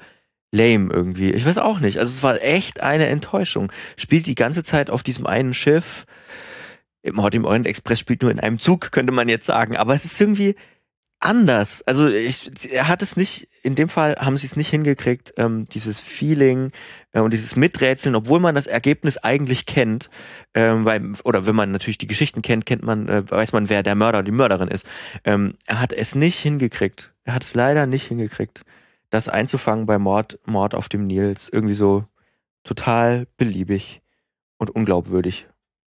lame 0.52 0.92
irgendwie. 0.92 1.32
Ich 1.32 1.44
weiß 1.44 1.58
auch 1.58 1.80
nicht. 1.80 1.98
Also 1.98 2.10
es 2.12 2.22
war 2.22 2.40
echt 2.42 2.80
eine 2.80 3.06
Enttäuschung. 3.06 3.72
Spielt 3.96 4.26
die 4.26 4.34
ganze 4.36 4.62
Zeit 4.62 4.88
auf 4.90 5.02
diesem 5.02 5.26
einen 5.26 5.52
Schiff. 5.54 6.04
Im 7.02 7.16
Mord 7.16 7.34
im 7.34 7.44
Orient 7.44 7.66
Express 7.66 7.98
spielt 7.98 8.22
nur 8.22 8.30
in 8.30 8.40
einem 8.40 8.58
Zug, 8.58 8.92
könnte 8.92 9.12
man 9.12 9.28
jetzt 9.28 9.46
sagen. 9.46 9.76
Aber 9.76 9.94
es 9.94 10.04
ist 10.04 10.18
irgendwie 10.20 10.54
anders. 11.24 11.82
Also 11.82 12.08
ich, 12.08 12.50
er 12.72 12.88
hat 12.88 13.02
es 13.02 13.16
nicht, 13.16 13.48
in 13.62 13.74
dem 13.74 13.88
Fall 13.88 14.16
haben 14.18 14.36
sie 14.36 14.46
es 14.46 14.56
nicht 14.56 14.68
hingekriegt, 14.68 15.34
ähm, 15.36 15.66
dieses 15.66 16.00
Feeling 16.00 16.70
äh, 17.12 17.20
und 17.20 17.32
dieses 17.32 17.56
Miträtseln, 17.56 18.14
obwohl 18.14 18.40
man 18.40 18.54
das 18.54 18.66
Ergebnis 18.66 19.18
eigentlich 19.18 19.66
kennt, 19.66 20.10
ähm, 20.54 20.84
weil, 20.84 21.12
oder 21.24 21.46
wenn 21.46 21.56
man 21.56 21.70
natürlich 21.70 21.98
die 21.98 22.06
Geschichten 22.06 22.42
kennt, 22.42 22.66
kennt 22.66 22.82
man, 22.82 23.08
äh, 23.08 23.30
weiß 23.30 23.52
man, 23.52 23.68
wer 23.68 23.82
der 23.82 23.94
Mörder 23.94 24.18
oder 24.18 24.26
die 24.26 24.32
Mörderin 24.32 24.68
ist. 24.68 24.86
Ähm, 25.24 25.54
er 25.66 25.80
hat 25.80 25.92
es 25.92 26.14
nicht 26.14 26.38
hingekriegt. 26.38 27.12
Er 27.24 27.34
hat 27.34 27.44
es 27.44 27.54
leider 27.54 27.86
nicht 27.86 28.08
hingekriegt, 28.08 28.62
das 29.10 29.28
einzufangen 29.28 29.86
bei 29.86 29.98
Mord, 29.98 30.38
Mord 30.44 30.74
auf 30.74 30.88
dem 30.88 31.06
Nils. 31.06 31.48
Irgendwie 31.48 31.74
so 31.74 32.04
total 32.64 33.26
beliebig 33.36 34.02
und 34.58 34.70
unglaubwürdig. 34.70 35.46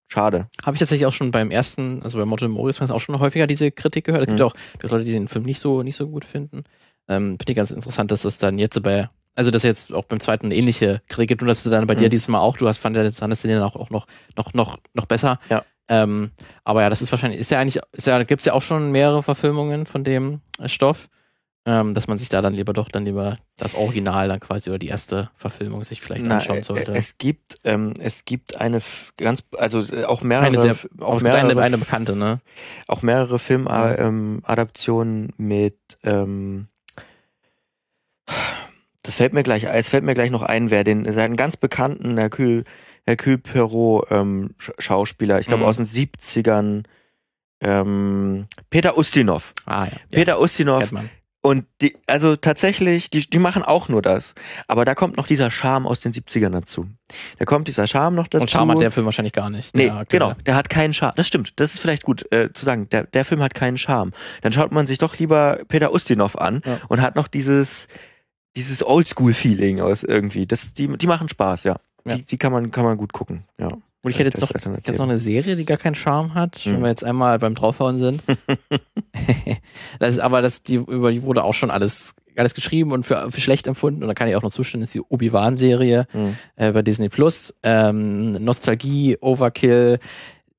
Schade. 0.08 0.46
Habe 0.64 0.74
ich 0.76 0.78
tatsächlich 0.78 1.06
auch 1.06 1.12
schon 1.12 1.30
beim 1.30 1.50
ersten, 1.50 2.00
also 2.02 2.18
bei 2.18 2.24
Motto 2.24 2.48
Morris 2.48 2.80
auch 2.80 3.00
schon 3.00 3.18
häufiger 3.18 3.46
diese 3.46 3.70
Kritik 3.72 4.04
gehört. 4.06 4.22
Es 4.22 4.28
gibt 4.28 4.38
Mhm. 4.40 4.46
auch 4.46 4.54
dass 4.78 4.90
Leute, 4.90 5.04
die 5.04 5.12
den 5.12 5.28
Film 5.28 5.44
nicht 5.44 5.58
so, 5.60 5.82
nicht 5.82 5.96
so 5.96 6.08
gut 6.08 6.24
finden. 6.24 6.64
Ähm, 7.08 7.38
Finde 7.38 7.52
ich 7.52 7.56
ganz 7.56 7.70
interessant, 7.70 8.10
dass 8.10 8.24
es 8.24 8.38
dann 8.38 8.58
jetzt 8.58 8.80
bei, 8.82 9.08
also 9.34 9.50
dass 9.50 9.62
jetzt 9.62 9.92
auch 9.92 10.04
beim 10.04 10.20
zweiten 10.20 10.50
ähnliche 10.50 11.02
Kritik 11.08 11.28
gibt 11.28 11.42
und 11.42 11.48
dass 11.48 11.64
es 11.64 11.70
dann 11.70 11.86
bei 11.86 11.94
dir 11.94 12.06
Mhm. 12.06 12.10
diesmal 12.10 12.40
auch, 12.40 12.56
du 12.56 12.68
hast 12.68 12.78
fand 12.78 12.96
ja 12.96 13.10
fandest 13.10 13.44
den 13.44 13.60
auch, 13.62 13.76
auch 13.76 13.90
noch, 13.90 14.06
noch, 14.36 14.54
noch, 14.54 14.78
noch 14.94 15.06
besser. 15.06 15.38
Ja. 15.50 15.64
Ähm, 15.88 16.30
aber 16.64 16.82
ja, 16.82 16.90
das 16.90 17.00
ist 17.02 17.12
wahrscheinlich, 17.12 17.38
ist 17.40 17.50
ja 17.50 17.60
eigentlich, 17.60 17.80
ist 17.92 18.06
ja, 18.06 18.20
gibt 18.24 18.40
es 18.40 18.44
ja 18.44 18.52
auch 18.54 18.62
schon 18.62 18.90
mehrere 18.90 19.22
Verfilmungen 19.22 19.86
von 19.86 20.02
dem 20.04 20.40
Stoff. 20.66 21.08
Ähm, 21.68 21.94
dass 21.94 22.06
man 22.06 22.16
sich 22.16 22.28
da 22.28 22.40
dann 22.42 22.54
lieber 22.54 22.72
doch 22.72 22.88
dann 22.88 23.04
lieber 23.04 23.38
das 23.56 23.74
Original 23.74 24.28
dann 24.28 24.38
quasi 24.38 24.70
oder 24.70 24.78
die 24.78 24.86
erste 24.86 25.30
Verfilmung 25.34 25.82
sich 25.82 26.00
vielleicht 26.00 26.24
Na, 26.24 26.36
anschauen 26.36 26.60
äh, 26.60 26.62
sollte. 26.62 26.92
Es 26.92 27.18
gibt, 27.18 27.56
ähm, 27.64 27.92
es 27.98 28.24
gibt 28.24 28.60
eine 28.60 28.80
ganz, 29.16 29.42
also 29.58 29.80
äh, 29.92 30.04
auch 30.04 30.22
mehrere, 30.22 30.46
eine 30.46 30.60
sehr, 30.60 30.76
auch 31.00 31.14
eine, 31.14 31.22
mehrere, 31.24 31.60
eine 31.60 31.78
bekannte, 31.78 32.14
ne? 32.14 32.38
auch 32.86 33.02
mehrere 33.02 33.40
Filmadaptionen 33.40 35.22
Mhm. 35.22 35.32
ähm, 35.38 35.46
mit, 35.48 35.78
ähm, 36.04 36.68
das 39.02 39.14
fällt 39.16 39.32
mir 39.32 39.42
gleich, 39.42 39.64
es 39.64 39.88
fällt 39.88 40.04
mir 40.04 40.14
gleich 40.14 40.30
noch 40.30 40.42
ein, 40.42 40.70
wer 40.70 40.84
den, 40.84 41.10
seinen 41.12 41.36
ganz 41.36 41.56
bekannten 41.56 42.18
Hercule, 42.18 42.64
Hercule 43.06 43.38
Perrault 43.38 44.06
ähm, 44.10 44.54
Sch- 44.60 44.74
Schauspieler, 44.80 45.40
ich 45.40 45.46
glaube 45.46 45.62
Mhm. 45.64 45.68
aus 45.68 45.76
den 45.76 45.86
70ern, 45.86 46.84
ähm, 47.60 48.46
Peter 48.68 48.98
Ustinov. 48.98 49.54
Ah 49.64 49.84
ja. 49.86 49.92
Peter 50.10 50.40
Ustinov, 50.40 50.80
kennt 50.80 50.92
man. 50.92 51.10
Und 51.46 51.64
die, 51.80 51.96
also 52.08 52.34
tatsächlich, 52.34 53.08
die, 53.08 53.20
die 53.20 53.38
machen 53.38 53.62
auch 53.62 53.88
nur 53.88 54.02
das. 54.02 54.34
Aber 54.66 54.84
da 54.84 54.96
kommt 54.96 55.16
noch 55.16 55.28
dieser 55.28 55.52
Charme 55.52 55.86
aus 55.86 56.00
den 56.00 56.12
70ern 56.12 56.50
dazu. 56.50 56.88
Da 57.38 57.44
kommt 57.44 57.68
dieser 57.68 57.86
Charme 57.86 58.16
noch 58.16 58.26
dazu. 58.26 58.42
Und 58.42 58.50
Charme 58.50 58.72
hat 58.72 58.80
der 58.80 58.90
Film 58.90 59.06
wahrscheinlich 59.06 59.32
gar 59.32 59.48
nicht. 59.48 59.76
Nee, 59.76 59.84
Der 59.86 60.04
genau, 60.08 60.32
der 60.44 60.56
hat 60.56 60.68
keinen 60.68 60.92
Charme. 60.92 61.12
Das 61.14 61.28
stimmt, 61.28 61.52
das 61.60 61.74
ist 61.74 61.80
vielleicht 61.80 62.02
gut 62.02 62.30
äh, 62.32 62.52
zu 62.52 62.64
sagen. 62.64 62.88
Der, 62.90 63.04
der 63.04 63.24
Film 63.24 63.40
hat 63.42 63.54
keinen 63.54 63.78
Charme. 63.78 64.10
Dann 64.42 64.52
schaut 64.52 64.72
man 64.72 64.88
sich 64.88 64.98
doch 64.98 65.16
lieber 65.18 65.60
Peter 65.68 65.94
Ustinov 65.94 66.36
an 66.36 66.62
Ja. 66.66 66.80
und 66.88 67.00
hat 67.00 67.14
noch 67.14 67.28
dieses, 67.28 67.86
dieses 68.56 68.84
Oldschool-Feeling 68.84 69.80
aus 69.80 70.02
irgendwie. 70.02 70.46
Das, 70.46 70.74
die, 70.74 70.88
die 70.98 71.06
machen 71.06 71.28
Spaß, 71.28 71.62
ja. 71.62 71.76
Ja. 72.04 72.16
Die, 72.16 72.24
die 72.24 72.38
kann 72.38 72.50
man, 72.50 72.72
kann 72.72 72.84
man 72.84 72.96
gut 72.96 73.12
gucken, 73.12 73.44
ja. 73.56 73.70
Und 74.06 74.12
ich 74.12 74.20
hätte 74.20 74.30
jetzt 74.30 74.40
noch, 74.40 74.76
jetzt 74.86 74.98
noch 74.98 75.08
eine 75.08 75.16
Serie, 75.16 75.56
die 75.56 75.64
gar 75.64 75.78
keinen 75.78 75.96
Charme 75.96 76.34
hat, 76.34 76.64
wenn 76.64 76.76
Hm. 76.76 76.82
wir 76.82 76.90
jetzt 76.90 77.02
einmal 77.02 77.40
beim 77.40 77.56
Draufhauen 77.56 77.98
sind. 77.98 78.22
das 79.98 80.10
ist, 80.10 80.20
aber 80.20 80.42
das, 80.42 80.62
die, 80.62 80.76
über 80.76 81.10
die 81.10 81.24
wurde 81.24 81.42
auch 81.42 81.54
schon 81.54 81.72
alles, 81.72 82.14
alles 82.36 82.54
geschrieben 82.54 82.92
und 82.92 83.04
für, 83.04 83.32
für 83.32 83.40
schlecht 83.40 83.66
empfunden. 83.66 84.02
Und 84.04 84.06
da 84.08 84.14
kann 84.14 84.28
ich 84.28 84.36
auch 84.36 84.42
noch 84.42 84.52
zustimmen, 84.52 84.84
ist 84.84 84.94
die 84.94 85.00
Obi-Wan-Serie 85.00 86.06
Hm. 86.12 86.36
äh, 86.54 86.70
bei 86.70 86.82
Disney 86.82 87.08
Plus. 87.08 87.52
Ähm, 87.64 88.34
Nostalgie, 88.44 89.16
Overkill, 89.20 89.98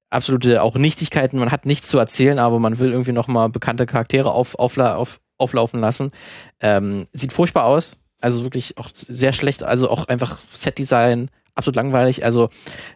absolute 0.10 0.62
auch 0.62 0.76
Nichtigkeiten. 0.76 1.40
Man 1.40 1.50
hat 1.50 1.66
nichts 1.66 1.88
zu 1.88 1.98
erzählen, 2.00 2.40
aber 2.40 2.60
man 2.60 2.80
will 2.80 2.92
irgendwie 2.92 3.14
noch 3.14 3.30
mal 3.30 3.48
bekannte 3.48 3.86
Charaktere 3.86 4.30
auf, 4.30 4.56
aufla 4.60 4.98
auf, 4.98 5.22
auflaufen 5.38 5.80
lassen. 5.80 6.12
Ähm, 6.60 7.08
sieht 7.14 7.32
furchtbar 7.32 7.64
aus. 7.64 7.96
Also 8.20 8.44
wirklich 8.44 8.78
auch 8.78 8.90
sehr 8.94 9.32
schlecht. 9.32 9.64
Also 9.64 9.90
auch 9.90 10.10
einfach 10.10 10.38
Setdesign, 10.52 11.30
absolut 11.58 11.76
langweilig. 11.76 12.24
Also 12.24 12.50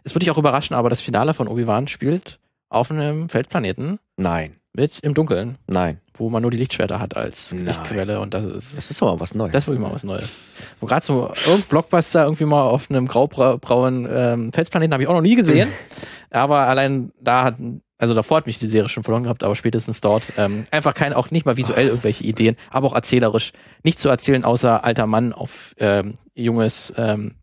es 0.04 0.14
würde 0.14 0.24
dich 0.24 0.30
auch 0.30 0.38
überraschen, 0.38 0.74
aber 0.74 0.88
das 0.90 1.00
Finale 1.00 1.34
von 1.34 1.48
Obi-Wan 1.48 1.88
spielt 1.88 2.38
auf 2.68 2.90
einem 2.90 3.28
Feldplaneten 3.28 3.98
Nein, 4.16 4.56
mit 4.72 5.00
im 5.00 5.12
Dunkeln, 5.12 5.58
nein. 5.66 6.00
wo 6.14 6.30
man 6.30 6.40
nur 6.40 6.50
die 6.50 6.56
Lichtschwerter 6.56 6.98
hat 7.00 7.14
als 7.16 7.52
Nein. 7.52 7.66
Lichtquelle 7.66 8.18
und 8.20 8.32
das 8.32 8.46
ist 8.46 8.78
Das 8.78 8.90
ist 8.90 9.02
aber 9.02 9.20
was 9.20 9.34
Neues. 9.34 9.52
das 9.52 9.64
ist 9.64 9.68
wirklich 9.68 9.86
mal 9.86 9.92
was 9.92 10.04
Neues. 10.04 10.32
Wo 10.80 10.86
gerade 10.86 11.04
so 11.04 11.32
irgendein 11.44 11.68
Blockbuster 11.68 12.24
irgendwie 12.24 12.46
mal 12.46 12.62
auf 12.62 12.90
einem 12.90 13.06
graubrauen 13.08 14.08
ähm, 14.10 14.52
Felsplaneten 14.52 14.94
habe 14.94 15.02
ich 15.02 15.08
auch 15.08 15.14
noch 15.14 15.20
nie 15.20 15.34
gesehen. 15.34 15.68
aber 16.30 16.60
allein 16.60 17.12
da 17.20 17.44
hat, 17.44 17.56
also 17.98 18.14
davor 18.14 18.38
hat 18.38 18.46
mich 18.46 18.58
die 18.58 18.68
Serie 18.68 18.88
schon 18.88 19.02
verloren 19.02 19.24
gehabt, 19.24 19.44
aber 19.44 19.54
spätestens 19.54 20.00
dort 20.00 20.32
ähm, 20.38 20.66
einfach 20.70 20.94
kein, 20.94 21.12
auch 21.12 21.30
nicht 21.30 21.44
mal 21.44 21.58
visuell 21.58 21.88
irgendwelche 21.88 22.24
Ideen, 22.24 22.56
aber 22.70 22.86
auch 22.86 22.94
erzählerisch 22.94 23.52
nicht 23.82 23.98
zu 23.98 24.08
erzählen, 24.08 24.44
außer 24.44 24.82
alter 24.82 25.06
Mann 25.06 25.34
auf 25.34 25.74
ähm, 25.78 26.14
junges 26.34 26.94
ähm, 26.96 27.34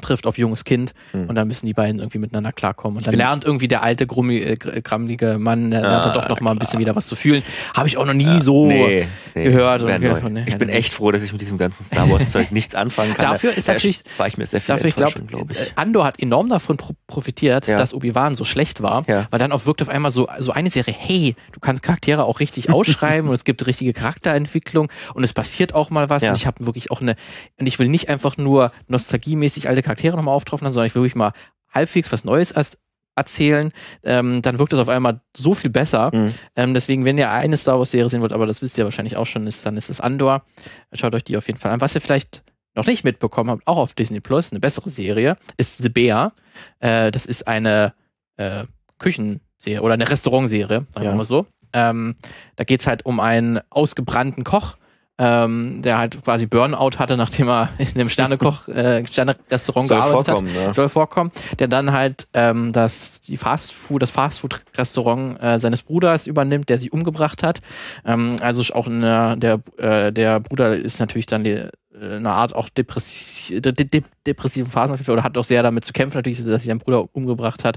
trifft 0.00 0.26
auf 0.26 0.38
junges 0.38 0.64
Kind 0.64 0.92
Hm. 1.12 1.28
und 1.28 1.34
dann 1.34 1.46
müssen 1.48 1.66
die 1.66 1.74
beiden 1.74 2.00
irgendwie 2.00 2.18
miteinander 2.18 2.52
klarkommen. 2.52 2.98
Und 2.98 3.06
dann 3.06 3.14
lernt 3.14 3.44
irgendwie 3.44 3.68
der 3.68 3.82
alte, 3.82 4.06
grummi, 4.06 4.38
äh, 4.38 4.56
gr- 4.56 4.80
grammelige 4.80 5.38
Mann, 5.38 5.70
der 5.70 5.80
lernt 5.82 6.04
Ah, 6.04 6.08
dann 6.12 6.14
doch 6.14 6.28
noch 6.28 6.40
mal 6.40 6.52
ein 6.52 6.58
bisschen 6.58 6.80
wieder 6.80 6.94
was 6.96 7.06
zu 7.06 7.16
fühlen. 7.16 7.42
Habe 7.74 7.88
ich 7.88 7.96
auch 7.96 8.06
noch 8.06 8.14
nie 8.14 8.40
so. 8.40 8.66
nee, 8.66 9.06
nee, 9.34 9.44
gehört 9.44 9.82
und 9.82 10.00
neu. 10.00 10.20
von- 10.20 10.36
Ich 10.46 10.56
bin 10.58 10.68
nee. 10.68 10.74
echt 10.74 10.92
froh, 10.92 11.10
dass 11.12 11.22
ich 11.22 11.32
mit 11.32 11.40
diesem 11.40 11.58
ganzen 11.58 11.84
Star 11.84 12.10
Wars 12.10 12.30
Zeug 12.30 12.50
nichts 12.52 12.74
anfangen 12.74 13.14
kann. 13.14 13.26
Dafür 13.32 13.52
ist 13.56 13.68
Da 13.68 13.74
natürlich- 13.74 14.02
war 14.16 14.26
ich 14.26 14.36
mir 14.38 14.46
sehr 14.46 14.60
viel 14.60 14.74
Dafür, 14.74 14.88
ich 14.88 14.96
glaube, 14.96 15.22
glaub 15.22 15.50
ich. 15.52 15.58
Andor 15.76 16.04
hat 16.04 16.20
enorm 16.20 16.48
davon 16.48 16.76
pro 16.76 16.94
profitiert, 17.06 17.66
Ja. 17.66 17.76
dass 17.76 17.92
Obi-Wan 17.92 18.36
so 18.36 18.44
schlecht 18.44 18.82
war, 18.82 19.04
Ja. 19.08 19.26
weil 19.30 19.38
dann 19.40 19.50
auch 19.50 19.66
wirkt 19.66 19.82
auf 19.82 19.88
einmal 19.88 20.12
so, 20.12 20.28
so 20.38 20.52
eine 20.52 20.70
Serie, 20.70 20.94
hey, 20.96 21.34
du 21.52 21.58
kannst 21.58 21.82
Charaktere 21.82 22.22
auch 22.24 22.38
richtig 22.38 22.70
ausschreiben 22.72 23.28
und 23.28 23.34
es 23.34 23.44
gibt 23.44 23.66
richtige 23.66 23.92
Charakterentwicklung 23.92 24.88
und 25.14 25.24
es 25.24 25.32
passiert 25.32 25.74
auch 25.74 25.90
mal 25.90 26.08
was 26.08 26.22
Ja. 26.22 26.30
und 26.30 26.36
ich 26.36 26.46
habe 26.46 26.64
wirklich 26.66 26.90
auch 26.92 27.00
eine, 27.00 27.16
und 27.58 27.66
ich 27.66 27.78
will 27.80 27.88
nicht 27.88 28.08
einfach 28.08 28.36
nur 28.36 28.70
nostalgiemäßig 28.86 29.68
alte 29.68 29.82
Charaktere 29.90 30.16
nochmal 30.16 30.34
auftreffen, 30.34 30.68
sondern 30.70 30.86
ich 30.86 30.94
will 30.94 31.02
wirklich 31.02 31.16
mal 31.16 31.32
halbwegs 31.72 32.12
was 32.12 32.24
Neues 32.24 32.50
erst 32.52 32.78
erzählen, 33.16 33.72
ähm, 34.04 34.40
dann 34.40 34.58
wirkt 34.58 34.72
das 34.72 34.80
auf 34.80 34.88
einmal 34.88 35.20
so 35.36 35.52
viel 35.54 35.70
besser. 35.70 36.10
Mhm. 36.14 36.34
Ähm, 36.56 36.74
deswegen, 36.74 37.04
wenn 37.04 37.18
ihr 37.18 37.30
eine 37.30 37.56
Star 37.56 37.76
Wars 37.78 37.90
Serie 37.90 38.08
sehen 38.08 38.20
wollt, 38.20 38.32
aber 38.32 38.46
das 38.46 38.62
wisst 38.62 38.78
ihr 38.78 38.84
wahrscheinlich 38.84 39.16
auch 39.16 39.26
schon, 39.26 39.46
ist, 39.48 39.66
dann 39.66 39.76
ist 39.76 39.90
es 39.90 40.00
Andor. 40.00 40.44
Schaut 40.92 41.14
euch 41.14 41.24
die 41.24 41.36
auf 41.36 41.46
jeden 41.48 41.58
Fall 41.58 41.72
an. 41.72 41.80
Was 41.80 41.94
ihr 41.94 42.00
vielleicht 42.00 42.44
noch 42.76 42.86
nicht 42.86 43.02
mitbekommen 43.04 43.50
habt, 43.50 43.66
auch 43.66 43.78
auf 43.78 43.94
Disney 43.94 44.20
Plus, 44.20 44.52
eine 44.52 44.60
bessere 44.60 44.88
Serie, 44.90 45.36
ist 45.56 45.78
The 45.78 45.88
Bear. 45.88 46.32
Äh, 46.78 47.10
das 47.10 47.26
ist 47.26 47.48
eine 47.48 47.94
äh, 48.36 48.64
Küchenserie 48.98 49.82
oder 49.82 49.94
eine 49.94 50.08
Restaurantserie, 50.08 50.86
sagen 50.90 51.04
Ja. 51.04 51.10
wir 51.12 51.16
mal 51.16 51.24
so. 51.24 51.46
Ähm, 51.72 52.14
da 52.56 52.64
geht's 52.64 52.86
halt 52.86 53.04
um 53.06 53.18
einen 53.20 53.60
ausgebrannten 53.70 54.44
Koch, 54.44 54.76
ähm, 55.20 55.82
der 55.82 55.98
halt 55.98 56.24
quasi 56.24 56.46
Burnout 56.46 56.98
hatte, 56.98 57.18
nachdem 57.18 57.48
er 57.48 57.68
in 57.78 57.88
einem 57.94 58.08
Sternekoch, 58.08 58.68
äh, 58.68 59.04
Sterne-Restaurant 59.04 59.88
Soll 59.88 59.98
gearbeitet 59.98 60.28
hat 60.28 60.36
vorkommen, 60.36 60.52
ne? 60.54 60.72
soll 60.74 60.88
vorkommen, 60.88 61.30
der 61.58 61.68
dann 61.68 61.92
halt 61.92 62.26
ähm, 62.32 62.72
das 62.72 63.20
die 63.20 63.36
Fast 63.36 63.72
Food, 63.72 64.00
das 64.00 64.10
Fast 64.10 64.40
Food 64.40 64.62
Restaurant 64.78 65.40
äh, 65.42 65.58
seines 65.58 65.82
Bruders 65.82 66.26
übernimmt, 66.26 66.70
der 66.70 66.78
sie 66.78 66.88
umgebracht 66.88 67.42
hat. 67.42 67.60
Ähm, 68.06 68.36
also 68.40 68.62
auch 68.72 68.86
eine, 68.86 69.36
der 69.36 69.60
äh, 69.76 70.10
der 70.10 70.40
Bruder 70.40 70.74
ist 70.74 71.00
natürlich 71.00 71.26
dann 71.26 71.44
die, 71.44 71.50
äh, 71.50 71.68
eine 72.00 72.30
Art 72.30 72.54
auch 72.54 72.70
depressi 72.70 73.60
de 73.60 73.72
de 73.72 73.84
de 73.84 74.02
depressiven 74.26 74.70
Phasen 74.70 74.98
oder 75.06 75.22
hat 75.22 75.36
auch 75.36 75.44
sehr 75.44 75.62
damit 75.62 75.84
zu 75.84 75.92
kämpfen 75.92 76.16
natürlich, 76.16 76.38
dass 76.38 76.62
sich 76.62 76.70
sein 76.70 76.78
Bruder 76.78 77.14
umgebracht 77.14 77.64
hat. 77.64 77.76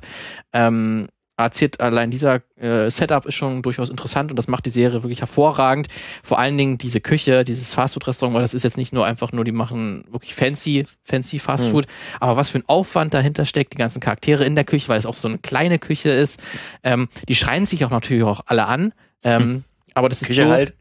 Ähm, 0.53 1.07
erzählt 1.37 1.79
allein 1.79 2.11
dieser 2.11 2.41
äh, 2.57 2.89
Setup 2.89 3.25
ist 3.25 3.35
schon 3.35 3.61
durchaus 3.61 3.89
interessant 3.89 4.31
und 4.31 4.37
das 4.37 4.47
macht 4.47 4.65
die 4.65 4.69
Serie 4.69 5.03
wirklich 5.03 5.21
hervorragend. 5.21 5.87
Vor 6.21 6.39
allen 6.39 6.57
Dingen 6.57 6.77
diese 6.77 7.01
Küche, 7.01 7.43
dieses 7.43 7.73
Fastfood-Restaurant, 7.73 8.35
weil 8.35 8.41
das 8.41 8.53
ist 8.53 8.63
jetzt 8.63 8.77
nicht 8.77 8.93
nur 8.93 9.05
einfach 9.05 9.31
nur, 9.31 9.43
die 9.43 9.51
machen 9.51 10.05
wirklich 10.11 10.35
fancy, 10.35 10.85
fancy 11.03 11.39
Fastfood, 11.39 11.85
aber 12.19 12.37
was 12.37 12.49
für 12.49 12.59
ein 12.59 12.63
Aufwand 12.67 13.13
dahinter 13.13 13.45
steckt, 13.45 13.73
die 13.73 13.77
ganzen 13.77 13.99
Charaktere 13.99 14.45
in 14.45 14.55
der 14.55 14.63
Küche, 14.63 14.89
weil 14.89 14.99
es 14.99 15.05
auch 15.05 15.15
so 15.15 15.27
eine 15.27 15.39
kleine 15.39 15.79
Küche 15.79 16.09
ist. 16.09 16.41
Ähm, 16.83 17.09
die 17.27 17.35
schreien 17.35 17.65
sich 17.65 17.83
auch 17.85 17.89
natürlich 17.89 18.23
auch 18.23 18.41
alle 18.45 18.65
an. 18.65 18.93
Ähm, 19.23 19.63
aber 19.93 20.09
das 20.09 20.21
ist 20.21 20.27
Küche 20.27 20.45
so, 20.45 20.51
halt. 20.51 20.75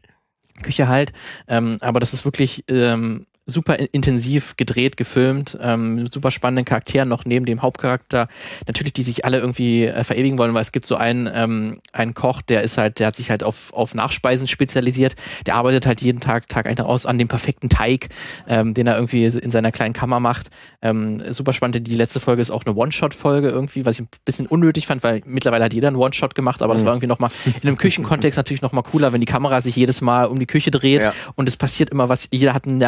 Küche 0.61 0.87
halt. 0.87 1.13
Ähm, 1.47 1.77
aber 1.81 1.99
das 1.99 2.13
ist 2.13 2.25
wirklich 2.25 2.63
ähm, 2.69 3.25
super 3.45 3.77
in- 3.77 3.87
intensiv 3.91 4.55
gedreht, 4.57 4.95
gefilmt, 4.97 5.57
ähm, 5.61 5.95
mit 5.95 6.13
super 6.13 6.31
spannenden 6.31 6.65
Charakteren 6.65 7.09
noch 7.09 7.25
neben 7.25 7.45
dem 7.45 7.61
Hauptcharakter. 7.61 8.27
Natürlich, 8.67 8.93
die 8.93 9.03
sich 9.03 9.25
alle 9.25 9.39
irgendwie 9.39 9.85
äh, 9.85 10.03
verewigen 10.03 10.37
wollen, 10.37 10.53
weil 10.53 10.61
es 10.61 10.71
gibt 10.71 10.85
so 10.85 10.95
einen, 10.95 11.29
ähm, 11.33 11.79
einen 11.91 12.13
Koch, 12.13 12.41
der 12.41 12.63
ist 12.63 12.77
halt, 12.77 12.99
der 12.99 13.07
hat 13.07 13.15
sich 13.17 13.29
halt 13.29 13.43
auf, 13.43 13.73
auf 13.73 13.93
Nachspeisen 13.95 14.47
spezialisiert. 14.47 15.15
Der 15.45 15.55
arbeitet 15.55 15.85
halt 15.85 16.01
jeden 16.01 16.19
Tag, 16.21 16.47
Tag 16.47 16.67
ein, 16.67 16.75
Tag 16.75 16.85
aus 16.85 17.05
an 17.05 17.17
dem 17.17 17.27
perfekten 17.27 17.69
Teig, 17.69 18.09
ähm, 18.47 18.73
den 18.73 18.87
er 18.87 18.95
irgendwie 18.95 19.25
in 19.25 19.51
seiner 19.51 19.71
kleinen 19.71 19.93
Kammer 19.93 20.19
macht. 20.19 20.49
Ähm, 20.81 21.21
super 21.33 21.53
spannend. 21.53 21.85
Die 21.87 21.95
letzte 21.95 22.19
Folge 22.19 22.41
ist 22.41 22.49
auch 22.51 22.65
eine 22.65 22.75
One-Shot-Folge 22.75 23.49
irgendwie, 23.49 23.85
was 23.85 23.95
ich 23.95 24.01
ein 24.03 24.07
bisschen 24.25 24.45
unnötig 24.47 24.87
fand, 24.87 25.03
weil 25.03 25.21
mittlerweile 25.25 25.65
hat 25.65 25.73
jeder 25.73 25.89
einen 25.89 25.97
One-Shot 25.97 26.35
gemacht, 26.35 26.61
aber 26.61 26.73
das 26.73 26.83
Mhm. 26.83 26.87
war 26.87 26.93
irgendwie 26.93 27.07
nochmal 27.07 27.29
in 27.61 27.67
einem 27.67 27.77
Küchenkontext 27.77 28.37
natürlich 28.37 28.61
nochmal 28.61 28.83
cooler, 28.83 29.11
wenn 29.13 29.19
die 29.21 29.25
Kamera 29.27 29.59
sich 29.61 29.75
jedes 29.75 30.01
Mal 30.01 30.25
um 30.25 30.39
die 30.39 30.45
Küche 30.45 30.71
dreht 30.71 31.01
Ja. 31.01 31.13
und 31.35 31.49
es 31.49 31.57
passiert 31.57 31.89
immer 31.89 32.07
was, 32.09 32.27
jeder 32.31 32.53
hat 32.53 32.65
einen 32.65 32.79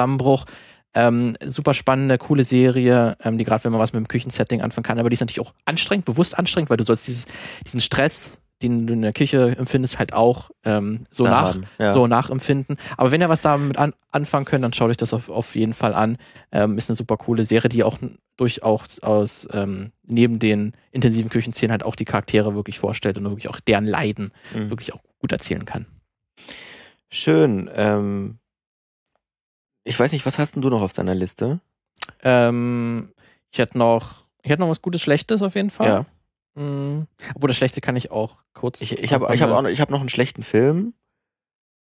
Nervenzusammenbruch. 0.00 0.44
Ähm, 0.92 1.36
super 1.44 1.72
spannende, 1.72 2.18
coole 2.18 2.42
Serie, 2.42 3.16
ähm, 3.22 3.38
die 3.38 3.44
gerade, 3.44 3.62
wenn 3.62 3.70
man 3.70 3.80
was 3.80 3.92
mit 3.92 4.00
dem 4.00 4.08
Küchensetting 4.08 4.60
anfangen 4.60 4.82
kann, 4.82 4.98
aber 4.98 5.08
die 5.08 5.14
ist 5.14 5.20
natürlich 5.20 5.40
auch 5.40 5.54
anstrengend, 5.64 6.04
bewusst 6.04 6.36
anstrengend, 6.36 6.68
weil 6.68 6.78
du 6.78 6.84
sollst 6.84 7.06
dieses, 7.06 7.26
diesen 7.64 7.80
Stress, 7.80 8.40
den 8.60 8.88
du 8.88 8.94
in 8.94 9.02
der 9.02 9.12
Küche 9.12 9.54
empfindest, 9.56 10.00
halt 10.00 10.12
auch 10.12 10.50
ähm, 10.64 11.04
so, 11.12 11.22
Da 11.24 11.30
nach, 11.30 11.54
haben, 11.54 11.64
ja. 11.78 11.92
so 11.92 12.08
nachempfinden. 12.08 12.76
Aber 12.96 13.12
wenn 13.12 13.20
ihr 13.20 13.28
was 13.28 13.40
damit 13.40 13.78
an, 13.78 13.94
anfangen 14.10 14.46
könnt, 14.46 14.64
dann 14.64 14.72
schaut 14.72 14.90
euch 14.90 14.96
das 14.96 15.14
auf, 15.14 15.28
auf 15.30 15.54
jeden 15.54 15.74
Fall 15.74 15.94
an. 15.94 16.18
Ähm, 16.50 16.76
ist 16.76 16.90
eine 16.90 16.96
super 16.96 17.16
coole 17.16 17.44
Serie, 17.44 17.68
die 17.68 17.84
auch 17.84 17.98
durchaus 18.36 18.98
aus, 18.98 19.46
ähm, 19.52 19.92
neben 20.04 20.40
den 20.40 20.72
intensiven 20.90 21.30
Küchenszenen 21.30 21.70
halt 21.70 21.84
auch 21.84 21.94
die 21.94 22.04
Charaktere 22.04 22.56
wirklich 22.56 22.80
vorstellt 22.80 23.16
und 23.16 23.24
wirklich 23.24 23.48
auch 23.48 23.60
deren 23.60 23.84
Leiden 23.84 24.32
Mhm. 24.52 24.70
wirklich 24.70 24.92
auch 24.92 25.00
gut 25.20 25.30
erzählen 25.30 25.64
kann. 25.64 25.86
Schön. 27.08 27.70
Ähm, 27.74 28.38
ich 29.84 29.98
weiß 29.98 30.12
nicht, 30.12 30.26
was 30.26 30.38
hast 30.38 30.54
denn 30.54 30.62
du 30.62 30.70
noch 30.70 30.82
auf 30.82 30.92
deiner 30.92 31.14
Liste? 31.14 31.60
Ähm, 32.22 33.12
ich 33.50 33.58
hätte 33.58 33.78
noch, 33.78 34.24
ich 34.42 34.50
hätte 34.50 34.60
noch 34.60 34.68
was 34.68 34.82
Gutes, 34.82 35.00
Schlechtes 35.00 35.42
auf 35.42 35.54
jeden 35.54 35.70
Fall. 35.70 36.06
Ja. 36.56 36.62
Mm, 36.62 37.06
obwohl 37.34 37.48
das 37.48 37.56
Schlechte 37.56 37.80
kann 37.80 37.96
ich 37.96 38.10
auch 38.10 38.42
kurz. 38.52 38.80
Ich, 38.80 38.98
ich 38.98 39.12
habe 39.12 39.32
ich 39.34 39.42
hab 39.42 39.50
auch 39.50 39.62
noch, 39.62 39.70
ich 39.70 39.80
hab 39.80 39.90
noch 39.90 40.00
einen 40.00 40.08
schlechten 40.08 40.42
Film, 40.42 40.94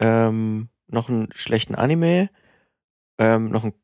ähm, 0.01 0.69
noch 0.89 1.09
einen 1.09 1.29
schlechten 1.33 1.75
Anime, 1.75 2.31
ähm, 3.19 3.51
noch, 3.51 3.65
ein, 3.65 3.75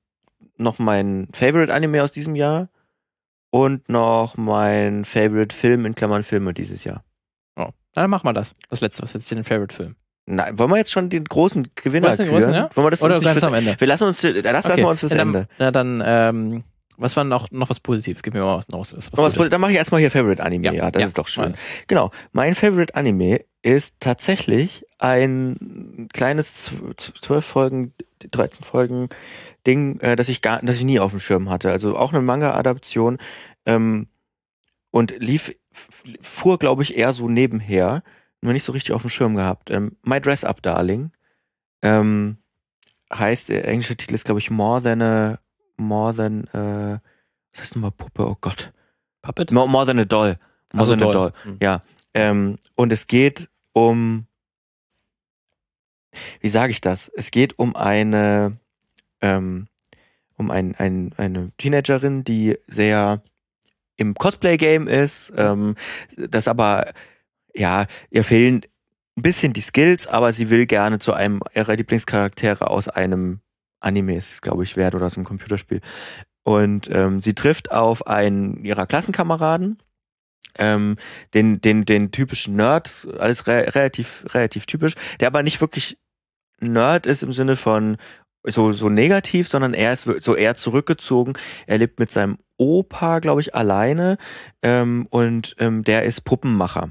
noch 0.57 0.79
mein 0.79 1.29
Favorite 1.33 1.73
Anime 1.73 2.03
aus 2.03 2.13
diesem 2.13 2.37
Jahr 2.37 2.69
und 3.51 3.89
noch 3.89 4.37
mein 4.37 5.05
Favorite 5.05 5.55
Film 5.55 5.85
in 5.85 5.95
Klammern 5.95 6.23
Filme 6.23 6.55
dieses 6.55 6.85
Jahr. 6.85 7.05
Oh. 7.57 7.71
Dann 7.93 8.09
mach 8.09 8.25
mal 8.25 8.33
das. 8.33 8.55
Das 8.71 8.81
letzte, 8.81 9.03
was 9.03 9.13
jetzt 9.13 9.31
den 9.31 9.45
Favorite-Film. 9.45 9.97
Nein, 10.27 10.59
wollen 10.59 10.71
wir 10.71 10.77
jetzt 10.77 10.93
schon 10.93 11.11
den 11.11 11.25
großen 11.25 11.69
Gewinner 11.75 12.09
Was, 12.09 12.17
den 12.19 12.29
großen, 12.29 12.55
ja? 12.55 12.71
Wollen 12.75 12.87
wir 12.87 12.91
das 12.91 13.03
Oder 13.03 13.17
uns 13.17 13.25
ganz 13.25 13.35
fürs, 13.35 13.45
am 13.45 13.55
Ende. 13.55 13.75
Wir 13.79 13.87
lassen 13.89 14.05
uns, 14.05 14.23
äh, 14.23 14.41
das 14.41 14.65
lassen 14.67 14.77
wir 14.79 14.89
uns 14.89 15.01
fürs 15.01 15.13
ja, 15.13 15.19
dann, 15.19 15.29
Ende. 15.29 15.49
Na, 15.59 15.71
dann, 15.71 16.03
ähm, 16.05 16.65
was 16.97 17.17
war 17.17 17.25
noch, 17.25 17.51
noch 17.51 17.71
was 17.71 17.81
Positives? 17.81 18.23
Gib 18.23 18.35
mir 18.35 18.41
mal 18.41 18.57
was, 18.59 18.69
noch 18.69 18.81
was, 18.81 18.95
was 18.95 19.37
was, 19.37 19.49
dann 19.51 19.61
mache 19.61 19.73
ich 19.73 19.79
erstmal 19.79 20.01
hier 20.01 20.11
Favorite 20.11 20.43
Anime, 20.43 20.67
ja, 20.67 20.73
Ja, 20.73 20.91
das 20.91 21.03
ja, 21.03 21.09
ist 21.09 21.19
doch 21.19 21.27
schön. 21.27 21.45
alles. 21.45 21.59
Genau, 21.89 22.11
mein 22.33 22.55
Favorite 22.55 22.95
Anime 22.95 23.41
ist 23.63 23.95
tatsächlich 23.99 24.85
ein 24.99 26.09
kleines 26.13 26.55
zw- 26.71 27.21
zwölf 27.21 27.45
Folgen, 27.45 27.93
13 28.31 28.65
Folgen 28.65 29.09
Ding, 29.67 29.99
äh, 30.01 30.15
das 30.17 30.29
ich 30.29 30.43
gar, 30.43 30.61
das 30.63 30.77
ich 30.77 30.85
nie 30.85 31.01
auf 31.01 31.11
dem 31.11 31.21
Schirm 31.21 31.51
hatte. 31.51 31.71
Also 31.71 31.97
auch 31.97 32.13
eine 32.13 32.23
Manga-Adaption 32.23 33.19
ähm, 33.67 34.07
und 34.91 35.15
lief, 35.19 35.55
fuhr, 36.21 36.59
glaube 36.59 36.83
ich, 36.83 36.97
eher 36.97 37.13
so 37.13 37.29
nebenher, 37.29 38.03
nur 38.43 38.53
nicht 38.53 38.65
so 38.65 38.73
richtig 38.73 38.93
auf 38.93 39.03
dem 39.03 39.11
Schirm 39.11 39.37
gehabt. 39.37 39.71
Ähm, 39.71 39.97
My 40.03 40.21
Dress 40.21 40.45
Up 40.45 40.61
Darling 40.63 41.13
ähm, 41.81 42.37
heißt, 43.13 43.49
der 43.49 43.67
englische 43.67 43.97
Titel 43.97 44.15
ist, 44.15 44.25
glaube 44.25 44.41
ich, 44.41 44.51
More 44.51 44.83
Than 44.83 45.03
a, 45.03 45.39
More 45.77 46.15
Than, 46.15 46.47
äh, 46.49 46.99
was 47.53 47.61
heißt 47.61 47.77
nochmal 47.77 47.93
Puppe? 47.93 48.27
Oh 48.27 48.37
Gott. 48.41 48.73
Puppet? 49.23 49.53
More, 49.53 49.69
more 49.69 49.87
Than 49.87 49.99
a 49.99 50.05
Doll. 50.05 50.39
More 50.73 50.81
Also 50.81 50.97
Than 50.97 51.09
a 51.09 51.13
doll. 51.13 51.15
Doll. 51.15 51.33
Hm. 51.45 51.59
Ja, 51.63 51.83
ähm, 52.15 52.59
und 52.75 52.93
es 52.93 53.07
geht 53.07 53.49
um, 53.73 54.27
wie 56.41 56.49
sage 56.49 56.73
ich 56.73 56.81
das? 56.81 57.11
Es 57.15 57.31
geht 57.31 57.59
um 57.59 57.77
eine, 57.77 58.59
ähm, 59.21 59.69
um 60.37 60.51
ein, 60.51 60.75
ein, 60.77 61.15
eine 61.17 61.53
Teenagerin, 61.59 62.25
die 62.25 62.59
sehr 62.67 63.23
im 63.97 64.15
Cosplay-Game 64.15 64.89
ist, 64.89 65.33
ähm, 65.37 65.77
das 66.17 66.49
aber, 66.49 66.93
ja, 67.55 67.87
ihr 68.11 68.25
fehlen 68.25 68.63
ein 69.17 69.23
bisschen 69.23 69.53
die 69.53 69.61
Skills, 69.61 70.07
aber 70.07 70.33
sie 70.33 70.51
will 70.51 70.67
gerne 70.67 70.99
zu 70.99 71.13
einem 71.13 71.43
ihrer 71.55 71.77
Lieblingscharaktere 71.77 72.69
aus 72.69 72.89
einem 72.89 73.41
Anime, 73.81 74.17
ist 74.17 74.33
es, 74.33 74.43
glaube 74.43 74.63
ich, 74.63 74.77
wert 74.77 74.95
oder 74.95 75.07
aus 75.07 75.17
einem 75.17 75.27
Computerspiel. 75.27 75.81
Und 76.45 76.89
ähm, 76.91 77.21
sie 77.21 77.35
trifft 77.35 77.71
auf 77.71 78.07
einen 78.07 78.65
ihrer 78.65 78.87
Klassenkameraden, 78.87 79.79
ähm, 80.59 80.97
den, 81.35 81.61
den, 81.61 81.85
den 81.85 82.11
typischen 82.11 82.57
Nerd, 82.57 83.07
alles 83.19 83.47
re 83.47 83.75
relativ, 83.75 84.25
relativ 84.35 84.67
typisch, 84.67 84.95
der 85.21 85.29
aber 85.29 85.43
nicht 85.43 85.61
wirklich 85.61 85.99
Nerd 86.61 87.07
ist 87.07 87.23
im 87.23 87.33
Sinne 87.33 87.57
von 87.57 87.97
so, 88.45 88.73
so 88.73 88.89
negativ, 88.89 89.49
sondern 89.49 89.75
er 89.75 89.93
ist 89.93 90.09
so 90.21 90.35
eher 90.35 90.57
zurückgezogen. 90.57 91.35
Er 91.67 91.79
lebt 91.79 91.99
mit 91.99 92.11
seinem 92.11 92.39
Opa, 92.57 93.21
glaube 93.21 93.41
ich, 93.41 93.55
alleine 93.55 94.19
ähm, 94.63 95.07
und 95.11 95.55
ähm, 95.59 95.85
der 95.85 96.05
ist 96.05 96.23
Puppenmacher. 96.23 96.91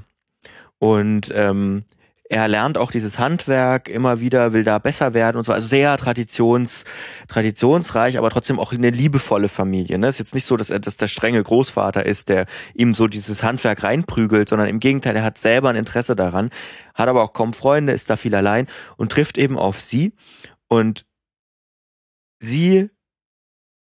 Und 0.82 1.30
ähm, 1.32 1.84
er 2.28 2.48
lernt 2.48 2.76
auch 2.76 2.90
dieses 2.90 3.16
Handwerk 3.16 3.88
immer 3.88 4.18
wieder, 4.18 4.52
will 4.52 4.64
da 4.64 4.80
besser 4.80 5.14
werden 5.14 5.36
und 5.36 5.44
so. 5.44 5.52
Also 5.52 5.68
sehr 5.68 5.96
traditions, 5.96 6.84
traditionsreich, 7.28 8.18
aber 8.18 8.30
trotzdem 8.30 8.58
auch 8.58 8.72
eine 8.72 8.90
liebevolle 8.90 9.48
Familie. 9.48 9.96
Ne? 9.96 10.08
Ist 10.08 10.18
jetzt 10.18 10.34
nicht 10.34 10.44
so, 10.44 10.56
dass 10.56 10.70
er 10.70 10.80
dass 10.80 10.96
der 10.96 11.06
strenge 11.06 11.40
Großvater 11.40 12.04
ist, 12.04 12.30
der 12.30 12.46
ihm 12.74 12.94
so 12.94 13.06
dieses 13.06 13.44
Handwerk 13.44 13.84
reinprügelt, 13.84 14.48
sondern 14.48 14.66
im 14.66 14.80
Gegenteil, 14.80 15.14
er 15.14 15.22
hat 15.22 15.38
selber 15.38 15.68
ein 15.70 15.76
Interesse 15.76 16.16
daran, 16.16 16.50
hat 16.94 17.08
aber 17.08 17.22
auch 17.22 17.32
kaum 17.32 17.52
Freunde, 17.52 17.92
ist 17.92 18.10
da 18.10 18.16
viel 18.16 18.34
allein 18.34 18.66
und 18.96 19.12
trifft 19.12 19.38
eben 19.38 19.58
auf 19.58 19.80
sie. 19.80 20.14
Und 20.66 21.06
sie 22.40 22.90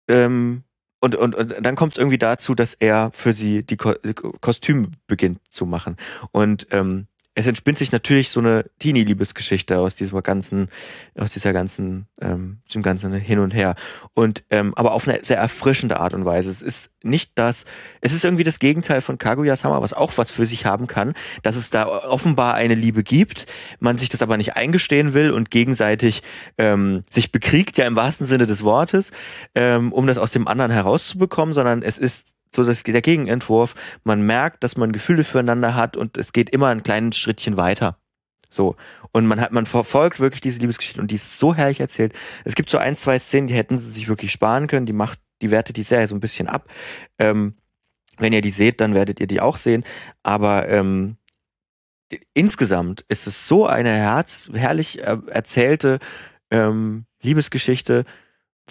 ähm, 0.07 0.65
und, 1.01 1.15
und, 1.15 1.35
und 1.35 1.61
dann 1.61 1.75
kommt 1.75 1.93
es 1.93 1.97
irgendwie 1.97 2.19
dazu, 2.19 2.55
dass 2.55 2.75
er 2.75 3.09
für 3.13 3.33
sie 3.33 3.63
die, 3.63 3.75
Ko 3.75 3.93
Kostüme 4.39 4.91
beginnt 5.07 5.39
zu 5.49 5.65
machen. 5.65 5.97
Und 6.31 6.67
ähm, 6.71 7.07
es 7.33 7.47
entspinnt 7.47 7.77
sich 7.77 7.93
natürlich 7.93 8.29
so 8.29 8.41
eine 8.41 8.65
Teenie-Liebesgeschichte 8.79 9.79
aus 9.79 9.95
diesem 9.95 10.21
ganzen, 10.21 10.67
aus 11.17 11.31
dieser 11.31 11.53
ganzen, 11.53 12.07
ähm, 12.19 12.59
diesem 12.67 12.81
ganzen 12.81 13.13
Hin 13.13 13.39
und 13.39 13.53
Her. 13.53 13.75
Und 14.13 14.43
ähm, 14.49 14.73
aber 14.75 14.91
auf 14.91 15.07
eine 15.07 15.23
sehr 15.23 15.37
erfrischende 15.37 15.99
Art 15.99 16.13
und 16.13 16.25
Weise. 16.25 16.49
Es 16.49 16.61
ist 16.61 16.91
nicht 17.03 17.31
das, 17.35 17.63
es 18.01 18.11
ist 18.11 18.25
irgendwie 18.25 18.43
das 18.43 18.59
Gegenteil 18.59 18.99
von 18.99 19.17
Kaguya-sama, 19.17 19.81
was 19.81 19.93
auch 19.93 20.17
was 20.17 20.31
für 20.31 20.45
sich 20.45 20.65
haben 20.65 20.87
kann, 20.87 21.13
dass 21.41 21.55
es 21.55 21.69
da 21.69 21.87
offenbar 21.87 22.55
eine 22.55 22.75
Liebe 22.75 23.01
gibt, 23.01 23.45
man 23.79 23.95
sich 23.95 24.09
das 24.09 24.21
aber 24.21 24.35
nicht 24.35 24.57
eingestehen 24.57 25.13
will 25.13 25.31
und 25.31 25.51
gegenseitig 25.51 26.23
ähm, 26.57 27.03
sich 27.09 27.31
bekriegt, 27.31 27.77
ja 27.77 27.87
im 27.87 27.95
wahrsten 27.95 28.27
Sinne 28.27 28.45
des 28.45 28.63
Wortes, 28.63 29.11
ähm, 29.55 29.93
um 29.93 30.05
das 30.05 30.17
aus 30.17 30.31
dem 30.31 30.49
anderen 30.49 30.71
herauszubekommen, 30.71 31.53
sondern 31.53 31.81
es 31.81 31.97
ist 31.97 32.33
so 32.53 32.63
das, 32.63 32.83
der 32.83 33.01
Gegenentwurf. 33.01 33.75
Man 34.03 34.21
merkt, 34.21 34.63
dass 34.63 34.77
man 34.77 34.91
Gefühle 34.91 35.23
füreinander 35.23 35.75
hat 35.75 35.97
und 35.97 36.17
es 36.17 36.33
geht 36.33 36.49
immer 36.49 36.67
ein 36.67 36.83
kleines 36.83 37.17
Schrittchen 37.17 37.57
weiter. 37.57 37.97
So. 38.49 38.75
Und 39.13 39.25
man 39.25 39.41
hat, 39.41 39.51
man 39.51 39.65
verfolgt 39.65 40.19
wirklich 40.19 40.41
diese 40.41 40.59
Liebesgeschichte 40.59 41.01
und 41.01 41.09
die 41.09 41.15
ist 41.15 41.39
so 41.39 41.55
herrlich 41.55 41.79
erzählt. 41.79 42.13
Es 42.45 42.55
gibt 42.55 42.69
so 42.69 42.77
ein, 42.77 42.95
zwei 42.95 43.17
Szenen, 43.17 43.47
die 43.47 43.55
hätten 43.55 43.77
sie 43.77 43.91
sich 43.91 44.07
wirklich 44.07 44.31
sparen 44.31 44.67
können. 44.67 44.85
Die 44.85 44.93
macht, 44.93 45.19
die 45.41 45.51
wertet 45.51 45.77
die 45.77 45.83
Serie 45.83 46.07
so 46.07 46.15
ein 46.15 46.19
bisschen 46.19 46.47
ab. 46.47 46.69
Ähm, 47.17 47.55
wenn 48.17 48.33
ihr 48.33 48.41
die 48.41 48.51
seht, 48.51 48.81
dann 48.81 48.93
werdet 48.93 49.19
ihr 49.19 49.27
die 49.27 49.41
auch 49.41 49.57
sehen. 49.57 49.83
Aber 50.21 50.67
ähm, 50.69 51.17
insgesamt 52.33 53.05
ist 53.07 53.27
es 53.27 53.47
so 53.47 53.65
eine 53.65 53.95
herz, 53.95 54.49
herrlich 54.53 55.01
äh, 55.01 55.17
erzählte 55.27 55.99
ähm, 56.51 57.05
Liebesgeschichte, 57.21 58.05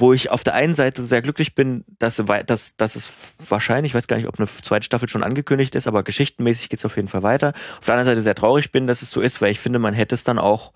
wo 0.00 0.12
ich 0.12 0.30
auf 0.30 0.42
der 0.44 0.54
einen 0.54 0.74
Seite 0.74 1.04
sehr 1.04 1.22
glücklich 1.22 1.54
bin, 1.54 1.84
dass, 1.98 2.22
dass, 2.46 2.76
dass 2.76 2.96
es 2.96 3.10
wahrscheinlich, 3.48 3.90
ich 3.90 3.94
weiß 3.94 4.06
gar 4.06 4.16
nicht, 4.16 4.28
ob 4.28 4.38
eine 4.38 4.48
zweite 4.48 4.84
Staffel 4.84 5.08
schon 5.08 5.22
angekündigt 5.22 5.74
ist, 5.74 5.86
aber 5.86 6.02
geschichtenmäßig 6.02 6.68
geht 6.68 6.78
es 6.78 6.84
auf 6.84 6.96
jeden 6.96 7.08
Fall 7.08 7.22
weiter. 7.22 7.52
Auf 7.78 7.86
der 7.86 7.94
anderen 7.94 8.14
Seite 8.14 8.22
sehr 8.22 8.34
traurig 8.34 8.72
bin, 8.72 8.86
dass 8.86 9.02
es 9.02 9.10
so 9.10 9.20
ist, 9.20 9.40
weil 9.40 9.50
ich 9.50 9.60
finde, 9.60 9.78
man 9.78 9.94
hätte 9.94 10.14
es 10.14 10.24
dann 10.24 10.38
auch, 10.38 10.72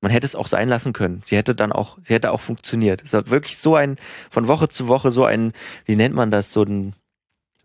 man 0.00 0.10
hätte 0.10 0.26
es 0.26 0.36
auch 0.36 0.46
sein 0.46 0.68
lassen 0.68 0.92
können. 0.92 1.22
Sie 1.24 1.36
hätte 1.36 1.54
dann 1.54 1.72
auch, 1.72 1.98
sie 2.02 2.14
hätte 2.14 2.30
auch 2.30 2.40
funktioniert. 2.40 3.02
Es 3.02 3.12
hat 3.14 3.30
wirklich 3.30 3.58
so 3.58 3.74
ein, 3.74 3.96
von 4.30 4.46
Woche 4.46 4.68
zu 4.68 4.88
Woche 4.88 5.12
so 5.12 5.24
ein, 5.24 5.52
wie 5.84 5.96
nennt 5.96 6.14
man 6.14 6.30
das, 6.30 6.52
so 6.52 6.62
ein, 6.62 6.94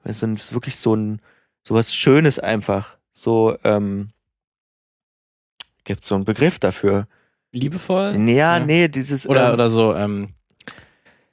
es 0.04 0.24
ist 0.24 0.54
wirklich 0.54 0.78
so 0.78 0.96
ein, 0.96 1.22
so 1.64 1.76
was 1.76 1.94
Schönes 1.94 2.40
einfach. 2.40 2.98
So, 3.14 3.56
ähm, 3.64 4.10
gibt 5.84 6.04
so 6.04 6.16
einen 6.16 6.26
Begriff 6.26 6.60
dafür. 6.60 7.08
Liebevoll? 7.52 8.16
Ja, 8.28 8.58
ja. 8.58 8.60
nee, 8.60 8.88
dieses. 8.88 9.28
Oder, 9.28 9.50
ähm, 9.50 9.54
oder 9.54 9.70
so, 9.70 9.96
ähm, 9.96 10.30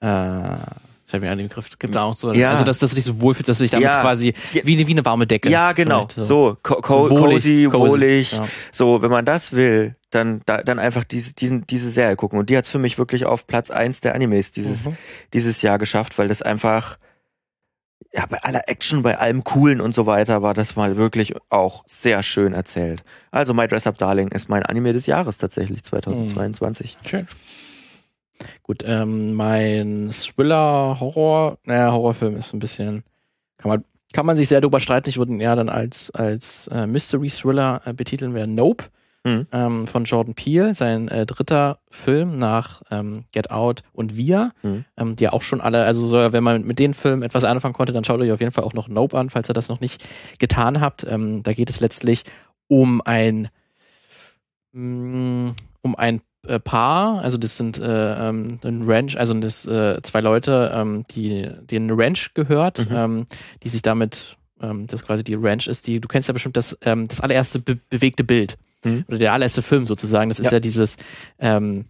äh, 0.01 0.57
ich 1.11 1.15
habe 1.15 1.27
mir 1.27 1.33
an 1.33 1.39
gibt 1.39 1.95
da 1.97 2.03
auch 2.03 2.17
so, 2.17 2.33
ja. 2.33 2.53
also 2.53 2.63
dass, 2.63 2.79
dass 2.79 2.91
du 2.91 2.95
dich 2.95 3.05
so 3.05 3.21
wohlfühlst, 3.21 3.49
dass 3.49 3.59
du 3.59 3.65
dich 3.65 3.73
damit 3.73 3.85
ja. 3.85 4.01
quasi 4.01 4.33
wie, 4.53 4.87
wie 4.87 4.93
eine 4.93 5.05
warme 5.05 5.27
Decke. 5.27 5.51
Ja, 5.51 5.73
genau. 5.73 6.07
So, 6.15 6.23
so 6.23 6.57
co 6.63 6.77
co 6.77 7.11
wohlig, 7.11 7.35
cozy, 7.35 7.69
cozy. 7.69 7.91
wohlig. 7.91 8.33
Ja. 8.33 8.47
So, 8.71 9.03
wenn 9.03 9.11
man 9.11 9.25
das 9.25 9.53
will, 9.53 9.97
dann, 10.11 10.43
da, 10.47 10.63
dann 10.63 10.79
einfach 10.79 11.03
diese, 11.03 11.35
diesen, 11.35 11.67
diese 11.67 11.91
Serie 11.91 12.15
gucken. 12.15 12.39
Und 12.39 12.49
die 12.49 12.57
hat's 12.57 12.71
für 12.71 12.79
mich 12.79 12.97
wirklich 12.97 13.25
auf 13.25 13.49
Platz 13.49 13.73
eins 13.73 13.99
der 13.99 14.15
Animes 14.15 14.53
dieses, 14.53 14.87
Mhm. 14.87 14.97
dieses 15.33 15.63
Jahr 15.63 15.79
geschafft, 15.79 16.17
weil 16.17 16.29
das 16.29 16.43
einfach, 16.43 16.97
ja, 18.13 18.27
bei 18.27 18.41
aller 18.43 18.69
Action, 18.69 19.03
bei 19.03 19.19
allem 19.19 19.43
Coolen 19.43 19.81
und 19.81 19.97
so 19.97 20.07
weiter, 20.07 20.43
war 20.43 20.55
das 20.55 20.77
mal 20.77 20.97
wirklich 20.97 21.35
auch 21.49 21.83
sehr 21.89 22.23
schön 22.23 22.53
erzählt. 22.53 23.03
Also 23.33 23.53
My 23.53 23.67
Dress 23.67 23.89
Up 23.89 23.99
Darling 23.99 24.29
ist 24.29 24.49
mein 24.49 24.65
Anime 24.65 24.93
des 24.93 25.07
Jahres 25.07 25.39
tatsächlich, 25.39 25.83
2022. 25.83 26.99
Schön. 27.05 27.27
Gut, 28.63 28.83
ähm, 28.87 29.35
mein 29.35 30.11
Thriller-Horror, 30.13 31.59
naja, 31.65 31.93
Horrorfilm 31.93 32.37
ist 32.37 32.53
ein 32.53 32.59
bisschen, 32.61 33.05
kann 33.59 33.69
man, 33.71 33.85
kann 34.13 34.27
man 34.27 34.37
sich 34.37 34.49
sehr 34.49 34.61
drüber 34.61 34.81
streiten. 34.81 35.09
Ich 35.09 35.19
würde 35.19 35.33
ihn 35.33 35.41
eher 35.41 35.57
dann 35.57 35.69
als, 35.69 36.11
als 36.11 36.67
äh, 36.69 36.87
Mystery-Thriller 36.87 37.83
äh, 37.85 37.93
betiteln, 37.93 38.35
wäre 38.35 38.47
Nope 38.47 38.85
Mhm. 39.23 39.47
ähm, 39.53 39.87
von 39.87 40.05
Jordan 40.05 40.33
Peele, 40.33 40.73
sein 40.73 41.09
äh, 41.09 41.27
dritter 41.27 41.81
Film 41.91 42.39
nach 42.39 42.81
ähm, 42.91 43.25
Get 43.33 43.51
Out 43.51 43.83
und 43.93 44.17
Wir, 44.17 44.53
Mhm. 44.63 44.87
ähm, 44.97 45.15
die 45.17 45.25
ja 45.25 45.35
auch 45.35 45.43
schon 45.43 45.61
alle, 45.61 45.85
also 45.85 46.07
so, 46.07 46.33
wenn 46.33 46.43
man 46.43 46.65
mit 46.65 46.79
den 46.79 46.95
Filmen 46.95 47.23
etwas 47.23 47.45
anfangen 47.45 47.75
konnte, 47.75 47.93
dann 47.93 48.03
schaut 48.03 48.19
euch 48.21 48.33
auf 48.33 48.41
jeden 48.41 48.53
Fall 48.53 48.65
auch 48.65 48.73
noch 48.73 48.89
Nope 48.89 49.19
an, 49.19 49.29
falls 49.29 49.51
ihr 49.51 49.53
das 49.53 49.69
noch 49.69 49.81
nicht 49.81 50.03
getan 50.39 50.81
habt. 50.81 51.05
Ähm, 51.05 51.43
da 51.43 51.53
geht 51.53 51.69
es 51.69 51.81
letztlich 51.81 52.25
um 52.67 53.03
ein 53.05 53.49
mh, 54.73 55.55
um 55.83 55.97
ein 55.97 56.23
äh, 56.47 56.59
Paar, 56.59 57.21
also 57.23 57.37
das 57.39 57.57
sind 57.57 57.79
äh, 57.79 58.29
ähm, 58.29 58.59
ein 58.65 58.83
Ranch, 58.89 59.17
also 59.17 59.35
das 59.35 59.67
äh, 59.67 60.01
zwei 60.03 60.21
Leute, 60.21 60.73
ähm, 60.75 61.05
die 61.15 61.49
denen 61.63 61.91
eine 61.91 62.03
Ranch 62.03 62.33
gehört, 62.35 62.79
Mhm. 62.91 62.97
ähm, 62.97 63.27
die 63.63 63.69
sich 63.69 63.83
damit, 63.83 64.37
ähm, 64.63 64.87
das 64.87 65.05
quasi 65.05 65.23
die 65.25 65.35
Ranch 65.35 65.67
ist, 65.67 65.87
die 65.87 66.01
du 66.01 66.09
kennst 66.09 66.29
ja 66.29 66.33
bestimmt 66.33 66.57
das 66.57 66.77
ähm, 66.83 67.09
das 67.09 67.21
allererste 67.21 67.59
be 67.59 67.79
bewegte 67.91 68.25
Bild 68.25 68.57
Mhm. 68.85 69.05
oder 69.09 69.19
der 69.19 69.33
allererste 69.35 69.61
Film 69.63 69.87
sozusagen. 69.87 70.31
Das 70.31 70.39
ist 70.39 70.47
Ja. 70.47 70.53
ja, 70.53 70.61
dieses 70.61 70.97
ähm, 71.39 71.85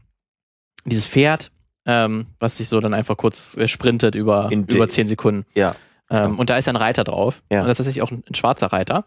dieses 0.84 1.07
Pferd, 1.07 1.51
ähm, 1.86 2.26
was 2.40 2.57
sich 2.57 2.68
so 2.68 2.80
dann 2.80 2.94
einfach 2.94 3.16
kurz 3.16 3.57
äh, 3.57 3.68
sprintet 3.68 4.14
über 4.14 4.48
In 4.51 4.64
über 4.66 4.88
zehn 4.88 5.07
Sekunden. 5.07 5.44
Ja. 5.55 5.74
Ähm, 6.11 6.38
und 6.40 6.51
da 6.51 6.57
ist 6.57 6.68
ein 6.68 6.74
Reiter 6.76 7.05
drauf. 7.05 7.42
Ja. 7.53 7.61
Und 7.61 7.68
das 7.68 7.74
ist 7.78 7.86
tatsächlich 7.86 8.03
auch 8.03 8.11
ein, 8.11 8.24
ein 8.28 8.34
schwarzer 8.34 8.66
Reiter. 8.68 9.05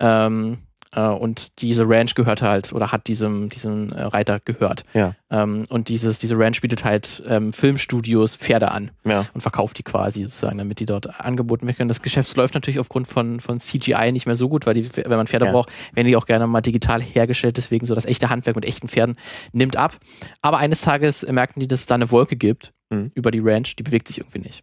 Ähm, 0.00 0.54
äh, 0.54 0.73
und 1.00 1.60
diese 1.62 1.88
Ranch 1.88 2.14
gehört 2.14 2.42
halt 2.42 2.72
oder 2.72 2.92
hat 2.92 3.06
diesem, 3.08 3.48
diesem 3.48 3.92
äh, 3.92 4.02
Reiter 4.02 4.38
gehört. 4.44 4.84
Ja. 4.94 5.14
Ähm, 5.30 5.64
und 5.68 5.88
dieses, 5.88 6.18
diese 6.18 6.38
Ranch 6.38 6.60
bietet 6.60 6.84
halt 6.84 7.22
ähm, 7.26 7.52
Filmstudios 7.52 8.36
Pferde 8.36 8.70
an 8.70 8.90
Ja. 9.04 9.24
und 9.34 9.40
verkauft 9.40 9.78
die 9.78 9.82
quasi 9.82 10.24
sozusagen, 10.24 10.58
damit 10.58 10.78
die 10.80 10.86
dort 10.86 11.20
angeboten 11.20 11.66
werden 11.66 11.76
können. 11.76 11.88
Das 11.88 12.02
Geschäft 12.02 12.36
läuft 12.36 12.54
natürlich 12.54 12.78
aufgrund 12.78 13.08
von, 13.08 13.40
von 13.40 13.60
CGI 13.60 14.12
nicht 14.12 14.26
mehr 14.26 14.36
so 14.36 14.48
gut, 14.48 14.66
weil 14.66 14.74
die, 14.74 14.88
wenn 14.96 15.08
man 15.10 15.26
Pferde 15.26 15.46
Ja. 15.46 15.52
braucht, 15.52 15.70
werden 15.94 16.06
die 16.06 16.16
auch 16.16 16.26
gerne 16.26 16.46
mal 16.46 16.60
digital 16.60 17.00
hergestellt. 17.02 17.56
Deswegen 17.56 17.86
so 17.86 17.94
das 17.94 18.04
echte 18.04 18.30
Handwerk 18.30 18.56
mit 18.56 18.64
echten 18.64 18.88
Pferden 18.88 19.16
nimmt 19.52 19.76
ab. 19.76 19.96
Aber 20.42 20.58
eines 20.58 20.80
Tages 20.82 21.26
merken 21.26 21.60
die, 21.60 21.66
dass 21.68 21.80
es 21.80 21.86
da 21.86 21.94
eine 21.96 22.10
Wolke 22.10 22.36
gibt 22.36 22.72
Mhm. 22.90 23.10
über 23.14 23.30
die 23.30 23.40
Ranch, 23.42 23.76
die 23.76 23.82
bewegt 23.82 24.08
sich 24.08 24.18
irgendwie 24.18 24.40
nicht. 24.40 24.62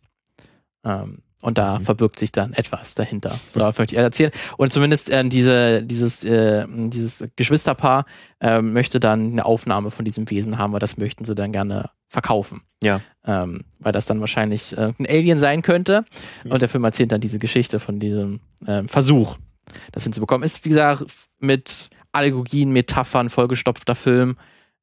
Ähm, 0.86 1.24
und 1.42 1.58
da 1.58 1.80
Mhm. 1.80 1.84
verbirgt 1.84 2.20
sich 2.20 2.32
dann 2.32 2.54
etwas 2.54 2.96
dahinter. 2.96 3.38
Darauf 3.54 3.78
möchte 3.78 3.96
ich 3.96 4.02
erzählen. 4.02 4.32
Und 4.58 4.72
zumindest 4.72 5.12
ähm, 5.12 5.30
diese, 5.30 5.84
dieses, 5.84 6.24
äh, 6.24 6.66
dieses 6.68 7.24
Geschwisterpaar 7.36 8.06
ähm, 8.40 8.74
möchte 8.74 9.00
dann 9.00 9.32
eine 9.32 9.46
Aufnahme 9.46 9.92
von 9.92 10.06
diesem 10.06 10.30
Wesen 10.30 10.58
haben, 10.58 10.74
weil 10.74 10.80
das 10.80 10.98
möchten 10.98 11.26
sie 11.26 11.36
dann 11.36 11.52
gerne 11.52 11.90
verkaufen. 12.08 12.62
Ja. 12.84 13.02
Ähm, 13.26 13.64
weil 13.80 13.92
das 13.92 14.06
dann 14.06 14.20
wahrscheinlich 14.20 14.78
äh, 14.78 14.94
ein 14.98 15.08
Alien 15.08 15.40
sein 15.40 15.62
könnte. 15.62 16.06
Mhm. 16.44 16.52
Und 16.52 16.62
der 16.62 16.70
Film 16.70 16.84
erzählt 16.84 17.12
dann 17.12 17.22
diese 17.22 17.40
Geschichte 17.40 17.80
von 17.80 18.00
diesem 18.00 18.40
ähm, 18.68 18.88
Versuch, 18.88 19.38
das 19.92 20.04
hinzubekommen. 20.04 20.46
Ist, 20.46 20.64
wie 20.66 20.70
gesagt, 20.70 21.06
mit 21.40 21.90
Allegorien, 22.12 22.72
Metaphern 22.72 23.30
vollgestopfter 23.30 23.96
Film 23.96 24.36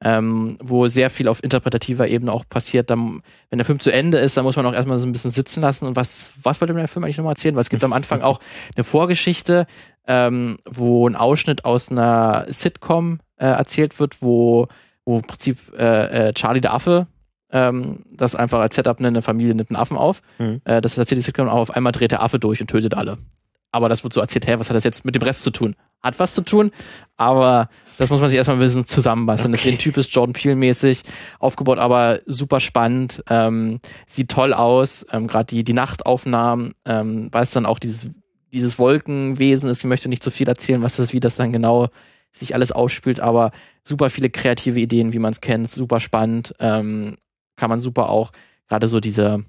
ähm, 0.05 0.57
wo 0.63 0.89
sehr 0.89 1.11
viel 1.11 1.29
auf 1.29 1.43
interpretativer 1.43 2.09
Ebene 2.09 2.33
auch 2.33 2.45
passiert. 2.49 2.91
Dann, 2.91 3.23
wenn 3.51 3.59
der 3.59 3.65
Film 3.65 3.81
zu 3.81 3.91
Ende 3.91 4.19
ist, 4.19 4.37
dann 4.37 4.45
muss 4.45 4.57
man 4.57 4.67
auch 4.67 4.73
erstmal 4.73 4.99
so 4.99 5.07
ein 5.07 5.13
bisschen 5.13 5.31
sitzen 5.31 5.61
lassen. 5.61 5.87
Und 5.87 5.97
was, 5.97 6.33
was 6.43 6.61
wollte 6.61 6.75
mir 6.75 6.81
der 6.81 6.89
Film 6.89 7.05
eigentlich 7.05 7.19
nochmal 7.19 7.33
erzählen? 7.33 7.55
Weil 7.55 7.63
es 7.63 7.71
gibt 7.71 7.83
am 7.83 7.93
Anfang 7.93 8.23
auch 8.23 8.41
eine 8.77 8.85
Vorgeschichte, 8.85 9.67
ähm, 10.07 10.59
wo 10.65 11.09
ein 11.09 11.17
Ausschnitt 11.17 11.65
aus 11.65 11.91
einer 11.91 12.47
Sitcom 12.49 13.21
äh, 13.37 13.47
erzählt 13.47 13.99
wird, 13.99 14.23
wo, 14.23 14.69
wo 15.05 15.17
im 15.17 15.23
Prinzip 15.23 15.59
äh, 15.77 16.29
äh, 16.29 16.33
Charlie 16.33 16.61
der 16.61 16.75
Affe 16.75 17.07
ähm, 17.51 18.05
das 18.11 18.35
einfach 18.35 18.61
als 18.61 18.77
Setup 18.77 19.01
nennt, 19.01 19.17
eine 19.17 19.23
Familie 19.23 19.55
nimmt 19.55 19.71
einen 19.71 19.77
Affen 19.77 19.97
auf. 19.97 20.23
Mhm. 20.39 20.61
Äh, 20.65 20.81
das 20.81 20.97
erzählt 20.97 21.19
die 21.19 21.23
Sitcom, 21.23 21.49
aber 21.49 21.61
auf 21.61 21.75
einmal 21.75 21.93
dreht 21.93 22.13
der 22.13 22.23
Affe 22.23 22.39
durch 22.39 22.61
und 22.61 22.69
tötet 22.69 22.95
alle. 22.95 23.19
Aber 23.79 23.89
das 23.89 24.03
wird 24.03 24.13
so 24.13 24.21
erzählt, 24.21 24.49
hä, 24.49 24.57
was 24.59 24.69
hat 24.69 24.75
das 24.75 24.83
jetzt 24.83 25.05
mit 25.05 25.15
dem 25.15 25.23
Rest 25.23 25.45
zu 25.45 25.53
tun? 25.53 25.77
Hat 26.03 26.19
was 26.19 26.35
zu 26.35 26.43
tun, 26.43 26.73
aber 27.17 27.69
das 27.97 28.11
muss 28.11 28.19
man 28.21 28.29
sich 28.29 28.37
erstmal 28.37 28.57
ein 28.57 28.61
bisschen 28.61 28.89
zusammenbasteln. 28.89 29.55
Okay. 29.55 29.63
Deswegen 29.63 29.79
Typ 29.79 29.97
ist 29.97 30.13
Jordan 30.13 30.33
Peele-mäßig 30.33 31.03
aufgebaut, 31.39 31.79
aber 31.79 32.19
super 32.27 32.59
spannend, 32.59 33.23
ähm, 33.31 33.79
sieht 34.05 34.33
toll 34.33 34.53
aus, 34.53 35.07
ähm, 35.13 35.29
gerade 35.29 35.47
die, 35.47 35.63
die 35.63 35.75
Nachtaufnahmen, 35.75 36.73
ähm, 36.87 37.29
weil 37.31 37.45
es 37.45 37.53
dann 37.53 37.67
auch 37.67 37.79
dieses, 37.79 38.11
dieses 38.53 38.81
Wolkenwesen 38.81 39.71
ist. 39.71 39.79
Ich 39.79 39.89
möchte 39.89 40.09
nicht 40.09 40.25
zu 40.25 40.33
viel 40.33 40.49
erzählen, 40.49 40.83
was 40.83 40.97
das, 40.97 41.13
wie 41.13 41.21
das 41.21 41.37
dann 41.37 41.53
genau 41.53 41.87
sich 42.33 42.57
alles 42.57 42.73
aufspielt, 42.73 43.21
aber 43.21 43.53
super 43.85 44.11
viele 44.11 44.29
kreative 44.29 44.81
Ideen, 44.81 45.13
wie 45.13 45.21
man 45.21 45.31
es 45.31 45.41
kennt, 45.41 45.71
super 45.71 46.01
spannend, 46.01 46.53
ähm, 46.59 47.17
kann 47.55 47.71
man 47.71 47.79
super 47.79 48.09
auch 48.09 48.33
gerade 48.69 48.89
so 48.89 48.99
diese 48.99 49.45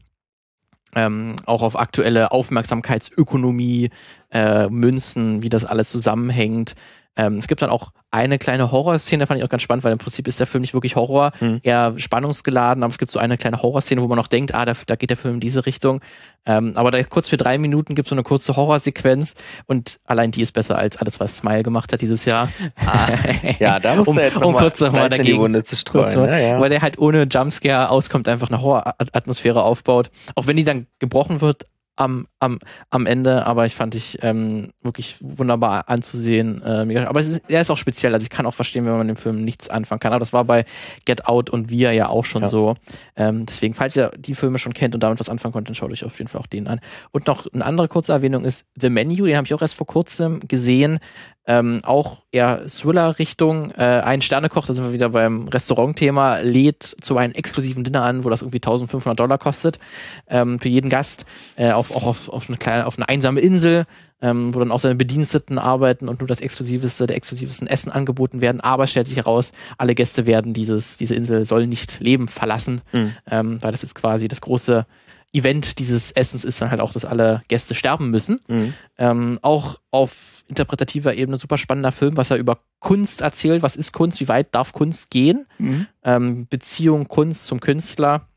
ähm, 0.96 1.36
auch 1.46 1.62
auf 1.62 1.78
aktuelle 1.78 2.32
Aufmerksamkeitsökonomie, 2.32 3.90
äh, 4.32 4.68
Münzen, 4.70 5.44
wie 5.44 5.50
das 5.50 5.66
alles 5.66 5.90
zusammenhängt. 5.90 6.76
Ähm, 7.20 7.36
es 7.36 7.48
gibt 7.48 7.62
dann 7.62 7.70
auch 7.70 7.92
eine 8.12 8.40
kleine 8.40 8.72
Horrorszene, 8.72 9.28
fand 9.28 9.40
ich 9.40 9.44
auch 9.46 9.50
ganz 9.50 9.62
spannend, 9.62 9.84
weil 9.84 9.92
im 9.92 9.98
Prinzip 9.98 10.26
ist 10.28 10.40
der 10.40 10.48
Film 10.48 10.62
nicht 10.62 10.74
wirklich 10.74 10.96
Horror, 10.96 11.32
Hm. 11.40 11.60
eher 11.64 11.94
spannungsgeladen, 11.98 12.82
aber 12.82 12.92
es 12.92 12.98
gibt 12.98 13.12
so 13.12 13.20
eine 13.20 13.36
kleine 13.38 13.62
Horrorszene, 13.62 14.02
wo 14.02 14.08
man 14.08 14.18
noch 14.18 14.28
denkt, 14.28 14.56
ah, 14.56 14.64
da, 14.64 14.72
da 14.88 14.96
geht 14.96 15.10
der 15.10 15.18
Film 15.18 15.36
in 15.36 15.40
diese 15.42 15.66
Richtung. 15.66 16.00
Ähm, 16.46 16.72
aber 16.76 16.92
da 16.92 17.04
kurz 17.04 17.28
für 17.30 17.36
drei 17.38 17.58
Minuten 17.58 17.94
gibt 17.96 18.08
es 18.08 18.10
so 18.10 18.16
eine 18.16 18.24
kurze 18.24 18.56
Horrorsequenz 18.56 19.34
und 19.68 20.00
allein 20.06 20.32
die 20.32 20.42
ist 20.42 20.54
besser 20.54 20.78
als 20.78 20.96
alles, 20.98 21.20
was 21.20 21.36
Smile 21.38 21.64
gemacht 21.64 21.92
hat 21.92 22.00
dieses 22.02 22.24
Jahr. 22.26 22.50
Ah, 22.78 23.10
ja, 23.60 23.80
da 23.80 23.96
musst 23.96 24.08
Um- 24.08 24.16
du 24.16 24.22
jetzt 24.24 24.42
um 24.42 24.54
kurz 24.56 24.80
noch 24.80 24.92
mal 24.94 25.00
Salz 25.02 25.06
in 25.06 25.12
die 25.12 25.18
dagegen- 25.28 25.40
Wunde 25.44 25.64
zu 25.66 25.76
streuen. 25.76 26.20
Mal, 26.22 26.30
ja, 26.32 26.38
ja. 26.40 26.62
Weil 26.62 26.70
der 26.70 26.82
halt 26.82 26.98
ohne 27.00 27.24
Jumpscare 27.30 27.90
auskommt, 27.90 28.28
einfach 28.30 28.48
eine 28.50 28.62
Horroratmosphäre 28.62 29.62
aufbaut. 29.62 30.10
Auch 30.36 30.48
wenn 30.48 30.56
die 30.58 30.64
dann 30.64 30.88
gebrochen 31.00 31.42
wird 31.42 31.64
am, 32.00 32.28
am, 32.40 32.60
am 32.90 33.06
Ende, 33.06 33.46
aber 33.46 33.66
ich 33.66 33.76
fand 33.76 33.94
ich 33.94 34.20
ähm, 34.24 34.72
wirklich 34.82 35.18
wunderbar 35.20 35.90
anzusehen. 35.90 36.62
Äh, 36.64 36.98
aber 37.00 37.20
es 37.20 37.28
ist, 37.28 37.50
er 37.50 37.60
ist 37.60 37.70
auch 37.70 37.78
speziell, 37.78 38.14
also 38.14 38.24
ich 38.24 38.30
kann 38.30 38.46
auch 38.46 38.54
verstehen, 38.54 38.86
wenn 38.86 38.98
man 38.98 39.08
dem 39.08 39.18
Film 39.18 39.44
nichts 39.44 39.70
anfangen 39.70 40.00
kann. 40.00 40.14
Aber 40.14 40.20
das 40.20 40.32
war 40.32 40.46
bei 40.46 40.64
Get 41.04 41.26
Out 41.26 41.50
und 41.50 41.70
Wir 41.70 41.92
ja 41.92 42.08
auch 42.08 42.24
schon 42.24 42.44
Ja. 42.44 42.50
so. 42.50 42.76
Ähm, 43.18 43.46
deswegen, 43.46 43.74
falls 43.74 43.98
ihr 43.98 44.12
die 44.18 44.34
Filme 44.34 44.60
schon 44.60 44.74
kennt 44.74 44.96
und 44.96 45.04
damit 45.04 45.20
was 45.20 45.28
anfangen 45.28 45.54
könnt, 45.54 45.68
dann 45.68 45.76
schaut 45.76 45.92
euch 45.92 46.06
auf 46.06 46.18
jeden 46.18 46.30
Fall 46.30 46.40
auch 46.40 46.48
den 46.48 46.68
an. 46.68 46.80
Und 47.12 47.28
noch 47.28 47.48
eine 47.52 47.66
andere 47.66 47.90
kurze 47.90 48.14
Erwähnung 48.14 48.46
ist 48.46 48.66
The 48.80 48.90
Menu, 48.90 49.26
den 49.26 49.36
habe 49.36 49.46
ich 49.46 49.54
auch 49.54 49.62
erst 49.62 49.76
vor 49.76 49.88
kurzem 49.88 50.40
gesehen. 50.48 51.00
Ähm, 51.50 51.80
auch 51.82 52.20
eher 52.32 52.68
Thriller-Richtung. 52.68 53.72
Äh, 53.72 54.02
ein 54.06 54.22
Sternekoch, 54.22 54.68
da 54.68 54.76
sind 54.76 54.84
wir 54.84 54.94
wieder 54.94 55.10
beim 55.10 55.48
Restaurant-Thema, 55.48 56.42
lädt 56.42 56.84
zu 56.84 57.18
einem 57.18 57.34
exklusiven 57.34 57.84
Dinner 57.84 58.04
an, 58.04 58.24
wo 58.24 58.30
das 58.30 58.44
irgendwie 58.44 58.58
1500 58.58 59.20
Dollar 59.20 59.40
kostet 59.40 59.80
ähm, 60.28 60.60
für 60.60 60.70
jeden 60.70 60.92
Gast, 60.92 61.26
äh, 61.56 61.72
auf, 61.72 61.90
auch 61.96 62.06
auf, 62.06 62.30
auf, 62.30 62.50
eine 62.50 62.58
kleine, 62.58 62.86
auf 62.86 63.00
eine 63.00 63.10
einsame 63.10 63.40
Insel, 63.40 63.88
ähm, 64.22 64.54
wo 64.54 64.60
dann 64.60 64.72
auch 64.72 64.80
seine 64.80 64.94
Bediensteten 64.94 65.58
arbeiten 65.58 66.08
und 66.08 66.20
nur 66.20 66.28
das 66.28 66.40
exklusiveste, 66.40 67.08
der 67.08 67.16
exklusivesten 67.18 67.68
Essen 67.68 67.92
angeboten 67.92 68.42
werden. 68.42 68.62
Aber 68.62 68.86
stellt 68.86 69.08
sich 69.08 69.18
heraus, 69.18 69.52
alle 69.80 69.96
Gäste 69.96 70.28
werden 70.28 70.54
dieses, 70.54 70.98
diese 70.98 71.16
Insel 71.16 71.46
soll 71.46 71.66
nicht 71.66 72.00
leben 72.00 72.28
verlassen, 72.28 72.82
Mhm. 72.92 73.14
ähm, 73.32 73.58
weil 73.62 73.72
das 73.72 73.82
ist 73.82 73.96
quasi 73.96 74.28
das 74.28 74.42
große 74.42 74.86
Event 75.32 75.78
dieses 75.80 76.12
Essens 76.12 76.44
ist 76.44 76.62
dann 76.62 76.72
halt 76.72 76.82
auch, 76.82 76.92
dass 76.92 77.06
alle 77.06 77.42
Gäste 77.48 77.76
sterben 77.76 78.10
müssen. 78.10 78.42
Mhm. 78.48 78.74
Ähm, 78.98 79.40
auch 79.42 79.80
auf 79.92 80.44
interpretativer 80.48 81.14
Ebene 81.14 81.38
super 81.38 81.58
spannender 81.58 81.92
Film, 81.92 82.18
was 82.18 82.32
er 82.32 82.38
über 82.38 82.60
Kunst 82.80 83.22
erzählt. 83.22 83.62
Was 83.62 83.76
ist 83.76 83.92
Kunst? 83.92 84.20
Wie 84.20 84.28
weit 84.28 84.56
darf 84.56 84.74
Kunst 84.74 85.12
gehen? 85.12 85.46
Mhm. 85.60 85.88
Ähm, 86.04 86.48
Beziehung 86.48 87.08
Kunst 87.08 87.46
zum 87.46 87.60
Künstler. 87.60 88.28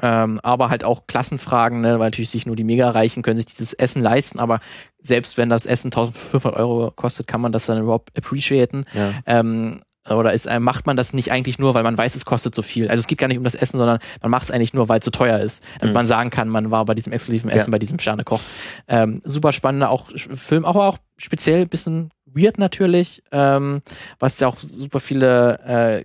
Ähm, 0.00 0.40
aber 0.42 0.68
halt 0.68 0.84
auch 0.84 1.06
Klassenfragen, 1.06 1.80
ne? 1.80 1.98
weil 1.98 2.08
natürlich 2.08 2.30
sich 2.30 2.44
nur 2.44 2.54
die 2.54 2.64
Mega-Reichen 2.64 3.22
können 3.22 3.38
sich 3.38 3.46
dieses 3.46 3.72
Essen 3.72 4.02
leisten, 4.02 4.38
aber 4.38 4.60
selbst 5.02 5.38
wenn 5.38 5.48
das 5.48 5.64
Essen 5.64 5.86
1500 5.86 6.54
Euro 6.54 6.90
kostet, 6.90 7.26
kann 7.26 7.40
man 7.40 7.50
das 7.52 7.64
dann 7.64 7.80
überhaupt 7.80 8.16
appreciaten. 8.16 8.84
Ja. 8.92 9.14
Ähm, 9.24 9.80
oder 10.14 10.32
ist, 10.32 10.46
äh, 10.46 10.60
macht 10.60 10.86
man 10.86 10.96
das 10.96 11.12
nicht 11.12 11.32
eigentlich 11.32 11.58
nur, 11.58 11.74
weil 11.74 11.82
man 11.82 11.96
weiß, 11.98 12.14
es 12.14 12.24
kostet 12.24 12.54
so 12.54 12.62
viel? 12.62 12.88
Also 12.88 13.00
es 13.00 13.06
geht 13.06 13.18
gar 13.18 13.28
nicht 13.28 13.38
um 13.38 13.44
das 13.44 13.54
Essen, 13.54 13.78
sondern 13.78 13.98
man 14.22 14.30
macht 14.30 14.44
es 14.44 14.50
eigentlich 14.50 14.74
nur, 14.74 14.88
weil 14.88 14.98
es 15.00 15.04
so 15.04 15.10
teuer 15.10 15.38
ist. 15.38 15.62
Damit 15.80 15.92
Mhm. 15.92 15.94
man 15.94 16.06
sagen 16.06 16.30
kann, 16.30 16.48
man 16.48 16.70
war 16.70 16.84
bei 16.84 16.94
diesem 16.94 17.12
exklusiven 17.12 17.50
Essen, 17.50 17.66
Ja. 17.68 17.70
bei 17.72 17.78
diesem 17.78 17.98
Sternekoch. 17.98 18.40
Ähm, 18.88 19.20
super 19.24 19.52
spannender 19.52 19.90
auch 19.90 20.06
Film, 20.34 20.64
aber 20.64 20.86
auch 20.88 20.98
speziell 21.16 21.62
ein 21.62 21.68
bisschen 21.68 22.10
weird 22.26 22.58
natürlich, 22.58 23.22
ähm, 23.32 23.80
was 24.18 24.38
ja 24.40 24.48
auch 24.48 24.58
super 24.58 25.00
viele 25.00 25.58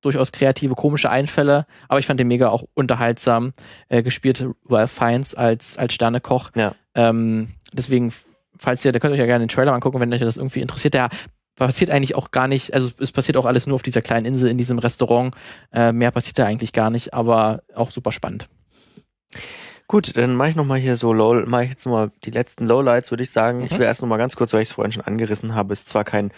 durchaus 0.00 0.30
kreative, 0.32 0.74
komische 0.74 1.10
Einfälle, 1.10 1.66
aber 1.88 1.98
ich 1.98 2.06
fand 2.06 2.20
den 2.20 2.28
mega 2.28 2.48
auch 2.50 2.64
unterhaltsam 2.74 3.52
äh, 3.88 4.02
gespielt, 4.02 4.46
Ralph 4.68 4.92
Fiennes 4.92 5.34
als, 5.34 5.76
als 5.76 5.92
Sternekoch. 5.94 6.50
Ja. 6.54 6.74
Ähm, 6.94 7.48
deswegen, 7.72 8.12
falls 8.56 8.84
ihr, 8.84 8.92
da 8.92 8.98
könnt 9.00 9.10
ihr 9.12 9.14
euch 9.14 9.20
ja 9.20 9.26
gerne 9.26 9.44
den 9.44 9.48
Trailer 9.48 9.72
angucken, 9.72 9.98
wenn 10.00 10.12
euch 10.12 10.20
das 10.20 10.36
irgendwie 10.36 10.60
interessiert. 10.60 10.94
Der 10.94 11.08
passiert 11.58 11.90
eigentlich 11.90 12.14
auch 12.14 12.30
gar 12.30 12.48
nicht, 12.48 12.74
also 12.74 12.90
es 13.00 13.12
passiert 13.12 13.36
auch 13.36 13.44
alles 13.46 13.66
nur 13.66 13.74
auf 13.74 13.82
dieser 13.82 14.02
kleinen 14.02 14.26
Insel 14.26 14.48
in 14.48 14.58
diesem 14.58 14.78
Restaurant. 14.78 15.34
Äh, 15.72 15.92
mehr 15.92 16.10
passiert 16.10 16.38
da 16.38 16.44
eigentlich 16.46 16.72
gar 16.72 16.90
nicht, 16.90 17.14
aber 17.14 17.62
auch 17.74 17.90
super 17.90 18.12
spannend. 18.12 18.46
Gut, 19.90 20.18
dann 20.18 20.36
mache 20.36 20.50
ich 20.50 20.56
nochmal 20.56 20.78
hier 20.78 20.98
so 20.98 21.14
Low, 21.14 21.34
mache 21.46 21.64
ich 21.64 21.70
jetzt 21.70 21.86
nochmal 21.86 22.10
die 22.24 22.30
letzten 22.30 22.66
Lowlights, 22.66 23.10
würde 23.10 23.22
ich 23.22 23.30
sagen. 23.30 23.62
Ich 23.62 23.70
Mhm. 23.72 23.78
will 23.78 23.86
erst 23.86 24.02
nochmal 24.02 24.18
ganz 24.18 24.36
kurz, 24.36 24.52
weil 24.52 24.60
ich 24.60 24.68
es 24.68 24.74
vorhin 24.74 24.92
schon 24.92 25.04
angerissen 25.04 25.54
habe, 25.54 25.72
ist 25.72 25.88
zwar 25.88 26.04
kein 26.04 26.30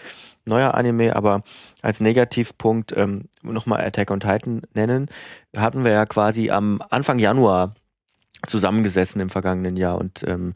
neuer 0.45 0.73
Anime, 0.73 1.15
aber 1.17 1.43
als 1.81 1.99
Negativpunkt 1.99 2.93
ähm, 2.95 3.25
nochmal 3.43 3.81
Attack 3.81 4.09
on 4.09 4.21
Titan 4.21 4.61
nennen. 4.73 5.07
Hatten 5.55 5.83
wir 5.83 5.91
ja 5.91 6.05
quasi 6.05 6.49
am 6.49 6.81
Anfang 6.89 7.19
Januar 7.19 7.73
zusammengesessen 8.47 9.19
im 9.21 9.29
vergangenen 9.29 9.75
Jahr 9.75 9.97
und 9.97 10.23
ähm, 10.25 10.53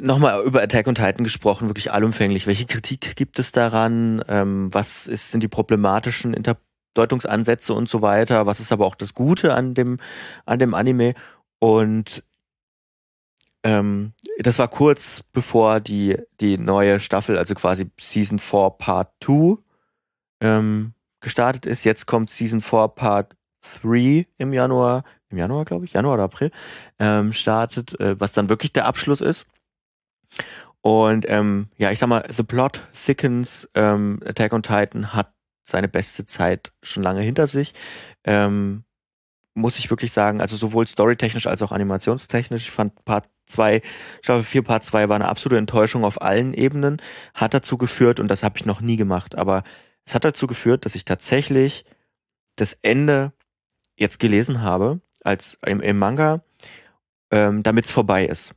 nochmal 0.00 0.42
über 0.44 0.62
Attack 0.62 0.86
on 0.86 0.94
Titan 0.94 1.24
gesprochen, 1.24 1.68
wirklich 1.68 1.92
allumfänglich. 1.92 2.46
Welche 2.46 2.66
Kritik 2.66 3.16
gibt 3.16 3.38
es 3.38 3.52
daran? 3.52 4.24
Ähm, 4.28 4.72
was 4.72 5.06
ist, 5.06 5.30
sind 5.30 5.42
die 5.42 5.48
problematischen 5.48 6.34
Interdeutungsansätze 6.34 7.74
und 7.74 7.88
so 7.88 8.02
weiter? 8.02 8.46
Was 8.46 8.60
ist 8.60 8.72
aber 8.72 8.86
auch 8.86 8.94
das 8.94 9.14
Gute 9.14 9.54
an 9.54 9.74
dem, 9.74 9.98
an 10.46 10.58
dem 10.58 10.74
Anime? 10.74 11.14
Und 11.58 12.22
ähm, 13.62 14.12
das 14.38 14.58
war 14.58 14.68
kurz 14.68 15.22
bevor 15.32 15.80
die, 15.80 16.18
die 16.40 16.58
neue 16.58 17.00
Staffel, 17.00 17.38
also 17.38 17.54
quasi 17.54 17.90
Season 17.98 18.38
4 18.38 18.70
Part 18.78 19.12
2 19.24 19.56
ähm, 20.40 20.92
gestartet 21.20 21.66
ist. 21.66 21.84
Jetzt 21.84 22.06
kommt 22.06 22.30
Season 22.30 22.60
4 22.60 22.88
Part 22.88 23.36
3 23.82 24.26
im 24.36 24.52
Januar, 24.52 25.04
im 25.30 25.38
Januar 25.38 25.64
glaube 25.64 25.86
ich, 25.86 25.94
Januar 25.94 26.14
oder 26.14 26.24
April, 26.24 26.50
ähm, 26.98 27.32
startet, 27.32 27.98
äh, 28.00 28.20
was 28.20 28.32
dann 28.32 28.50
wirklich 28.50 28.72
der 28.72 28.84
Abschluss 28.84 29.22
ist. 29.22 29.46
Und 30.84 31.24
ähm, 31.30 31.68
ja, 31.78 31.90
ich 31.90 31.98
sag 31.98 32.08
mal, 32.08 32.26
The 32.30 32.42
Plot 32.42 32.86
thickens, 32.92 33.66
ähm, 33.74 34.20
Attack 34.22 34.52
on 34.52 34.62
Titan 34.62 35.14
hat 35.14 35.32
seine 35.62 35.88
beste 35.88 36.26
Zeit 36.26 36.74
schon 36.82 37.02
lange 37.02 37.22
hinter 37.22 37.46
sich. 37.46 37.72
Ähm, 38.22 38.84
muss 39.54 39.78
ich 39.78 39.88
wirklich 39.88 40.12
sagen, 40.12 40.42
also 40.42 40.58
sowohl 40.58 40.86
storytechnisch 40.86 41.46
als 41.46 41.62
auch 41.62 41.72
animationstechnisch. 41.72 42.64
Ich 42.64 42.70
fand 42.70 43.02
Part 43.06 43.30
2, 43.46 43.80
Staffel 44.20 44.42
4, 44.42 44.62
Part 44.62 44.84
2 44.84 45.08
war 45.08 45.16
eine 45.16 45.28
absolute 45.28 45.56
Enttäuschung 45.56 46.04
auf 46.04 46.20
allen 46.20 46.52
Ebenen. 46.52 47.00
Hat 47.32 47.54
dazu 47.54 47.78
geführt, 47.78 48.20
und 48.20 48.28
das 48.28 48.42
habe 48.42 48.58
ich 48.58 48.66
noch 48.66 48.82
nie 48.82 48.96
gemacht, 48.96 49.36
aber 49.36 49.64
es 50.04 50.14
hat 50.14 50.26
dazu 50.26 50.46
geführt, 50.46 50.84
dass 50.84 50.94
ich 50.94 51.06
tatsächlich 51.06 51.86
das 52.56 52.78
Ende 52.82 53.32
jetzt 53.96 54.20
gelesen 54.20 54.60
habe, 54.60 55.00
als 55.22 55.58
im, 55.64 55.80
im 55.80 55.98
Manga, 55.98 56.44
ähm, 57.30 57.62
damit 57.62 57.86
es 57.86 57.92
vorbei 57.92 58.26
ist. 58.26 58.54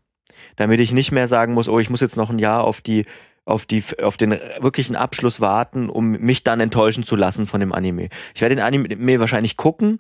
Damit 0.55 0.79
ich 0.79 0.91
nicht 0.91 1.11
mehr 1.11 1.27
sagen 1.27 1.53
muss, 1.53 1.69
oh, 1.69 1.79
ich 1.79 1.89
muss 1.89 2.01
jetzt 2.01 2.17
noch 2.17 2.29
ein 2.29 2.39
Jahr 2.39 2.63
auf 2.63 2.81
die 2.81 3.05
auf 3.45 3.65
die 3.65 3.81
auf 4.01 4.17
den 4.17 4.31
wirklichen 4.59 4.95
Abschluss 4.95 5.39
warten, 5.39 5.89
um 5.89 6.11
mich 6.11 6.43
dann 6.43 6.59
enttäuschen 6.59 7.03
zu 7.03 7.15
lassen 7.15 7.47
von 7.47 7.59
dem 7.61 7.71
Anime. 7.71 8.09
Ich 8.35 8.41
werde 8.41 8.55
den 8.55 8.63
Anime 8.63 9.19
wahrscheinlich 9.21 9.55
gucken, 9.55 9.99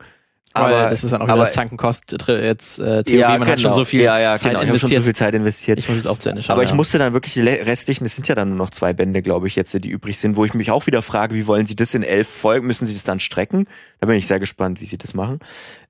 Aber 0.53 0.67
aber 0.67 0.89
das 0.89 1.05
ist 1.05 1.11
dann 1.11 1.21
auch 1.21 1.27
wieder 1.27 1.33
aber- 1.35 1.43
das 1.43 1.53
Sunken-Cost 1.53 2.15
jetzt 2.27 2.79
äh, 2.79 3.03
Theorie. 3.03 3.37
Man 3.39 3.47
hat 3.47 3.61
schon 3.61 3.71
so 3.73 3.85
viel 3.85 4.01
ja, 4.01 4.19
ja, 4.19 4.37
Zeit 4.37 4.51
genau. 4.51 4.63
Ich 4.63 4.69
habe 4.69 4.79
schon 4.79 4.89
so 4.89 4.95
investiert. 4.95 5.05
viel 5.05 5.15
Zeit 5.15 5.33
investiert. 5.33 5.79
ich 5.79 5.87
muss 5.87 5.95
jetzt 5.95 6.07
auch 6.07 6.17
zu 6.17 6.27
Ende 6.29 6.43
schauen. 6.43 6.55
aber 6.55 6.63
ich 6.63 6.71
ja. 6.71 6.75
musste 6.75 6.97
dann 6.97 7.13
wirklich 7.13 7.35
die 7.35 7.41
restlichen, 7.41 8.05
es 8.05 8.15
sind 8.15 8.27
ja 8.27 8.35
dann 8.35 8.49
nur 8.49 8.57
noch 8.57 8.71
zwei 8.71 8.91
Bände, 8.91 9.21
glaube 9.21 9.47
ich, 9.47 9.55
jetzt, 9.55 9.73
die 9.73 9.89
übrig 9.89 10.19
sind, 10.19 10.35
wo 10.35 10.43
ich 10.43 10.53
mich 10.53 10.69
auch 10.71 10.85
wieder 10.85 11.01
frage, 11.01 11.33
wie 11.33 11.47
wollen 11.47 11.65
sie 11.65 11.75
das 11.77 11.93
in 11.93 12.03
elf 12.03 12.27
Folgen, 12.27 12.67
müssen 12.67 12.85
sie 12.85 12.93
das 12.93 13.03
dann 13.03 13.21
strecken? 13.21 13.67
Da 14.01 14.07
bin 14.07 14.17
ich 14.17 14.27
sehr 14.27 14.39
gespannt, 14.41 14.81
wie 14.81 14.85
sie 14.85 14.97
das 14.97 15.13
machen. 15.13 15.39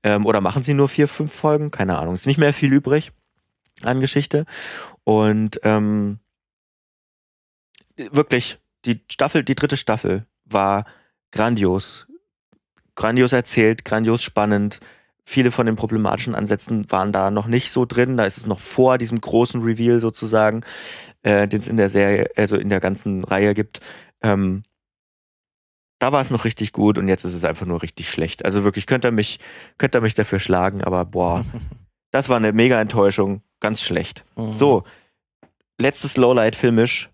Ähm, 0.04 0.28
oder 0.28 0.42
machen 0.42 0.62
sie 0.62 0.76
nur 0.76 0.90
vier, 0.90 1.08
fünf 1.08 1.34
Folgen? 1.34 1.72
Keine 1.72 1.98
Ahnung. 1.98 2.14
Es 2.14 2.22
ist 2.22 2.28
nicht 2.28 2.38
mehr 2.38 2.54
viel 2.54 2.72
übrig 2.72 3.14
an 3.84 4.00
Geschichte. 4.00 4.46
Und 5.04 5.60
ähm, 5.64 6.20
wirklich, 7.96 8.60
die 8.86 9.02
Staffel, 9.12 9.44
die 9.44 9.56
dritte 9.56 9.78
Staffel 9.78 10.26
war 10.46 10.86
grandios. 11.32 12.08
Grandios 12.96 13.34
erzählt, 13.34 13.86
grandios 13.86 14.24
spannend. 14.24 14.80
Viele 15.24 15.52
von 15.52 15.66
den 15.66 15.76
problematischen 15.76 16.36
Ansätzen 16.36 16.90
waren 16.92 17.12
da 17.12 17.32
noch 17.32 17.48
nicht 17.48 17.72
so 17.72 17.86
drin. 17.86 18.18
Da 18.18 18.26
ist 18.26 18.38
es 18.38 18.46
noch 18.46 18.60
vor 18.60 18.98
diesem 18.98 19.20
großen 19.20 19.62
Reveal 19.62 20.00
sozusagen, 20.00 20.64
äh, 21.22 21.48
den 21.48 21.60
es 21.60 21.68
in 21.68 21.78
der 21.78 21.90
Serie, 21.90 22.30
also 22.36 22.56
in 22.56 22.70
der 22.70 22.80
ganzen 22.80 23.24
Reihe 23.24 23.54
gibt. 23.54 23.82
Ähm, 24.22 24.64
da 26.00 26.12
war 26.12 26.22
es 26.22 26.30
noch 26.30 26.46
richtig 26.46 26.74
gut 26.74 26.98
und 26.98 27.08
jetzt 27.08 27.24
ist 27.26 27.34
es 27.34 27.44
einfach 27.44 27.66
nur 27.66 27.82
richtig 27.82 28.10
schlecht. 28.10 28.46
Also 28.46 28.64
wirklich, 28.64 28.86
könnt 28.86 29.06
ihr 29.06 29.12
mich, 29.12 29.40
könnt 29.78 29.96
ihr 29.96 30.02
mich 30.02 30.14
dafür 30.14 30.40
schlagen, 30.40 30.84
aber 30.84 31.06
boah, 31.06 31.44
das 32.12 32.30
war 32.30 32.38
eine 32.38 32.54
mega 32.54 32.80
Enttäuschung. 32.80 33.42
Ganz 33.60 33.82
schlecht. 33.82 34.26
Mhm. 34.36 34.54
So, 34.54 34.84
letztes 35.78 36.18
Lowlight 36.18 36.56
filmisch. 36.56 37.10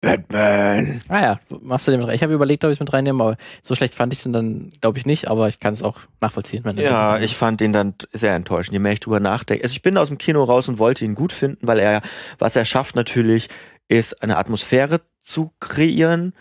Batman. 0.00 1.02
Ah 1.08 1.20
ja, 1.20 1.40
machst 1.60 1.86
du 1.86 1.90
den 1.90 2.00
mit 2.00 2.08
rein? 2.08 2.14
Ich 2.14 2.22
habe 2.22 2.32
überlegt, 2.32 2.64
ob 2.64 2.70
ich 2.70 2.76
es 2.76 2.80
mit 2.80 2.92
reinnehmen, 2.92 3.20
aber 3.20 3.36
so 3.62 3.74
schlecht 3.74 3.94
fand 3.94 4.12
ich 4.14 4.22
den 4.22 4.32
dann, 4.32 4.72
glaube 4.80 4.98
ich, 4.98 5.04
nicht, 5.04 5.28
aber 5.28 5.48
ich 5.48 5.60
kann 5.60 5.74
es 5.74 5.82
auch 5.82 5.98
nachvollziehen. 6.20 6.64
Ja, 6.78 7.18
ich 7.18 7.36
fand 7.36 7.60
den 7.60 7.74
dann 7.74 7.94
sehr 8.12 8.34
enttäuschend, 8.34 8.72
je 8.72 8.78
mehr 8.78 8.92
ich 8.92 9.00
drüber 9.00 9.20
nachdenke. 9.20 9.62
Also 9.62 9.74
ich 9.74 9.82
bin 9.82 9.98
aus 9.98 10.08
dem 10.08 10.16
Kino 10.16 10.42
raus 10.42 10.68
und 10.68 10.78
wollte 10.78 11.04
ihn 11.04 11.14
gut 11.14 11.32
finden, 11.32 11.66
weil 11.66 11.78
er, 11.78 12.00
was 12.38 12.56
er 12.56 12.64
schafft 12.64 12.96
natürlich, 12.96 13.48
ist 13.88 14.22
eine 14.22 14.38
Atmosphäre 14.38 15.02
zu 15.22 15.52
kreieren, 15.60 16.32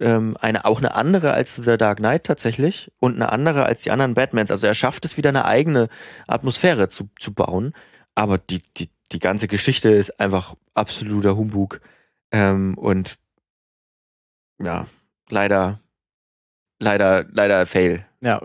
ähm, 0.00 0.36
eine, 0.40 0.64
auch 0.64 0.78
eine 0.78 0.94
andere 0.94 1.32
als 1.32 1.56
The 1.56 1.76
Dark 1.76 1.98
Knight 1.98 2.24
tatsächlich 2.24 2.90
und 2.98 3.14
eine 3.14 3.30
andere 3.30 3.64
als 3.64 3.82
die 3.82 3.90
anderen 3.90 4.14
Batmans. 4.14 4.50
Also 4.50 4.66
er 4.66 4.74
schafft 4.74 5.04
es 5.04 5.16
wieder 5.16 5.28
eine 5.28 5.44
eigene 5.44 5.88
Atmosphäre 6.26 6.88
zu, 6.88 7.08
zu 7.18 7.32
bauen, 7.32 7.74
aber 8.14 8.38
die, 8.38 8.62
die, 8.76 8.90
die 9.12 9.18
ganze 9.18 9.48
Geschichte 9.48 9.90
ist 9.90 10.18
einfach 10.18 10.54
absoluter 10.74 11.36
Humbug. 11.36 11.80
Ähm, 12.32 12.76
und 12.76 13.18
ja, 14.58 14.86
leider, 15.28 15.80
leider, 16.78 17.24
leider 17.30 17.66
Fail. 17.66 18.06
Ja, 18.20 18.42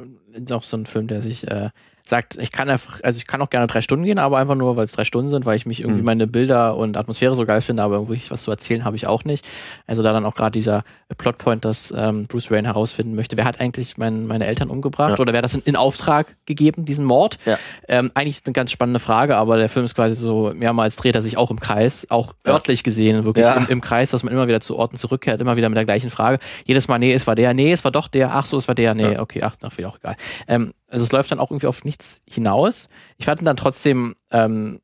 auch 0.51 0.63
so 0.63 0.77
ein 0.77 0.85
Film, 0.85 1.07
der 1.07 1.21
sich 1.21 1.47
äh, 1.47 1.69
sagt, 2.07 2.37
ich 2.37 2.51
kann 2.51 2.69
einfach, 2.69 2.99
also 3.03 3.17
ich 3.17 3.25
kann 3.25 3.41
auch 3.41 3.49
gerne 3.49 3.65
drei 3.65 3.81
Stunden 3.81 4.05
gehen, 4.05 4.19
aber 4.19 4.37
einfach 4.37 4.55
nur, 4.55 4.77
weil 4.77 4.85
es 4.85 4.91
drei 4.91 5.05
Stunden 5.05 5.27
sind, 5.27 5.45
weil 5.45 5.55
ich 5.55 5.65
mich 5.65 5.81
irgendwie 5.81 6.01
mhm. 6.01 6.05
meine 6.05 6.27
Bilder 6.27 6.77
und 6.77 6.97
Atmosphäre 6.97 7.33
so 7.33 7.45
geil 7.45 7.61
finde, 7.61 7.81
aber 7.81 7.95
irgendwie 7.95 8.21
was 8.29 8.43
zu 8.43 8.51
erzählen 8.51 8.85
habe 8.85 8.95
ich 8.95 9.07
auch 9.07 9.23
nicht. 9.23 9.45
Also 9.87 10.03
da 10.03 10.13
dann 10.13 10.25
auch 10.25 10.35
gerade 10.35 10.51
dieser 10.51 10.83
Plotpoint, 11.17 11.65
dass 11.65 11.93
ähm, 11.95 12.27
Bruce 12.27 12.51
Wayne 12.51 12.67
herausfinden 12.67 13.15
möchte, 13.15 13.37
wer 13.37 13.45
hat 13.45 13.59
eigentlich 13.59 13.97
mein, 13.97 14.27
meine 14.27 14.45
Eltern 14.45 14.69
umgebracht 14.69 15.17
ja. 15.17 15.19
oder 15.19 15.33
wer 15.33 15.39
hat 15.39 15.45
das 15.45 15.55
in, 15.55 15.61
in, 15.61 15.75
Auftrag 15.75 16.35
gegeben, 16.45 16.85
diesen 16.85 17.05
Mord? 17.05 17.39
Ja. 17.45 17.57
Ähm, 17.87 18.11
eigentlich 18.13 18.41
eine 18.45 18.53
ganz 18.53 18.71
spannende 18.71 18.99
Frage, 18.99 19.35
aber 19.37 19.57
der 19.57 19.69
Film 19.69 19.85
ist 19.85 19.95
quasi 19.95 20.15
so, 20.15 20.51
mehrmals 20.55 20.95
dreht 20.95 21.15
er 21.15 21.21
sich 21.21 21.37
auch 21.37 21.49
im 21.49 21.59
Kreis, 21.59 22.05
auch 22.09 22.33
ja. 22.45 22.53
örtlich 22.53 22.83
gesehen, 22.83 23.25
wirklich 23.25 23.45
im, 23.45 23.67
im, 23.67 23.81
Kreis, 23.81 24.11
dass 24.11 24.23
man 24.23 24.31
immer 24.31 24.47
wieder 24.47 24.61
zu 24.61 24.77
Orten 24.77 24.97
zurückkehrt, 24.97 25.41
immer 25.41 25.57
wieder 25.57 25.69
mit 25.69 25.77
der 25.77 25.85
gleichen 25.85 26.09
Frage. 26.11 26.39
Jedes 26.65 26.87
Mal, 26.87 26.99
nee, 26.99 27.13
es 27.13 27.25
war 27.25 27.35
der, 27.35 27.53
nee, 27.53 27.71
es 27.71 27.83
war 27.83 27.91
doch 27.91 28.07
der, 28.07 28.33
ach 28.33 28.45
so, 28.45 28.57
es 28.57 28.67
war 28.67 28.75
der, 28.75 28.93
nee, 28.93 29.17
okay, 29.17 29.41
ach, 29.43 29.55
ach, 29.61 29.85
auch 29.85 29.97
egal. 29.97 30.15
Ähm, 30.47 30.73
also 30.87 31.03
es 31.03 31.11
läuft 31.11 31.31
dann 31.31 31.39
auch 31.39 31.51
irgendwie 31.51 31.67
auf 31.67 31.83
nichts 31.83 32.21
hinaus. 32.29 32.89
Ich 33.17 33.25
fand 33.25 33.41
ihn 33.41 33.45
dann 33.45 33.57
trotzdem 33.57 34.15
ähm, 34.31 34.79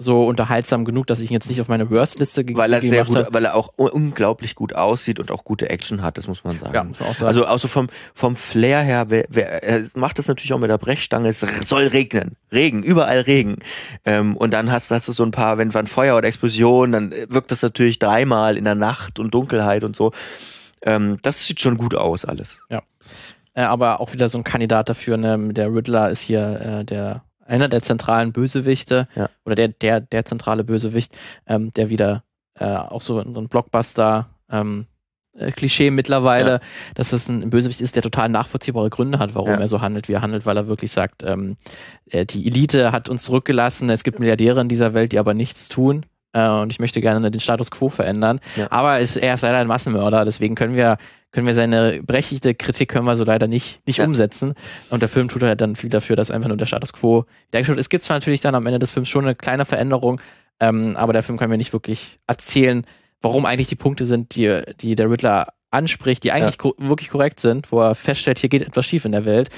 so 0.00 0.24
unterhaltsam 0.24 0.84
genug, 0.84 1.08
dass 1.08 1.18
ich 1.18 1.30
ihn 1.30 1.34
jetzt 1.34 1.48
nicht 1.48 1.60
auf 1.60 1.66
meine 1.66 1.90
Worst-Liste 1.90 2.42
gegeben 2.42 2.58
weil 2.58 2.72
er 2.72 2.80
sehr 2.80 3.04
gut, 3.04 3.26
Weil 3.30 3.44
er 3.44 3.56
auch 3.56 3.72
unglaublich 3.76 4.54
gut 4.54 4.72
aussieht 4.72 5.18
und 5.18 5.32
auch 5.32 5.42
gute 5.42 5.68
Action 5.68 6.02
hat, 6.02 6.16
das 6.18 6.28
muss 6.28 6.44
man 6.44 6.56
sagen. 6.56 6.72
Ja, 6.72 6.84
muss 6.84 7.00
man 7.00 7.08
auch 7.08 7.14
sagen. 7.14 7.26
Also 7.26 7.46
auch 7.46 7.58
so 7.58 7.66
vom, 7.66 7.88
vom 8.14 8.36
Flair 8.36 8.80
her, 8.82 9.06
wer, 9.08 9.24
wer, 9.28 9.62
er 9.64 9.84
macht 9.96 10.20
das 10.20 10.28
natürlich 10.28 10.52
auch 10.52 10.60
mit 10.60 10.70
der 10.70 10.78
Brechstange, 10.78 11.28
es 11.28 11.40
soll 11.40 11.88
regnen. 11.88 12.36
Regen, 12.52 12.84
überall 12.84 13.20
Regen. 13.20 13.56
Ähm, 14.04 14.36
und 14.36 14.52
dann 14.52 14.70
hast, 14.70 14.90
hast 14.92 15.08
du 15.08 15.12
so 15.12 15.24
ein 15.24 15.32
paar, 15.32 15.58
wenn 15.58 15.74
wann 15.74 15.88
Feuer 15.88 16.16
oder 16.16 16.28
Explosion, 16.28 16.92
dann 16.92 17.10
wirkt 17.10 17.50
das 17.50 17.62
natürlich 17.62 17.98
dreimal 17.98 18.56
in 18.56 18.64
der 18.64 18.76
Nacht 18.76 19.18
und 19.18 19.34
Dunkelheit 19.34 19.82
und 19.82 19.96
so. 19.96 20.12
Ähm, 20.82 21.18
das 21.22 21.44
sieht 21.44 21.60
schon 21.60 21.76
gut 21.76 21.96
aus, 21.96 22.24
alles. 22.24 22.62
Ja. 22.70 22.82
Äh, 23.58 23.62
aber 23.62 24.00
auch 24.00 24.12
wieder 24.12 24.28
so 24.28 24.38
ein 24.38 24.44
Kandidat 24.44 24.88
dafür. 24.88 25.16
Ne? 25.16 25.52
Der 25.52 25.74
Riddler 25.74 26.10
ist 26.10 26.20
hier 26.20 26.60
äh, 26.60 26.84
der 26.84 27.24
einer 27.44 27.68
der 27.68 27.82
zentralen 27.82 28.32
Bösewichte 28.32 29.06
ja. 29.16 29.28
oder 29.44 29.56
der 29.56 29.68
der 29.68 30.00
der 30.00 30.24
zentrale 30.24 30.62
Bösewicht, 30.62 31.18
ähm, 31.46 31.72
der 31.72 31.90
wieder 31.90 32.22
äh, 32.54 32.66
auch 32.66 33.02
so, 33.02 33.18
ein 33.18 33.48
Blockbuster 33.48 34.28
ähm, 34.48 34.86
äh, 35.36 35.50
Klischee 35.50 35.90
mittlerweile, 35.90 36.50
ja. 36.50 36.60
dass 36.94 37.12
es 37.12 37.28
ein 37.28 37.50
Bösewicht 37.50 37.80
ist, 37.80 37.96
der 37.96 38.02
total 38.04 38.28
nachvollziehbare 38.28 38.90
Gründe 38.90 39.18
hat, 39.18 39.34
warum 39.34 39.50
ja. 39.50 39.56
er 39.56 39.66
so 39.66 39.80
handelt, 39.80 40.08
wie 40.08 40.12
er 40.12 40.22
handelt, 40.22 40.46
weil 40.46 40.56
er 40.56 40.68
wirklich 40.68 40.92
sagt, 40.92 41.24
ähm, 41.24 41.56
äh, 42.10 42.26
die 42.26 42.46
Elite 42.46 42.92
hat 42.92 43.08
uns 43.08 43.24
zurückgelassen, 43.24 43.90
es 43.90 44.04
gibt 44.04 44.20
Milliardäre 44.20 44.60
in 44.60 44.68
dieser 44.68 44.94
Welt, 44.94 45.10
die 45.10 45.18
aber 45.18 45.34
nichts 45.34 45.68
tun. 45.68 46.06
Äh, 46.32 46.48
und 46.48 46.72
ich 46.72 46.78
möchte 46.78 47.00
gerne 47.00 47.30
den 47.30 47.40
Status 47.40 47.70
quo 47.70 47.88
verändern. 47.88 48.40
Ja. 48.56 48.70
Aber 48.70 48.98
ist, 49.00 49.16
er 49.16 49.34
ist 49.34 49.42
leider 49.42 49.58
ein 49.58 49.66
Massenmörder, 49.66 50.24
deswegen 50.24 50.54
können 50.54 50.76
wir 50.76 50.96
können 51.30 51.46
wir 51.46 51.54
seine 51.54 52.02
berechtigte 52.02 52.54
Kritik 52.54 52.88
können 52.88 53.04
wir 53.04 53.14
so 53.14 53.24
leider 53.24 53.48
nicht, 53.48 53.86
nicht 53.86 53.98
ja. 53.98 54.06
umsetzen. 54.06 54.54
Und 54.88 55.02
der 55.02 55.10
Film 55.10 55.28
tut 55.28 55.42
halt 55.42 55.60
dann 55.60 55.76
viel 55.76 55.90
dafür, 55.90 56.16
dass 56.16 56.30
einfach 56.30 56.48
nur 56.48 56.56
der 56.56 56.66
Status 56.66 56.94
quo 56.94 57.26
wiedergestellt. 57.48 57.78
Es 57.78 57.90
gibt 57.90 58.02
zwar 58.02 58.16
natürlich 58.16 58.40
dann 58.40 58.54
am 58.54 58.64
Ende 58.64 58.78
des 58.78 58.90
Films 58.90 59.10
schon 59.10 59.24
eine 59.24 59.34
kleine 59.34 59.66
Veränderung, 59.66 60.20
ähm, 60.58 60.96
aber 60.96 61.12
der 61.12 61.22
Film 61.22 61.38
kann 61.38 61.50
mir 61.50 61.58
nicht 61.58 61.74
wirklich 61.74 62.18
erzählen, 62.26 62.86
warum 63.20 63.44
eigentlich 63.44 63.68
die 63.68 63.76
Punkte 63.76 64.06
sind, 64.06 64.34
die, 64.36 64.62
die 64.80 64.96
der 64.96 65.10
Riddler 65.10 65.48
anspricht, 65.70 66.24
die 66.24 66.32
eigentlich 66.32 66.54
ja. 66.54 66.62
ko 66.62 66.74
wirklich 66.78 67.10
korrekt 67.10 67.40
sind, 67.40 67.70
wo 67.72 67.82
er 67.82 67.94
feststellt, 67.94 68.38
hier 68.38 68.48
geht 68.48 68.62
etwas 68.62 68.86
schief 68.86 69.04
in 69.04 69.12
der 69.12 69.26
Welt. 69.26 69.50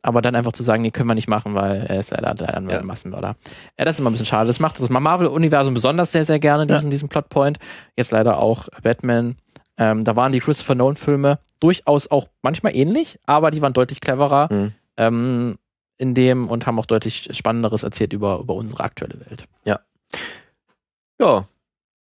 Aber 0.00 0.22
dann 0.22 0.36
einfach 0.36 0.52
zu 0.52 0.62
sagen, 0.62 0.82
nee, 0.82 0.90
können 0.90 1.08
wir 1.08 1.14
nicht 1.14 1.28
machen, 1.28 1.54
weil 1.54 1.86
er 1.88 1.98
ist 1.98 2.10
leider, 2.10 2.34
leider 2.38 2.56
ein 2.56 2.70
ja. 2.70 2.82
Massenmörder. 2.82 3.36
Ja, 3.78 3.84
das 3.84 3.96
ist 3.96 4.00
immer 4.00 4.10
ein 4.10 4.12
bisschen 4.12 4.26
schade. 4.26 4.46
Das 4.46 4.60
macht 4.60 4.78
das 4.80 4.90
Marvel-Universum 4.90 5.74
besonders 5.74 6.12
sehr, 6.12 6.24
sehr 6.24 6.38
gerne, 6.38 6.66
diesen, 6.66 6.86
ja. 6.86 6.90
diesen 6.90 7.08
Plotpoint. 7.08 7.58
Jetzt 7.96 8.12
leider 8.12 8.38
auch 8.38 8.68
Batman 8.82 9.36
ähm, 9.78 10.04
da 10.04 10.16
waren 10.16 10.32
die 10.32 10.40
Christopher 10.40 10.74
Nolan-Filme 10.74 11.38
durchaus 11.60 12.10
auch 12.10 12.28
manchmal 12.42 12.74
ähnlich, 12.74 13.18
aber 13.26 13.50
die 13.50 13.62
waren 13.62 13.72
deutlich 13.72 14.00
cleverer 14.00 14.52
mhm. 14.52 14.72
ähm, 14.96 15.58
in 15.96 16.14
dem 16.14 16.48
und 16.48 16.66
haben 16.66 16.78
auch 16.78 16.86
deutlich 16.86 17.28
Spannenderes 17.32 17.84
erzählt 17.84 18.12
über, 18.12 18.40
über 18.40 18.54
unsere 18.54 18.82
aktuelle 18.82 19.20
Welt. 19.20 19.46
Ja. 19.64 19.80
Ja, 21.20 21.46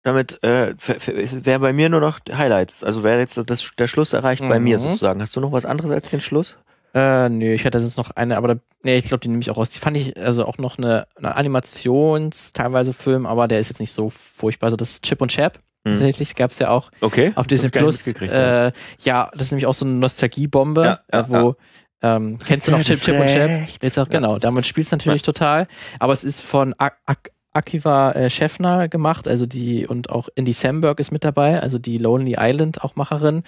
damit 0.02 0.42
äh, 0.42 0.74
wäre 0.78 1.60
bei 1.60 1.72
mir 1.72 1.88
nur 1.88 2.00
noch 2.00 2.18
Highlights. 2.30 2.82
Also 2.82 3.02
wäre 3.02 3.18
jetzt 3.18 3.38
das, 3.46 3.70
der 3.78 3.86
Schluss 3.86 4.12
erreicht 4.14 4.42
mhm. 4.42 4.48
bei 4.48 4.58
mir 4.58 4.78
mhm. 4.78 4.82
sozusagen. 4.82 5.20
Hast 5.20 5.36
du 5.36 5.40
noch 5.40 5.52
was 5.52 5.66
anderes 5.66 5.90
als 5.90 6.10
den 6.10 6.20
Schluss? 6.20 6.56
Äh, 6.96 7.28
nee, 7.28 7.52
ich 7.52 7.64
hätte 7.64 7.76
jetzt 7.76 7.98
noch 7.98 8.12
eine, 8.12 8.38
aber 8.38 8.48
da, 8.48 8.60
nee, 8.82 8.96
ich 8.96 9.04
glaube, 9.04 9.20
die 9.20 9.28
nehme 9.28 9.42
ich 9.42 9.50
auch 9.50 9.58
raus. 9.58 9.68
Die 9.68 9.80
fand 9.80 9.98
ich 9.98 10.16
also 10.16 10.46
auch 10.46 10.56
noch 10.56 10.78
eine, 10.78 11.06
eine 11.16 11.36
Animations-, 11.36 12.54
teilweise 12.54 12.94
Film, 12.94 13.26
aber 13.26 13.48
der 13.48 13.60
ist 13.60 13.68
jetzt 13.68 13.80
nicht 13.80 13.92
so 13.92 14.08
furchtbar. 14.08 14.68
Also 14.68 14.78
das 14.78 14.92
ist 14.92 15.04
Chip 15.04 15.20
und 15.20 15.30
Chap. 15.30 15.58
Hm. 15.84 15.92
Tatsächlich 15.92 16.34
gab 16.36 16.52
es 16.52 16.58
ja 16.58 16.70
auch 16.70 16.90
okay. 17.02 17.32
auf 17.34 17.46
Disney 17.46 17.68
Plus. 17.68 18.06
Äh, 18.06 18.72
ja, 19.00 19.30
das 19.34 19.42
ist 19.42 19.52
nämlich 19.52 19.66
auch 19.66 19.74
so 19.74 19.84
eine 19.84 19.94
Nostalgiebombe, 19.94 20.84
ja, 20.84 21.00
ja, 21.12 21.20
äh, 21.20 21.28
wo 21.28 21.34
ja. 21.34 22.16
Ähm, 22.16 22.38
kennst 22.44 22.66
du 22.68 22.72
noch 22.72 22.80
Chip, 22.82 22.98
Chip 22.98 23.20
und 23.20 23.26
Chap? 23.26 23.68
Jetzt 23.82 23.98
auch, 23.98 24.08
genau, 24.08 24.38
damit 24.38 24.64
spielst 24.64 24.92
du 24.92 24.96
natürlich 24.96 25.22
total. 25.22 25.66
Aber 25.98 26.14
es 26.14 26.24
ist 26.24 26.40
von 26.42 26.74
Ak 26.78 26.98
Ak 27.04 27.30
Akiva 27.56 28.12
äh, 28.12 28.30
Schäffner 28.30 28.88
gemacht, 28.88 29.26
also 29.26 29.46
die 29.46 29.86
und 29.86 30.10
auch 30.10 30.28
Indy 30.34 30.52
Samberg 30.52 31.00
ist 31.00 31.10
mit 31.10 31.24
dabei, 31.24 31.60
also 31.60 31.78
die 31.78 31.98
Lonely 31.98 32.36
Island 32.38 32.82
auch 32.84 32.96
Macherin, 32.96 33.42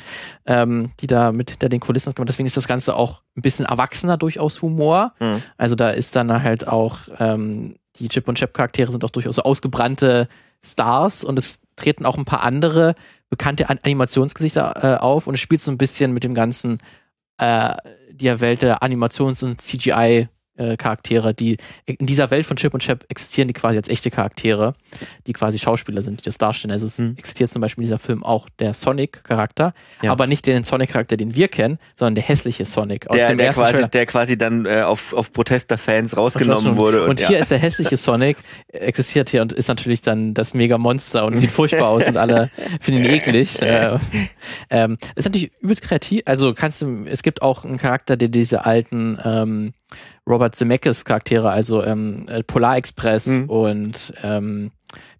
ähm, 0.46 0.90
die 1.00 1.06
da 1.06 1.32
mit 1.32 1.50
hinter 1.50 1.68
den 1.68 1.80
Kulissen 1.80 2.14
gemacht. 2.14 2.28
Deswegen 2.28 2.46
ist 2.46 2.56
das 2.56 2.68
Ganze 2.68 2.96
auch 2.96 3.22
ein 3.36 3.42
bisschen 3.42 3.66
erwachsener 3.66 4.16
durchaus 4.16 4.60
Humor. 4.62 5.12
Mhm. 5.20 5.42
Also 5.56 5.74
da 5.74 5.90
ist 5.90 6.16
dann 6.16 6.42
halt 6.42 6.66
auch 6.66 7.00
ähm, 7.18 7.76
die 7.98 8.08
Chip 8.08 8.28
und 8.28 8.38
Chap 8.38 8.54
Charaktere 8.54 8.90
sind 8.90 9.04
auch 9.04 9.10
durchaus 9.10 9.36
so 9.36 9.42
ausgebrannte 9.42 10.28
Stars 10.64 11.24
und 11.24 11.38
es 11.38 11.60
treten 11.76 12.06
auch 12.06 12.16
ein 12.16 12.24
paar 12.24 12.42
andere 12.42 12.94
bekannte 13.30 13.68
Animationsgesichter 13.68 14.74
äh, 14.82 14.96
auf 14.98 15.26
und 15.26 15.34
es 15.34 15.40
spielt 15.40 15.60
so 15.60 15.70
ein 15.70 15.78
bisschen 15.78 16.12
mit 16.12 16.24
dem 16.24 16.34
ganzen 16.34 16.78
äh, 17.38 17.74
der 18.10 18.40
Welt 18.40 18.62
der 18.62 18.82
Animations- 18.82 19.44
und 19.44 19.60
CGI 19.60 20.28
äh, 20.58 20.76
Charaktere, 20.76 21.34
die 21.34 21.56
in 21.86 22.06
dieser 22.06 22.30
Welt 22.30 22.46
von 22.46 22.56
Chip 22.56 22.74
und 22.74 22.80
Chap 22.80 23.04
existieren, 23.08 23.48
die 23.48 23.54
quasi 23.54 23.76
als 23.76 23.88
echte 23.88 24.10
Charaktere, 24.10 24.74
die 25.26 25.32
quasi 25.32 25.58
Schauspieler 25.58 26.02
sind, 26.02 26.20
die 26.20 26.24
das 26.24 26.38
darstellen. 26.38 26.72
Also 26.72 26.86
es 26.86 26.98
mhm. 26.98 27.14
existiert 27.16 27.50
zum 27.50 27.62
Beispiel 27.62 27.82
in 27.82 27.86
dieser 27.86 27.98
Film 27.98 28.24
auch 28.24 28.48
der 28.58 28.74
Sonic-Charakter, 28.74 29.74
ja. 30.02 30.10
aber 30.10 30.26
nicht 30.26 30.46
den 30.46 30.64
Sonic-Charakter, 30.64 31.16
den 31.16 31.34
wir 31.34 31.48
kennen, 31.48 31.78
sondern 31.96 32.16
der 32.16 32.24
hässliche 32.24 32.64
Sonic 32.64 33.08
aus 33.08 33.16
der, 33.16 33.28
dem 33.28 33.38
der 33.38 33.46
ersten 33.48 33.62
quasi, 33.62 33.88
Der 33.88 34.06
quasi 34.06 34.38
dann 34.38 34.66
äh, 34.66 34.82
auf, 34.82 35.12
auf 35.12 35.32
Protest 35.32 35.70
der 35.70 35.78
Fans 35.78 36.16
rausgenommen 36.16 36.76
wurde. 36.76 37.04
Und, 37.04 37.10
und 37.10 37.20
hier 37.20 37.36
ja. 37.36 37.42
ist 37.42 37.50
der 37.50 37.58
hässliche 37.58 37.96
Sonic, 37.96 38.36
existiert 38.68 39.28
hier 39.28 39.42
und 39.42 39.52
ist 39.52 39.68
natürlich 39.68 40.02
dann 40.02 40.34
das 40.34 40.54
Mega-Monster 40.54 41.24
und 41.24 41.38
sieht 41.38 41.50
furchtbar 41.50 41.88
aus 41.88 42.06
und 42.06 42.16
alle 42.16 42.50
finden 42.80 43.04
ihn 43.04 43.10
eklig. 43.10 43.58
Äh, 43.68 43.98
ähm, 44.70 44.96
ist 45.14 45.26
natürlich 45.26 45.52
übelst 45.60 45.82
kreativ. 45.82 46.22
Also 46.24 46.54
kannst 46.54 46.80
du, 46.80 47.04
es 47.04 47.22
gibt 47.22 47.42
auch 47.42 47.64
einen 47.64 47.76
Charakter, 47.76 48.16
der 48.16 48.28
diese 48.28 48.64
alten 48.64 49.18
ähm, 49.24 49.74
Robert 50.28 50.54
Zemeckis 50.54 51.04
Charaktere, 51.04 51.50
also 51.50 51.82
ähm, 51.82 52.26
äh, 52.28 52.42
Polar 52.42 52.76
Express 52.76 53.26
mhm. 53.26 53.48
und 53.48 54.12
ähm, 54.22 54.70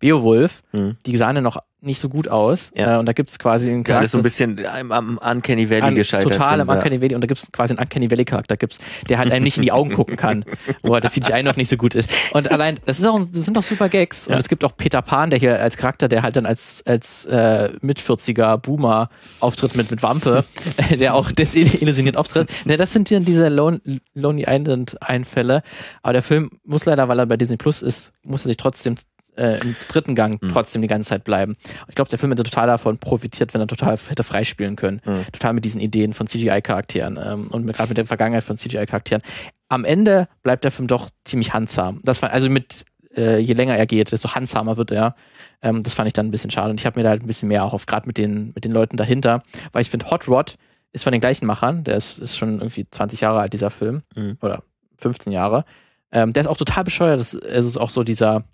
Beowulf, 0.01 0.63
mhm. 0.73 0.97
die 1.07 1.17
sahen 1.17 1.37
ja 1.37 1.43
noch 1.43 1.59
nicht 1.81 2.01
so 2.01 2.09
gut 2.09 2.29
aus. 2.29 2.73
Ja. 2.75 2.97
Äh, 2.97 2.99
und 2.99 3.07
da 3.07 3.13
gibt 3.13 3.31
es 3.31 3.39
quasi 3.39 3.71
einen 3.71 3.85
Charakter. 3.85 4.07
Ja, 4.07 4.09
so 4.09 4.19
ein 4.19 4.23
bisschen 4.23 4.65
am, 4.67 4.91
am 4.91 5.19
Uncanny 5.19 5.71
Valley 5.71 5.83
an, 5.83 5.95
gescheitert. 5.95 6.33
Total 6.33 6.61
am 6.61 6.69
Uncanny 6.69 7.01
Valley. 7.01 7.15
Und 7.15 7.21
da 7.21 7.27
gibt 7.27 7.41
es 7.41 7.53
quasi 7.53 7.73
einen 7.73 7.81
Uncanny 7.81 8.11
Valley 8.11 8.25
Charakter, 8.25 8.57
gibt's, 8.57 8.81
der 9.09 9.19
halt 9.19 9.31
einem 9.31 9.45
nicht 9.45 9.57
in 9.57 9.63
die 9.63 9.71
Augen 9.71 9.93
gucken 9.93 10.17
kann, 10.17 10.45
wo 10.83 10.95
halt 10.95 11.05
das 11.05 11.13
CGI 11.13 11.43
noch 11.43 11.57
nicht 11.57 11.69
so 11.69 11.77
gut 11.77 11.95
ist. 11.95 12.11
Und 12.33 12.51
allein, 12.51 12.79
das, 12.85 12.99
ist 12.99 13.07
auch, 13.07 13.21
das 13.33 13.45
sind 13.45 13.57
auch 13.57 13.63
super 13.63 13.89
Gags. 13.89 14.27
Ja. 14.27 14.35
Und 14.35 14.41
es 14.41 14.49
gibt 14.49 14.65
auch 14.65 14.77
Peter 14.77 15.03
Pan, 15.03 15.31
der 15.31 15.39
hier 15.39 15.61
als 15.61 15.77
Charakter, 15.77 16.09
der 16.09 16.23
halt 16.23 16.35
dann 16.35 16.47
als, 16.47 16.83
als 16.85 17.27
äh, 17.27 17.71
mit 17.81 18.01
40er 18.01 18.57
Boomer 18.57 19.09
auftritt 19.39 19.77
mit, 19.77 19.91
mit 19.91 20.03
Wampe, 20.03 20.45
der 20.99 21.15
auch 21.15 21.31
desillusioniert 21.31 22.17
auftritt. 22.17 22.49
Ne, 22.65 22.77
das 22.77 22.93
sind 22.93 23.11
dann 23.11 23.25
diese 23.25 23.49
Lone, 23.49 23.81
Lonely 24.15 24.47
Island 24.49 25.01
Einfälle. 25.01 25.63
Aber 26.03 26.15
der 26.15 26.23
Film 26.23 26.51
muss 26.65 26.87
leider, 26.87 27.09
weil 27.09 27.21
er 27.21 27.27
bei 27.27 27.37
Disney 27.37 27.57
Plus 27.57 27.83
ist, 27.83 28.13
muss 28.25 28.45
er 28.45 28.49
sich 28.49 28.57
trotzdem 28.57 28.97
äh, 29.39 29.61
im 29.61 29.77
dritten 29.89 30.15
Gang 30.15 30.43
mhm. 30.43 30.51
trotzdem 30.51 30.83
die 30.83 30.89
ganze 30.89 31.11
Zeit 31.11 31.25
bleiben. 31.25 31.57
Ich 31.89 31.95
glaube, 31.95 32.11
der 32.11 32.19
Film 32.19 32.33
hätte 32.33 32.43
total 32.43 32.67
davon 32.67 32.99
profitiert, 32.99 33.55
wenn 33.55 33.61
er 33.61 33.67
total 33.67 33.97
hätte 33.97 34.23
freispielen 34.23 34.77
können. 34.77 35.01
Mhm. 35.05 35.27
Total 35.33 35.53
mit 35.53 35.65
diesen 35.65 35.81
Ideen 35.81 36.15
von 36.15 36.27
CGI-Charakteren 36.27 37.19
ähm, 37.23 37.49
und 37.49 37.67
gerade 37.73 37.89
mit 37.89 37.99
der 37.99 38.07
Vergangenheit 38.07 38.45
von 38.45 38.57
CGI-Charakteren. 38.57 39.23
Am 39.69 39.85
Ende 39.85 40.29
bleibt 40.43 40.65
der 40.65 40.71
Film 40.71 40.89
doch 40.89 41.09
ziemlich 41.25 41.53
handsam. 41.53 42.01
Das 42.05 42.21
war 42.23 42.31
also 42.31 42.51
mit 42.51 42.85
äh, 43.17 43.39
je 43.39 43.55
länger 43.55 43.77
er 43.77 43.87
geht, 43.87 44.13
desto 44.13 44.35
handsamer 44.35 44.77
wird 44.77 44.91
er. 44.91 45.15
Ähm, 45.63 45.83
das 45.83 45.95
fand 45.95 46.07
ich 46.07 46.13
dann 46.13 46.27
ein 46.27 46.31
bisschen 46.31 46.51
schade 46.51 46.71
und 46.71 46.81
ich 46.81 46.87
habe 46.87 46.99
mir 46.99 47.05
da 47.05 47.11
halt 47.11 47.23
ein 47.23 47.27
bisschen 47.27 47.49
mehr 47.49 47.61
erhofft, 47.61 47.89
gerade 47.89 48.07
mit 48.07 48.19
den 48.19 48.53
mit 48.55 48.65
den 48.65 48.73
Leuten 48.73 48.97
dahinter, 48.97 49.43
weil 49.73 49.83
ich 49.83 49.91
finde 49.91 50.11
Hot 50.11 50.29
Rod 50.29 50.57
ist 50.93 51.05
von 51.05 51.13
den 51.13 51.21
gleichen 51.21 51.47
Machern, 51.47 51.85
der 51.85 51.97
ist, 51.97 52.19
ist 52.19 52.37
schon 52.37 52.59
irgendwie 52.59 52.87
20 52.89 53.21
Jahre 53.21 53.41
alt, 53.41 53.53
dieser 53.53 53.71
Film. 53.71 54.03
Mhm. 54.15 54.39
Oder 54.41 54.63
15 54.99 55.33
Jahre. 55.33 55.65
Ähm, 56.11 56.33
der 56.33 56.43
ist 56.43 56.47
auch 56.47 56.57
total 56.57 56.85
bescheuert. 56.85 57.21
Das, 57.21 57.35
es 57.35 57.67
ist 57.67 57.77
auch 57.77 57.91
so 57.91 58.05
dieser, 58.05 58.45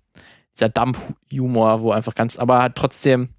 dieser 0.55 0.69
Dump-Humor, 0.69 1.81
wo 1.81 1.91
einfach 1.91 2.15
ganz, 2.15 2.37
aber 2.37 2.59
halt 2.59 2.75
trotzdem 2.75 3.29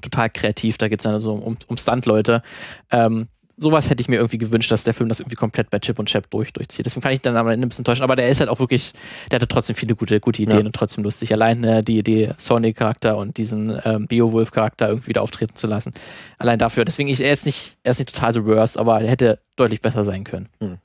total 0.00 0.30
kreativ. 0.30 0.78
Da 0.78 0.88
geht 0.88 1.00
es 1.00 1.04
dann 1.04 1.18
so 1.20 1.32
um, 1.32 1.56
um 1.66 1.76
Stunt-Leute. 1.76 2.42
Ähm, 2.90 3.28
sowas 3.56 3.88
hätte 3.88 4.00
ich 4.00 4.08
mir 4.08 4.16
irgendwie 4.16 4.38
gewünscht, 4.38 4.70
dass 4.70 4.84
der 4.84 4.94
Film 4.94 5.08
das 5.08 5.20
irgendwie 5.20 5.36
komplett 5.36 5.70
bei 5.70 5.78
Chip 5.78 5.98
und 5.98 6.08
Chap 6.08 6.28
durch, 6.30 6.52
durchzieht. 6.52 6.86
Deswegen 6.86 7.02
fand 7.02 7.14
ich 7.14 7.20
dann 7.20 7.36
am 7.36 7.48
Ende 7.48 7.66
ein 7.66 7.68
bisschen 7.68 7.82
enttäuschend, 7.82 8.04
aber 8.04 8.16
der 8.16 8.28
ist 8.28 8.40
halt 8.40 8.50
auch 8.50 8.58
wirklich, 8.58 8.92
der 9.30 9.36
hatte 9.36 9.48
trotzdem 9.48 9.76
viele 9.76 9.94
gute, 9.94 10.20
gute 10.20 10.42
Ideen 10.42 10.60
ja. 10.60 10.66
und 10.66 10.74
trotzdem 10.74 11.04
lustig. 11.04 11.32
Allein 11.32 11.62
äh, 11.64 11.82
die 11.82 11.98
Idee, 11.98 12.32
Sonic-Charakter 12.36 13.16
und 13.16 13.36
diesen 13.36 13.78
ähm, 13.84 14.06
Beowulf-Charakter 14.06 14.88
irgendwie 14.88 15.08
wieder 15.08 15.22
auftreten 15.22 15.54
zu 15.56 15.66
lassen. 15.66 15.92
Allein 16.38 16.58
dafür. 16.58 16.84
Deswegen, 16.84 17.08
ich, 17.08 17.20
er 17.20 17.32
ist 17.32 17.46
nicht, 17.46 17.78
er 17.82 17.92
ist 17.92 17.98
nicht 17.98 18.14
total 18.14 18.34
the 18.34 18.44
worst, 18.44 18.78
aber 18.78 19.00
er 19.00 19.08
hätte 19.08 19.38
deutlich 19.56 19.80
besser 19.80 20.04
sein 20.04 20.24
können. 20.24 20.48
Hm. 20.60 20.78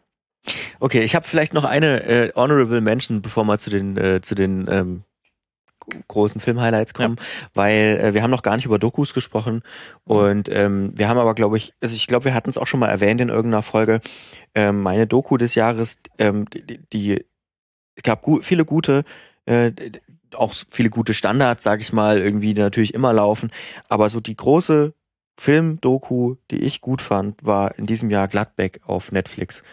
Okay, 0.80 1.04
ich 1.04 1.16
habe 1.16 1.28
vielleicht 1.28 1.54
noch 1.54 1.66
eine 1.66 2.04
äh, 2.04 2.32
Honorable 2.36 2.82
Mention, 2.82 3.22
bevor 3.22 3.44
wir 3.46 3.58
zu 3.58 3.70
den, 3.70 3.98
äh, 3.98 4.22
zu 4.22 4.36
den 4.36 4.68
ähm, 4.70 5.04
großen 6.08 6.42
Film-Highlights 6.42 6.94
kommen, 6.94 7.16
ja. 7.18 7.26
weil 7.54 8.00
äh, 8.02 8.14
wir 8.14 8.24
haben 8.24 8.32
noch 8.32 8.44
gar 8.44 8.56
nicht 8.56 8.66
über 8.66 8.80
Dokus 8.80 9.14
gesprochen 9.14 9.62
und 10.04 10.50
ähm, 10.50 10.92
wir 10.96 11.10
haben 11.10 11.18
aber, 11.18 11.34
glaube 11.36 11.58
ich, 11.58 11.74
also 11.82 11.96
ich 11.96 12.08
glaube, 12.08 12.26
wir 12.26 12.34
hatten 12.34 12.50
es 12.50 12.58
auch 12.58 12.68
schon 12.68 12.80
mal 12.80 12.90
erwähnt 12.90 13.22
in 13.22 13.30
irgendeiner 13.30 13.64
Folge, 13.64 14.02
ähm, 14.56 14.82
meine 14.82 15.08
Doku 15.08 15.38
des 15.38 15.56
Jahres, 15.56 15.98
ähm, 16.18 16.46
die, 16.50 16.80
die 16.92 17.26
es 17.96 18.04
gab 18.04 18.22
gu 18.22 18.42
viele 18.42 18.66
gute, 18.66 19.04
äh, 19.46 19.72
auch 20.36 20.54
viele 20.70 20.90
gute 20.90 21.14
Standards, 21.14 21.64
sag 21.64 21.82
ich 21.82 21.94
mal, 21.94 22.20
irgendwie 22.20 22.54
natürlich 22.54 22.94
immer 22.94 23.14
laufen, 23.14 23.52
aber 23.88 24.10
so 24.10 24.20
die 24.20 24.36
große 24.36 24.94
Film-Doku, 25.40 26.36
die 26.50 26.64
ich 26.64 26.82
gut 26.82 27.02
fand, 27.02 27.46
war 27.46 27.78
in 27.78 27.86
diesem 27.86 28.10
Jahr 28.10 28.28
Gladbeck 28.28 28.82
auf 28.86 29.12
Netflix. 29.12 29.64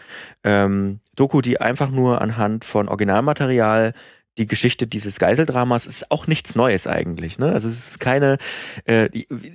Ähm, 0.43 0.99
Doku, 1.15 1.41
die 1.41 1.59
einfach 1.59 1.89
nur 1.89 2.21
anhand 2.21 2.65
von 2.65 2.87
Originalmaterial 2.87 3.93
die 4.37 4.47
Geschichte 4.47 4.87
dieses 4.87 5.19
Geiseldramas 5.19 5.85
ist 5.85 6.11
auch 6.11 6.27
nichts 6.27 6.55
Neues 6.55 6.87
eigentlich. 6.87 7.39
Ne? 7.39 7.51
Also 7.51 7.67
es 7.67 7.89
ist 7.89 7.99
keine, 7.99 8.37
äh, 8.85 9.09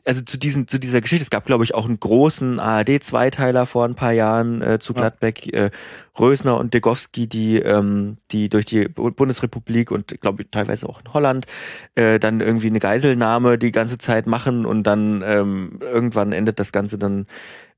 also 0.04 0.22
zu 0.22 0.38
diesen 0.38 0.68
zu 0.68 0.78
dieser 0.78 1.00
Geschichte. 1.00 1.22
Es 1.22 1.30
gab 1.30 1.46
glaube 1.46 1.64
ich 1.64 1.74
auch 1.74 1.84
einen 1.84 2.00
großen 2.00 2.58
ARD-Zweiteiler 2.58 3.66
vor 3.66 3.84
ein 3.84 3.94
paar 3.94 4.12
Jahren 4.12 4.62
äh, 4.62 4.78
zu 4.78 4.94
Gladbeck. 4.94 5.46
Ja. 5.46 5.66
Äh, 5.66 5.70
Rösner 6.18 6.58
und 6.58 6.74
Degowski, 6.74 7.28
die 7.28 7.58
ähm, 7.58 8.18
die 8.30 8.48
durch 8.48 8.66
die 8.66 8.88
Bundesrepublik 8.88 9.90
und 9.90 10.20
glaube 10.20 10.42
ich 10.42 10.48
teilweise 10.50 10.88
auch 10.88 11.00
in 11.00 11.14
Holland 11.14 11.46
äh, 11.94 12.18
dann 12.18 12.40
irgendwie 12.40 12.66
eine 12.66 12.80
Geiselnahme 12.80 13.58
die 13.58 13.70
ganze 13.70 13.96
Zeit 13.96 14.26
machen 14.26 14.66
und 14.66 14.82
dann 14.82 15.22
ähm, 15.24 15.78
irgendwann 15.80 16.32
endet 16.32 16.58
das 16.58 16.72
Ganze 16.72 16.98
dann 16.98 17.26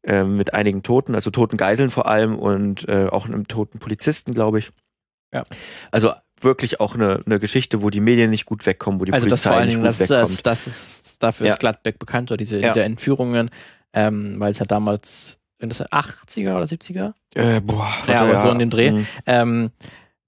äh, 0.03 0.25
mit 0.25 0.55
einigen 0.55 0.83
Toten, 0.83 1.15
also 1.15 1.31
toten 1.31 1.57
Geiseln 1.57 1.91
vor 1.91 2.07
allem 2.07 2.37
und 2.37 2.89
äh, 2.89 3.07
auch 3.07 3.27
einem 3.27 3.47
toten 3.47 3.79
Polizisten, 3.79 4.35
glaube 4.35 4.59
ich. 4.59 4.71
Ja. 5.33 5.45
Also 5.91 6.13
wirklich 6.45 6.81
auch 6.81 6.95
eine, 6.95 7.23
eine 7.25 7.39
Geschichte, 7.41 7.83
wo 7.83 7.91
die 7.91 8.01
Medien 8.01 8.31
nicht 8.31 8.47
gut 8.47 8.67
wegkommen, 8.67 9.01
wo 9.01 9.05
die 9.05 9.13
also 9.13 9.27
Polizei 9.27 9.35
das 9.35 9.53
vor 9.53 9.61
allen 9.61 9.69
Dingen, 9.69 9.83
nicht 9.83 9.99
gut 9.99 10.01
das, 10.01 10.11
wegkommt. 10.11 10.47
Das, 10.47 10.65
das 10.65 10.67
ist, 10.67 11.17
dafür 11.23 11.47
ja. 11.47 11.53
ist 11.53 11.59
Gladbeck 11.61 11.99
bekannt, 11.99 12.31
oder 12.31 12.37
diese, 12.37 12.59
ja. 12.59 12.69
diese 12.69 12.85
Entführungen, 12.85 13.51
ähm, 13.93 14.37
weil 14.39 14.53
es 14.53 14.59
ja 14.59 14.67
damals, 14.67 15.39
in 15.59 15.69
das 15.69 15.81
80er 15.81 16.57
oder 16.57 16.65
70er? 16.65 17.13
Äh, 17.35 17.61
boah, 17.61 17.93
ja, 18.07 18.23
aber 18.23 18.33
ja. 18.33 18.39
so 18.39 18.51
in 18.51 18.59
dem 18.59 18.71
Dreh. 18.71 18.91
Mhm. 18.91 19.07
Ähm, 19.27 19.71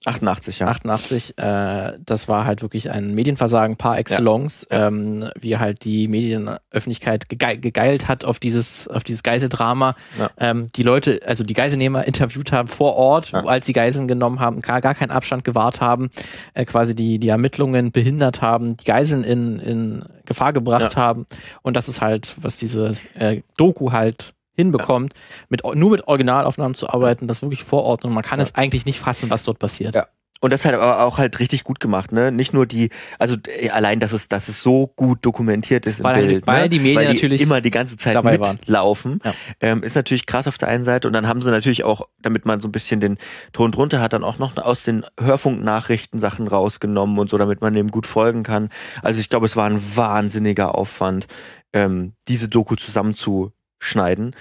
88, 0.06 0.58
ja. 0.58 0.68
88, 0.68 1.38
äh, 1.38 1.92
das 2.04 2.28
war 2.28 2.44
halt 2.44 2.62
wirklich 2.62 2.90
ein 2.90 3.14
Medienversagen 3.14 3.76
par 3.76 3.98
excellence, 3.98 4.66
ja. 4.70 4.88
ähm, 4.88 5.30
wie 5.38 5.56
halt 5.56 5.84
die 5.84 6.08
Medienöffentlichkeit 6.08 7.28
gege 7.28 7.58
gegeilt 7.58 8.06
hat 8.06 8.24
auf 8.24 8.38
dieses, 8.38 8.86
auf 8.88 9.02
dieses 9.02 9.22
Geiseldrama. 9.22 9.94
Ja. 10.18 10.30
Ähm, 10.38 10.68
die 10.74 10.82
Leute, 10.82 11.20
also 11.26 11.42
die 11.42 11.54
Geiselnehmer 11.54 12.04
interviewt 12.06 12.52
haben 12.52 12.68
vor 12.68 12.96
Ort, 12.96 13.30
ja. 13.30 13.44
als 13.44 13.66
sie 13.66 13.72
Geiseln 13.72 14.06
genommen 14.06 14.40
haben, 14.40 14.60
gar, 14.60 14.80
gar 14.80 14.94
keinen 14.94 15.10
Abstand 15.10 15.44
gewahrt 15.44 15.80
haben, 15.80 16.10
äh, 16.52 16.64
quasi 16.66 16.94
die, 16.94 17.18
die 17.18 17.28
Ermittlungen 17.28 17.90
behindert 17.90 18.42
haben, 18.42 18.76
die 18.76 18.84
Geiseln 18.84 19.24
in, 19.24 19.58
in 19.58 20.04
Gefahr 20.26 20.52
gebracht 20.52 20.96
haben. 20.96 21.26
Und 21.62 21.76
das 21.76 21.88
ist 21.88 22.00
halt, 22.00 22.34
was 22.40 22.58
diese 22.58 22.94
äh, 23.14 23.40
Doku 23.56 23.92
halt 23.92 24.33
hinbekommt, 24.54 25.14
ja. 25.14 25.46
mit, 25.48 25.64
nur 25.74 25.90
mit 25.90 26.06
Originalaufnahmen 26.06 26.74
zu 26.74 26.88
arbeiten, 26.88 27.26
das 27.26 27.42
wirklich 27.42 27.64
vor 27.64 27.84
Ort 27.84 28.04
und 28.04 28.12
man 28.12 28.22
kann 28.22 28.38
ja. 28.38 28.44
es 28.44 28.54
eigentlich 28.54 28.86
nicht 28.86 29.00
fassen, 29.00 29.30
was 29.30 29.44
dort 29.44 29.58
passiert. 29.58 29.94
Ja. 29.94 30.06
Und 30.44 30.52
das 30.52 30.66
hat 30.66 30.74
aber 30.74 31.02
auch 31.02 31.16
halt 31.16 31.40
richtig 31.40 31.64
gut 31.64 31.80
gemacht, 31.80 32.12
ne? 32.12 32.30
Nicht 32.30 32.52
nur 32.52 32.66
die, 32.66 32.90
also 33.18 33.34
äh, 33.48 33.70
allein, 33.70 33.98
dass 33.98 34.12
es, 34.12 34.28
dass 34.28 34.48
es 34.48 34.62
so 34.62 34.88
gut 34.88 35.20
dokumentiert 35.22 35.86
ist 35.86 36.04
weil, 36.04 36.24
im 36.24 36.28
Bild, 36.28 36.46
weil 36.46 36.64
ne? 36.64 36.68
die 36.68 36.80
Medien 36.80 36.96
weil 36.96 37.06
die 37.06 37.12
natürlich 37.14 37.40
immer 37.40 37.62
die 37.62 37.70
ganze 37.70 37.96
Zeit 37.96 38.22
mitlaufen, 38.22 39.20
ja. 39.24 39.32
ähm, 39.62 39.82
ist 39.82 39.96
natürlich 39.96 40.26
krass 40.26 40.46
auf 40.46 40.58
der 40.58 40.68
einen 40.68 40.84
Seite 40.84 41.08
und 41.08 41.14
dann 41.14 41.26
haben 41.26 41.40
sie 41.40 41.50
natürlich 41.50 41.82
auch, 41.82 42.08
damit 42.20 42.44
man 42.44 42.60
so 42.60 42.68
ein 42.68 42.72
bisschen 42.72 43.00
den 43.00 43.16
Ton 43.54 43.72
drunter 43.72 44.02
hat, 44.02 44.12
dann 44.12 44.22
auch 44.22 44.38
noch 44.38 44.54
aus 44.58 44.82
den 44.82 45.06
Hörfunknachrichten 45.18 46.20
Sachen 46.20 46.46
rausgenommen 46.46 47.18
und 47.18 47.30
so, 47.30 47.38
damit 47.38 47.62
man 47.62 47.72
dem 47.72 47.90
gut 47.90 48.06
folgen 48.06 48.42
kann. 48.42 48.68
Also 49.00 49.20
ich 49.20 49.30
glaube, 49.30 49.46
es 49.46 49.56
war 49.56 49.64
ein 49.64 49.80
wahnsinniger 49.96 50.74
Aufwand, 50.74 51.26
ähm, 51.72 52.12
diese 52.28 52.50
Doku 52.50 52.76
zusammen 52.76 53.14
zu 53.14 53.53
schneiden, 53.78 54.34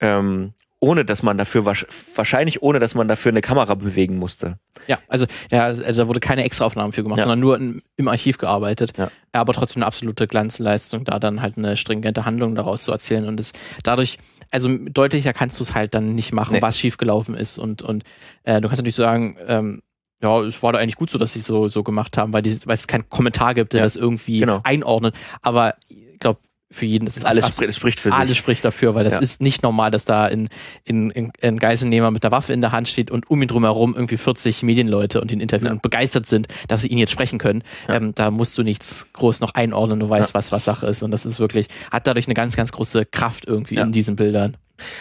ähm, 0.00 0.52
ohne 0.80 1.04
dass 1.04 1.22
man 1.22 1.36
dafür 1.36 1.66
wahrscheinlich 1.66 2.62
ohne 2.62 2.78
dass 2.78 2.94
man 2.94 3.06
dafür 3.06 3.30
eine 3.30 3.42
Kamera 3.42 3.74
bewegen 3.74 4.16
musste. 4.16 4.58
Ja, 4.86 4.98
also 5.08 5.26
ja, 5.50 5.64
also 5.64 6.02
da 6.02 6.08
wurde 6.08 6.20
keine 6.20 6.42
extra 6.44 6.64
Aufnahmen 6.64 6.92
für 6.92 7.02
gemacht, 7.02 7.18
ja. 7.18 7.24
sondern 7.24 7.40
nur 7.40 7.56
in, 7.56 7.82
im 7.96 8.08
Archiv 8.08 8.38
gearbeitet. 8.38 8.96
Ja. 8.96 9.10
Aber 9.32 9.52
trotzdem 9.52 9.82
eine 9.82 9.86
absolute 9.86 10.26
Glanzleistung, 10.26 11.04
da 11.04 11.18
dann 11.18 11.42
halt 11.42 11.58
eine 11.58 11.76
stringente 11.76 12.24
Handlung 12.24 12.54
daraus 12.54 12.84
zu 12.84 12.92
erzählen 12.92 13.26
und 13.26 13.38
es 13.38 13.52
dadurch 13.82 14.18
also 14.50 14.68
deutlicher 14.76 15.32
kannst 15.32 15.60
du 15.60 15.64
es 15.64 15.74
halt 15.74 15.94
dann 15.94 16.14
nicht 16.14 16.32
machen, 16.32 16.54
nee. 16.54 16.62
was 16.62 16.78
schiefgelaufen 16.78 17.34
ist 17.34 17.58
und 17.58 17.82
und 17.82 18.04
äh, 18.44 18.60
du 18.60 18.68
kannst 18.68 18.78
natürlich 18.78 18.96
sagen, 18.96 19.36
ähm, 19.46 19.82
ja, 20.22 20.40
es 20.40 20.62
war 20.62 20.72
da 20.72 20.78
eigentlich 20.78 20.96
gut 20.96 21.10
so, 21.10 21.18
dass 21.18 21.32
sie 21.32 21.40
so 21.40 21.68
so 21.68 21.82
gemacht 21.82 22.16
haben, 22.16 22.32
weil, 22.32 22.42
die, 22.42 22.58
weil 22.66 22.74
es 22.74 22.86
keinen 22.86 23.08
Kommentar 23.08 23.54
gibt, 23.54 23.74
der 23.74 23.80
ja, 23.80 23.86
das 23.86 23.96
irgendwie 23.96 24.40
genau. 24.40 24.60
einordnet. 24.64 25.14
Aber 25.42 25.74
ich 25.88 26.18
glaube, 26.18 26.40
für 26.70 26.86
jeden. 26.86 27.04
Das 27.04 27.16
ist 27.16 27.24
alles, 27.24 27.48
spricht, 27.48 27.74
spricht 27.74 28.00
für 28.00 28.12
alles 28.12 28.16
sich. 28.16 28.28
Alles 28.28 28.36
spricht 28.36 28.64
dafür, 28.64 28.94
weil 28.94 29.04
das 29.04 29.14
ja. 29.14 29.20
ist 29.20 29.40
nicht 29.40 29.62
normal, 29.62 29.90
dass 29.90 30.04
da 30.04 30.26
in, 30.26 30.48
in, 30.84 31.10
in, 31.10 31.32
ein 31.42 31.58
Geiselnehmer 31.58 32.10
mit 32.10 32.24
einer 32.24 32.32
Waffe 32.32 32.52
in 32.52 32.60
der 32.60 32.72
Hand 32.72 32.88
steht 32.88 33.10
und 33.10 33.28
um 33.28 33.42
ihn 33.42 33.48
drumherum 33.48 33.94
irgendwie 33.94 34.16
40 34.16 34.62
Medienleute 34.62 35.20
und 35.20 35.32
ihn 35.32 35.40
interviewen 35.40 35.66
ja. 35.66 35.72
und 35.72 35.82
begeistert 35.82 36.26
sind, 36.26 36.46
dass 36.68 36.82
sie 36.82 36.88
ihn 36.88 36.98
jetzt 36.98 37.10
sprechen 37.10 37.38
können. 37.38 37.62
Ja. 37.88 37.96
Ähm, 37.96 38.14
da 38.14 38.30
musst 38.30 38.56
du 38.56 38.62
nichts 38.62 39.06
groß 39.12 39.40
noch 39.40 39.54
einordnen, 39.54 40.00
du 40.00 40.08
weißt, 40.08 40.34
was, 40.34 40.52
was 40.52 40.64
Sache 40.64 40.86
ist. 40.86 41.02
Und 41.02 41.10
das 41.10 41.26
ist 41.26 41.40
wirklich, 41.40 41.66
hat 41.90 42.06
dadurch 42.06 42.26
eine 42.26 42.34
ganz, 42.34 42.54
ganz 42.56 42.70
große 42.70 43.04
Kraft 43.06 43.46
irgendwie 43.46 43.76
in 43.76 43.92
diesen 43.92 44.16
Bildern. 44.16 44.56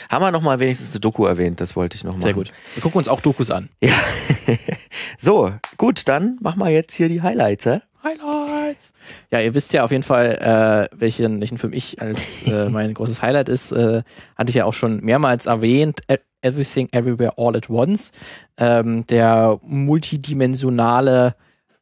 Haben 0.10 0.24
wir 0.24 0.32
nochmal 0.32 0.60
wenigstens 0.60 0.91
eine 0.91 1.00
Doku 1.00 1.26
erwähnt, 1.26 1.62
das 1.62 1.76
wollte 1.76 1.96
ich 1.96 2.04
nochmal. 2.04 2.24
Sehr 2.24 2.34
gut. 2.34 2.52
Wir 2.76 2.82
gucken 2.82 2.98
uns 2.98 3.08
auch 3.08 3.22
Dokus 3.22 3.52
an. 3.52 3.70
Ja. 3.82 3.94
so, 5.18 5.54
gut, 5.78 6.08
dann 6.08 6.38
machen 6.41 6.60
wir 6.60 6.70
jetzt 6.70 6.96
hier 6.96 7.10
die 7.10 7.22
Highlights, 7.22 7.66
hä? 7.66 7.80
Highlights. 8.70 8.94
Ja, 9.32 9.40
ihr 9.40 9.54
wisst 9.54 9.74
ja 9.74 9.84
auf 9.84 9.91
jeden 9.91 10.04
Fall, 10.04 10.90
äh, 10.91 10.96
welchen, 10.98 11.40
welchen 11.41 11.58
Film 11.58 11.74
ich 11.74 12.02
als 12.02 12.46
äh, 12.48 12.70
mein 12.70 12.94
großes 12.94 13.22
Highlight 13.22 13.50
ist. 13.50 13.72
Äh, 13.72 14.04
hatte 14.36 14.50
ich 14.50 14.56
ja 14.56 14.66
auch 14.66 14.74
schon 14.74 15.02
mehrmals 15.04 15.46
erwähnt. 15.46 16.02
E-, 16.08 16.18
Everything 16.41 16.90
Everywhere 16.91 17.34
All 17.38 17.56
at 17.56 17.70
Once. 17.70 18.12
Ähm, 18.58 19.06
der 19.08 19.60
multidimensionale 19.64 21.36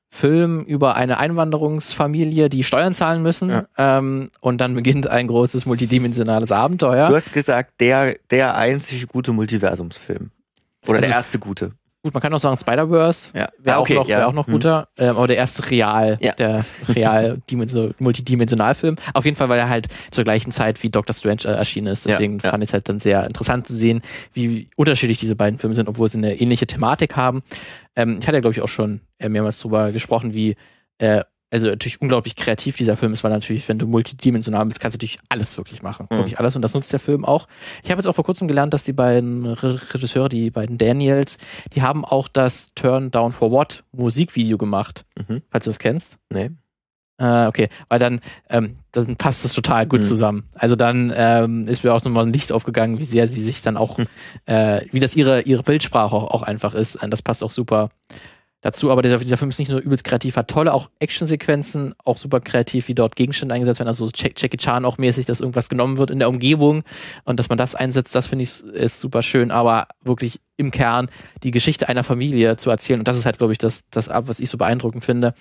Film 0.10 0.62
über 0.62 0.96
eine 0.96 1.18
Einwanderungsfamilie, 1.18 2.50
die 2.50 2.64
Steuern 2.64 2.94
zahlen 2.94 3.22
müssen. 3.22 3.50
Ja. 3.50 3.68
Ähm, 3.78 4.30
und 4.40 4.60
dann 4.62 4.74
beginnt 4.74 5.08
ein 5.08 5.28
großes 5.28 5.66
multidimensionales 5.66 6.52
Abenteuer. 6.52 7.10
Du 7.10 7.16
hast 7.16 7.34
gesagt, 7.34 7.82
der, 7.82 8.16
der 8.32 8.56
einzige 8.56 9.06
gute 9.06 9.34
Multiversumsfilm. 9.34 10.32
Oder 10.88 10.98
also, 10.98 11.08
der 11.08 11.16
erste 11.18 11.40
gute. 11.40 11.74
Gut, 12.04 12.14
man 12.14 12.22
kann 12.22 12.34
auch 12.34 12.40
sagen 12.40 12.56
Spider-Verse 12.56 13.38
ja. 13.38 13.50
wäre 13.58 13.80
okay, 13.80 13.98
auch 13.98 14.02
noch, 14.02 14.08
ja. 14.08 14.20
wär 14.20 14.28
auch 14.28 14.34
noch 14.34 14.46
guter, 14.46 14.88
hm. 14.98 15.10
ähm, 15.10 15.18
aber 15.18 15.28
der 15.28 15.38
erste 15.38 15.70
real, 15.72 16.18
ja. 16.22 16.34
der 16.34 16.64
real 16.90 17.42
multidimensionalfilm. 18.00 18.98
Auf 19.14 19.26
jeden 19.26 19.36
Fall, 19.36 19.50
weil 19.50 19.60
er 19.60 19.68
halt 19.68 19.88
zur 20.12 20.24
gleichen 20.24 20.52
Zeit 20.52 20.82
wie 20.84 20.90
Doctor 20.90 21.14
Strange 21.14 21.44
äh, 21.46 21.58
erschienen 21.58 21.88
ist. 21.88 22.06
Deswegen 22.06 22.40
fand 22.40 22.64
ich 22.64 22.70
es 22.70 22.74
halt 22.74 22.88
dann 22.88 23.00
sehr 23.00 23.26
interessant 23.26 23.68
zu 23.68 23.76
sehen, 23.76 24.02
wie 24.34 24.68
unterschiedlich 24.76 25.18
diese 25.18 25.36
beiden 25.36 25.60
Filme 25.60 25.76
sind, 25.76 25.90
obwohl 25.90 26.08
sie 26.08 26.20
eine 26.20 26.40
ähnliche 26.40 26.68
Thematik 26.68 27.16
haben. 27.16 27.42
Ähm, 27.96 28.20
ich 28.22 28.28
hatte 28.28 28.38
ja, 28.38 28.42
glaube 28.42 28.54
ich, 28.54 28.62
auch 28.62 28.68
schon 28.68 29.02
äh, 29.18 29.28
mehrmals 29.28 29.60
drüber 29.60 29.92
gesprochen, 29.92 30.34
wie 30.34 30.56
äh, 31.00 31.24
also 31.50 31.68
natürlich 31.68 32.02
unglaublich 32.02 32.36
kreativ 32.36 32.76
dieser 32.76 32.98
Film 32.98 33.14
ist, 33.14 33.24
weil 33.24 33.32
natürlich, 33.32 33.68
wenn 33.70 33.80
du 33.80 33.88
multidimensional 33.88 34.66
bist, 34.66 34.80
kannst 34.80 34.96
du 34.96 34.98
natürlich 34.98 35.20
alles 35.30 35.58
wirklich 35.58 35.82
machen. 35.82 36.08
Mhm. 36.10 36.18
Wirklich 36.18 36.40
alles. 36.40 36.56
Und 36.56 36.62
das 36.62 36.74
nutzt 36.74 36.92
der 36.92 37.00
Film 37.00 37.24
auch. 37.24 37.48
Ich 37.84 37.90
habe 37.90 38.00
jetzt 38.00 38.08
auch 38.08 38.16
vor 38.16 38.26
kurzem 38.26 38.48
gelernt, 38.48 38.74
dass 38.74 38.84
die 38.84 38.94
beiden 38.94 39.46
Regisseure, 39.46 40.30
die 40.30 40.52
beiden 40.52 40.78
Daniels, 40.78 41.38
die 41.74 41.82
haben 41.82 42.04
auch 42.04 42.28
das 42.28 42.74
Turn 42.76 43.12
Down 43.12 43.32
for 43.32 43.52
What 43.52 43.84
Musikvideo 43.94 44.58
gemacht. 44.58 45.06
Mhm. 45.16 45.42
Falls 45.50 45.66
du 45.66 45.70
das 45.70 45.80
kennst. 45.80 46.20
Nee. 46.30 46.52
Äh, 47.20 47.48
okay, 47.48 47.70
weil 47.90 47.98
dann, 47.98 48.20
ähm, 48.50 48.76
dann 48.92 49.16
passt 49.16 49.44
es 49.44 49.54
total 49.54 49.88
gut 49.88 50.02
mhm. 50.02 50.06
zusammen. 50.06 50.44
Also 50.54 50.76
dann 50.76 51.12
ähm, 51.16 51.68
ist 51.68 51.84
mir 51.84 51.94
auch 51.94 52.04
nochmal 52.04 52.26
ein 52.26 52.34
Licht 52.34 52.52
aufgegangen, 52.52 53.00
wie 53.00 53.06
sehr 53.06 53.28
sie 53.28 53.42
sich 53.42 53.64
dann 53.64 53.76
auch, 53.76 53.98
mhm. 53.98 54.06
äh, 54.46 54.82
wie 54.92 55.00
das 55.00 55.16
ihre, 55.16 55.42
ihre 55.42 55.64
Bildsprache 55.64 56.16
auch, 56.16 56.30
auch 56.30 56.44
einfach 56.44 56.76
ist. 56.76 57.00
Das 57.10 57.24
passt 57.24 57.42
auch 57.42 57.50
super 57.50 57.90
Dazu 58.62 58.92
aber 58.92 59.04
dieser, 59.04 59.20
dieser 59.20 59.38
Film 59.38 59.50
ist 59.50 59.60
nicht 59.60 59.70
nur 59.70 59.80
übelst 59.80 60.04
kreativ, 60.04 60.36
hat 60.36 60.48
tolle 60.48 60.74
auch 60.74 60.90
Actionsequenzen, 61.00 61.94
auch 62.04 62.18
super 62.18 62.40
kreativ, 62.40 62.88
wie 62.88 62.96
dort 62.96 63.16
Gegenstände 63.16 63.54
eingesetzt 63.54 63.80
werden, 63.80 63.88
also 63.88 64.10
Jackie 64.14 64.58
Chan 64.58 64.84
auch 64.84 64.98
mäßig, 64.98 65.28
dass 65.28 65.42
irgendwas 65.42 65.70
genommen 65.70 65.98
wird 65.98 66.10
in 66.10 66.18
der 66.18 66.28
Umgebung 66.28 66.84
und 67.24 67.40
dass 67.40 67.50
man 67.50 67.60
das 67.60 67.76
einsetzt, 67.76 68.16
das 68.16 68.28
finde 68.28 68.44
ich 68.44 68.64
ist 68.64 69.00
super 69.00 69.22
schön, 69.22 69.52
aber 69.52 69.88
wirklich 70.04 70.40
im 70.58 70.72
Kern 70.72 71.10
die 71.44 71.52
Geschichte 71.52 71.88
einer 71.88 72.04
Familie 72.04 72.58
zu 72.58 72.72
erzählen 72.72 73.00
und 73.00 73.08
das 73.08 73.18
ist 73.18 73.28
halt, 73.28 73.38
glaube 73.38 73.54
ich, 73.54 73.60
das, 73.60 73.84
das 73.92 74.10
was 74.10 74.40
ich 74.40 74.50
so 74.50 74.58
beeindruckend 74.58 75.06
finde, 75.06 75.34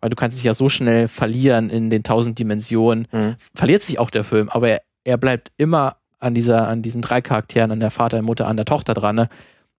weil 0.00 0.10
du 0.10 0.16
kannst 0.16 0.38
dich 0.38 0.44
ja 0.44 0.54
so 0.54 0.68
schnell 0.68 1.06
verlieren 1.06 1.70
in 1.70 1.90
den 1.90 2.02
tausend 2.02 2.40
Dimensionen, 2.40 3.06
mhm. 3.12 3.36
verliert 3.54 3.84
sich 3.84 4.00
auch 4.00 4.10
der 4.10 4.24
Film, 4.24 4.48
aber 4.48 4.68
er, 4.68 4.82
er 5.04 5.16
bleibt 5.16 5.52
immer 5.58 5.98
an 6.18 6.34
dieser, 6.34 6.66
an 6.66 6.82
diesen 6.82 7.02
drei 7.02 7.20
Charakteren, 7.20 7.70
an 7.70 7.80
der 7.80 7.90
Vater, 7.90 8.16
der 8.16 8.24
Mutter, 8.24 8.48
an 8.48 8.56
der 8.56 8.64
Tochter 8.64 8.94
dran, 8.94 9.14
ne? 9.14 9.28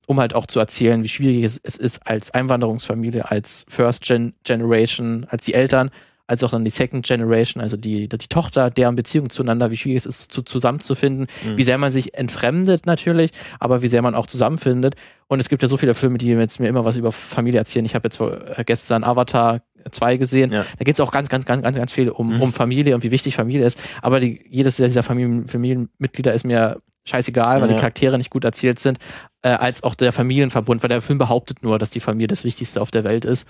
Um 0.07 0.19
halt 0.19 0.35
auch 0.35 0.45
zu 0.45 0.59
erzählen, 0.59 1.03
wie 1.03 1.09
schwierig 1.09 1.43
es, 1.43 1.59
es 1.63 1.77
ist 1.77 2.05
als 2.05 2.31
Einwanderungsfamilie, 2.31 3.29
als 3.29 3.65
First 3.67 4.03
Gen 4.03 4.33
Generation, 4.43 5.25
als 5.29 5.43
die 5.43 5.53
Eltern, 5.53 5.91
als 6.27 6.43
auch 6.43 6.51
dann 6.51 6.63
die 6.63 6.71
Second 6.71 7.05
Generation, 7.05 7.61
also 7.61 7.77
die, 7.77 8.09
die 8.09 8.27
Tochter, 8.27 8.71
deren 8.71 8.95
Beziehung 8.95 9.29
zueinander, 9.29 9.69
wie 9.69 9.77
schwierig 9.77 9.97
es 9.97 10.05
ist, 10.05 10.31
zu, 10.31 10.41
zusammenzufinden, 10.41 11.27
mhm. 11.43 11.57
wie 11.57 11.63
sehr 11.63 11.77
man 11.77 11.91
sich 11.91 12.15
entfremdet 12.15 12.85
natürlich, 12.85 13.31
aber 13.59 13.81
wie 13.81 13.87
sehr 13.87 14.01
man 14.01 14.15
auch 14.15 14.25
zusammenfindet. 14.25 14.95
Und 15.27 15.39
es 15.39 15.49
gibt 15.49 15.61
ja 15.61 15.67
so 15.67 15.77
viele 15.77 15.93
Filme, 15.93 16.17
die 16.17 16.27
jetzt 16.27 16.59
mir 16.59 16.67
immer 16.67 16.85
was 16.85 16.95
über 16.95 17.11
Familie 17.11 17.59
erzählen. 17.59 17.85
Ich 17.85 17.95
habe 17.95 18.07
jetzt 18.07 18.19
gestern 18.65 19.03
Avatar 19.03 19.61
2 19.89 20.17
gesehen. 20.17 20.51
Ja. 20.51 20.65
Da 20.77 20.83
geht 20.83 20.95
es 20.95 20.99
auch 20.99 21.11
ganz, 21.11 21.29
ganz, 21.29 21.45
ganz, 21.45 21.61
ganz, 21.61 21.77
ganz 21.77 21.91
viel 21.91 22.09
um, 22.09 22.35
mhm. 22.35 22.41
um 22.41 22.53
Familie 22.53 22.95
und 22.95 23.03
wie 23.03 23.11
wichtig 23.11 23.35
Familie 23.35 23.65
ist. 23.65 23.79
Aber 24.01 24.19
die, 24.19 24.43
jedes 24.49 24.77
dieser 24.77 25.03
Familien, 25.03 25.47
Familienmitglieder 25.47 26.33
ist 26.33 26.43
mir 26.43 26.81
scheißegal, 27.07 27.61
weil 27.61 27.69
ja. 27.69 27.75
die 27.75 27.79
Charaktere 27.79 28.17
nicht 28.17 28.29
gut 28.29 28.43
erzählt 28.43 28.79
sind, 28.79 28.99
äh, 29.41 29.49
als 29.49 29.83
auch 29.83 29.95
der 29.95 30.11
Familienverbund, 30.11 30.83
weil 30.83 30.89
der 30.89 31.01
Film 31.01 31.19
behauptet 31.19 31.63
nur, 31.63 31.79
dass 31.79 31.89
die 31.89 31.99
Familie 31.99 32.27
das 32.27 32.43
Wichtigste 32.43 32.81
auf 32.81 32.91
der 32.91 33.03
Welt 33.03 33.25
ist 33.25 33.47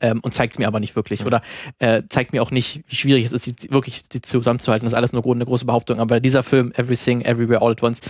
ähm, 0.00 0.20
und 0.20 0.34
zeigt 0.34 0.54
es 0.54 0.58
mir 0.58 0.66
aber 0.66 0.80
nicht 0.80 0.96
wirklich. 0.96 1.20
Mhm. 1.20 1.26
Oder 1.26 1.42
äh, 1.78 2.02
zeigt 2.08 2.32
mir 2.32 2.42
auch 2.42 2.50
nicht, 2.50 2.82
wie 2.88 2.96
schwierig 2.96 3.24
es 3.24 3.32
ist, 3.32 3.46
die, 3.46 3.70
wirklich 3.70 4.08
die 4.08 4.20
zusammenzuhalten. 4.20 4.84
Das 4.84 4.92
ist 4.92 4.96
alles 4.96 5.12
nur 5.12 5.24
eine 5.24 5.44
große 5.44 5.64
Behauptung. 5.64 5.98
Aber 6.00 6.20
dieser 6.20 6.42
Film, 6.42 6.72
Everything, 6.76 7.22
Everywhere, 7.22 7.62
All 7.62 7.72
at 7.72 7.82
Once, 7.82 8.00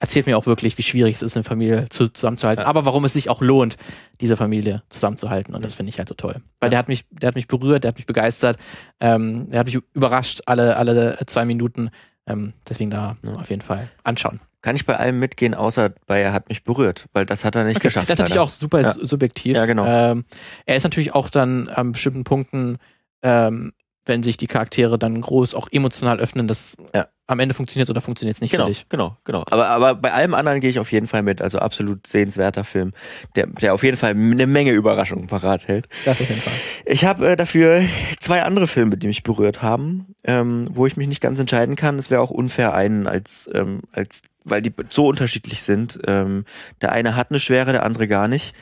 erzählt 0.00 0.26
mir 0.26 0.36
auch 0.36 0.46
wirklich, 0.46 0.76
wie 0.78 0.82
schwierig 0.82 1.16
es 1.16 1.22
ist, 1.22 1.36
eine 1.36 1.44
Familie 1.44 1.88
zu, 1.88 2.08
zusammenzuhalten. 2.08 2.62
Ja. 2.62 2.68
Aber 2.68 2.84
warum 2.84 3.04
es 3.04 3.12
sich 3.12 3.28
auch 3.28 3.40
lohnt, 3.40 3.76
diese 4.20 4.36
Familie 4.36 4.82
zusammenzuhalten. 4.88 5.54
Und 5.54 5.60
mhm. 5.60 5.64
das 5.64 5.74
finde 5.74 5.90
ich 5.90 5.98
halt 5.98 6.08
so 6.08 6.14
toll. 6.14 6.42
Weil 6.60 6.68
ja. 6.68 6.70
der 6.70 6.78
hat 6.78 6.88
mich, 6.88 7.04
der 7.10 7.28
hat 7.28 7.34
mich 7.34 7.48
berührt, 7.48 7.84
der 7.84 7.90
hat 7.90 7.96
mich 7.96 8.06
begeistert, 8.06 8.56
ähm, 9.00 9.50
der 9.50 9.60
hat 9.60 9.66
mich 9.66 9.78
überrascht 9.92 10.42
alle, 10.46 10.76
alle 10.76 11.18
zwei 11.26 11.44
Minuten. 11.44 11.90
Ähm, 12.26 12.54
deswegen 12.68 12.90
da 12.90 13.16
ja. 13.22 13.32
auf 13.34 13.50
jeden 13.50 13.62
Fall 13.62 13.90
anschauen 14.02 14.40
kann 14.64 14.76
ich 14.76 14.86
bei 14.86 14.96
allem 14.96 15.18
mitgehen, 15.18 15.52
außer 15.52 15.92
bei 16.06 16.22
er 16.22 16.32
hat 16.32 16.48
mich 16.48 16.64
berührt, 16.64 17.04
weil 17.12 17.26
das 17.26 17.44
hat 17.44 17.54
er 17.54 17.64
nicht 17.64 17.76
okay. 17.76 17.88
geschafft. 17.88 18.08
Das 18.08 18.18
ist 18.18 18.22
natürlich 18.22 18.40
auch 18.40 18.48
super 18.48 18.80
ja. 18.80 18.94
subjektiv. 18.94 19.58
Ja, 19.58 19.66
genau. 19.66 19.84
Ähm, 19.84 20.24
er 20.64 20.76
ist 20.76 20.84
natürlich 20.84 21.14
auch 21.14 21.28
dann 21.28 21.68
an 21.68 21.92
bestimmten 21.92 22.24
Punkten, 22.24 22.78
ähm, 23.22 23.74
wenn 24.06 24.22
sich 24.22 24.38
die 24.38 24.46
Charaktere 24.46 24.98
dann 24.98 25.20
groß 25.20 25.54
auch 25.54 25.68
emotional 25.70 26.18
öffnen, 26.18 26.48
das 26.48 26.78
ja. 26.94 27.08
Am 27.26 27.40
Ende 27.40 27.54
funktioniert 27.54 27.88
oder 27.88 28.00
funktioniert 28.00 28.36
es 28.36 28.40
nicht 28.42 28.50
genau, 28.50 28.64
für 28.64 28.70
dich. 28.70 28.88
Genau, 28.88 29.16
genau. 29.24 29.44
Aber, 29.50 29.68
aber 29.68 29.94
bei 29.94 30.12
allem 30.12 30.34
anderen 30.34 30.60
gehe 30.60 30.68
ich 30.68 30.78
auf 30.78 30.92
jeden 30.92 31.06
Fall 31.06 31.22
mit. 31.22 31.40
Also 31.40 31.58
absolut 31.58 32.06
sehenswerter 32.06 32.64
Film, 32.64 32.92
der, 33.34 33.46
der 33.46 33.72
auf 33.72 33.82
jeden 33.82 33.96
Fall 33.96 34.10
eine 34.10 34.46
Menge 34.46 34.72
Überraschungen 34.72 35.26
parat 35.26 35.66
hält. 35.66 35.88
Das 36.04 36.20
auf 36.20 36.28
jeden 36.28 36.42
Fall. 36.42 36.52
Ich 36.84 37.04
habe 37.04 37.30
äh, 37.30 37.36
dafür 37.36 37.82
zwei 38.20 38.42
andere 38.42 38.66
Filme, 38.66 38.96
die 38.98 39.06
mich 39.06 39.22
berührt 39.22 39.62
haben, 39.62 40.14
ähm, 40.24 40.68
wo 40.70 40.86
ich 40.86 40.96
mich 40.96 41.08
nicht 41.08 41.22
ganz 41.22 41.40
entscheiden 41.40 41.76
kann. 41.76 41.98
Es 41.98 42.10
wäre 42.10 42.20
auch 42.20 42.30
unfair, 42.30 42.74
einen 42.74 43.06
als, 43.06 43.48
ähm, 43.54 43.82
als 43.92 44.20
weil 44.44 44.60
die 44.60 44.72
so 44.90 45.06
unterschiedlich 45.06 45.62
sind. 45.62 45.98
Ähm, 46.06 46.44
der 46.82 46.92
eine 46.92 47.16
hat 47.16 47.30
eine 47.30 47.40
Schwere, 47.40 47.72
der 47.72 47.84
andere 47.84 48.06
gar 48.06 48.28
nicht. 48.28 48.54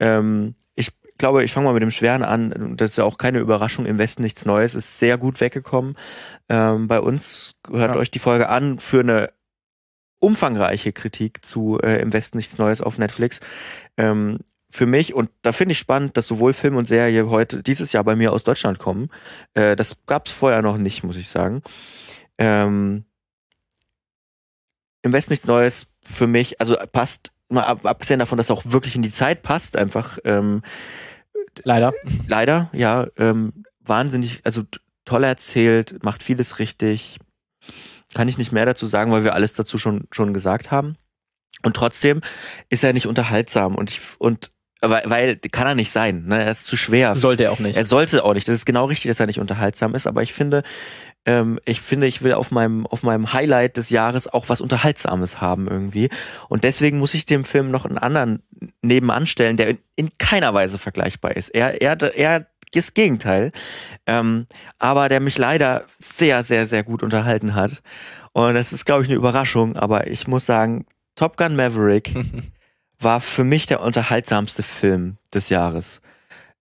Ähm, 0.00 0.54
glaube, 1.18 1.44
ich 1.44 1.52
fange 1.52 1.66
mal 1.66 1.72
mit 1.72 1.82
dem 1.82 1.90
Schweren 1.90 2.22
an. 2.22 2.76
Das 2.76 2.92
ist 2.92 2.96
ja 2.96 3.04
auch 3.04 3.18
keine 3.18 3.38
Überraschung. 3.38 3.86
Im 3.86 3.98
Westen 3.98 4.22
nichts 4.22 4.44
Neues. 4.44 4.74
Ist 4.74 4.98
sehr 4.98 5.18
gut 5.18 5.40
weggekommen. 5.40 5.96
Ähm, 6.48 6.88
bei 6.88 7.00
uns 7.00 7.56
hört 7.70 7.94
ja. 7.94 8.00
euch 8.00 8.10
die 8.10 8.18
Folge 8.18 8.48
an 8.48 8.78
für 8.78 9.00
eine 9.00 9.30
umfangreiche 10.20 10.92
Kritik 10.92 11.44
zu 11.44 11.78
äh, 11.80 12.00
Im 12.00 12.12
Westen 12.12 12.38
nichts 12.38 12.58
Neues 12.58 12.80
auf 12.80 12.98
Netflix. 12.98 13.40
Ähm, 13.96 14.38
für 14.70 14.86
mich, 14.86 15.14
und 15.14 15.30
da 15.42 15.52
finde 15.52 15.72
ich 15.72 15.78
spannend, 15.78 16.16
dass 16.16 16.26
sowohl 16.26 16.52
Film 16.52 16.76
und 16.76 16.86
Serie 16.86 17.30
heute 17.30 17.62
dieses 17.62 17.92
Jahr 17.92 18.04
bei 18.04 18.16
mir 18.16 18.32
aus 18.32 18.44
Deutschland 18.44 18.78
kommen. 18.78 19.08
Äh, 19.54 19.76
das 19.76 20.04
gab 20.06 20.26
es 20.26 20.32
vorher 20.32 20.62
noch 20.62 20.76
nicht, 20.76 21.04
muss 21.04 21.16
ich 21.16 21.28
sagen. 21.28 21.62
Ähm, 22.36 23.04
im 25.02 25.12
Westen 25.12 25.32
nichts 25.32 25.46
Neues 25.46 25.86
für 26.02 26.26
mich, 26.26 26.60
also 26.60 26.76
passt, 26.92 27.32
mal 27.48 27.64
ab, 27.64 27.84
abgesehen 27.84 28.18
davon, 28.20 28.38
dass 28.38 28.50
er 28.50 28.56
auch 28.56 28.64
wirklich 28.66 28.96
in 28.96 29.02
die 29.02 29.12
Zeit 29.12 29.42
passt, 29.42 29.76
einfach. 29.76 30.18
Ähm, 30.24 30.62
leider. 31.64 31.92
Leider, 32.26 32.70
ja. 32.72 33.06
Ähm, 33.16 33.64
wahnsinnig, 33.80 34.40
also 34.44 34.62
toll 35.04 35.24
erzählt, 35.24 36.02
macht 36.02 36.22
vieles 36.22 36.58
richtig. 36.58 37.18
Kann 38.14 38.28
ich 38.28 38.38
nicht 38.38 38.52
mehr 38.52 38.66
dazu 38.66 38.86
sagen, 38.86 39.12
weil 39.12 39.24
wir 39.24 39.34
alles 39.34 39.54
dazu 39.54 39.78
schon, 39.78 40.06
schon 40.12 40.34
gesagt 40.34 40.70
haben. 40.70 40.96
Und 41.62 41.74
trotzdem 41.74 42.20
ist 42.68 42.84
er 42.84 42.92
nicht 42.92 43.06
unterhaltsam 43.06 43.74
und 43.74 43.90
ich, 43.90 44.00
und 44.18 44.52
weil, 44.80 45.02
weil 45.06 45.36
kann 45.36 45.66
er 45.66 45.74
nicht 45.74 45.90
sein, 45.90 46.26
ne? 46.26 46.44
Er 46.44 46.52
ist 46.52 46.66
zu 46.66 46.76
schwer. 46.76 47.16
Sollte 47.16 47.44
er 47.44 47.52
auch 47.52 47.58
nicht. 47.58 47.76
Er 47.76 47.84
sollte 47.84 48.24
auch 48.24 48.34
nicht. 48.34 48.46
Das 48.46 48.54
ist 48.54 48.64
genau 48.64 48.84
richtig, 48.84 49.08
dass 49.10 49.18
er 49.18 49.26
nicht 49.26 49.40
unterhaltsam 49.40 49.94
ist, 49.96 50.06
aber 50.06 50.22
ich 50.22 50.32
finde, 50.32 50.62
ähm, 51.28 51.60
ich 51.66 51.82
finde, 51.82 52.06
ich 52.06 52.22
will 52.22 52.32
auf 52.32 52.50
meinem, 52.50 52.86
auf 52.86 53.02
meinem 53.02 53.34
Highlight 53.34 53.76
des 53.76 53.90
Jahres 53.90 54.28
auch 54.28 54.48
was 54.48 54.62
Unterhaltsames 54.62 55.42
haben 55.42 55.68
irgendwie. 55.68 56.08
Und 56.48 56.64
deswegen 56.64 56.98
muss 56.98 57.12
ich 57.12 57.26
dem 57.26 57.44
Film 57.44 57.70
noch 57.70 57.84
einen 57.84 57.98
anderen 57.98 58.42
nebenan 58.80 59.26
stellen, 59.26 59.58
der 59.58 59.68
in, 59.68 59.78
in 59.94 60.10
keiner 60.16 60.54
Weise 60.54 60.78
vergleichbar 60.78 61.36
ist. 61.36 61.50
Er, 61.50 61.82
er, 61.82 62.00
er 62.16 62.46
das 62.72 62.94
Gegenteil. 62.94 63.52
Ähm, 64.06 64.46
aber 64.78 65.10
der 65.10 65.20
mich 65.20 65.36
leider 65.36 65.84
sehr, 65.98 66.42
sehr, 66.44 66.66
sehr 66.66 66.82
gut 66.82 67.02
unterhalten 67.02 67.54
hat. 67.54 67.82
Und 68.32 68.54
das 68.54 68.72
ist, 68.72 68.86
glaube 68.86 69.02
ich, 69.02 69.10
eine 69.10 69.18
Überraschung. 69.18 69.76
Aber 69.76 70.06
ich 70.06 70.28
muss 70.28 70.46
sagen, 70.46 70.86
Top 71.14 71.36
Gun 71.36 71.56
Maverick 71.56 72.10
war 73.00 73.20
für 73.20 73.44
mich 73.44 73.66
der 73.66 73.82
unterhaltsamste 73.82 74.62
Film 74.62 75.18
des 75.34 75.50
Jahres. 75.50 76.00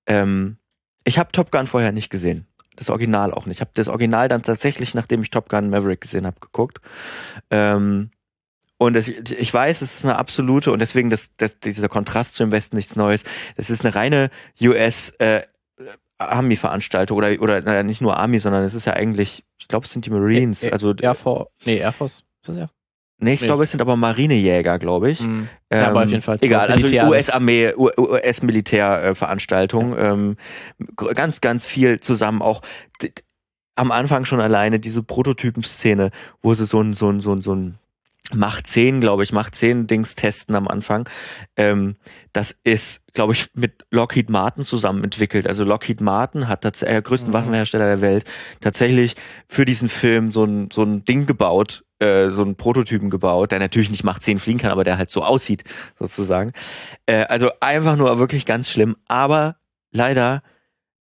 Ähm, 0.07 0.57
ich 1.05 1.19
habe 1.19 1.31
Top 1.31 1.51
Gun 1.51 1.67
vorher 1.67 1.93
nicht 1.93 2.09
gesehen. 2.09 2.47
Das 2.77 2.89
Original 2.89 3.33
auch 3.33 3.45
nicht. 3.45 3.57
Ich 3.57 3.61
habe 3.61 3.71
das 3.73 3.89
Original 3.89 4.29
dann 4.29 4.43
tatsächlich, 4.43 4.95
nachdem 4.95 5.21
ich 5.21 5.29
Top 5.29 5.49
Gun 5.49 5.69
Maverick 5.69 6.01
gesehen 6.01 6.25
habe, 6.25 6.39
geguckt. 6.39 6.79
Ähm, 7.49 8.11
und 8.77 8.93
das, 8.93 9.07
ich 9.07 9.53
weiß, 9.53 9.81
es 9.81 9.95
ist 9.95 10.05
eine 10.05 10.15
absolute, 10.17 10.71
und 10.71 10.79
deswegen 10.79 11.09
das, 11.09 11.31
das, 11.37 11.59
dieser 11.59 11.89
Kontrast 11.89 12.35
zum 12.35 12.51
Westen 12.51 12.77
nichts 12.77 12.95
Neues. 12.95 13.23
Das 13.55 13.69
ist 13.69 13.83
eine 13.83 13.95
reine 13.95 14.29
US 14.61 15.09
äh, 15.17 15.41
Army-Veranstaltung 16.19 17.17
oder, 17.17 17.41
oder 17.41 17.61
naja, 17.61 17.83
nicht 17.83 18.01
nur 18.01 18.17
Army, 18.17 18.39
sondern 18.39 18.63
es 18.63 18.73
ist 18.73 18.85
ja 18.85 18.93
eigentlich, 18.93 19.43
ich 19.59 19.67
glaube, 19.67 19.85
es 19.85 19.91
sind 19.91 20.05
die 20.05 20.11
Marines. 20.11 20.63
Also 20.63 20.93
Air 20.95 21.15
Force, 21.15 21.47
nee, 21.65 21.77
Air 21.77 21.91
Force. 21.91 22.23
Ist 22.41 22.49
das 22.49 22.57
Air 22.57 22.69
Nee, 23.19 23.33
ich 23.33 23.41
nee. 23.41 23.47
glaube, 23.47 23.63
es 23.63 23.71
sind 23.71 23.81
aber 23.81 23.95
Marinejäger, 23.95 24.77
glaube 24.77 25.09
ich. 25.09 25.21
Mhm. 25.21 25.49
Ja, 25.71 25.79
ähm, 25.79 25.85
aber 25.85 26.03
auf 26.03 26.09
jeden 26.09 26.21
Fall. 26.21 26.37
Egal, 26.41 26.69
also 26.69 26.85
US-Armee, 27.07 27.73
US-Militärveranstaltung. 27.75 29.93
Ja. 29.93 30.13
Ähm, 30.13 30.35
ganz, 30.95 31.41
ganz 31.41 31.65
viel 31.65 31.99
zusammen 31.99 32.43
auch. 32.43 32.61
Am 33.75 33.91
Anfang 33.91 34.25
schon 34.25 34.39
alleine 34.39 34.79
diese 34.79 35.01
Prototypen-Szene, 35.03 36.11
wo 36.41 36.53
sie 36.53 36.65
so 36.65 36.79
ein, 36.81 36.93
so 36.93 37.09
ein, 37.09 37.19
so 37.19 37.33
ein, 37.33 37.41
so 37.41 37.53
ein 37.55 37.79
Macht 38.33 38.67
10, 38.67 38.99
glaube 38.99 39.23
ich, 39.23 39.31
Macht 39.31 39.55
10 39.55 39.87
Dings 39.87 40.15
testen 40.15 40.55
am 40.55 40.67
Anfang. 40.67 41.07
Ähm, 41.55 41.95
das 42.33 42.55
ist, 42.63 43.01
glaube 43.13 43.33
ich, 43.33 43.47
mit 43.53 43.85
Lockheed 43.89 44.29
Martin 44.29 44.65
zusammen 44.65 45.03
entwickelt. 45.03 45.47
Also 45.47 45.63
Lockheed 45.63 46.01
Martin 46.01 46.47
hat 46.47 46.61
tatsächlich, 46.61 46.93
der 46.93 47.01
größten 47.03 47.29
mhm. 47.29 47.33
Waffenhersteller 47.33 47.87
der 47.87 48.01
Welt, 48.01 48.25
tatsächlich 48.59 49.15
für 49.47 49.63
diesen 49.63 49.87
Film 49.87 50.29
so 50.29 50.43
ein, 50.43 50.69
so 50.71 50.83
ein 50.83 51.05
Ding 51.05 51.25
gebaut, 51.25 51.85
äh, 51.99 52.29
so 52.29 52.43
einen 52.43 52.55
Prototypen 52.55 53.09
gebaut, 53.09 53.51
der 53.51 53.59
natürlich 53.59 53.89
nicht 53.89 54.03
Macht 54.03 54.23
10 54.23 54.39
fliegen 54.39 54.59
kann, 54.59 54.71
aber 54.71 54.83
der 54.83 54.97
halt 54.97 55.09
so 55.09 55.23
aussieht, 55.23 55.63
sozusagen. 55.97 56.51
Äh, 57.05 57.23
also 57.23 57.49
einfach 57.59 57.95
nur 57.95 58.19
wirklich 58.19 58.45
ganz 58.45 58.69
schlimm, 58.69 58.95
aber 59.07 59.57
leider 59.91 60.43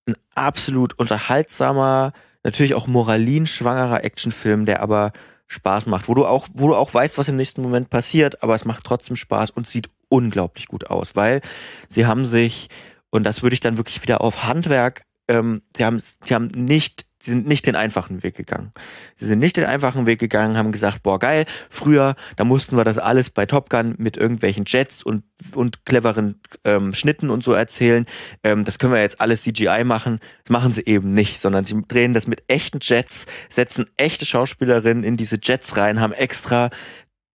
ein 0.05 0.15
absolut 0.35 0.97
unterhaltsamer, 0.97 2.13
natürlich 2.43 2.73
auch 2.73 2.87
moralinschwangerer 2.87 4.03
Actionfilm, 4.03 4.65
der 4.65 4.81
aber 4.81 5.13
Spaß 5.47 5.85
macht, 5.87 6.07
wo 6.07 6.13
du 6.13 6.25
auch, 6.25 6.47
wo 6.53 6.69
du 6.69 6.75
auch 6.75 6.93
weißt, 6.93 7.17
was 7.17 7.27
im 7.27 7.35
nächsten 7.35 7.61
Moment 7.61 7.89
passiert, 7.89 8.41
aber 8.41 8.55
es 8.55 8.65
macht 8.65 8.85
trotzdem 8.85 9.15
Spaß 9.15 9.51
und 9.51 9.67
sieht 9.67 9.89
unglaublich 10.09 10.67
gut 10.67 10.89
aus, 10.89 11.15
weil 11.15 11.41
sie 11.89 12.05
haben 12.05 12.25
sich, 12.25 12.69
und 13.09 13.23
das 13.23 13.43
würde 13.43 13.53
ich 13.53 13.59
dann 13.59 13.77
wirklich 13.77 14.01
wieder 14.01 14.21
auf 14.21 14.43
Handwerk, 14.43 15.03
ähm, 15.27 15.61
sie 15.75 15.83
haben, 15.83 16.01
sie 16.23 16.33
haben 16.33 16.47
nicht 16.47 17.05
Sie 17.21 17.31
sind 17.31 17.47
nicht 17.47 17.67
den 17.67 17.75
einfachen 17.75 18.23
Weg 18.23 18.35
gegangen. 18.35 18.71
Sie 19.15 19.25
sind 19.25 19.39
nicht 19.39 19.57
den 19.57 19.65
einfachen 19.65 20.07
Weg 20.07 20.19
gegangen, 20.19 20.57
haben 20.57 20.71
gesagt, 20.71 21.03
boah, 21.03 21.19
geil, 21.19 21.45
früher, 21.69 22.15
da 22.35 22.43
mussten 22.43 22.77
wir 22.77 22.83
das 22.83 22.97
alles 22.97 23.29
bei 23.29 23.45
Top 23.45 23.69
Gun 23.69 23.95
mit 23.97 24.17
irgendwelchen 24.17 24.63
Jets 24.65 25.03
und, 25.03 25.23
und 25.53 25.85
cleveren 25.85 26.41
ähm, 26.63 26.93
Schnitten 26.93 27.29
und 27.29 27.43
so 27.43 27.53
erzählen. 27.53 28.05
Ähm, 28.43 28.65
das 28.65 28.79
können 28.79 28.93
wir 28.93 29.01
jetzt 29.01 29.21
alles 29.21 29.43
CGI 29.43 29.83
machen. 29.83 30.19
Das 30.43 30.51
machen 30.51 30.71
sie 30.71 30.85
eben 30.85 31.13
nicht, 31.13 31.39
sondern 31.39 31.63
sie 31.63 31.79
drehen 31.87 32.13
das 32.13 32.25
mit 32.25 32.43
echten 32.47 32.79
Jets, 32.81 33.27
setzen 33.49 33.85
echte 33.97 34.25
Schauspielerinnen 34.25 35.03
in 35.03 35.15
diese 35.15 35.37
Jets 35.41 35.77
rein, 35.77 35.99
haben 35.99 36.13
extra 36.13 36.71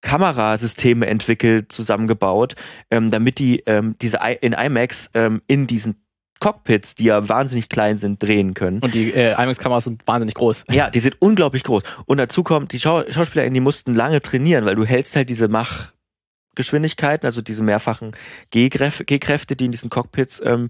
Kamerasysteme 0.03 1.07
entwickelt, 1.07 1.73
zusammengebaut, 1.73 2.55
ähm, 2.91 3.11
damit 3.11 3.39
die 3.39 3.61
ähm, 3.67 3.97
diese 4.01 4.19
I 4.23 4.37
in 4.41 4.53
IMAX 4.53 5.11
ähm, 5.15 5.43
in 5.47 5.67
diesen 5.67 6.06
Cockpits, 6.41 6.95
die 6.95 7.05
ja 7.05 7.29
wahnsinnig 7.29 7.69
klein 7.69 7.97
sind, 7.97 8.23
drehen 8.23 8.55
können. 8.55 8.81
Und 8.81 8.95
die 8.95 9.13
äh, 9.13 9.33
IMAX-Kameras 9.33 9.85
sind 9.85 10.07
wahnsinnig 10.07 10.35
groß. 10.35 10.65
Ja, 10.71 10.91
die 10.91 11.01
sind 11.01 11.21
unglaublich 11.21 11.65
groß. 11.65 11.83
Und 12.05 12.19
dazu 12.19 12.43
kommt, 12.43 12.73
die 12.73 12.79
Schau 12.79 13.03
SchauspielerInnen, 13.09 13.55
die 13.55 13.61
mussten 13.61 13.95
lange 13.95 14.21
trainieren, 14.21 14.67
weil 14.67 14.77
du 14.77 14.85
hältst 14.85 15.17
halt 15.17 15.31
diese 15.31 15.49
Machgeschwindigkeiten, 15.49 17.27
also 17.27 17.41
diese 17.41 17.63
mehrfachen 17.63 18.13
G-Kräfte, 18.51 19.57
die 19.57 19.65
in 19.65 19.73
diesen 19.73 19.89
Cockpits 19.89 20.43
ähm, 20.45 20.69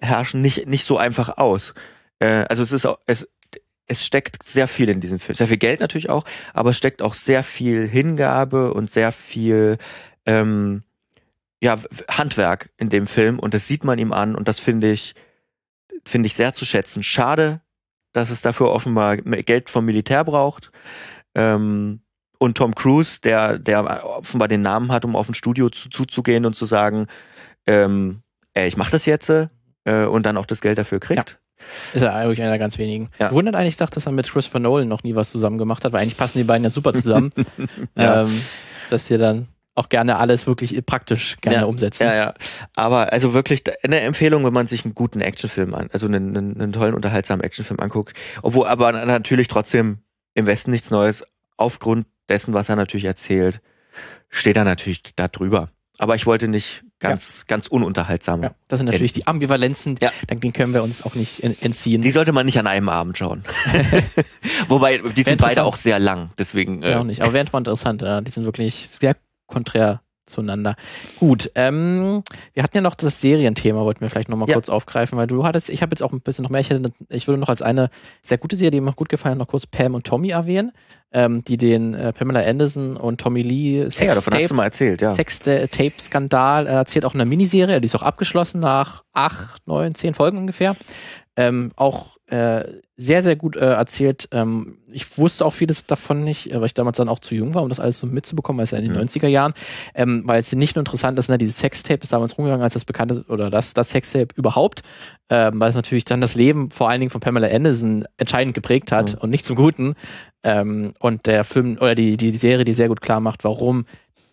herrschen, 0.00 0.40
nicht, 0.40 0.66
nicht 0.66 0.84
so 0.84 0.98
einfach 0.98 1.36
aus. 1.36 1.74
Äh, 2.20 2.44
also 2.48 2.62
es 2.62 2.72
ist 2.72 2.86
auch, 2.86 2.98
es, 3.06 3.28
es 3.88 4.04
steckt 4.04 4.42
sehr 4.42 4.68
viel 4.68 4.88
in 4.88 5.00
diesem 5.00 5.18
Film. 5.18 5.34
Sehr 5.34 5.48
viel 5.48 5.56
Geld 5.56 5.80
natürlich 5.80 6.10
auch, 6.10 6.24
aber 6.54 6.70
es 6.70 6.76
steckt 6.76 7.02
auch 7.02 7.14
sehr 7.14 7.42
viel 7.42 7.88
Hingabe 7.88 8.72
und 8.72 8.90
sehr 8.90 9.10
viel 9.12 9.78
ähm, 10.26 10.84
ja, 11.60 11.78
Handwerk 12.08 12.70
in 12.76 12.88
dem 12.88 13.06
Film 13.06 13.38
und 13.38 13.54
das 13.54 13.66
sieht 13.66 13.84
man 13.84 13.98
ihm 13.98 14.12
an 14.12 14.34
und 14.34 14.48
das 14.48 14.60
finde 14.60 14.90
ich, 14.90 15.14
finde 16.04 16.26
ich 16.26 16.34
sehr 16.34 16.54
zu 16.54 16.64
schätzen. 16.64 17.02
Schade, 17.02 17.60
dass 18.12 18.30
es 18.30 18.42
dafür 18.42 18.70
offenbar 18.70 19.16
Geld 19.16 19.70
vom 19.70 19.84
Militär 19.84 20.24
braucht. 20.24 20.70
Ähm, 21.34 22.00
und 22.38 22.56
Tom 22.56 22.74
Cruise, 22.74 23.20
der, 23.20 23.58
der 23.58 24.06
offenbar 24.06 24.48
den 24.48 24.62
Namen 24.62 24.92
hat, 24.92 25.04
um 25.04 25.16
auf 25.16 25.28
ein 25.28 25.34
Studio 25.34 25.70
zu, 25.70 25.88
zuzugehen 25.90 26.46
und 26.46 26.54
zu 26.54 26.66
sagen, 26.66 27.06
ähm, 27.66 28.22
ey, 28.54 28.68
ich 28.68 28.76
mach 28.76 28.90
das 28.90 29.06
jetzt 29.06 29.28
äh, 29.28 29.48
und 29.84 30.24
dann 30.24 30.36
auch 30.36 30.46
das 30.46 30.60
Geld 30.60 30.78
dafür 30.78 31.00
kriegt. 31.00 31.30
Ja. 31.30 31.36
Ist 31.92 32.02
er 32.02 32.14
eigentlich 32.14 32.40
einer 32.40 32.50
der 32.50 32.58
ganz 32.60 32.78
wenigen. 32.78 33.10
Ja. 33.18 33.32
Wundert 33.32 33.56
eigentlich, 33.56 33.76
sagt, 33.76 33.96
dass 33.96 34.06
er 34.06 34.12
mit 34.12 34.30
Christopher 34.30 34.60
Nolan 34.60 34.86
noch 34.86 35.02
nie 35.02 35.16
was 35.16 35.32
zusammen 35.32 35.58
gemacht 35.58 35.84
hat, 35.84 35.92
weil 35.92 36.02
eigentlich 36.02 36.16
passen 36.16 36.38
die 36.38 36.44
beiden 36.44 36.62
ja 36.62 36.70
super 36.70 36.94
zusammen. 36.94 37.30
Ja. 37.96 38.22
ähm, 38.22 38.42
dass 38.90 39.08
sie 39.08 39.18
dann 39.18 39.48
auch 39.78 39.88
gerne 39.88 40.18
alles 40.18 40.46
wirklich 40.46 40.84
praktisch 40.84 41.36
gerne 41.40 41.60
ja, 41.60 41.64
umsetzen. 41.64 42.04
Ja, 42.04 42.14
ja. 42.14 42.34
Aber 42.74 43.12
also 43.12 43.34
wirklich 43.34 43.62
eine 43.82 44.00
Empfehlung, 44.00 44.44
wenn 44.44 44.52
man 44.52 44.66
sich 44.66 44.84
einen 44.84 44.94
guten 44.94 45.20
Actionfilm 45.20 45.74
an, 45.74 45.88
also 45.92 46.06
einen, 46.06 46.36
einen, 46.36 46.60
einen 46.60 46.72
tollen, 46.72 46.94
unterhaltsamen 46.94 47.42
Actionfilm 47.44 47.80
anguckt. 47.80 48.14
Obwohl 48.42 48.66
aber 48.66 48.92
natürlich 48.92 49.48
trotzdem 49.48 49.98
im 50.34 50.46
Westen 50.46 50.70
nichts 50.70 50.90
Neues 50.90 51.24
aufgrund 51.56 52.06
dessen, 52.28 52.54
was 52.54 52.68
er 52.68 52.76
natürlich 52.76 53.04
erzählt, 53.04 53.60
steht 54.28 54.56
er 54.56 54.64
natürlich 54.64 55.02
da 55.16 55.28
drüber. 55.28 55.70
Aber 55.98 56.14
ich 56.14 56.26
wollte 56.26 56.46
nicht 56.46 56.84
ganz, 57.00 57.40
ja. 57.40 57.44
ganz 57.48 57.66
ununterhaltsam. 57.66 58.42
Ja, 58.42 58.54
das 58.68 58.78
sind 58.78 58.86
natürlich 58.86 59.12
enden. 59.12 59.20
die 59.20 59.26
Ambivalenzen, 59.26 59.96
Ja. 60.00 60.12
dann 60.28 60.38
den 60.38 60.52
können 60.52 60.72
wir 60.72 60.84
uns 60.84 61.04
auch 61.04 61.16
nicht 61.16 61.42
en- 61.42 61.60
entziehen. 61.60 62.02
Die 62.02 62.12
sollte 62.12 62.32
man 62.32 62.46
nicht 62.46 62.58
an 62.58 62.68
einem 62.68 62.88
Abend 62.88 63.18
schauen. 63.18 63.44
Wobei, 64.68 64.98
die 64.98 65.22
sind 65.24 65.40
beide 65.40 65.64
auch 65.64 65.76
sehr 65.76 65.98
lang. 65.98 66.30
Deswegen, 66.38 66.82
ja, 66.82 66.98
auch 66.98 67.02
äh, 67.02 67.06
nicht. 67.06 67.22
Aber 67.22 67.32
wäre 67.32 67.46
mal 67.52 67.58
interessant. 67.58 68.02
Die 68.02 68.30
sind 68.30 68.44
wirklich 68.44 68.88
sehr 68.90 69.16
konträr 69.48 70.02
zueinander. 70.28 70.76
Gut, 71.18 71.50
ähm, 71.54 72.22
wir 72.52 72.62
hatten 72.62 72.76
ja 72.76 72.80
noch 72.82 72.94
das 72.94 73.20
Serienthema, 73.20 73.80
wollten 73.80 74.02
wir 74.02 74.10
vielleicht 74.10 74.28
nochmal 74.28 74.48
Ja. 74.48 74.54
kurz 74.54 74.68
aufgreifen, 74.68 75.16
weil 75.18 75.26
du 75.26 75.44
hattest, 75.44 75.70
ich 75.70 75.82
habe 75.82 75.92
jetzt 75.92 76.02
auch 76.02 76.12
ein 76.12 76.20
bisschen 76.20 76.42
noch 76.42 76.50
mehr, 76.50 76.60
ich, 76.60 76.70
hätte, 76.70 76.92
ich 77.08 77.26
würde 77.26 77.40
noch 77.40 77.48
als 77.48 77.62
eine 77.62 77.88
sehr 78.22 78.36
gute 78.38 78.56
Serie, 78.56 78.70
die 78.72 78.80
mir 78.82 78.92
gut 78.92 79.08
gefallen 79.08 79.32
hat, 79.32 79.38
noch 79.38 79.48
kurz 79.48 79.66
Pam 79.66 79.94
und 79.94 80.06
Tommy 80.06 80.28
erwähnen, 80.30 80.72
ähm, 81.12 81.42
die 81.44 81.56
den 81.56 81.94
äh, 81.94 82.12
Pamela 82.12 82.40
Anderson 82.40 82.96
und 82.96 83.20
Tommy 83.20 83.40
Lee 83.42 83.78
ja, 83.78 83.84
davon 83.84 84.08
hast 84.08 84.24
Sextape 84.24 84.48
du 84.48 84.54
mal 84.54 84.64
erzählt, 84.64 85.00
ja. 85.00 85.10
Sex-Tape-Skandal 85.10 86.66
äh, 86.66 86.70
erzählt 86.70 87.04
auch 87.06 87.14
eine 87.14 87.24
Miniserie, 87.24 87.80
die 87.80 87.86
ist 87.86 87.96
auch 87.96 88.02
abgeschlossen 88.02 88.60
nach 88.60 89.04
acht, 89.14 89.66
neun, 89.66 89.94
zehn 89.94 90.12
Folgen 90.14 90.36
ungefähr. 90.36 90.76
Ähm, 91.36 91.70
auch 91.76 92.17
äh, 92.30 92.64
sehr, 92.96 93.22
sehr 93.22 93.36
gut 93.36 93.56
äh, 93.56 93.60
erzählt. 93.60 94.28
Ähm, 94.32 94.78
ich 94.90 95.16
wusste 95.18 95.46
auch 95.46 95.52
vieles 95.54 95.86
davon 95.86 96.24
nicht, 96.24 96.50
äh, 96.50 96.58
weil 96.60 96.66
ich 96.66 96.74
damals 96.74 96.98
dann 96.98 97.08
auch 97.08 97.20
zu 97.20 97.34
jung 97.34 97.54
war, 97.54 97.62
um 97.62 97.68
das 97.68 97.80
alles 97.80 97.98
so 97.98 98.06
mitzubekommen, 98.06 98.58
weil 98.58 98.64
es 98.64 98.70
ja 98.70 98.78
in 98.78 98.84
den 98.84 98.92
Mhm. 98.92 98.98
90er 99.00 99.28
Jahren, 99.28 99.54
ähm, 99.94 100.22
weil 100.26 100.40
es 100.40 100.52
nicht 100.54 100.76
nur 100.76 100.80
interessant 100.82 101.18
ist, 101.18 101.28
ne, 101.28 101.38
dieses 101.38 101.58
Sextape 101.58 102.02
ist 102.02 102.12
damals 102.12 102.36
rumgegangen 102.36 102.62
als 102.62 102.74
das 102.74 102.84
bekannte, 102.84 103.24
oder 103.28 103.48
das, 103.50 103.72
das 103.72 103.90
Sextape 103.90 104.28
überhaupt, 104.36 104.82
ähm, 105.30 105.58
weil 105.60 105.70
es 105.70 105.76
natürlich 105.76 106.04
dann 106.04 106.20
das 106.20 106.34
Leben 106.34 106.70
vor 106.70 106.90
allen 106.90 107.00
Dingen 107.00 107.10
von 107.10 107.20
Pamela 107.20 107.48
Anderson 107.48 108.04
entscheidend 108.18 108.54
geprägt 108.54 108.92
hat 108.92 109.12
Mhm. 109.14 109.18
und 109.20 109.30
nicht 109.30 109.46
zum 109.46 109.56
Guten. 109.56 109.94
Ähm, 110.44 110.94
und 110.98 111.26
der 111.26 111.44
Film 111.44 111.78
oder 111.80 111.94
die, 111.94 112.16
die 112.16 112.30
Serie, 112.30 112.64
die 112.64 112.74
sehr 112.74 112.88
gut 112.88 113.00
klar 113.00 113.20
macht, 113.20 113.42
warum 113.44 113.86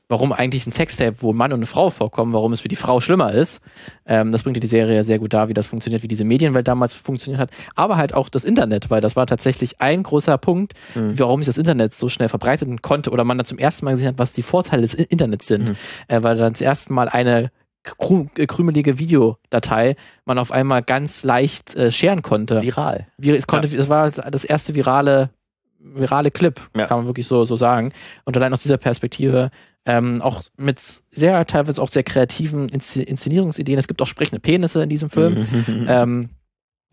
warum 0.07 0.32
eigentlich 0.32 0.68
ein 0.68 0.72
Sextape, 0.72 1.15
wo 1.22 1.34
ein 1.34 1.36
Mann 1.36 1.52
und 1.52 1.60
eine 1.60 1.65
Frau 1.65 1.90
vorkommen, 1.90 2.32
warum 2.34 2.53
es 2.53 2.61
für 2.61 2.68
die 2.68 2.76
Frau 2.76 2.99
schlimmer 3.02 3.34
ist. 3.34 3.60
Ähm, 4.06 4.32
das 4.32 4.44
bringt 4.44 4.56
dir 4.56 4.61
die 4.61 4.68
Serie 4.68 5.03
sehr 5.03 5.18
gut 5.19 5.34
dar, 5.34 5.49
wie 5.49 5.53
das 5.53 5.68
funktioniert, 5.68 6.03
wie 6.03 6.07
diese 6.07 6.23
Medienwelt 6.26 6.68
damals 6.68 6.94
funktioniert 6.95 7.40
hat. 7.41 7.49
Aber 7.76 7.98
halt 7.98 8.14
auch 8.14 8.30
das 8.30 8.44
Internet, 8.44 8.90
weil 8.90 9.02
das 9.02 9.15
war 9.15 9.26
tatsächlich 9.26 9.82
ein 9.82 10.03
großer 10.03 10.38
Punkt, 10.38 10.73
Mhm. 10.94 11.19
warum 11.19 11.41
sich 11.41 11.48
das 11.48 11.57
Internet 11.57 11.94
so 11.94 12.07
schnell 12.10 12.30
verbreiten 12.30 12.82
konnte 12.82 13.10
oder 13.11 13.23
man 13.23 13.38
da 13.38 13.44
zum 13.44 13.57
ersten 13.57 13.86
Mal 13.86 13.91
gesehen 13.91 14.10
hat, 14.10 14.19
was 14.19 14.34
die 14.34 14.44
Vorteile 14.44 14.82
des 14.84 14.94
Internets 14.94 15.48
sind. 15.48 15.69
Mhm. 15.69 15.76
Äh, 16.07 16.23
weil 16.23 16.38
dann 16.38 16.53
das 16.53 16.61
erste 16.61 16.94
Mal 16.94 17.10
eine 17.10 17.52
äh, 18.38 18.45
krümelige 18.48 18.98
Videodatei 18.99 19.95
man 20.26 20.38
auf 20.40 20.52
einmal 20.52 20.82
ganz 20.84 21.23
leicht 21.23 21.76
äh, 21.76 21.91
scheren 21.91 22.22
konnte. 22.22 22.61
Viral. 22.61 23.07
Wie, 23.18 23.32
es, 23.32 23.48
konnte, 23.48 23.76
es 23.76 23.90
war 23.90 24.10
das 24.11 24.44
erste 24.44 24.76
virale, 24.76 25.30
virale 25.80 26.32
Clip, 26.32 26.60
Ja. 26.76 26.88
kann 26.88 26.98
man 26.99 27.07
wirklich 27.07 27.27
so, 27.27 27.44
so 27.45 27.56
sagen. 27.56 27.91
Und 28.23 28.36
allein 28.38 28.53
aus 28.53 28.64
dieser 28.64 28.77
Perspektive, 28.77 29.52
ähm, 29.86 30.22
auch 30.22 30.44
mit 30.57 30.80
sehr, 31.12 31.45
teilweise 31.45 31.82
auch 31.82 31.90
sehr 31.90 32.03
kreativen 32.03 32.70
Insze 32.70 33.03
Inszenierungsideen. 33.03 33.78
Es 33.78 33.88
gibt 33.88 34.02
auch 34.02 34.07
sprechende 34.07 34.40
Penisse 34.40 34.84
in 34.84 34.90
diesem 34.90 35.10
Film. 35.10 35.45
Mhm. 35.68 35.86
Ähm, 35.88 36.30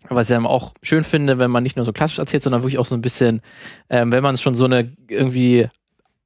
was 0.08 0.28
ich 0.28 0.34
dann 0.34 0.46
auch 0.46 0.74
schön 0.82 1.04
finde, 1.04 1.38
wenn 1.38 1.50
man 1.50 1.62
nicht 1.62 1.76
nur 1.76 1.84
so 1.84 1.92
klassisch 1.92 2.18
erzählt, 2.18 2.42
sondern 2.42 2.62
wirklich 2.62 2.78
auch 2.78 2.86
so 2.86 2.96
ein 2.96 3.02
bisschen, 3.02 3.40
ähm, 3.88 4.10
wenn 4.10 4.22
man 4.22 4.36
schon 4.36 4.54
so 4.54 4.64
eine 4.64 4.92
irgendwie 5.08 5.68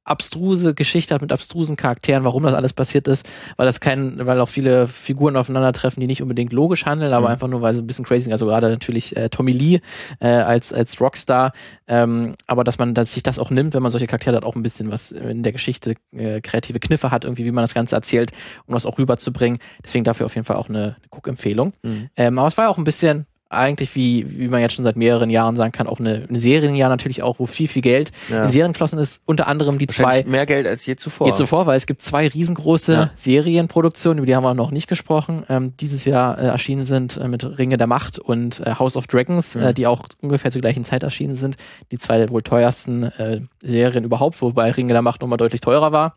abstruse 0.07 0.73
Geschichte 0.73 1.13
hat 1.13 1.21
mit 1.21 1.31
abstrusen 1.31 1.75
Charakteren, 1.75 2.23
warum 2.23 2.43
das 2.43 2.53
alles 2.53 2.73
passiert 2.73 3.07
ist, 3.07 3.27
weil 3.57 3.65
das 3.65 3.79
kein, 3.79 4.25
weil 4.25 4.39
auch 4.39 4.49
viele 4.49 4.87
Figuren 4.87 5.35
aufeinandertreffen, 5.35 6.01
die 6.01 6.07
nicht 6.07 6.21
unbedingt 6.21 6.53
logisch 6.53 6.85
handeln, 6.85 7.13
aber 7.13 7.27
Mhm. 7.27 7.33
einfach 7.33 7.47
nur, 7.47 7.61
weil 7.61 7.73
sie 7.73 7.81
ein 7.81 7.87
bisschen 7.87 8.05
crazy 8.05 8.23
sind. 8.23 8.31
Also 8.31 8.45
gerade 8.45 8.69
natürlich 8.69 9.15
äh, 9.15 9.29
Tommy 9.29 9.51
Lee 9.51 9.79
äh, 10.19 10.27
als, 10.27 10.73
als 10.73 10.99
Rockstar, 11.01 11.51
ähm, 11.87 12.33
aber 12.47 12.63
dass 12.63 12.77
man 12.79 12.93
dass 12.93 13.13
sich 13.13 13.23
das 13.23 13.37
auch 13.39 13.49
nimmt, 13.51 13.73
wenn 13.73 13.83
man 13.83 13.91
solche 13.91 14.07
Charaktere 14.07 14.35
hat, 14.37 14.43
auch 14.43 14.55
ein 14.55 14.63
bisschen 14.63 14.91
was 14.91 15.11
in 15.11 15.43
der 15.43 15.51
Geschichte 15.51 15.95
äh, 16.13 16.41
kreative 16.41 16.79
Kniffe 16.79 17.11
hat, 17.11 17.25
irgendwie, 17.25 17.45
wie 17.45 17.51
man 17.51 17.63
das 17.63 17.73
Ganze 17.73 17.95
erzählt, 17.95 18.31
um 18.65 18.73
das 18.73 18.85
auch 18.85 18.97
rüberzubringen. 18.97 19.59
Deswegen 19.83 20.03
dafür 20.03 20.25
auf 20.25 20.35
jeden 20.35 20.45
Fall 20.45 20.55
auch 20.57 20.69
eine, 20.69 20.77
eine 20.77 20.95
Guckempfehlung. 21.09 21.73
Mhm. 21.83 22.09
Ähm, 22.15 22.39
aber 22.39 22.47
es 22.47 22.57
war 22.57 22.65
ja 22.65 22.69
auch 22.71 22.77
ein 22.77 22.83
bisschen 22.83 23.25
eigentlich, 23.49 23.95
wie, 23.95 24.37
wie 24.39 24.47
man 24.49 24.59
jetzt 24.61 24.73
schon 24.73 24.83
seit 24.83 24.95
mehreren 24.97 25.29
Jahren 25.29 25.55
sagen 25.55 25.71
kann, 25.71 25.87
auch 25.87 25.99
eine, 25.99 26.25
eine 26.27 26.39
Serienjahr 26.39 26.89
natürlich 26.89 27.23
auch, 27.23 27.39
wo 27.39 27.45
viel, 27.45 27.67
viel 27.67 27.81
Geld 27.81 28.11
Ja. 28.29 28.43
in 28.43 28.49
Serien 28.49 28.73
geflossen 28.73 28.99
ist. 28.99 29.21
Unter 29.25 29.47
anderem 29.47 29.77
die 29.77 29.87
zwei, 29.87 30.23
mehr 30.25 30.45
Geld 30.45 30.67
als 30.67 30.85
je 30.85 30.95
zuvor. 30.95 31.27
je 31.27 31.33
zuvor, 31.33 31.65
weil 31.65 31.77
es 31.77 31.85
gibt 31.85 32.01
zwei 32.01 32.27
riesengroße 32.27 32.93
Ja. 32.93 33.09
Serienproduktionen, 33.15 34.17
über 34.17 34.25
die 34.27 34.35
haben 34.35 34.43
wir 34.43 34.53
noch 34.53 34.71
nicht 34.71 34.87
gesprochen, 34.87 35.43
ähm, 35.49 35.75
dieses 35.77 36.03
Jahr 36.05 36.37
äh, 36.37 36.47
erschienen 36.47 36.83
sind 36.83 37.17
äh, 37.17 37.27
mit 37.27 37.57
Ringe 37.57 37.77
der 37.77 37.87
Macht 37.87 38.19
und 38.19 38.59
äh, 38.59 38.75
House 38.75 38.95
of 38.97 39.07
Dragons, 39.07 39.55
Mhm. 39.55 39.61
äh, 39.61 39.73
die 39.73 39.87
auch 39.87 40.03
ungefähr 40.21 40.51
zur 40.51 40.61
gleichen 40.61 40.83
Zeit 40.83 41.03
erschienen 41.03 41.35
sind. 41.35 41.55
Die 41.91 41.97
zwei 41.97 42.29
wohl 42.29 42.41
teuersten 42.41 43.03
äh, 43.03 43.41
Serien 43.63 44.03
überhaupt, 44.03 44.41
wobei 44.41 44.71
Ringe 44.71 44.93
der 44.93 45.01
Macht 45.01 45.21
nochmal 45.21 45.37
deutlich 45.37 45.61
teurer 45.61 45.91
war. 45.91 46.13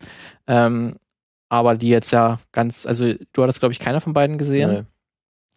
Ähm, 0.47 0.95
aber 1.49 1.75
die 1.75 1.89
jetzt 1.89 2.11
ja 2.11 2.39
ganz, 2.51 2.85
also 2.85 3.13
du 3.33 3.43
hattest, 3.43 3.59
glaube 3.59 3.73
ich, 3.73 3.79
keiner 3.79 4.01
von 4.01 4.13
beiden 4.13 4.37
gesehen. 4.37 4.71
Nee. 4.71 4.81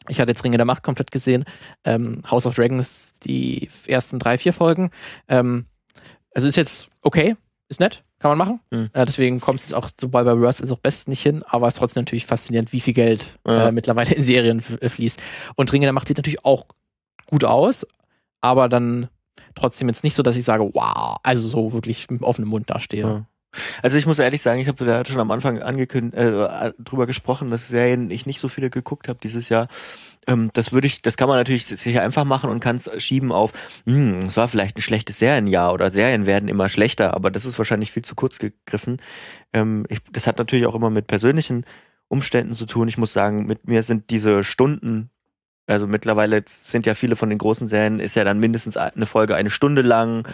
Ich 0.08 0.20
hatte 0.20 0.30
jetzt 0.30 0.44
Ringe 0.44 0.56
der 0.56 0.66
Macht 0.66 0.82
komplett 0.82 1.10
gesehen. 1.10 1.44
Ähm, 1.84 2.22
House 2.30 2.46
of 2.46 2.54
Dragons, 2.54 3.14
die 3.24 3.68
ersten 3.86 4.18
drei, 4.18 4.38
vier 4.38 4.52
Folgen. 4.52 4.90
Ähm, 5.28 5.66
also 6.34 6.48
ist 6.48 6.56
jetzt 6.56 6.88
okay, 7.02 7.36
ist 7.68 7.80
nett, 7.80 8.04
kann 8.18 8.30
man 8.30 8.38
machen. 8.38 8.60
Hm. 8.70 8.90
Äh, 8.92 9.04
deswegen 9.06 9.40
kommt 9.40 9.60
es 9.60 9.72
auch 9.72 9.88
sowohl 9.98 10.24
bei 10.24 10.32
Reverse 10.32 10.62
als 10.62 10.72
auch 10.72 10.78
Best 10.78 11.08
nicht 11.08 11.22
hin, 11.22 11.42
aber 11.46 11.66
es 11.68 11.74
ist 11.74 11.78
trotzdem 11.78 12.02
natürlich 12.02 12.26
faszinierend, 12.26 12.72
wie 12.72 12.80
viel 12.80 12.94
Geld 12.94 13.38
Ja. 13.46 13.68
äh, 13.68 13.72
mittlerweile 13.72 14.14
in 14.14 14.22
Serien 14.22 14.62
äh, 14.80 14.88
fließt. 14.88 15.22
Und 15.56 15.72
Ringe 15.72 15.86
der 15.86 15.92
Macht 15.92 16.08
sieht 16.08 16.18
natürlich 16.18 16.44
auch 16.44 16.66
gut 17.26 17.44
aus, 17.44 17.86
aber 18.40 18.68
dann 18.68 19.08
trotzdem 19.54 19.88
jetzt 19.88 20.04
nicht 20.04 20.14
so, 20.14 20.22
dass 20.22 20.36
ich 20.36 20.44
sage, 20.44 20.68
wow, 20.74 21.16
also 21.22 21.48
so 21.48 21.72
wirklich 21.72 22.10
mit 22.10 22.22
offenem 22.22 22.48
Mund 22.50 22.68
dastehe. 22.68 23.00
Ja. 23.02 23.26
Also 23.82 23.96
ich 23.96 24.06
muss 24.06 24.18
ehrlich 24.18 24.42
sagen, 24.42 24.60
ich 24.60 24.68
habe 24.68 24.84
da 24.84 25.04
schon 25.04 25.20
am 25.20 25.30
Anfang 25.30 25.60
angekündigt, 25.60 26.16
äh, 26.16 26.72
drüber 26.78 27.06
gesprochen, 27.06 27.50
dass 27.50 27.68
Serien 27.68 28.10
ich 28.10 28.26
nicht 28.26 28.40
so 28.40 28.48
viele 28.48 28.70
geguckt 28.70 29.08
habe 29.08 29.18
dieses 29.22 29.48
Jahr. 29.48 29.68
Ähm, 30.26 30.50
das 30.54 30.72
würde 30.72 30.86
ich, 30.86 31.02
das 31.02 31.16
kann 31.16 31.28
man 31.28 31.36
natürlich 31.36 31.66
sicher 31.66 32.02
einfach 32.02 32.24
machen 32.24 32.50
und 32.50 32.60
kann 32.60 32.76
es 32.76 32.90
schieben 33.02 33.32
auf, 33.32 33.52
hm, 33.86 34.20
es 34.20 34.36
war 34.36 34.48
vielleicht 34.48 34.76
ein 34.76 34.82
schlechtes 34.82 35.18
Serienjahr 35.18 35.72
oder 35.72 35.90
Serien 35.90 36.26
werden 36.26 36.48
immer 36.48 36.68
schlechter, 36.68 37.14
aber 37.14 37.30
das 37.30 37.44
ist 37.44 37.58
wahrscheinlich 37.58 37.92
viel 37.92 38.04
zu 38.04 38.14
kurz 38.14 38.38
gegriffen. 38.38 39.00
Ähm, 39.52 39.86
ich, 39.88 39.98
das 40.12 40.26
hat 40.26 40.38
natürlich 40.38 40.66
auch 40.66 40.74
immer 40.74 40.90
mit 40.90 41.06
persönlichen 41.06 41.64
Umständen 42.08 42.54
zu 42.54 42.66
tun. 42.66 42.88
Ich 42.88 42.98
muss 42.98 43.12
sagen, 43.12 43.46
mit 43.46 43.66
mir 43.66 43.82
sind 43.82 44.10
diese 44.10 44.44
Stunden 44.44 45.10
also 45.66 45.86
mittlerweile 45.86 46.44
sind 46.60 46.84
ja 46.86 46.94
viele 46.94 47.16
von 47.16 47.30
den 47.30 47.38
großen 47.38 47.66
Serien, 47.66 48.00
ist 48.00 48.16
ja 48.16 48.24
dann 48.24 48.38
mindestens 48.38 48.76
eine 48.76 49.06
Folge 49.06 49.34
eine 49.34 49.50
Stunde 49.50 49.82
lang. 49.82 50.28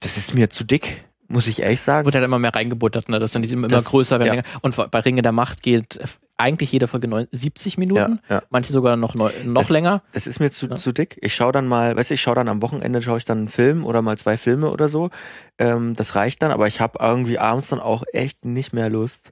Das 0.00 0.16
ist 0.16 0.34
mir 0.34 0.50
zu 0.50 0.64
dick, 0.64 1.04
muss 1.32 1.46
ich 1.46 1.60
ehrlich 1.62 1.80
sagen. 1.80 2.04
Wird 2.04 2.14
halt 2.14 2.24
immer 2.24 2.38
mehr 2.38 2.54
reingebuttert, 2.54 3.08
ne? 3.08 3.18
dass 3.18 3.32
dann 3.32 3.42
die 3.42 3.52
immer 3.52 3.68
Das- 3.68 3.86
größer 3.86 4.18
werden. 4.20 4.28
ja. 4.28 4.34
länger. 4.34 4.46
Und 4.60 4.90
bei 4.90 5.00
Ringe 5.00 5.22
der 5.22 5.32
Macht 5.32 5.62
geht 5.62 5.98
eigentlich 6.36 6.72
jede 6.72 6.88
Folge 6.88 7.08
neun, 7.08 7.26
70 7.30 7.74
ja, 7.74 7.78
Minuten, 7.80 8.20
ja. 8.28 8.42
manche 8.50 8.72
sogar 8.72 8.96
noch, 8.96 9.14
noch 9.14 9.32
Das- 9.54 9.68
länger. 9.70 10.02
Das 10.12 10.26
ist 10.26 10.40
mir 10.40 10.50
zu, 10.50 10.66
Ja. 10.66 10.76
zu 10.76 10.92
dick. 10.92 11.18
Ich 11.22 11.34
schaue 11.34 11.52
dann 11.52 11.66
mal, 11.66 11.96
weißt 11.96 12.10
du, 12.10 12.14
ich 12.14 12.20
schaue 12.20 12.34
dann 12.34 12.48
am 12.48 12.62
Wochenende, 12.62 13.00
schaue 13.02 13.18
ich 13.18 13.24
dann 13.24 13.38
einen 13.38 13.48
Film 13.48 13.84
oder 13.84 14.02
mal 14.02 14.18
zwei 14.18 14.36
Filme 14.36 14.70
oder 14.70 14.88
so. 14.88 15.10
Ähm, 15.58 15.94
das 15.94 16.14
reicht 16.14 16.42
dann, 16.42 16.50
aber 16.50 16.66
ich 16.66 16.80
habe 16.80 16.98
irgendwie 17.00 17.38
abends 17.38 17.68
dann 17.68 17.80
auch 17.80 18.02
echt 18.12 18.44
nicht 18.44 18.72
mehr 18.72 18.88
Lust, 18.90 19.30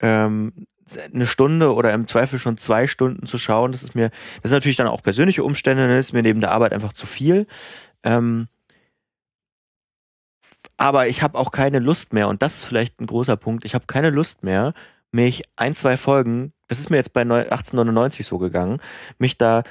ähm, 0.00 0.52
eine 1.12 1.26
Stunde 1.26 1.74
oder 1.74 1.92
im 1.92 2.06
Zweifel 2.06 2.38
schon 2.38 2.56
zwei 2.56 2.86
Stunden 2.86 3.26
zu 3.26 3.36
schauen. 3.36 3.72
Das 3.72 3.82
ist 3.82 3.94
mir, 3.94 4.10
das 4.42 4.50
sind 4.50 4.56
natürlich 4.56 4.76
dann 4.78 4.86
auch 4.88 5.02
persönliche 5.02 5.44
Umstände, 5.44 5.86
ne? 5.86 5.98
ist 5.98 6.12
mir 6.14 6.22
neben 6.22 6.40
der 6.40 6.50
Arbeit 6.52 6.72
einfach 6.72 6.94
zu 6.94 7.06
viel. 7.06 7.46
Ähm, 8.02 8.48
aber 10.78 11.08
ich 11.08 11.22
habe 11.22 11.36
auch 11.36 11.50
keine 11.50 11.80
Lust 11.80 12.12
mehr, 12.14 12.28
und 12.28 12.40
das 12.40 12.56
ist 12.56 12.64
vielleicht 12.64 13.00
ein 13.00 13.06
großer 13.06 13.36
Punkt, 13.36 13.64
ich 13.64 13.74
habe 13.74 13.86
keine 13.86 14.10
Lust 14.10 14.42
mehr, 14.42 14.72
mich 15.10 15.42
ein, 15.56 15.74
zwei 15.74 15.96
Folgen, 15.96 16.52
das 16.68 16.78
ist 16.78 16.88
mir 16.88 16.96
jetzt 16.96 17.12
bei 17.12 17.24
neu- 17.24 17.42
1899 17.42 18.26
so 18.26 18.38
gegangen, 18.38 18.80
mich 19.18 19.36
da 19.36 19.64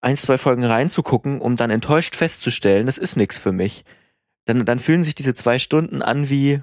ein, 0.00 0.16
zwei 0.16 0.38
Folgen 0.38 0.64
reinzugucken, 0.64 1.40
um 1.40 1.56
dann 1.56 1.70
enttäuscht 1.70 2.16
festzustellen, 2.16 2.86
das 2.86 2.96
ist 2.96 3.16
nichts 3.16 3.38
für 3.38 3.52
mich. 3.52 3.84
Dann, 4.46 4.64
dann 4.64 4.78
fühlen 4.78 5.04
sich 5.04 5.14
diese 5.14 5.34
zwei 5.34 5.58
Stunden 5.58 6.00
an 6.00 6.30
wie 6.30 6.62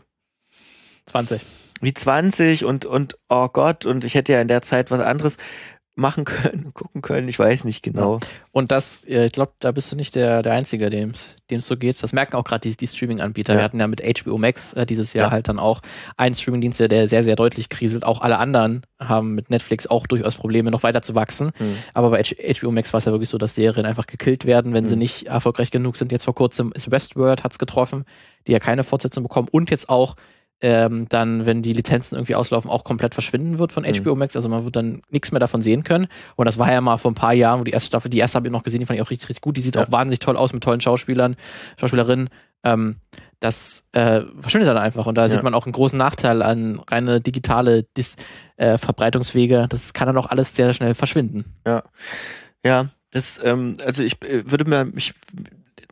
20. 1.06 1.42
Wie 1.82 1.94
20 1.94 2.66
und, 2.66 2.86
und 2.86 3.18
oh 3.30 3.50
Gott, 3.50 3.86
und 3.86 4.04
ich 4.04 4.16
hätte 4.16 4.34
ja 4.34 4.42
in 4.42 4.48
der 4.48 4.64
Zeit 4.64 4.90
was 4.90 5.02
anderes 5.02 5.38
machen 5.98 6.26
können, 6.26 6.72
gucken 6.74 7.02
können, 7.02 7.28
ich 7.28 7.40
weiß 7.40 7.64
nicht 7.64 7.82
genau. 7.82 8.16
Ja. 8.16 8.28
Und 8.52 8.72
das, 8.72 9.04
ich 9.06 9.32
glaube, 9.32 9.54
da 9.60 9.72
bist 9.72 9.92
du 9.92 9.96
nicht 9.96 10.16
der, 10.16 10.44
der 10.44 10.54
Einzige, 10.54 10.90
dem 10.90 11.14
es 11.50 11.68
so 11.68 11.76
geht. 11.76 12.02
Das 12.04 12.14
merken 12.14 12.36
auch 12.36 12.44
gerade 12.44 12.70
die, 12.70 12.76
die 12.76 12.88
Streaming-Anbieter. 12.88 13.54
Ja. 13.54 13.60
Wir 13.60 13.64
hatten 13.64 13.80
ja 13.80 13.88
mit 13.88 14.02
HBO 14.02 14.38
Max 14.38 14.74
äh, 14.74 14.86
dieses 14.86 15.14
Jahr 15.14 15.28
ja. 15.28 15.32
halt 15.32 15.48
dann 15.48 15.60
auch 15.60 15.82
einen 16.16 16.36
Streaming-Dienst, 16.36 16.80
der 16.80 17.10
sehr, 17.10 17.24
sehr 17.24 17.36
deutlich 17.36 17.70
kriselt. 17.70 18.04
Auch 18.04 18.22
alle 18.22 18.38
anderen 18.38 18.84
haben 19.00 19.34
mit 19.34 19.50
Netflix 19.50 19.88
auch 19.88 20.08
durchaus 20.08 20.36
Probleme, 20.36 20.72
noch 20.72 20.84
weiter 20.84 21.02
zu 21.02 21.16
wachsen. 21.16 21.52
Mhm. 21.60 21.78
Aber 21.94 22.12
bei 22.12 22.22
HBO 22.24 22.72
Max 22.72 22.94
war 22.94 23.00
es 23.00 23.06
ja 23.06 23.12
wirklich 23.12 23.30
so, 23.30 23.38
dass 23.38 23.56
Serien 23.56 23.86
einfach 23.86 24.06
gekillt 24.06 24.46
werden, 24.46 24.74
wenn 24.74 24.84
mhm. 24.84 24.90
sie 24.90 24.96
nicht 24.96 25.28
erfolgreich 25.28 25.72
genug 25.72 25.98
sind. 25.98 26.12
Jetzt 26.12 26.26
vor 26.26 26.36
kurzem 26.36 26.72
ist 26.74 26.92
Westworld 26.92 27.44
hat's 27.44 27.60
getroffen, 27.60 28.06
die 28.46 28.52
ja 28.52 28.60
keine 28.60 28.84
Fortsetzung 28.84 29.24
bekommen 29.24 29.48
und 29.52 29.72
jetzt 29.72 29.90
auch 29.90 30.16
ähm, 30.62 31.08
dann, 31.10 31.46
wenn 31.46 31.62
die 31.62 31.74
Lizenzen 31.74 32.16
irgendwie 32.16 32.36
auslaufen, 32.36 32.72
auch 32.72 32.84
komplett 32.84 33.14
verschwinden 33.14 33.60
wird 33.60 33.72
von 33.72 33.84
mhm. 33.84 34.04
HBO 34.04 34.16
Max. 34.16 34.36
Also 34.36 34.50
man 34.50 34.64
wird 34.64 34.76
dann 34.76 35.02
nichts 35.10 35.32
mehr 35.32 35.40
davon 35.40 35.62
sehen 35.62 35.84
können. 35.84 36.08
Und 36.36 36.46
das 36.46 36.58
war 36.58 36.72
ja 36.72 36.82
mal 36.82 36.98
vor 36.98 37.12
ein 37.12 37.16
paar 37.16 37.34
Jahren, 37.34 37.60
wo 37.60 37.64
die 37.64 37.72
erste 37.72 37.88
Staffel, 37.88 38.10
die 38.10 38.18
erste 38.18 38.38
habe 38.38 38.48
ich 38.48 38.52
noch 38.52 38.64
gesehen, 38.64 38.80
die 38.80 38.86
fand 38.86 38.98
ich 38.98 39.06
auch 39.06 39.12
richtig, 39.12 39.30
richtig 39.30 39.42
gut. 39.42 39.58
Die 39.58 39.62
sieht 39.62 39.76
ja. 39.76 39.84
auch 39.84 39.92
wahnsinnig 39.92 40.20
toll 40.20 40.38
aus 40.38 40.54
mit 40.54 40.64
tollen 40.64 40.82
Schauspielern, 40.82 41.36
Schauspielerinnen. 41.80 42.30
Ähm, 42.64 42.98
das 43.40 43.84
äh, 43.92 44.22
verschwindet 44.40 44.70
dann 44.70 44.78
einfach. 44.78 45.06
Und 45.06 45.16
da 45.16 45.24
ja. 45.24 45.30
sieht 45.30 45.44
man 45.44 45.54
auch 45.54 45.66
einen 45.66 45.74
großen 45.74 45.98
Nachteil 45.98 46.42
an 46.42 46.82
reine 46.90 47.22
digitale 47.22 47.84
Dis 47.84 48.16
äh, 48.56 48.80
Verbreitungswege. 48.80 49.68
Das 49.70 49.94
kann 49.94 50.08
dann 50.08 50.18
auch 50.18 50.28
alles 50.28 50.56
sehr 50.56 50.74
schnell 50.74 50.96
verschwinden. 50.96 51.46
Ja. 51.66 51.84
Ja, 52.66 52.88
das, 53.12 53.40
ähm, 53.44 53.78
also 53.86 54.04
ich 54.04 54.22
äh, 54.24 54.50
würde 54.50 54.66
mir, 54.66 54.92
ich 54.96 55.14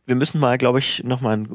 wir 0.06 0.16
müssen 0.16 0.40
mal, 0.40 0.58
glaube 0.58 0.80
ich, 0.80 1.04
nochmal 1.04 1.34
einen, 1.34 1.50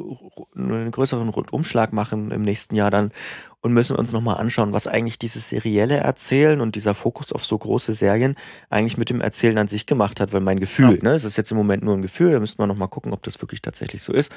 einen 0.54 0.90
größeren 0.90 1.28
Rundumschlag 1.28 1.92
machen 1.92 2.30
im 2.30 2.42
nächsten 2.42 2.74
Jahr 2.74 2.90
dann 2.90 3.12
und 3.60 3.72
müssen 3.72 3.96
uns 3.96 4.12
nochmal 4.12 4.38
anschauen, 4.38 4.72
was 4.72 4.86
eigentlich 4.86 5.18
dieses 5.18 5.48
serielle 5.48 5.98
Erzählen 5.98 6.60
und 6.60 6.74
dieser 6.74 6.94
Fokus 6.94 7.32
auf 7.32 7.44
so 7.44 7.56
große 7.56 7.92
Serien 7.92 8.36
eigentlich 8.70 8.96
mit 8.96 9.10
dem 9.10 9.20
Erzählen 9.20 9.58
an 9.58 9.68
sich 9.68 9.86
gemacht 9.86 10.20
hat, 10.20 10.32
weil 10.32 10.40
mein 10.40 10.60
Gefühl, 10.60 10.96
ja. 10.96 11.02
ne, 11.02 11.12
es 11.12 11.24
ist 11.24 11.36
jetzt 11.36 11.50
im 11.50 11.58
Moment 11.58 11.84
nur 11.84 11.94
ein 11.94 12.02
Gefühl, 12.02 12.32
da 12.32 12.40
müssen 12.40 12.58
wir 12.58 12.66
nochmal 12.66 12.88
gucken, 12.88 13.12
ob 13.12 13.22
das 13.22 13.40
wirklich 13.40 13.62
tatsächlich 13.62 14.02
so 14.02 14.12
ist, 14.12 14.32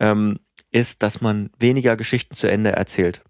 ähm, 0.00 0.38
ist, 0.70 1.02
dass 1.02 1.20
man 1.20 1.50
weniger 1.58 1.96
Geschichten 1.96 2.36
zu 2.36 2.50
Ende 2.50 2.72
erzählt. 2.72 3.22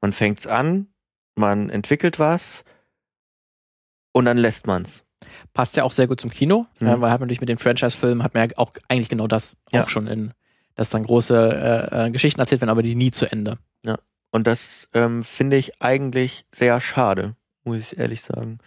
Man 0.00 0.12
fängt's 0.12 0.46
an, 0.46 0.88
man 1.34 1.70
entwickelt 1.70 2.18
was 2.18 2.64
und 4.12 4.26
dann 4.26 4.36
lässt 4.36 4.66
man's 4.66 5.03
passt 5.52 5.76
ja 5.76 5.84
auch 5.84 5.92
sehr 5.92 6.06
gut 6.06 6.20
zum 6.20 6.30
Kino, 6.30 6.66
mhm. 6.80 6.86
äh, 6.86 7.00
weil 7.00 7.10
hat 7.10 7.20
man 7.20 7.26
natürlich 7.26 7.40
mit 7.40 7.48
den 7.48 7.58
Franchise-Filmen 7.58 8.22
hat 8.22 8.34
man 8.34 8.48
ja 8.48 8.56
auch 8.56 8.72
eigentlich 8.88 9.08
genau 9.08 9.26
das 9.26 9.56
ja. 9.70 9.82
auch 9.82 9.88
schon 9.88 10.06
in, 10.06 10.32
dass 10.74 10.90
dann 10.90 11.04
große 11.04 11.90
äh, 11.92 12.06
äh, 12.06 12.10
Geschichten 12.10 12.40
erzählt 12.40 12.60
werden, 12.60 12.70
aber 12.70 12.82
die 12.82 12.94
nie 12.94 13.10
zu 13.10 13.30
Ende. 13.30 13.58
Ja. 13.84 13.98
Und 14.30 14.46
das 14.46 14.88
ähm, 14.94 15.22
finde 15.22 15.56
ich 15.56 15.80
eigentlich 15.80 16.44
sehr 16.52 16.80
schade, 16.80 17.36
muss 17.62 17.78
ich 17.78 17.98
ehrlich 17.98 18.20
sagen. 18.20 18.58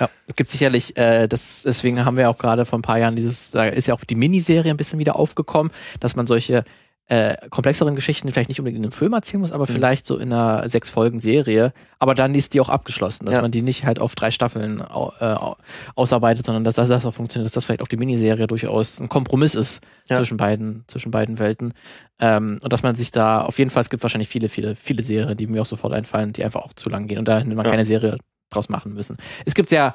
Ja, 0.00 0.08
es 0.26 0.34
gibt 0.34 0.50
sicherlich, 0.50 0.96
äh, 0.96 1.28
das, 1.28 1.62
deswegen 1.64 2.04
haben 2.04 2.16
wir 2.16 2.30
auch 2.30 2.38
gerade 2.38 2.64
vor 2.64 2.78
ein 2.78 2.82
paar 2.82 2.98
Jahren 2.98 3.14
dieses, 3.14 3.50
da 3.50 3.66
ist 3.66 3.86
ja 3.86 3.94
auch 3.94 4.04
die 4.04 4.14
Miniserie 4.14 4.70
ein 4.70 4.76
bisschen 4.76 4.98
wieder 4.98 5.16
aufgekommen, 5.16 5.72
dass 6.00 6.16
man 6.16 6.26
solche 6.26 6.64
äh, 7.06 7.36
komplexeren 7.50 7.94
Geschichten 7.96 8.30
vielleicht 8.30 8.48
nicht 8.48 8.60
unbedingt 8.60 8.78
in 8.78 8.84
einem 8.84 8.92
Film 8.92 9.12
erzählen 9.12 9.40
muss, 9.40 9.52
aber 9.52 9.64
mhm. 9.68 9.74
vielleicht 9.74 10.06
so 10.06 10.16
in 10.16 10.32
einer 10.32 10.66
sechs 10.70 10.88
Folgen 10.88 11.18
Serie. 11.18 11.74
Aber 11.98 12.14
dann 12.14 12.34
ist 12.34 12.54
die 12.54 12.60
auch 12.60 12.70
abgeschlossen, 12.70 13.26
dass 13.26 13.34
ja. 13.34 13.42
man 13.42 13.50
die 13.50 13.60
nicht 13.60 13.84
halt 13.84 13.98
auf 13.98 14.14
drei 14.14 14.30
Staffeln 14.30 14.80
äh, 14.80 15.36
ausarbeitet, 15.94 16.46
sondern 16.46 16.64
dass 16.64 16.76
das, 16.76 16.88
das 16.88 17.04
auch 17.04 17.12
funktioniert, 17.12 17.44
dass 17.44 17.52
das 17.52 17.66
vielleicht 17.66 17.82
auch 17.82 17.88
die 17.88 17.98
Miniserie 17.98 18.46
durchaus 18.46 19.00
ein 19.00 19.10
Kompromiss 19.10 19.54
ist 19.54 19.82
ja. 20.08 20.16
zwischen 20.16 20.38
beiden 20.38 20.84
zwischen 20.86 21.10
beiden 21.10 21.38
Welten 21.38 21.74
ähm, 22.20 22.58
und 22.62 22.72
dass 22.72 22.82
man 22.82 22.94
sich 22.94 23.10
da 23.10 23.42
auf 23.42 23.58
jeden 23.58 23.70
Fall 23.70 23.82
es 23.82 23.90
gibt 23.90 24.02
wahrscheinlich 24.02 24.28
viele 24.28 24.48
viele 24.48 24.74
viele 24.74 25.02
Serien, 25.02 25.36
die 25.36 25.46
mir 25.46 25.60
auch 25.60 25.66
sofort 25.66 25.92
einfallen, 25.92 26.32
die 26.32 26.42
einfach 26.42 26.62
auch 26.62 26.72
zu 26.72 26.88
lang 26.88 27.06
gehen 27.06 27.18
und 27.18 27.28
da 27.28 27.38
hätte 27.38 27.48
man 27.48 27.64
ja. 27.66 27.70
keine 27.70 27.84
Serie 27.84 28.18
draus 28.50 28.68
machen 28.70 28.94
müssen. 28.94 29.18
Es 29.44 29.54
gibt 29.54 29.70
ja 29.70 29.94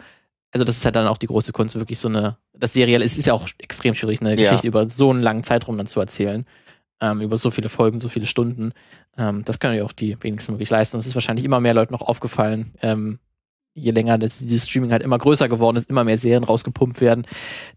also 0.52 0.64
das 0.64 0.78
ist 0.78 0.86
halt 0.86 0.96
dann 0.96 1.08
auch 1.08 1.18
die 1.18 1.28
große 1.28 1.52
Kunst, 1.52 1.76
wirklich 1.76 2.00
so 2.00 2.08
eine, 2.08 2.38
das 2.54 2.74
Serial 2.74 3.04
ist, 3.04 3.18
ist 3.18 3.28
ja 3.28 3.34
auch 3.34 3.48
extrem 3.60 3.94
schwierig, 3.94 4.20
eine 4.22 4.36
Geschichte 4.36 4.68
über 4.68 4.90
so 4.90 5.12
einen 5.12 5.22
langen 5.22 5.44
Zeitraum 5.44 5.78
dann 5.78 5.86
zu 5.86 6.00
erzählen 6.00 6.46
ähm, 7.02 7.22
über 7.22 7.38
so 7.38 7.52
viele 7.52 7.70
Folgen, 7.70 8.00
so 8.00 8.10
viele 8.10 8.26
Stunden. 8.26 8.74
Ähm, 9.18 9.44
das 9.46 9.60
können 9.60 9.76
ja 9.76 9.84
auch 9.84 9.94
die 9.94 10.18
wenigsten 10.22 10.54
wirklich 10.54 10.70
leisten. 10.70 10.98
Es 10.98 11.08
ist 11.08 11.16
wahrscheinlich 11.16 11.46
immer 11.46 11.60
mehr 11.60 11.74
Leuten 11.74 11.94
noch 11.94 12.02
aufgefallen, 12.02 12.74
ähm, 12.82 13.20
je 13.74 13.92
länger 13.92 14.18
das, 14.18 14.40
dieses 14.40 14.68
Streaming 14.68 14.92
halt 14.92 15.04
immer 15.04 15.18
größer 15.18 15.48
geworden 15.48 15.78
ist, 15.78 15.90
immer 15.90 16.04
mehr 16.04 16.18
Serien 16.18 16.44
rausgepumpt 16.44 17.02
werden. 17.02 17.26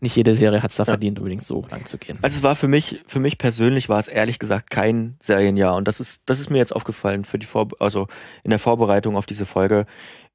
Nicht 0.00 0.16
jede 0.16 0.34
Serie 0.34 0.62
hat 0.62 0.70
es 0.70 0.76
da 0.76 0.82
ja. 0.82 0.86
verdient, 0.86 1.18
unbedingt 1.18 1.44
so 1.44 1.64
lang 1.70 1.86
zu 1.86 1.98
gehen. 1.98 2.18
Also 2.22 2.38
es 2.38 2.42
war 2.42 2.56
für 2.56 2.68
mich, 2.68 3.00
für 3.06 3.20
mich 3.20 3.38
persönlich 3.38 3.88
war 3.88 4.00
es 4.00 4.08
ehrlich 4.08 4.38
gesagt 4.38 4.70
kein 4.70 5.16
Serienjahr. 5.20 5.76
Und 5.76 5.88
das 5.88 6.00
ist, 6.00 6.22
das 6.26 6.40
ist 6.40 6.50
mir 6.50 6.58
jetzt 6.58 6.74
aufgefallen 6.74 7.24
für 7.24 7.38
die 7.38 7.46
Vor 7.46 7.68
also 7.78 8.08
in 8.42 8.50
der 8.50 8.58
Vorbereitung 8.58 9.16
auf 9.16 9.26
diese 9.26 9.46
Folge, 9.46 9.86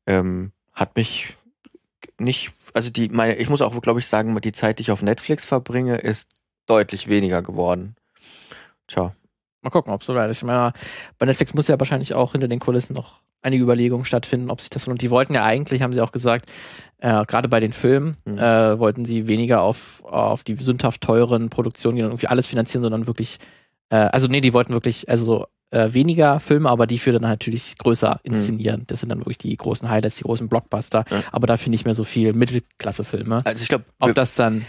ähm, 0.05 0.51
hat 0.73 0.95
mich 0.95 1.33
nicht, 2.19 2.51
also 2.73 2.89
die, 2.89 3.09
meine, 3.09 3.35
ich 3.35 3.49
muss 3.49 3.61
auch, 3.61 3.79
glaube 3.81 3.99
ich, 3.99 4.07
sagen, 4.07 4.39
die 4.41 4.51
Zeit, 4.51 4.79
die 4.79 4.83
ich 4.83 4.91
auf 4.91 5.01
Netflix 5.01 5.45
verbringe, 5.45 5.97
ist 5.97 6.29
deutlich 6.65 7.07
weniger 7.07 7.41
geworden. 7.41 7.95
Tja. 8.87 9.13
Mal 9.61 9.69
gucken, 9.69 9.91
ob 9.91 10.01
es 10.01 10.07
so 10.07 10.17
ist. 10.17 10.37
Ich 10.37 10.43
meine, 10.43 10.71
bei 11.17 11.25
Netflix 11.25 11.53
muss 11.53 11.67
ja 11.67 11.79
wahrscheinlich 11.79 12.15
auch 12.15 12.31
hinter 12.31 12.47
den 12.47 12.59
Kulissen 12.59 12.93
noch 12.93 13.19
einige 13.41 13.63
Überlegungen 13.63 14.05
stattfinden, 14.05 14.49
ob 14.49 14.61
sich 14.61 14.69
das 14.69 14.85
lohnt. 14.85 15.01
Die 15.01 15.09
wollten 15.09 15.33
ja 15.33 15.43
eigentlich, 15.43 15.81
haben 15.81 15.93
sie 15.93 16.01
auch 16.01 16.11
gesagt, 16.11 16.51
äh, 16.99 17.25
gerade 17.25 17.47
bei 17.49 17.59
den 17.59 17.73
Filmen, 17.73 18.17
mhm. 18.25 18.37
äh, 18.37 18.79
wollten 18.79 19.05
sie 19.05 19.27
weniger 19.27 19.61
auf, 19.61 20.03
auf 20.05 20.43
die 20.43 20.55
sündhaft 20.55 21.01
teuren 21.01 21.49
Produktionen 21.49 21.95
gehen 21.95 22.05
und 22.05 22.11
irgendwie 22.11 22.27
alles 22.27 22.47
finanzieren, 22.47 22.83
sondern 22.83 23.07
wirklich, 23.07 23.37
äh, 23.89 23.95
also 23.95 24.27
nee, 24.27 24.41
die 24.41 24.53
wollten 24.53 24.73
wirklich, 24.73 25.09
also 25.09 25.45
äh, 25.69 25.93
weniger 25.93 26.39
Filme, 26.39 26.69
aber 26.69 26.87
die 26.87 26.97
für 26.97 27.11
dann 27.11 27.23
natürlich 27.23 27.77
größer 27.77 28.21
mhm. 28.23 28.33
inszenieren. 28.33 28.81
Mhm. 28.81 28.87
Das 28.87 29.01
sind 29.01 29.09
dann 29.09 29.19
wirklich 29.19 29.37
die 29.37 29.55
großen 29.55 29.89
Highlights, 29.89 30.17
die 30.17 30.23
großen 30.23 30.47
Blockbuster, 30.47 31.05
ja. 31.09 31.23
aber 31.31 31.47
dafür 31.47 31.69
nicht 31.69 31.85
mehr 31.85 31.93
so 31.93 32.03
viel 32.03 32.33
Mittelklasse-Filme. 32.33 33.41
Also 33.43 33.61
ich 33.61 33.69
glaube, 33.69 33.85
ob 33.99 34.15
das 34.15 34.35
dann 34.35 34.65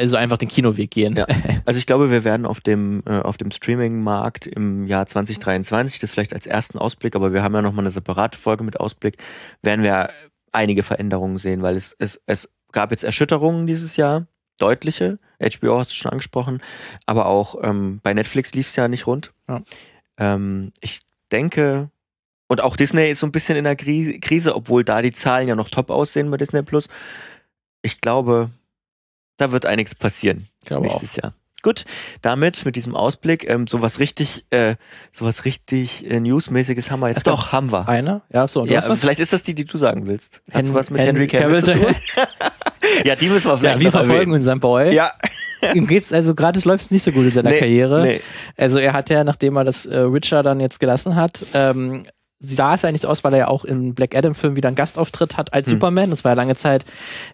also 0.00 0.16
einfach 0.16 0.38
den 0.38 0.48
Kinoweg 0.48 0.90
gehen. 0.90 1.16
Ja. 1.16 1.26
Also 1.66 1.78
ich 1.78 1.86
glaube, 1.86 2.10
wir 2.10 2.24
werden 2.24 2.46
auf 2.46 2.60
dem 2.60 3.02
äh, 3.06 3.20
auf 3.20 3.36
dem 3.36 3.50
Streaming-Markt 3.50 4.46
im 4.46 4.86
Jahr 4.86 5.06
2023, 5.06 6.00
das 6.00 6.10
vielleicht 6.10 6.32
als 6.32 6.46
ersten 6.46 6.78
Ausblick, 6.78 7.14
aber 7.14 7.32
wir 7.32 7.42
haben 7.42 7.54
ja 7.54 7.62
noch 7.62 7.72
mal 7.72 7.82
eine 7.82 7.90
separate 7.90 8.36
Folge 8.36 8.64
mit 8.64 8.80
Ausblick, 8.80 9.18
werden 9.62 9.84
wir 9.84 10.10
einige 10.52 10.82
Veränderungen 10.82 11.38
sehen, 11.38 11.62
weil 11.62 11.76
es 11.76 11.94
es 11.98 12.20
es 12.26 12.48
gab 12.72 12.90
jetzt 12.90 13.04
Erschütterungen 13.04 13.66
dieses 13.66 13.96
Jahr, 13.96 14.26
deutliche. 14.58 15.18
HBO 15.40 15.78
hast 15.78 15.90
du 15.90 15.94
schon 15.94 16.10
angesprochen, 16.10 16.62
aber 17.06 17.26
auch 17.26 17.56
ähm, 17.62 18.00
bei 18.02 18.14
Netflix 18.14 18.52
lief 18.54 18.68
es 18.68 18.76
ja 18.76 18.88
nicht 18.88 19.06
rund. 19.06 19.32
Ja. 19.48 19.62
Ähm, 20.18 20.72
ich 20.80 21.00
denke, 21.32 21.90
und 22.46 22.60
auch 22.62 22.76
Disney 22.76 23.10
ist 23.10 23.20
so 23.20 23.26
ein 23.26 23.32
bisschen 23.32 23.56
in 23.56 23.64
der 23.64 23.76
Krise, 23.76 24.54
obwohl 24.54 24.84
da 24.84 25.02
die 25.02 25.12
Zahlen 25.12 25.48
ja 25.48 25.54
noch 25.54 25.68
top 25.68 25.88
aussehen 25.90 26.30
bei 26.30 26.36
Disney 26.36 26.62
Plus. 26.62 26.88
Ich 27.82 28.00
glaube, 28.00 28.50
da 29.40 29.52
wird 29.52 29.66
einiges 29.66 29.94
passieren 29.94 30.48
nächstes 30.68 31.18
auch. 31.18 31.22
Jahr. 31.22 31.34
Gut, 31.62 31.84
damit 32.22 32.64
mit 32.64 32.74
diesem 32.74 32.94
Ausblick, 32.94 33.48
ähm, 33.48 33.66
sowas 33.66 33.98
richtig, 33.98 34.46
äh, 34.50 34.76
sowas 35.12 35.44
richtig 35.44 36.10
äh, 36.10 36.18
Newsmäßiges 36.18 36.90
haben 36.90 37.00
wir 37.00 37.08
jetzt. 37.08 37.26
Doch, 37.26 37.52
haben 37.52 37.70
wir. 37.70 37.86
Eine? 37.86 38.22
Ja, 38.32 38.48
so. 38.48 38.64
Ja, 38.64 38.80
vielleicht 38.80 39.20
ist 39.20 39.34
das 39.34 39.42
die, 39.42 39.54
die 39.54 39.66
du 39.66 39.76
sagen 39.76 40.06
willst. 40.06 40.40
Hen 40.50 40.62
Hast 40.62 40.70
du 40.70 40.74
was 40.74 40.90
mit 40.90 41.02
Henry, 41.02 41.26
Cavill, 41.26 41.60
Cavill 41.60 41.64
zu 41.64 41.72
tun? 41.74 41.94
ja, 43.04 43.14
die 43.14 43.28
müssen 43.28 43.50
wir 43.50 43.58
vielleicht. 43.58 43.78
Ja, 43.78 43.84
wir 43.84 43.92
verfolgen 43.92 44.32
unseren 44.32 44.60
Boy. 44.60 44.94
Ja. 44.94 45.12
Ihm 45.74 45.86
geht's 45.86 46.12
also 46.12 46.34
gerade 46.34 46.58
läuft 46.64 46.84
es 46.84 46.90
nicht 46.90 47.02
so 47.02 47.12
gut 47.12 47.26
in 47.26 47.32
seiner 47.32 47.50
nee, 47.50 47.58
Karriere. 47.58 48.02
Nee. 48.02 48.20
Also 48.56 48.78
er 48.78 48.94
hat 48.94 49.10
ja, 49.10 49.24
nachdem 49.24 49.56
er 49.56 49.64
das 49.64 49.84
äh, 49.84 50.10
Witcher 50.10 50.42
dann 50.42 50.60
jetzt 50.60 50.80
gelassen 50.80 51.16
hat, 51.16 51.44
ähm, 51.52 52.04
sah 52.40 52.74
es 52.74 52.84
eigentlich 52.84 53.06
aus, 53.06 53.22
weil 53.22 53.34
er 53.34 53.38
ja 53.38 53.48
auch 53.48 53.64
im 53.64 53.94
Black 53.94 54.16
Adam 54.16 54.34
Film 54.34 54.56
wieder 54.56 54.68
einen 54.68 54.76
Gastauftritt 54.76 55.36
hat 55.36 55.52
als 55.52 55.66
hm. 55.66 55.72
Superman. 55.72 56.10
Das 56.10 56.24
war 56.24 56.32
ja 56.32 56.36
lange 56.36 56.56
Zeit 56.56 56.84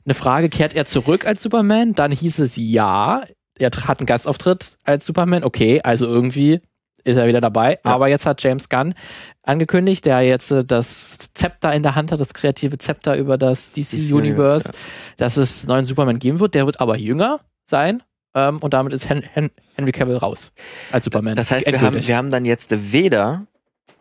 eine 0.04 0.14
Frage, 0.14 0.48
kehrt 0.48 0.74
er 0.74 0.84
zurück 0.84 1.26
als 1.26 1.42
Superman? 1.42 1.94
Dann 1.94 2.10
hieß 2.10 2.40
es 2.40 2.56
ja, 2.56 3.22
er 3.58 3.70
hat 3.70 4.00
einen 4.00 4.06
Gastauftritt 4.06 4.76
als 4.84 5.06
Superman. 5.06 5.44
Okay, 5.44 5.80
also 5.82 6.06
irgendwie 6.06 6.60
ist 7.04 7.16
er 7.16 7.28
wieder 7.28 7.40
dabei. 7.40 7.78
Ja. 7.84 7.92
Aber 7.92 8.08
jetzt 8.08 8.26
hat 8.26 8.42
James 8.42 8.68
Gunn 8.68 8.94
angekündigt, 9.42 10.04
der 10.04 10.22
jetzt 10.22 10.50
äh, 10.50 10.64
das 10.64 11.18
Zepter 11.34 11.72
in 11.72 11.84
der 11.84 11.94
Hand 11.94 12.10
hat, 12.10 12.20
das 12.20 12.34
kreative 12.34 12.78
Zepter 12.78 13.16
über 13.16 13.38
das 13.38 13.70
DC, 13.72 13.92
DC 13.92 14.12
Universe, 14.12 14.68
ja. 14.68 14.74
dass 15.16 15.36
es 15.36 15.66
neuen 15.66 15.84
Superman 15.84 16.18
geben 16.18 16.40
wird. 16.40 16.54
Der 16.54 16.66
wird 16.66 16.80
aber 16.80 16.98
jünger 16.98 17.40
sein. 17.64 18.02
Ähm, 18.34 18.58
und 18.58 18.74
damit 18.74 18.92
ist 18.92 19.08
Hen 19.08 19.22
Hen 19.22 19.50
Henry 19.76 19.92
Cavill 19.92 20.16
raus 20.16 20.52
als 20.90 21.04
Superman. 21.04 21.36
Das 21.36 21.50
heißt, 21.50 21.70
wir 21.70 21.80
haben, 21.80 22.06
wir 22.06 22.16
haben 22.16 22.30
dann 22.30 22.44
jetzt 22.44 22.92
weder 22.92 23.46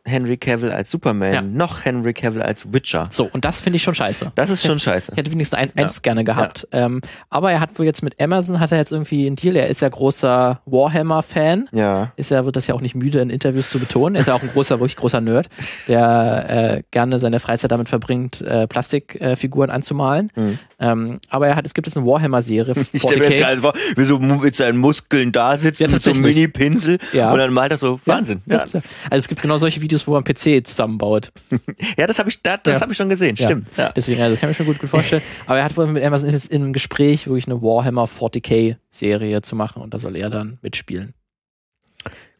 Henry 0.06 0.38
Cavill 0.38 0.72
als 0.72 0.92
Superman, 0.92 1.34
Ja. 1.34 1.42
noch 1.42 1.84
Henry 1.84 2.14
Cavill 2.14 2.42
als 2.42 2.72
Witcher. 2.72 3.08
So, 3.12 3.30
und 3.32 3.44
das 3.44 3.62
finde 3.62 3.78
ich 3.78 3.84
schon 3.84 3.96
scheiße. 3.96 4.32
Das 4.36 4.50
ist 4.50 4.66
schon 4.66 4.80
scheiße. 4.80 5.12
Ich 5.16 5.18
hätte 5.18 5.32
wenigstens 5.32 5.58
ein, 5.60 5.72
eins 5.76 6.02
gerne 6.02 6.24
gehabt. 6.24 6.68
Ähm, 6.72 7.02
aber 7.30 7.52
er 7.52 7.60
hat 7.60 7.78
wohl 7.80 7.86
jetzt 7.86 8.04
mit 8.04 8.22
Amazon, 8.22 8.60
hat 8.60 8.72
er 8.72 8.78
jetzt 8.78 8.92
irgendwie 8.92 9.26
einen 9.28 9.36
Deal. 9.36 9.56
Er 9.56 9.68
ist 9.68 9.82
ja 9.82 9.90
großer 9.90 10.62
Warhammer-Fan. 10.66 11.70
Ja. 11.72 12.12
Ist 12.16 12.32
er, 12.32 12.46
wird 12.46 12.56
das 12.56 12.68
ja 12.68 12.76
auch 12.76 12.82
nicht 12.82 12.96
müde 12.96 13.20
in 13.20 13.30
Interviews 13.30 13.70
zu 13.70 13.80
betonen. 13.80 14.16
Er 14.16 14.22
ist 14.22 14.28
ja 14.28 14.34
auch 14.34 14.44
ein 14.44 14.50
großer, 14.50 14.80
wirklich 14.80 14.96
großer 14.96 15.22
Nerd, 15.22 15.50
der 15.88 16.76
äh, 16.78 16.84
gerne 16.92 17.20
seine 17.20 17.40
Freizeit 17.40 17.72
damit 17.72 17.90
verbringt, 17.90 18.42
äh, 18.42 18.68
Plastikfiguren 18.68 19.70
äh, 19.70 19.74
anzumalen. 19.74 20.32
Mhm. 20.36 20.60
Ähm, 20.80 21.20
aber 21.30 21.48
er 21.48 21.56
hat, 21.56 21.66
es 21.66 21.74
gibt 21.74 21.88
jetzt 21.88 21.98
eine 21.98 22.06
Warhammer-Serie. 22.06 22.74
Ich 22.94 23.02
stelle 23.02 23.18
mir 23.22 23.24
jetzt 23.26 23.36
40K. 23.36 23.40
gerade 23.40 23.62
vor, 23.62 23.74
wie 23.96 24.06
so 24.06 24.20
mit 24.20 24.56
seinen 24.56 24.78
Muskeln 24.78 25.32
da 25.32 25.58
sitzt, 25.58 25.80
Ja, 25.82 25.88
mit 25.88 26.02
so 26.04 26.12
einem. 26.12 26.22
Mini-Pinsel 26.22 26.98
Ja. 27.14 27.32
und 27.32 27.40
dann 27.40 27.54
malt 27.54 27.72
er 27.72 27.78
so, 27.78 28.00
Wahnsinn. 28.06 28.42
Ja, 28.46 28.60
Also 28.60 28.80
es 29.10 29.28
gibt 29.28 29.42
genau 29.42 29.58
solche 29.58 29.82
Videos, 29.82 29.95
wo 30.08 30.12
man 30.12 30.24
PC 30.24 30.66
zusammenbaut. 30.66 31.32
ja 31.98 32.08
das 32.08 32.20
habe 32.20 32.30
ich, 32.30 32.42
das 32.42 32.60
Ja. 32.68 32.80
hab 32.82 32.90
ich 32.92 32.98
schon 32.98 33.10
gesehen, 33.10 33.36
Ja. 33.38 33.46
stimmt. 33.48 33.68
Ja. 33.78 33.92
Deswegen, 33.96 34.22
also 34.22 34.34
das 34.36 34.42
kann 34.42 34.50
ich 34.50 34.58
mir 34.60 34.66
schon 34.66 34.74
gut, 34.74 34.80
gut 34.82 34.90
vorstellen. 34.90 35.22
Aber 35.48 35.58
er 35.58 35.64
hat 35.66 35.76
wohl 35.78 35.88
mit 35.88 36.04
Amazon 36.04 36.28
ist 36.28 36.34
jetzt 36.34 36.52
in 36.52 36.62
einem 36.64 36.74
Gespräch, 36.74 37.28
wirklich 37.28 37.48
eine 37.48 37.62
Warhammer 37.62 38.06
40k 38.06 38.78
Serie 38.92 39.42
zu 39.42 39.56
machen 39.56 39.82
und 39.82 39.94
da 39.94 40.00
soll 40.00 40.16
er 40.16 40.30
dann 40.30 40.58
mitspielen. 40.62 41.14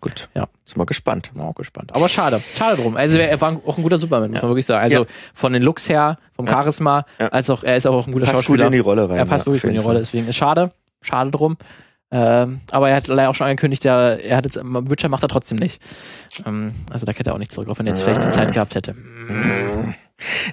Gut, 0.02 0.30
Ja. 0.36 0.48
sind 0.66 0.78
wir 0.78 0.86
gespannt. 0.86 1.32
Bin 1.34 1.42
auch 1.42 1.56
gespannt. 1.56 1.96
Aber 1.96 2.08
schade, 2.10 2.40
schade 2.58 2.80
drum. 2.82 2.96
Also 2.96 3.18
er 3.18 3.42
war 3.42 3.60
auch 3.66 3.78
ein 3.78 3.82
guter 3.84 3.98
Superman, 3.98 4.30
muss 4.30 4.38
Ja. 4.38 4.44
man 4.44 4.52
wirklich 4.52 4.66
sagen. 4.68 4.84
Also 4.84 5.00
Ja. 5.04 5.10
von 5.34 5.54
den 5.54 5.64
Looks 5.64 5.90
her, 5.90 6.20
vom. 6.36 6.48
Charisma, 6.48 7.06
Ja. 7.20 7.30
als 7.30 7.50
auch 7.50 7.64
er 7.64 7.76
ist 7.78 7.88
auch 7.88 8.06
ein 8.06 8.14
guter 8.14 8.26
Passt 8.26 8.38
gut 8.38 8.46
Schauspieler. 8.46 8.66
in 8.68 8.72
die 8.74 8.80
Rolle 8.80 9.10
rein. 9.10 9.18
er 9.18 9.26
passt 9.26 9.48
wirklich 9.48 9.64
gut 9.64 9.70
in 9.72 9.78
die 9.78 9.82
Rolle, 9.84 10.00
deswegen 10.00 10.28
ist 10.28 10.36
schade, 10.36 10.72
schade 11.02 11.32
drum. 11.32 11.58
Ähm, 12.12 12.62
aber 12.72 12.90
er 12.90 12.96
hat 12.98 13.08
leider 13.08 13.30
auch 13.30 13.36
schon 13.36 13.48
angekündigt, 13.48 13.84
er, 13.86 14.24
er 14.24 14.38
hat 14.38 14.46
jetzt, 14.46 14.60
Witcher 14.64 15.10
macht 15.10 15.24
er 15.24 15.30
trotzdem 15.30 15.58
nicht. 15.58 15.82
Ähm, 16.46 16.74
also 16.92 17.06
da 17.06 17.12
hätte 17.12 17.32
er 17.32 17.34
auch 17.34 17.40
nicht 17.40 17.52
zurück, 17.52 17.68
auch 17.68 17.80
wenn 17.80 17.88
er 17.88 17.94
jetzt 17.94 18.04
vielleicht 18.04 18.24
die 18.24 18.30
Zeit 18.30 18.54
gehabt 18.54 18.76
hätte. 18.76 18.96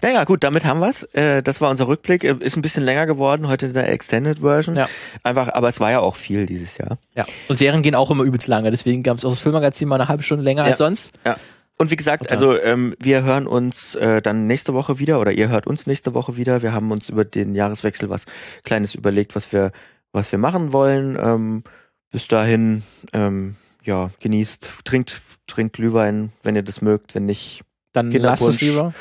Naja, 0.02 0.24
gut, 0.24 0.42
damit 0.42 0.64
haben 0.64 0.80
wir's. 0.80 1.04
Äh, 1.14 1.42
das 1.42 1.60
war 1.60 1.70
unser 1.70 1.86
Rückblick. 1.86 2.24
Äh, 2.24 2.36
Ist 2.40 2.56
ein 2.56 2.62
bisschen 2.62 2.82
länger 2.84 3.06
geworden, 3.06 3.46
heute 3.48 3.66
in 3.66 3.74
der 3.74 3.88
Extended 3.92 4.40
Version. 4.40 4.74
Ja. 4.76 4.88
Einfach, 5.22 5.48
aber 5.52 5.68
es 5.68 5.78
war 5.78 5.90
ja 5.90 6.00
auch 6.00 6.16
viel 6.16 6.46
dieses 6.46 6.78
Jahr. 6.78 6.98
Ja. 7.14 7.24
Und 7.48 7.56
Serien 7.58 7.82
gehen 7.82 7.94
auch 7.94 8.10
immer 8.10 8.24
übelst 8.24 8.48
lange, 8.48 8.70
deswegen 8.70 9.02
gab 9.02 9.18
es 9.18 9.24
auch 9.24 9.30
das 9.30 9.40
Filmmagazin 9.40 9.88
mal 9.88 9.96
eine 9.96 10.08
halbe 10.08 10.22
Stunde 10.22 10.42
länger 10.44 10.62
Ja. 10.64 10.70
als 10.70 10.78
sonst. 10.78 11.12
Ja. 11.24 11.36
Und 11.78 11.90
wie 11.90 11.96
gesagt, 11.96 12.30
also 12.30 12.56
ähm, 12.60 12.94
wir 13.00 13.22
hören 13.24 13.46
uns 13.46 13.94
äh, 13.94 14.20
dann 14.22 14.46
nächste 14.46 14.74
Woche 14.74 14.98
wieder 14.98 15.20
oder 15.20 15.32
ihr 15.32 15.48
hört 15.48 15.66
uns 15.66 15.86
nächste 15.86 16.14
Woche 16.14 16.36
wieder. 16.36 16.62
Wir 16.62 16.72
haben 16.72 16.90
uns 16.92 17.08
über 17.08 17.24
den 17.24 17.54
Jahreswechsel 17.54 18.08
was 18.08 18.24
Kleines 18.64 18.94
überlegt, 18.94 19.34
was 19.34 19.52
wir, 19.52 19.72
was 20.12 20.30
wir 20.30 20.38
machen 20.38 20.72
wollen. 20.72 21.18
Ähm, 21.20 21.64
bis 22.10 22.28
dahin, 22.28 22.82
ähm, 23.12 23.56
ja, 23.82 24.10
genießt, 24.20 24.70
trinkt, 24.84 25.20
trinkt 25.46 25.76
Glühwein, 25.76 26.32
wenn 26.42 26.54
ihr 26.54 26.62
das 26.62 26.82
mögt, 26.82 27.14
wenn 27.14 27.26
nicht. 27.26 27.62
Dann 27.92 28.12
lasst 28.12 28.46
es 28.46 28.60
lieber. 28.60 28.94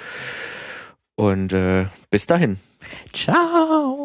Und 1.15 1.53
äh, 1.53 1.85
bis 2.09 2.25
dahin. 2.25 2.57
Ciao. 3.13 4.00